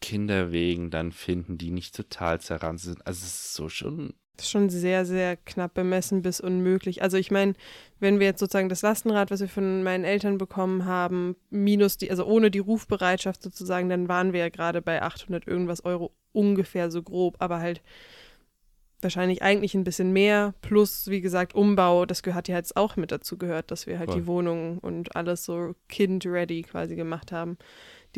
Kinder 0.00 0.52
wegen 0.52 0.90
dann 0.90 1.12
finden, 1.12 1.58
die 1.58 1.70
nicht 1.70 1.94
total 1.94 2.40
zerrannt 2.40 2.80
sind. 2.80 3.06
Also 3.06 3.24
es 3.24 3.34
ist 3.34 3.54
so 3.54 3.68
schon 3.68 4.14
schon 4.42 4.70
sehr, 4.70 5.04
sehr 5.04 5.36
knapp 5.36 5.74
bemessen 5.74 6.22
bis 6.22 6.40
unmöglich. 6.40 7.02
Also 7.02 7.16
ich 7.16 7.30
meine, 7.30 7.54
wenn 8.00 8.20
wir 8.20 8.26
jetzt 8.26 8.40
sozusagen 8.40 8.68
das 8.68 8.82
Lastenrad, 8.82 9.30
was 9.30 9.40
wir 9.40 9.48
von 9.48 9.82
meinen 9.82 10.04
Eltern 10.04 10.38
bekommen 10.38 10.84
haben, 10.84 11.36
minus 11.50 11.96
die, 11.96 12.10
also 12.10 12.24
ohne 12.26 12.50
die 12.50 12.58
Rufbereitschaft 12.58 13.42
sozusagen, 13.42 13.88
dann 13.88 14.08
waren 14.08 14.32
wir 14.32 14.40
ja 14.40 14.48
gerade 14.48 14.82
bei 14.82 15.02
800 15.02 15.46
irgendwas 15.46 15.84
Euro 15.84 16.12
ungefähr 16.32 16.90
so 16.90 17.02
grob, 17.02 17.36
aber 17.38 17.58
halt 17.58 17.82
wahrscheinlich 19.00 19.42
eigentlich 19.42 19.74
ein 19.74 19.84
bisschen 19.84 20.12
mehr, 20.12 20.54
plus 20.60 21.08
wie 21.08 21.20
gesagt 21.20 21.54
Umbau, 21.54 22.04
das 22.04 22.22
gehört 22.22 22.48
ja 22.48 22.56
jetzt 22.56 22.76
auch 22.76 22.96
mit 22.96 23.12
dazu 23.12 23.38
gehört, 23.38 23.70
dass 23.70 23.86
wir 23.86 23.98
halt 23.98 24.10
Voll. 24.10 24.20
die 24.20 24.26
Wohnung 24.26 24.78
und 24.78 25.14
alles 25.14 25.44
so 25.44 25.74
kind-ready 25.88 26.62
quasi 26.62 26.96
gemacht 26.96 27.30
haben 27.30 27.58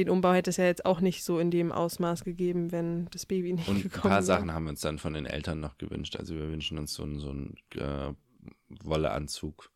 den 0.04 0.10
Umbau 0.10 0.32
hätte 0.32 0.50
es 0.50 0.56
ja 0.56 0.64
jetzt 0.64 0.84
auch 0.86 1.00
nicht 1.00 1.24
so 1.24 1.38
in 1.38 1.50
dem 1.50 1.72
Ausmaß 1.72 2.24
gegeben, 2.24 2.72
wenn 2.72 3.06
das 3.10 3.26
Baby 3.26 3.52
nicht 3.52 3.68
und 3.68 3.82
gekommen 3.82 4.04
wäre. 4.04 4.08
Ein 4.08 4.16
paar 4.16 4.22
Sachen 4.22 4.52
haben 4.52 4.64
wir 4.64 4.70
uns 4.70 4.80
dann 4.80 4.98
von 4.98 5.14
den 5.14 5.26
Eltern 5.26 5.60
noch 5.60 5.78
gewünscht. 5.78 6.16
Also 6.16 6.34
wir 6.34 6.48
wünschen 6.50 6.78
uns 6.78 6.94
so 6.94 7.02
einen, 7.02 7.20
so 7.20 7.30
einen 7.30 7.54
äh, 7.76 8.12
Wolleanzug. 8.82 9.70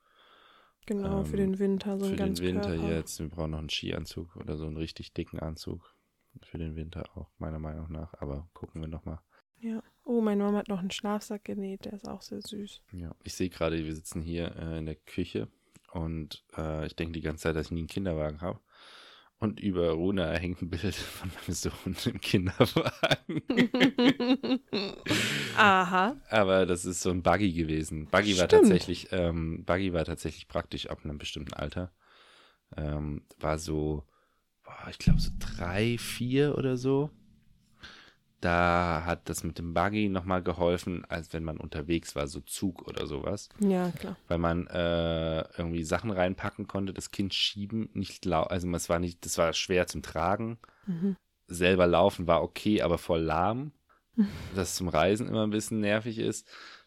Genau, 0.86 1.20
ähm, 1.20 1.26
für 1.26 1.36
den 1.36 1.58
Winter 1.58 1.98
so 1.98 2.06
Für 2.06 2.16
den 2.16 2.38
Winter 2.38 2.76
Körper. 2.76 2.94
jetzt. 2.94 3.20
Wir 3.20 3.28
brauchen 3.28 3.52
noch 3.52 3.58
einen 3.58 3.70
Skianzug 3.70 4.36
oder 4.36 4.56
so 4.56 4.66
einen 4.66 4.76
richtig 4.76 5.12
dicken 5.12 5.38
Anzug. 5.38 5.94
Für 6.42 6.58
den 6.58 6.74
Winter 6.74 7.04
auch, 7.16 7.30
meiner 7.38 7.58
Meinung 7.58 7.90
nach. 7.92 8.14
Aber 8.20 8.48
gucken 8.54 8.80
wir 8.80 8.88
nochmal. 8.88 9.20
Ja. 9.60 9.82
Oh, 10.04 10.20
meine 10.20 10.42
Mama 10.42 10.58
hat 10.58 10.68
noch 10.68 10.80
einen 10.80 10.90
Schlafsack 10.90 11.44
genäht, 11.44 11.86
der 11.86 11.94
ist 11.94 12.06
auch 12.06 12.20
sehr 12.20 12.42
süß. 12.42 12.82
Ja, 12.92 13.14
ich 13.22 13.34
sehe 13.34 13.48
gerade, 13.48 13.82
wir 13.82 13.94
sitzen 13.94 14.20
hier 14.20 14.54
äh, 14.56 14.78
in 14.78 14.86
der 14.86 14.96
Küche 14.96 15.48
und 15.92 16.44
äh, 16.56 16.86
ich 16.86 16.96
denke 16.96 17.12
die 17.12 17.22
ganze 17.22 17.44
Zeit, 17.44 17.56
dass 17.56 17.66
ich 17.66 17.72
nie 17.72 17.80
einen 17.80 17.88
Kinderwagen 17.88 18.42
habe. 18.42 18.60
Und 19.38 19.60
über 19.60 19.90
Runa 19.90 20.32
hängt 20.32 20.62
ein 20.62 20.70
Bild 20.70 20.94
von 20.94 21.30
meinem 21.30 21.54
Sohn 21.54 21.96
im 22.06 22.20
Kinderwagen. 22.20 23.42
Aha. 25.56 26.16
Aber 26.30 26.66
das 26.66 26.84
ist 26.84 27.02
so 27.02 27.10
ein 27.10 27.22
Buggy 27.22 27.52
gewesen. 27.52 28.06
Buggy 28.06 28.34
Stimmt. 28.34 28.40
war 28.40 28.48
tatsächlich, 28.48 29.08
ähm, 29.12 29.64
Buggy 29.64 29.92
war 29.92 30.04
tatsächlich 30.04 30.48
praktisch 30.48 30.88
ab 30.88 31.00
einem 31.04 31.18
bestimmten 31.18 31.52
Alter. 31.52 31.92
Ähm, 32.76 33.26
war 33.38 33.58
so, 33.58 34.04
boah, 34.62 34.88
ich 34.90 34.98
glaube 34.98 35.20
so 35.20 35.30
drei, 35.38 35.98
vier 35.98 36.56
oder 36.56 36.76
so 36.76 37.10
da 38.44 39.04
hat 39.06 39.30
das 39.30 39.42
mit 39.42 39.58
dem 39.58 39.72
Buggy 39.72 40.10
nochmal 40.10 40.42
geholfen, 40.42 41.06
als 41.06 41.32
wenn 41.32 41.44
man 41.44 41.56
unterwegs 41.56 42.14
war, 42.14 42.26
so 42.26 42.40
Zug 42.40 42.86
oder 42.86 43.06
sowas. 43.06 43.48
Ja, 43.58 43.90
klar. 43.92 44.18
Weil 44.28 44.36
man 44.36 44.66
äh, 44.66 45.40
irgendwie 45.56 45.82
Sachen 45.82 46.10
reinpacken 46.10 46.66
konnte, 46.66 46.92
das 46.92 47.10
Kind 47.10 47.32
schieben, 47.32 47.88
nicht 47.94 48.26
lau 48.26 48.42
also 48.42 48.70
es 48.72 48.88
war 48.90 48.98
nicht, 48.98 49.24
das 49.24 49.38
war 49.38 49.54
schwer 49.54 49.86
zum 49.86 50.02
Tragen. 50.02 50.58
Mhm. 50.86 51.16
Selber 51.46 51.86
laufen 51.86 52.26
war 52.26 52.42
okay, 52.42 52.82
aber 52.82 52.98
voll 52.98 53.22
lahm. 53.22 53.72
Mhm. 54.14 54.28
Das 54.54 54.74
zum 54.74 54.88
Reisen 54.88 55.26
immer 55.26 55.44
ein 55.44 55.50
bisschen 55.50 55.80
nervig 55.80 56.18
ist. 56.18 56.46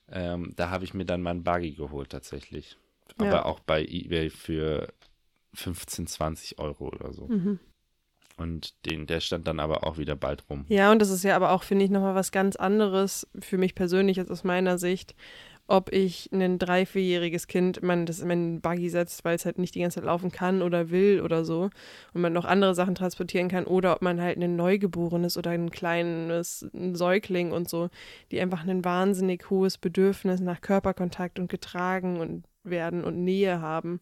Ähm, 0.09 0.53
da 0.55 0.69
habe 0.69 0.83
ich 0.83 0.93
mir 0.93 1.05
dann 1.05 1.23
mal 1.23 1.31
ein 1.31 1.43
Buggy 1.43 1.71
geholt 1.71 2.11
tatsächlich. 2.11 2.77
Aber 3.17 3.27
ja. 3.27 3.45
auch 3.45 3.59
bei 3.61 3.83
eBay 3.83 4.29
für 4.29 4.93
15, 5.55 6.05
20 6.05 6.59
Euro 6.59 6.89
oder 6.89 7.13
so. 7.13 7.27
Mhm. 7.27 7.59
Und 8.37 8.85
den, 8.85 9.07
der 9.07 9.19
stand 9.19 9.47
dann 9.47 9.59
aber 9.59 9.83
auch 9.83 9.97
wieder 9.97 10.15
bald 10.15 10.43
rum. 10.49 10.65
Ja, 10.69 10.91
und 10.91 10.99
das 10.99 11.09
ist 11.09 11.23
ja 11.23 11.35
aber 11.35 11.51
auch, 11.51 11.63
finde 11.63 11.85
ich, 11.85 11.91
nochmal 11.91 12.15
was 12.15 12.31
ganz 12.31 12.55
anderes 12.55 13.27
für 13.39 13.57
mich 13.57 13.73
persönlich, 13.73 14.17
jetzt 14.17 14.31
aus 14.31 14.43
meiner 14.43 14.77
Sicht, 14.77 15.15
ob 15.67 15.91
ich 15.91 16.29
ein 16.31 16.59
drei-, 16.59 16.85
vierjähriges 16.85 17.47
Kind, 17.47 17.83
man 17.83 18.05
das 18.05 18.19
in 18.19 18.31
einen 18.31 18.61
Buggy 18.61 18.89
setzt, 18.89 19.25
weil 19.25 19.35
es 19.35 19.45
halt 19.45 19.57
nicht 19.57 19.75
die 19.75 19.81
ganze 19.81 19.95
Zeit 19.95 20.05
laufen 20.05 20.31
kann 20.31 20.61
oder 20.61 20.89
will 20.89 21.21
oder 21.21 21.43
so 21.43 21.69
und 22.13 22.21
man 22.21 22.31
noch 22.31 22.45
andere 22.45 22.73
Sachen 22.73 22.95
transportieren 22.95 23.49
kann 23.49 23.65
oder 23.65 23.93
ob 23.93 24.01
man 24.01 24.21
halt 24.21 24.37
ein 24.37 24.55
Neugeborenes 24.55 25.37
oder 25.37 25.51
ein 25.51 25.69
kleines 25.69 26.65
ein 26.73 26.95
Säugling 26.95 27.51
und 27.51 27.69
so, 27.69 27.89
die 28.31 28.39
einfach 28.39 28.65
ein 28.65 28.85
wahnsinnig 28.85 29.49
hohes 29.49 29.77
Bedürfnis 29.77 30.39
nach 30.39 30.61
Körperkontakt 30.61 31.37
und 31.37 31.49
getragen 31.49 32.19
und 32.19 32.45
werden 32.63 33.03
und 33.03 33.23
Nähe 33.23 33.61
haben, 33.61 33.99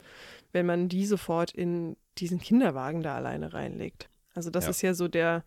wenn 0.52 0.66
man 0.66 0.90
die 0.90 1.06
sofort 1.06 1.52
in 1.52 1.98
diesen 2.18 2.40
Kinderwagen 2.40 3.02
da 3.02 3.16
alleine 3.16 3.54
reinlegt. 3.54 4.10
Also 4.36 4.50
das 4.50 4.66
ja. 4.66 4.70
ist 4.70 4.82
ja 4.82 4.94
so 4.94 5.08
der, 5.08 5.44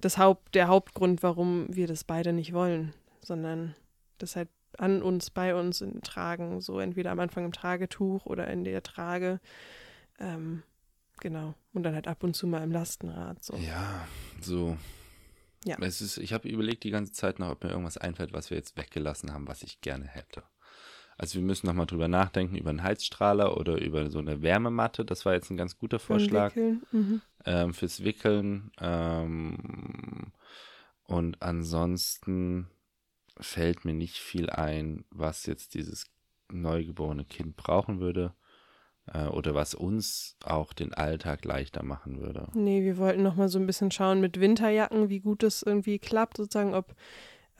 das 0.00 0.18
Haupt, 0.18 0.54
der 0.54 0.68
Hauptgrund, 0.68 1.22
warum 1.22 1.66
wir 1.68 1.86
das 1.86 2.04
beide 2.04 2.32
nicht 2.32 2.52
wollen, 2.52 2.92
sondern 3.20 3.74
das 4.18 4.36
halt 4.36 4.48
an 4.78 5.02
uns, 5.02 5.30
bei 5.30 5.54
uns 5.54 5.80
in 5.80 6.00
Tragen, 6.00 6.60
so 6.60 6.80
entweder 6.80 7.10
am 7.10 7.20
Anfang 7.20 7.44
im 7.44 7.52
Tragetuch 7.52 8.26
oder 8.26 8.48
in 8.48 8.64
der 8.64 8.82
Trage. 8.82 9.40
Ähm, 10.18 10.62
genau. 11.20 11.54
Und 11.72 11.82
dann 11.82 11.94
halt 11.94 12.08
ab 12.08 12.22
und 12.24 12.34
zu 12.34 12.46
mal 12.46 12.62
im 12.62 12.72
Lastenrad. 12.72 13.42
So. 13.44 13.56
Ja, 13.56 14.06
so. 14.40 14.76
Ja. 15.64 15.76
Es 15.80 16.00
ist, 16.00 16.18
ich 16.18 16.32
habe 16.32 16.48
überlegt 16.48 16.82
die 16.84 16.90
ganze 16.90 17.12
Zeit 17.12 17.38
noch, 17.38 17.50
ob 17.50 17.62
mir 17.62 17.70
irgendwas 17.70 17.98
einfällt, 17.98 18.32
was 18.32 18.50
wir 18.50 18.56
jetzt 18.56 18.76
weggelassen 18.76 19.32
haben, 19.32 19.46
was 19.46 19.62
ich 19.62 19.80
gerne 19.80 20.06
hätte. 20.06 20.42
Also 21.22 21.36
wir 21.38 21.46
müssen 21.46 21.68
nochmal 21.68 21.86
drüber 21.86 22.08
nachdenken, 22.08 22.56
über 22.56 22.70
einen 22.70 22.82
Heizstrahler 22.82 23.56
oder 23.56 23.80
über 23.80 24.10
so 24.10 24.18
eine 24.18 24.42
Wärmematte. 24.42 25.04
Das 25.04 25.24
war 25.24 25.34
jetzt 25.34 25.50
ein 25.50 25.56
ganz 25.56 25.78
guter 25.78 26.00
Vorschlag. 26.00 26.52
Mhm. 26.56 27.20
Ähm, 27.46 27.74
fürs 27.74 28.02
Wickeln. 28.02 28.72
Ähm, 28.80 30.32
und 31.04 31.40
ansonsten 31.40 32.66
fällt 33.38 33.84
mir 33.84 33.94
nicht 33.94 34.16
viel 34.16 34.50
ein, 34.50 35.04
was 35.10 35.46
jetzt 35.46 35.74
dieses 35.74 36.10
neugeborene 36.50 37.24
Kind 37.24 37.54
brauchen 37.54 38.00
würde. 38.00 38.34
Äh, 39.06 39.26
oder 39.26 39.54
was 39.54 39.74
uns 39.74 40.36
auch 40.44 40.72
den 40.72 40.92
Alltag 40.92 41.44
leichter 41.44 41.84
machen 41.84 42.20
würde. 42.20 42.48
Nee, 42.54 42.82
wir 42.82 42.98
wollten 42.98 43.22
noch 43.22 43.36
mal 43.36 43.48
so 43.48 43.60
ein 43.60 43.66
bisschen 43.66 43.92
schauen 43.92 44.20
mit 44.20 44.40
Winterjacken, 44.40 45.08
wie 45.08 45.20
gut 45.20 45.44
das 45.44 45.62
irgendwie 45.62 46.00
klappt, 46.00 46.38
sozusagen, 46.38 46.74
ob 46.74 46.96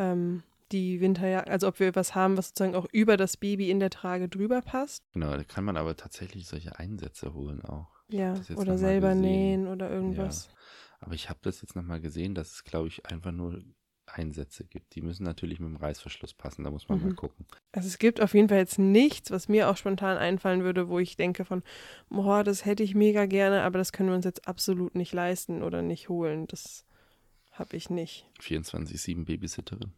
ähm, 0.00 0.42
die 0.72 1.00
Winterjacke, 1.00 1.50
also 1.50 1.68
ob 1.68 1.78
wir 1.80 1.94
was 1.94 2.14
haben, 2.14 2.36
was 2.36 2.48
sozusagen 2.48 2.74
auch 2.74 2.86
über 2.92 3.16
das 3.16 3.36
Baby 3.36 3.70
in 3.70 3.80
der 3.80 3.90
Trage 3.90 4.28
drüber 4.28 4.62
passt. 4.62 5.02
Genau, 5.12 5.30
da 5.36 5.44
kann 5.44 5.64
man 5.64 5.76
aber 5.76 5.96
tatsächlich 5.96 6.46
solche 6.46 6.78
Einsätze 6.78 7.34
holen 7.34 7.62
auch. 7.62 7.88
Ja, 8.08 8.34
oder 8.56 8.72
mal 8.72 8.78
selber 8.78 9.14
nähen 9.14 9.66
oder 9.68 9.90
irgendwas. 9.90 10.50
Aber 11.00 11.14
ich 11.14 11.28
habe 11.30 11.38
das 11.42 11.62
jetzt 11.62 11.74
nochmal 11.76 12.00
gesehen, 12.00 12.34
dass 12.34 12.52
es, 12.52 12.64
glaube 12.64 12.88
ich, 12.88 13.06
einfach 13.06 13.32
nur 13.32 13.62
Einsätze 14.06 14.64
gibt. 14.64 14.94
Die 14.94 15.00
müssen 15.00 15.24
natürlich 15.24 15.60
mit 15.60 15.68
dem 15.68 15.76
Reißverschluss 15.76 16.34
passen, 16.34 16.64
da 16.64 16.70
muss 16.70 16.88
man 16.88 17.00
mal 17.00 17.08
Mhm. 17.10 17.16
gucken. 17.16 17.46
Also 17.72 17.88
es 17.88 17.98
gibt 17.98 18.20
auf 18.20 18.34
jeden 18.34 18.48
Fall 18.48 18.58
jetzt 18.58 18.78
nichts, 18.78 19.30
was 19.30 19.48
mir 19.48 19.68
auch 19.70 19.76
spontan 19.76 20.18
einfallen 20.18 20.62
würde, 20.64 20.88
wo 20.88 20.98
ich 20.98 21.16
denke 21.16 21.44
von, 21.44 21.62
boah, 22.10 22.44
das 22.44 22.64
hätte 22.64 22.82
ich 22.82 22.94
mega 22.94 23.26
gerne, 23.26 23.62
aber 23.62 23.78
das 23.78 23.92
können 23.92 24.10
wir 24.10 24.16
uns 24.16 24.24
jetzt 24.24 24.46
absolut 24.46 24.94
nicht 24.94 25.12
leisten 25.12 25.62
oder 25.62 25.82
nicht 25.82 26.08
holen. 26.08 26.46
Das 26.48 26.84
habe 27.52 27.76
ich 27.76 27.90
nicht. 27.90 28.28
24-7 28.40 29.24
Babysitterin. 29.24 29.92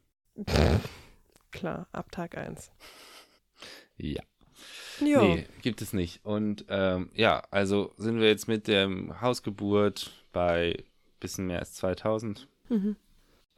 Klar, 1.50 1.86
ab 1.92 2.10
Tag 2.10 2.36
1. 2.36 2.70
Ja. 3.96 4.22
Ja. 5.00 5.22
Nee, 5.22 5.46
gibt 5.62 5.82
es 5.82 5.92
nicht. 5.92 6.24
Und 6.24 6.64
ähm, 6.68 7.10
ja, 7.14 7.42
also 7.50 7.92
sind 7.96 8.18
wir 8.20 8.28
jetzt 8.28 8.48
mit 8.48 8.66
der 8.68 8.88
Hausgeburt 9.20 10.12
bei 10.32 10.84
bisschen 11.20 11.46
mehr 11.46 11.58
als 11.60 11.74
2000 11.74 12.48
Mhm. 12.70 12.96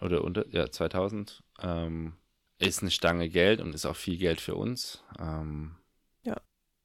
oder 0.01 0.25
unter, 0.25 0.47
ja, 0.49 0.71
2000. 0.71 1.43
Ähm, 1.61 2.15
ist 2.59 2.81
eine 2.83 2.91
Stange 2.91 3.29
Geld 3.29 3.61
und 3.61 3.75
ist 3.75 3.87
auch 3.87 3.97
viel 3.97 4.19
Geld 4.19 4.41
für 4.41 4.55
uns. 4.57 5.03
Ähm, 5.19 5.77
Ja. 6.23 6.41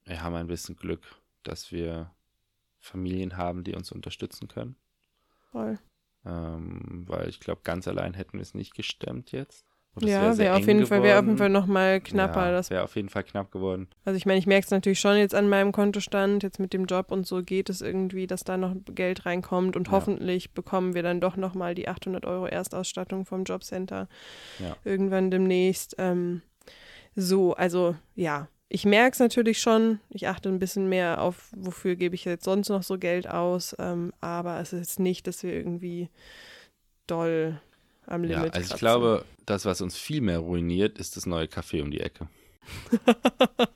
Wir 0.06 0.22
haben 0.22 0.36
ein 0.36 0.48
bisschen 0.48 0.76
Glück, 0.76 1.04
dass 1.44 1.72
wir 1.72 2.12
Familien 2.80 3.38
haben, 3.38 3.64
die 3.64 3.74
uns 3.76 3.92
unterstützen 3.92 4.48
können. 4.48 4.76
Voll. 5.52 5.80
Ähm, 6.26 7.06
weil 7.08 7.30
ich 7.30 7.40
glaube, 7.40 7.62
ganz 7.64 7.88
allein 7.88 8.14
hätten 8.14 8.34
wir 8.38 8.42
es 8.42 8.54
nicht 8.54 8.76
gestemmt 8.76 9.32
jetzt. 9.32 9.66
Ja, 10.00 10.22
wär 10.22 10.38
wäre 10.38 10.56
auf 10.56 10.66
jeden 10.68 10.86
Fall, 10.86 11.04
wäre 11.04 11.20
auf 11.20 11.26
jeden. 11.26 11.38
Fall 11.38 11.50
nochmal 11.50 12.00
knapper. 12.00 12.46
Ja, 12.46 12.52
das, 12.52 12.70
wäre 12.70 12.84
auf 12.84 12.96
jeden 12.96 13.10
Fall 13.10 13.24
knapp 13.24 13.52
geworden. 13.52 13.88
also 14.06 14.16
ich 14.16 14.26
meine, 14.26 14.40
ich 14.40 14.48
merke 14.48 14.64
es 14.66 14.72
natürlich 14.72 15.00
schon 15.02 15.18
jetzt 15.18 15.36
an 15.36 15.50
meinem 15.50 15.72
Kontostand, 15.74 16.44
jetzt 16.44 16.60
mit 16.60 16.72
dem 16.74 16.86
Job 16.86 17.12
und 17.12 17.28
so 17.28 17.44
geht 17.44 17.70
es 17.70 17.82
irgendwie, 17.82 18.26
dass 18.26 18.44
da 18.44 18.56
noch 18.58 18.74
Geld 18.96 19.26
reinkommt 19.26 19.76
und 19.76 19.88
Ja. 19.88 19.94
hoffentlich 19.94 20.54
bekommen 20.54 20.94
wir 20.96 21.04
dann 21.04 21.20
doch 21.20 21.36
nochmal 21.36 21.76
die 21.76 21.90
800 21.90 22.26
Euro 22.26 22.46
Erstausstattung 22.48 23.26
vom 23.26 23.44
Jobcenter 23.44 24.08
Ja. 24.60 24.78
irgendwann 24.86 25.30
demnächst. 25.30 25.96
Ähm, 25.98 26.42
so, 27.16 27.54
also 27.56 27.96
ja, 28.16 28.48
ich 28.70 28.86
merke 28.86 29.12
es 29.12 29.20
natürlich 29.20 29.60
schon. 29.60 30.00
Ich 30.10 30.30
achte 30.30 30.48
ein 30.48 30.60
bisschen 30.60 30.88
mehr 30.88 31.22
auf, 31.22 31.52
wofür 31.58 31.98
gebe 31.98 32.16
ich 32.16 32.24
jetzt 32.24 32.46
sonst 32.46 32.70
noch 32.70 32.84
so 32.84 32.98
Geld 32.98 33.28
aus. 33.30 33.76
Ähm, 33.78 34.14
aber 34.22 34.62
es 34.62 34.72
ist 34.72 35.02
nicht, 35.02 35.28
dass 35.28 35.44
wir 35.44 35.54
irgendwie 35.54 36.10
doll 37.08 37.60
am 38.08 38.24
Ja, 38.24 38.38
Limit 38.38 38.54
also 38.54 38.62
ich 38.64 38.70
kratzen. 38.70 38.80
glaube, 38.80 39.26
das, 39.46 39.66
was 39.66 39.82
uns 39.82 39.98
viel 39.98 40.22
mehr 40.22 40.40
ruiniert, 40.40 40.98
ist 40.98 41.18
das 41.18 41.26
neue 41.26 41.46
Café 41.46 41.82
um 41.82 41.92
die 41.92 42.02
Ecke. 42.02 42.28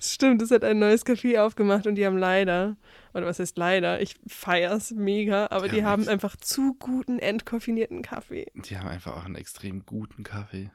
Stimmt, 0.00 0.42
es 0.42 0.50
hat 0.50 0.64
ein 0.64 0.78
neues 0.78 1.06
Café 1.06 1.40
aufgemacht 1.40 1.86
und 1.86 1.94
die 1.94 2.04
haben 2.04 2.18
leider, 2.18 2.76
oder 3.14 3.26
was 3.26 3.38
heißt 3.38 3.56
leider, 3.56 4.00
ich 4.00 4.16
feier's 4.26 4.90
mega, 4.90 5.46
aber 5.50 5.66
Ja, 5.66 5.72
die 5.72 5.84
haben 5.84 6.08
einfach 6.08 6.36
zu 6.36 6.74
guten 6.78 7.18
entkoffinierten 7.18 8.02
Kaffee. 8.02 8.46
Die 8.54 8.76
haben 8.76 8.88
einfach 8.88 9.16
auch 9.16 9.24
einen 9.24 9.36
extrem 9.36 9.86
guten 9.86 10.24
Kaffee. 10.24 10.70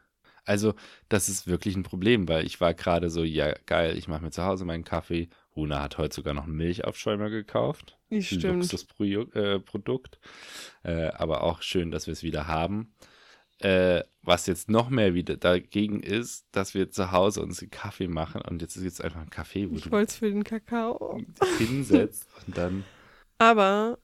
Also, 0.45 0.75
das 1.09 1.27
ist 1.27 1.45
wirklich 1.47 1.75
ein 1.75 1.83
Problem, 1.83 2.29
weil 2.29 2.45
ich 2.45 2.61
war 2.61 2.73
gerade 2.73 3.09
so, 3.09 3.23
ja, 3.23 3.53
geil, 3.65 3.97
ich 3.97 4.07
mache 4.07 4.23
mir 4.23 4.31
zu 4.31 4.43
Hause 4.43 4.63
meinen 4.63 4.85
Kaffee. 4.85 5.27
Runa 5.57 5.81
hat 5.81 5.97
heute 5.97 6.15
sogar 6.15 6.33
noch 6.33 6.45
einen 6.45 6.55
Milchaufschäumer 6.55 7.29
gekauft. 7.29 7.97
Die 8.09 8.23
stimmt. 8.23 8.71
Luxusprodukt. 8.71 10.19
Äh, 10.85 11.07
äh, 11.07 11.09
aber 11.09 11.43
auch 11.43 11.61
schön, 11.61 11.91
dass 11.91 12.07
wir 12.07 12.13
es 12.13 12.23
wieder 12.23 12.47
haben. 12.47 12.93
Äh, 13.59 14.03
was 14.21 14.45
jetzt 14.45 14.69
noch 14.69 14.89
mehr 14.89 15.13
wieder 15.13 15.35
dagegen 15.37 16.01
ist, 16.01 16.45
dass 16.51 16.73
wir 16.73 16.91
zu 16.91 17.11
Hause 17.11 17.41
uns 17.41 17.61
einen 17.61 17.71
Kaffee 17.71 18.07
machen 18.07 18.41
und 18.41 18.61
jetzt 18.61 18.75
ist 18.75 18.83
jetzt 18.83 19.03
einfach 19.03 19.21
ein 19.21 19.29
Kaffee, 19.31 19.69
wo 19.69 19.75
Ich 19.75 19.83
du 19.83 20.07
für 20.07 20.29
den 20.29 20.43
Kakao. 20.43 21.19
hinsetzt 21.57 22.27
und 22.45 22.57
dann 22.57 22.83
Aber 23.39 23.97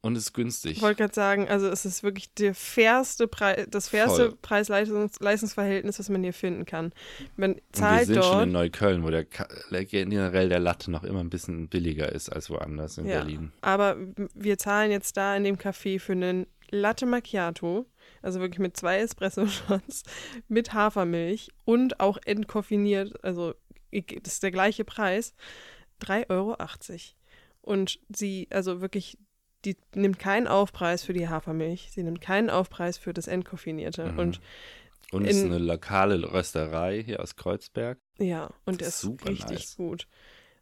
und 0.00 0.16
es 0.16 0.24
ist 0.26 0.32
günstig. 0.32 0.76
ich 0.76 0.80
wollte 0.82 1.02
gerade 1.02 1.12
sagen, 1.14 1.48
also 1.48 1.66
es 1.68 1.84
ist 1.84 2.04
wirklich 2.04 2.32
der 2.34 2.54
fairste 2.54 3.26
Preis, 3.26 3.66
das 3.68 3.88
fairste. 3.88 4.30
Preis-Leistungsverhältnis, 4.40 5.98
was 5.98 6.08
man 6.08 6.22
hier 6.22 6.32
finden 6.32 6.64
kann. 6.66 6.92
Man 7.36 7.52
Und 7.52 7.56
wir 7.56 7.62
zahlt 7.72 8.06
sind 8.06 8.24
schon 8.24 8.32
in 8.44 8.52
dort, 8.52 8.70
Neukölln, 8.70 9.02
wo 9.02 9.10
der 9.10 9.24
generell 9.24 10.48
der 10.48 10.60
Latte 10.60 10.90
noch 10.90 11.02
immer 11.04 11.20
ein 11.20 11.30
bisschen 11.30 11.68
billiger 11.68 12.10
ist 12.12 12.28
als 12.30 12.48
woanders 12.48 12.96
in 12.98 13.06
Ja. 13.06 13.18
Berlin. 13.18 13.52
aber 13.60 13.96
wir 14.34 14.56
zahlen 14.56 14.90
jetzt 14.92 15.16
da 15.16 15.36
in 15.36 15.44
dem 15.44 15.56
Café 15.56 15.98
für 15.98 16.12
einen 16.12 16.46
Latte 16.70 17.06
Macchiato, 17.06 17.86
also 18.22 18.40
wirklich 18.40 18.58
mit 18.58 18.76
zwei 18.76 18.98
Espresso-Shots, 18.98 20.02
mit 20.48 20.72
Hafermilch 20.74 21.48
und 21.64 22.00
auch 22.00 22.18
entkoffiniert, 22.24 23.22
also 23.24 23.54
das 23.90 24.34
ist 24.34 24.42
der 24.42 24.50
gleiche 24.50 24.84
Preis, 24.84 25.34
3,80 26.02 26.28
Euro. 26.30 26.56
Und 27.62 27.98
sie, 28.08 28.46
also 28.50 28.80
wirklich, 28.80 29.18
die 29.64 29.76
nimmt 29.94 30.18
keinen 30.18 30.46
Aufpreis 30.46 31.02
für 31.04 31.12
die 31.12 31.28
Hafermilch, 31.28 31.88
sie 31.92 32.02
nimmt 32.02 32.20
keinen 32.20 32.50
Aufpreis 32.50 32.98
für 32.98 33.12
das 33.12 33.26
Entkoffinierte. 33.28 34.12
Mhm. 34.12 34.18
Und 34.18 34.40
Und 35.10 35.24
es 35.26 35.36
ist 35.36 35.42
In- 35.44 35.52
eine 35.52 35.58
lokale 35.64 36.32
Rösterei 36.32 37.02
hier 37.02 37.20
aus 37.22 37.34
Kreuzberg. 37.36 37.98
ja, 38.18 38.50
und 38.66 38.80
der 38.80 38.86
Das 38.86 38.88
ist 38.88 38.94
ist 38.96 39.00
super 39.02 39.28
richtig 39.30 39.50
nice. 39.50 39.76
gut. 39.76 40.06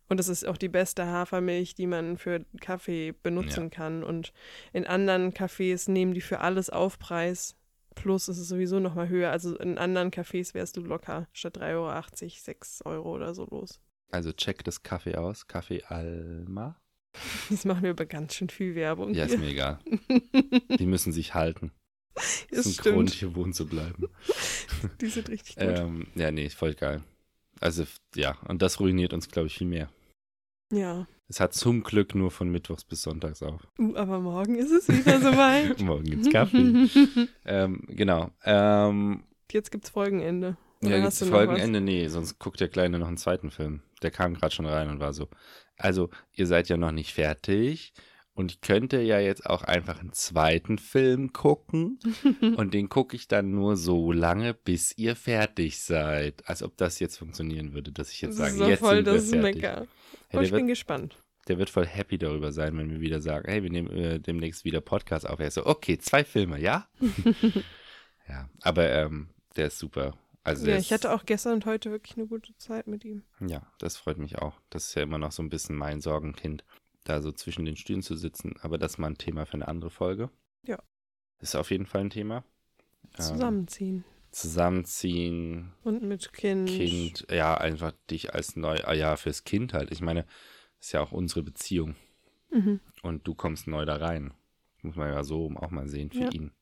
Und 0.08 0.20
es 0.20 0.28
ist 0.28 0.46
auch 0.46 0.56
die 0.56 0.68
beste 0.68 1.06
Hafermilch, 1.06 1.74
die 1.74 1.86
man 1.86 2.16
für 2.16 2.44
Kaffee 2.60 3.12
benutzen 3.22 3.70
kann. 3.70 4.04
Und 4.04 4.32
in 4.72 4.86
anderen 4.86 5.32
Cafés 5.32 5.90
nehmen 5.90 6.14
die 6.14 6.20
für 6.20 6.40
alles 6.40 6.70
Aufpreis. 6.70 7.56
Plus 7.94 8.28
ist 8.28 8.38
es 8.38 8.48
sowieso 8.48 8.78
nochmal 8.78 9.08
höher. 9.08 9.30
Also 9.30 9.56
in 9.58 9.78
anderen 9.78 10.10
Cafés 10.10 10.54
wärst 10.54 10.76
du 10.76 10.82
locker 10.82 11.26
statt 11.32 11.58
3,80 11.58 11.62
Euro 11.72 12.02
6 12.44 12.82
Euro 12.84 13.14
oder 13.14 13.34
so 13.34 13.46
los. 13.46 13.80
Also 14.12 14.32
check 14.32 14.62
das 14.64 14.82
Kaffee 14.82 15.16
aus. 15.16 15.46
Kaffee 15.48 15.82
Alma. 15.84 16.80
Das 17.48 17.64
machen 17.64 17.82
wir 17.82 17.90
aber 17.90 18.04
ganz 18.04 18.34
schön 18.34 18.50
viel 18.50 18.74
Werbung. 18.74 19.14
Ja, 19.14 19.24
ist 19.24 19.38
mir 19.38 19.48
egal. 19.48 19.78
Die 20.78 20.84
müssen 20.84 21.12
sich 21.12 21.32
halten. 21.32 21.72
Das 22.14 22.44
ist 22.50 22.66
ein 22.66 22.72
stimmt. 22.72 22.94
Grund, 22.94 23.10
hier 23.10 23.34
wohnen 23.34 23.54
zu 23.54 23.66
bleiben. 23.66 24.08
Die 25.00 25.06
sind 25.06 25.28
richtig 25.30 25.56
gut. 25.56 25.64
ähm, 25.64 26.06
ja, 26.14 26.30
nee, 26.30 26.48
voll 26.50 26.74
geil. 26.74 27.02
Also, 27.60 27.84
ja, 28.14 28.36
und 28.48 28.62
das 28.62 28.80
ruiniert 28.80 29.12
uns, 29.12 29.28
glaube 29.28 29.48
ich, 29.48 29.56
viel 29.56 29.66
mehr. 29.66 29.88
Ja. 30.72 31.06
Es 31.28 31.40
hat 31.40 31.55
zum 31.55 31.82
Glück 31.82 32.14
nur 32.14 32.30
von 32.30 32.48
Mittwochs 32.48 32.84
bis 32.84 33.02
Sonntags 33.02 33.43
auf. 33.43 33.66
Uh, 33.78 33.97
aber 33.97 34.20
morgen 34.20 34.55
ist 34.56 34.70
es 34.70 34.88
wieder 34.88 35.20
soweit. 35.20 35.80
Morgen 35.80 36.05
gibt's 36.05 36.30
Kaffee. 36.30 36.88
ähm, 37.44 37.82
genau. 37.88 38.30
Ähm, 38.44 39.24
Jetzt 39.51 39.70
gibt's 39.70 39.90
Folgenende. 39.90 40.56
Oder 40.82 40.97
Ja, 40.97 41.02
gibt's 41.02 41.24
Folgenende? 41.26 41.80
Nee, 41.80 42.06
sonst 42.09 42.38
guckt 42.38 42.60
der 42.60 42.68
Kleine 42.68 42.98
noch 42.98 43.09
einen 43.09 43.16
zweiten 43.16 43.51
Film. 43.51 43.82
Der 44.02 44.10
kam 44.10 44.34
gerade 44.34 44.55
schon 44.55 44.66
rein 44.66 44.88
und 44.88 45.01
war 45.01 45.12
so. 45.12 45.28
Also, 45.78 46.10
ihr 46.32 46.47
seid 46.47 46.68
ja 46.68 46.76
noch 46.76 46.93
nicht 46.93 47.12
fertig 47.12 47.93
und 48.36 48.52
ich 48.52 48.60
könnte 48.60 49.00
ja 49.00 49.18
jetzt 49.18 49.46
auch 49.46 49.62
einfach 49.62 49.98
einen 49.98 50.12
zweiten 50.12 50.76
Film 50.76 51.32
gucken 51.32 51.98
und 52.56 52.74
den 52.74 52.90
gucke 52.90 53.16
ich 53.16 53.28
dann 53.28 53.50
nur 53.50 53.76
so 53.76 54.12
lange, 54.12 54.52
bis 54.52 54.96
ihr 54.98 55.16
fertig 55.16 55.80
seid. 55.80 56.46
Als 56.46 56.62
ob 56.62 56.76
das 56.76 57.00
jetzt 57.00 57.16
funktionieren 57.16 57.72
würde, 57.72 57.92
dass 57.92 58.12
ich 58.12 58.20
jetzt 58.20 58.36
sage, 58.36 58.58
doch 58.58 58.68
jetzt 58.68 58.80
voll 58.80 58.96
sind 58.96 59.06
wir 59.06 59.12
das 59.14 59.30
fertig. 59.30 59.62
Mecker. 59.62 59.86
Hey, 60.28 60.44
ich 60.44 60.50
bin 60.50 60.60
wird, 60.60 60.68
gespannt. 60.68 61.16
der 61.48 61.58
wird 61.58 61.70
voll 61.70 61.86
happy 61.86 62.18
darüber 62.18 62.52
sein, 62.52 62.76
wenn 62.76 62.90
wir 62.90 63.00
wieder 63.00 63.22
sagen, 63.22 63.48
hey, 63.48 63.62
wir 63.62 63.70
nehmen 63.70 63.90
äh, 63.90 64.20
demnächst 64.20 64.66
wieder 64.66 64.82
Podcast 64.82 65.26
auf. 65.26 65.40
Er 65.40 65.48
ist 65.48 65.54
so, 65.54 65.64
okay, 65.64 65.96
zwei 65.96 66.22
Filme, 66.22 66.60
ja? 66.60 66.86
ja, 68.28 68.50
aber 68.60 68.90
ähm, 68.90 69.30
der 69.56 69.68
ist 69.68 69.78
super. 69.78 70.12
Also 70.44 70.68
Ja, 70.68 70.76
ich 70.76 70.92
hatte 70.92 71.10
auch 71.10 71.24
gestern 71.24 71.54
und 71.54 71.64
heute 71.64 71.90
wirklich 71.90 72.18
eine 72.18 72.26
gute 72.26 72.54
Zeit 72.58 72.86
mit 72.86 73.02
ihm. 73.02 73.22
Ja, 73.40 73.66
das 73.78 73.96
freut 73.96 74.18
mich 74.18 74.38
auch. 74.38 74.60
Das 74.68 74.88
ist 74.88 74.94
ja 74.94 75.02
immer 75.02 75.18
noch 75.18 75.32
so 75.32 75.42
ein 75.42 75.48
bisschen 75.48 75.74
mein 75.74 76.02
Sorgenkind, 76.02 76.64
da 77.08 77.20
so 77.22 77.32
zwischen 77.32 77.64
den 77.64 77.76
Stühlen 77.76 78.02
zu 78.02 78.16
sitzen. 78.16 78.54
Aber 78.60 78.78
das 78.78 78.92
ist 78.92 78.98
mal 78.98 79.08
ein 79.08 79.18
Thema 79.18 79.46
für 79.46 79.54
eine 79.54 79.68
andere 79.68 79.90
Folge. 79.90 80.30
Ja. 80.62 80.78
Ist 81.40 81.54
auf 81.56 81.70
jeden 81.70 81.86
Fall 81.86 82.02
ein 82.02 82.10
Thema. 82.10 82.44
Ähm, 83.18 83.24
Zusammenziehen. 83.24 84.04
zusammenziehen, 84.30 85.72
Und 85.84 86.02
mit 86.02 86.32
Kind. 86.32 86.68
Kind, 86.68 87.26
ja, 87.30 87.54
einfach 87.56 87.92
dich 88.10 88.34
als 88.34 88.56
neu, 88.56 88.80
ah 88.84 88.92
ja, 88.94 89.16
fürs 89.16 89.44
Kind 89.44 89.72
halt. 89.72 89.90
Ich 89.92 90.00
meine, 90.00 90.26
ist 90.80 90.92
ja 90.92 91.00
auch 91.00 91.12
unsere 91.12 91.42
Beziehung. 91.42 91.94
Mhm. 92.50 92.80
Und 93.02 93.26
du 93.26 93.34
kommst 93.34 93.66
neu 93.66 93.84
da 93.84 93.96
rein. 93.96 94.32
Muss 94.82 94.96
man 94.96 95.12
ja 95.12 95.24
so 95.24 95.50
auch 95.56 95.70
mal 95.70 95.88
sehen 95.88 96.10
für 96.10 96.24
Ja. 96.24 96.30
ihn. 96.30 96.52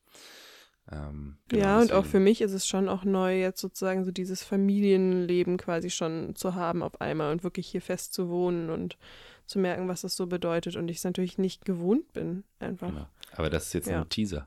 Ähm, 0.90 1.38
genau 1.48 1.62
ja, 1.62 1.80
und 1.80 1.92
auch 1.92 2.04
für 2.04 2.20
mich 2.20 2.42
ist 2.42 2.52
es 2.52 2.66
schon 2.66 2.88
auch 2.90 3.04
neu, 3.04 3.40
jetzt 3.40 3.60
sozusagen 3.60 4.04
so 4.04 4.10
dieses 4.10 4.42
Familienleben 4.44 5.56
quasi 5.56 5.88
schon 5.88 6.34
zu 6.36 6.54
haben 6.54 6.82
auf 6.82 7.00
einmal 7.00 7.32
und 7.32 7.42
wirklich 7.42 7.66
hier 7.68 7.80
fest 7.80 8.12
zu 8.12 8.28
wohnen 8.28 8.68
und 8.68 8.98
zu 9.46 9.58
merken, 9.58 9.88
was 9.88 10.02
das 10.02 10.16
so 10.16 10.26
bedeutet. 10.26 10.76
Und 10.76 10.88
ich 10.88 10.98
es 10.98 11.04
natürlich 11.04 11.38
nicht 11.38 11.64
gewohnt 11.64 12.12
bin, 12.12 12.44
einfach. 12.58 12.88
Genau. 12.90 13.08
Aber 13.32 13.50
das 13.50 13.66
ist 13.66 13.72
jetzt 13.74 13.88
Ja. 13.88 14.02
ein 14.02 14.08
Teaser. 14.08 14.46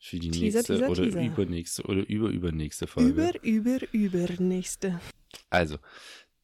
Für 0.00 0.18
die 0.18 0.30
Teaser, 0.30 0.58
nächste 0.58 0.74
Teaser, 0.74 0.90
oder 0.90 1.02
Teaser. 1.02 1.22
übernächste 1.24 1.82
oder 1.84 2.08
überübernächste 2.08 2.86
Folge. 2.86 3.10
Über, 3.10 3.42
über, 3.42 3.78
übernächste. 3.92 5.00
Also, 5.50 5.78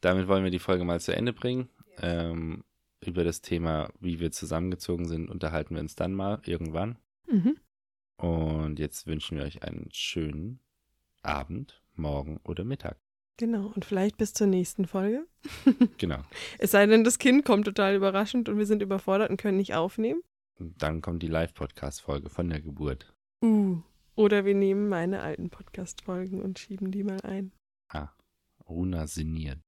damit 0.01 0.27
wollen 0.27 0.43
wir 0.45 0.51
die 0.51 0.59
Folge 0.59 0.85
mal 0.85 1.01
zu 1.01 1.15
Ende 1.15 1.32
bringen. 1.32 1.69
Ähm, 1.99 2.65
über 3.01 3.23
das 3.23 3.43
Thema, 3.43 3.91
wie 4.01 4.19
wir 4.19 4.32
zusammengezogen 4.32 5.07
sind, 5.07 5.31
unterhalten 5.31 5.74
wir 5.74 5.82
uns 5.82 5.95
dann 5.95 6.15
mal 6.15 6.41
irgendwann. 6.47 6.99
Mhm. 7.31 7.57
Und 8.16 8.78
jetzt 8.78 9.07
wünschen 9.07 9.39
wir 9.39 9.45
euch 9.45 9.62
einen 9.62 9.89
schönen 9.93 10.59
Abend, 11.23 11.81
Morgen 11.95 12.41
oder 12.45 12.65
Mittag. 12.65 12.99
Genau, 13.36 13.73
und 13.74 13.85
vielleicht 13.85 14.16
bis 14.16 14.32
zur 14.32 14.47
nächsten 14.47 14.86
Folge. 14.86 15.27
Genau. 15.98 16.23
Es 16.59 16.70
sei 16.70 16.86
denn, 16.86 17.05
das 17.05 17.19
Kind 17.19 17.44
kommt 17.44 17.65
total 17.66 17.94
überraschend 17.94 18.48
und 18.48 18.59
wir 18.59 18.66
sind 18.66 18.82
überfordert 18.82 19.31
und 19.31 19.36
können 19.36 19.56
nicht 19.59 19.74
aufnehmen. 19.74 20.23
Und 20.59 20.82
dann 20.82 21.02
kommt 21.02 21.23
die 21.23 21.28
Live-Podcast-Folge 21.28 22.31
von 22.31 22.48
der 22.48 22.61
Geburt. 22.61 23.12
Uh. 23.43 23.82
Oder 24.15 24.44
wir 24.44 24.55
nehmen 24.55 24.89
meine 24.89 25.20
alten 25.23 25.51
Podcast-Folgen 25.51 26.40
und 26.40 26.59
schieben 26.59 26.93
die 26.93 27.02
mal 27.02 27.20
ein. 27.23 27.52
Ah, 27.89 28.11
Runa 28.69 29.06
sinniert. 29.06 29.59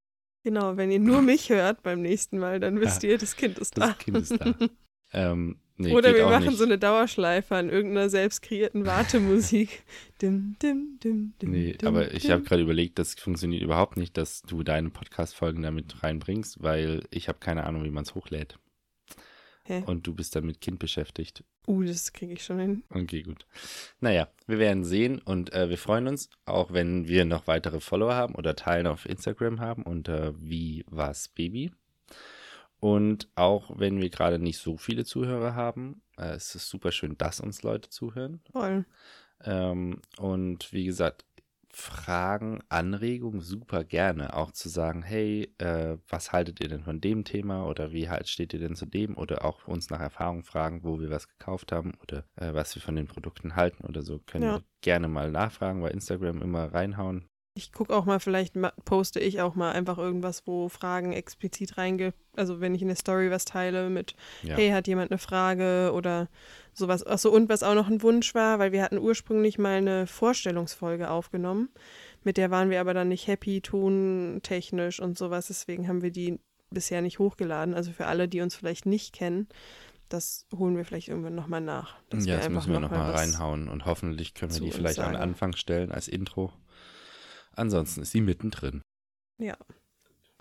Genau, 0.44 0.76
wenn 0.76 0.92
ihr 0.92 1.00
nur 1.00 1.22
mich 1.22 1.50
hört 1.50 1.82
beim 1.82 2.02
nächsten 2.02 2.38
Mal, 2.38 2.60
dann 2.60 2.80
wisst 2.80 3.02
ihr, 3.02 3.18
das 3.18 3.34
Kind 3.34 3.58
ist 3.58 3.76
da. 3.76 3.88
Das 3.88 3.98
Kind 3.98 4.16
ist 4.18 4.40
da. 4.40 4.54
Ähm, 5.12 5.60
nee, 5.76 5.92
Oder 5.92 6.14
wir 6.14 6.26
machen 6.26 6.48
nicht. 6.48 6.58
so 6.58 6.64
eine 6.64 6.78
Dauerschleife 6.78 7.56
an 7.56 7.68
irgendeiner 7.68 8.08
selbst 8.08 8.42
kreierten 8.42 8.86
Wartemusik. 8.86 9.84
dim, 10.22 10.56
dim, 10.62 10.98
dim, 11.02 11.34
dim, 11.40 11.50
Nee, 11.50 11.72
dim, 11.72 11.88
aber 11.88 12.12
ich 12.12 12.30
habe 12.30 12.42
gerade 12.42 12.62
überlegt, 12.62 12.98
das 12.98 13.14
funktioniert 13.14 13.62
überhaupt 13.62 13.96
nicht, 13.96 14.16
dass 14.16 14.42
du 14.42 14.62
deine 14.62 14.90
Podcast-Folgen 14.90 15.62
damit 15.62 16.02
reinbringst, 16.02 16.62
weil 16.62 17.02
ich 17.10 17.28
habe 17.28 17.38
keine 17.38 17.64
Ahnung, 17.64 17.84
wie 17.84 17.90
man 17.90 18.04
es 18.04 18.14
hochlädt. 18.14 18.58
Hä? 19.64 19.82
Und 19.84 20.06
du 20.06 20.14
bist 20.14 20.36
dann 20.36 20.46
mit 20.46 20.60
Kind 20.60 20.78
beschäftigt. 20.78 21.42
Uh, 21.66 21.82
das 21.82 22.12
kriege 22.12 22.34
ich 22.34 22.44
schon 22.44 22.60
hin. 22.60 22.84
Okay, 22.90 23.22
gut. 23.22 23.44
Naja, 24.00 24.28
wir 24.46 24.60
werden 24.60 24.84
sehen 24.84 25.18
und 25.18 25.52
äh, 25.52 25.68
wir 25.68 25.78
freuen 25.78 26.06
uns, 26.06 26.30
auch 26.44 26.72
wenn 26.72 27.08
wir 27.08 27.24
noch 27.24 27.48
weitere 27.48 27.80
Follower 27.80 28.14
haben 28.14 28.36
oder 28.36 28.54
Teilen 28.54 28.86
auf 28.86 29.06
Instagram 29.06 29.60
haben 29.60 29.82
unter 29.82 30.40
wie 30.40 30.84
was 30.86 31.28
Baby. 31.28 31.72
Und 32.86 33.28
auch 33.34 33.72
wenn 33.80 34.00
wir 34.00 34.10
gerade 34.10 34.38
nicht 34.38 34.58
so 34.58 34.76
viele 34.76 35.04
Zuhörer 35.04 35.56
haben, 35.56 36.02
äh, 36.18 36.34
es 36.36 36.54
ist 36.54 36.68
super 36.68 36.92
schön, 36.92 37.18
dass 37.18 37.40
uns 37.40 37.64
Leute 37.64 37.90
zuhören. 37.90 38.40
Voll. 38.52 38.84
Ähm, 39.42 40.00
und 40.18 40.72
wie 40.72 40.84
gesagt, 40.84 41.24
Fragen, 41.72 42.60
Anregungen 42.68 43.40
super 43.40 43.82
gerne. 43.82 44.34
Auch 44.34 44.52
zu 44.52 44.68
sagen, 44.68 45.02
hey, 45.02 45.52
äh, 45.58 45.98
was 46.08 46.30
haltet 46.30 46.60
ihr 46.60 46.68
denn 46.68 46.84
von 46.84 47.00
dem 47.00 47.24
Thema 47.24 47.66
oder 47.66 47.90
wie 47.90 48.08
halt 48.08 48.28
steht 48.28 48.54
ihr 48.54 48.60
denn 48.60 48.76
zu 48.76 48.86
dem? 48.86 49.16
Oder 49.18 49.44
auch 49.44 49.66
uns 49.66 49.90
nach 49.90 49.98
Erfahrung 50.00 50.44
fragen, 50.44 50.84
wo 50.84 51.00
wir 51.00 51.10
was 51.10 51.26
gekauft 51.26 51.72
haben 51.72 51.92
oder 52.00 52.24
äh, 52.36 52.54
was 52.54 52.76
wir 52.76 52.82
von 52.82 52.94
den 52.94 53.08
Produkten 53.08 53.56
halten 53.56 53.84
oder 53.84 54.02
so. 54.02 54.20
Können 54.20 54.44
Ja. 54.44 54.54
wir 54.58 54.64
gerne 54.80 55.08
mal 55.08 55.32
nachfragen, 55.32 55.80
bei 55.82 55.90
Instagram 55.90 56.40
immer 56.40 56.72
reinhauen. 56.72 57.28
Ich 57.58 57.72
gucke 57.72 57.94
auch 57.96 58.04
mal, 58.04 58.20
vielleicht 58.20 58.54
poste 58.84 59.18
ich 59.18 59.40
auch 59.40 59.54
mal 59.54 59.72
einfach 59.72 59.96
irgendwas, 59.96 60.46
wo 60.46 60.68
Fragen 60.68 61.12
explizit 61.12 61.78
reinge... 61.78 62.12
Also 62.36 62.60
wenn 62.60 62.74
ich 62.74 62.82
in 62.82 62.88
der 62.88 62.98
Story 62.98 63.30
was 63.30 63.46
teile 63.46 63.88
mit, 63.88 64.14
Ja. 64.42 64.56
hey, 64.56 64.68
hat 64.70 64.86
jemand 64.86 65.10
eine 65.10 65.16
Frage 65.16 65.90
oder 65.94 66.28
sowas. 66.74 67.02
Achso, 67.06 67.30
und 67.30 67.48
was 67.48 67.62
auch 67.62 67.74
noch 67.74 67.88
ein 67.88 68.02
Wunsch 68.02 68.34
war, 68.34 68.58
weil 68.58 68.72
wir 68.72 68.82
hatten 68.82 68.98
ursprünglich 68.98 69.56
mal 69.58 69.78
eine 69.78 70.06
Vorstellungsfolge 70.06 71.08
aufgenommen. 71.08 71.70
Mit 72.24 72.36
der 72.36 72.50
waren 72.50 72.68
wir 72.68 72.78
aber 72.82 72.92
dann 72.92 73.08
nicht 73.08 73.26
happy, 73.26 73.62
tontechnisch 73.62 75.00
und 75.00 75.16
sowas. 75.16 75.46
Deswegen 75.46 75.88
haben 75.88 76.02
wir 76.02 76.10
die 76.10 76.38
bisher 76.70 77.00
nicht 77.00 77.18
hochgeladen. 77.18 77.72
Also 77.72 77.90
für 77.92 78.06
alle, 78.06 78.28
die 78.28 78.42
uns 78.42 78.54
vielleicht 78.54 78.84
nicht 78.84 79.14
kennen, 79.14 79.48
das 80.10 80.46
holen 80.54 80.76
wir 80.76 80.84
vielleicht 80.84 81.08
irgendwann 81.08 81.34
nochmal 81.34 81.60
nach. 81.62 81.96
ja, 82.12 82.36
das 82.36 82.48
müssen 82.50 82.72
wir 82.72 82.80
noch 82.80 82.90
nochmal 82.90 83.14
was- 83.14 83.20
reinhauen 83.20 83.68
und 83.68 83.86
hoffentlich 83.86 84.34
können 84.34 84.52
wir 84.52 84.60
die 84.60 84.72
vielleicht 84.72 84.96
sagen. 84.96 85.16
Anfang 85.16 85.56
stellen 85.56 85.90
als 85.90 86.06
Intro. 86.06 86.52
Ansonsten 87.56 88.02
ist 88.02 88.14
die 88.14 88.20
mittendrin. 88.20 88.82
Ja, 89.38 89.56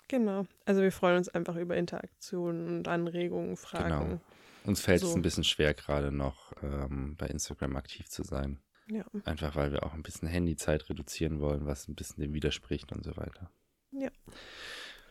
genau. 0.08 0.46
Also 0.64 0.82
wir 0.82 0.92
freuen 0.92 1.16
uns 1.18 1.28
einfach 1.28 1.56
über 1.56 1.76
Interaktionen 1.76 2.78
und 2.78 2.88
Anregungen, 2.88 3.56
Fragen. 3.56 4.08
Genau. 4.08 4.20
Uns 4.64 4.80
fällt 4.80 5.02
es 5.02 5.10
So. 5.10 5.16
ein 5.16 5.22
bisschen 5.22 5.44
schwer, 5.44 5.74
gerade 5.74 6.12
noch 6.12 6.52
ähm, 6.62 7.16
bei 7.16 7.26
Instagram 7.26 7.76
aktiv 7.76 8.08
zu 8.08 8.22
sein. 8.22 8.60
Ja. 8.88 9.04
Einfach 9.24 9.56
weil 9.56 9.72
wir 9.72 9.84
auch 9.84 9.94
ein 9.94 10.02
bisschen 10.02 10.28
Handyzeit 10.28 10.88
reduzieren 10.88 11.40
wollen, 11.40 11.66
was 11.66 11.88
ein 11.88 11.94
bisschen 11.94 12.20
dem 12.22 12.34
widerspricht 12.34 12.92
und 12.92 13.04
so 13.04 13.16
weiter. 13.16 13.50
Ja. 13.92 14.10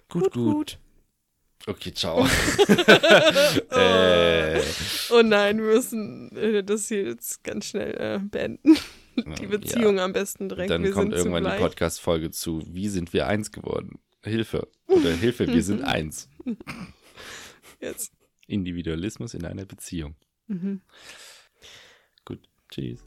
Gut, 0.10 0.32
gut. 0.32 0.80
Okay, 1.68 1.94
ciao. 1.94 2.26
oh. 3.72 3.76
äh, 3.76 4.62
oh 5.12 5.22
nein, 5.24 5.58
wir 5.58 5.66
müssen 5.74 6.36
äh, 6.38 6.64
das 6.64 6.88
hier 6.88 7.04
jetzt 7.06 7.44
ganz 7.44 7.66
schnell 7.66 7.96
äh, 8.00 8.20
beenden. 8.20 8.78
Die 9.16 9.48
Beziehung 9.48 10.00
am 10.00 10.14
besten 10.14 10.50
direkt. 10.50 10.70
Dann 10.70 10.84
wir 10.84 10.92
kommt 10.92 11.14
irgendwann 11.14 11.44
die. 11.44 11.58
Podcast-Folge 11.58 12.32
zu 12.32 12.62
Wie 12.66 12.90
sind 12.90 13.14
wir 13.14 13.28
eins 13.28 13.52
geworden? 13.52 14.00
Hilfe. 14.24 14.68
Oder 14.88 15.12
Hilfe, 15.12 15.48
wir 15.48 15.64
sind 15.64 15.84
eins. 15.84 16.30
Jetzt. 17.80 18.12
Individualismus 18.48 19.34
in 19.34 19.46
einer 19.46 19.66
Beziehung. 19.66 20.16
Mhm. 20.48 20.82
Gut, 22.26 22.40
tschüss. 22.70 23.04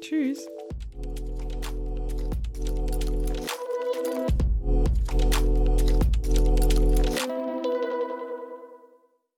Tschüss. 0.00 0.46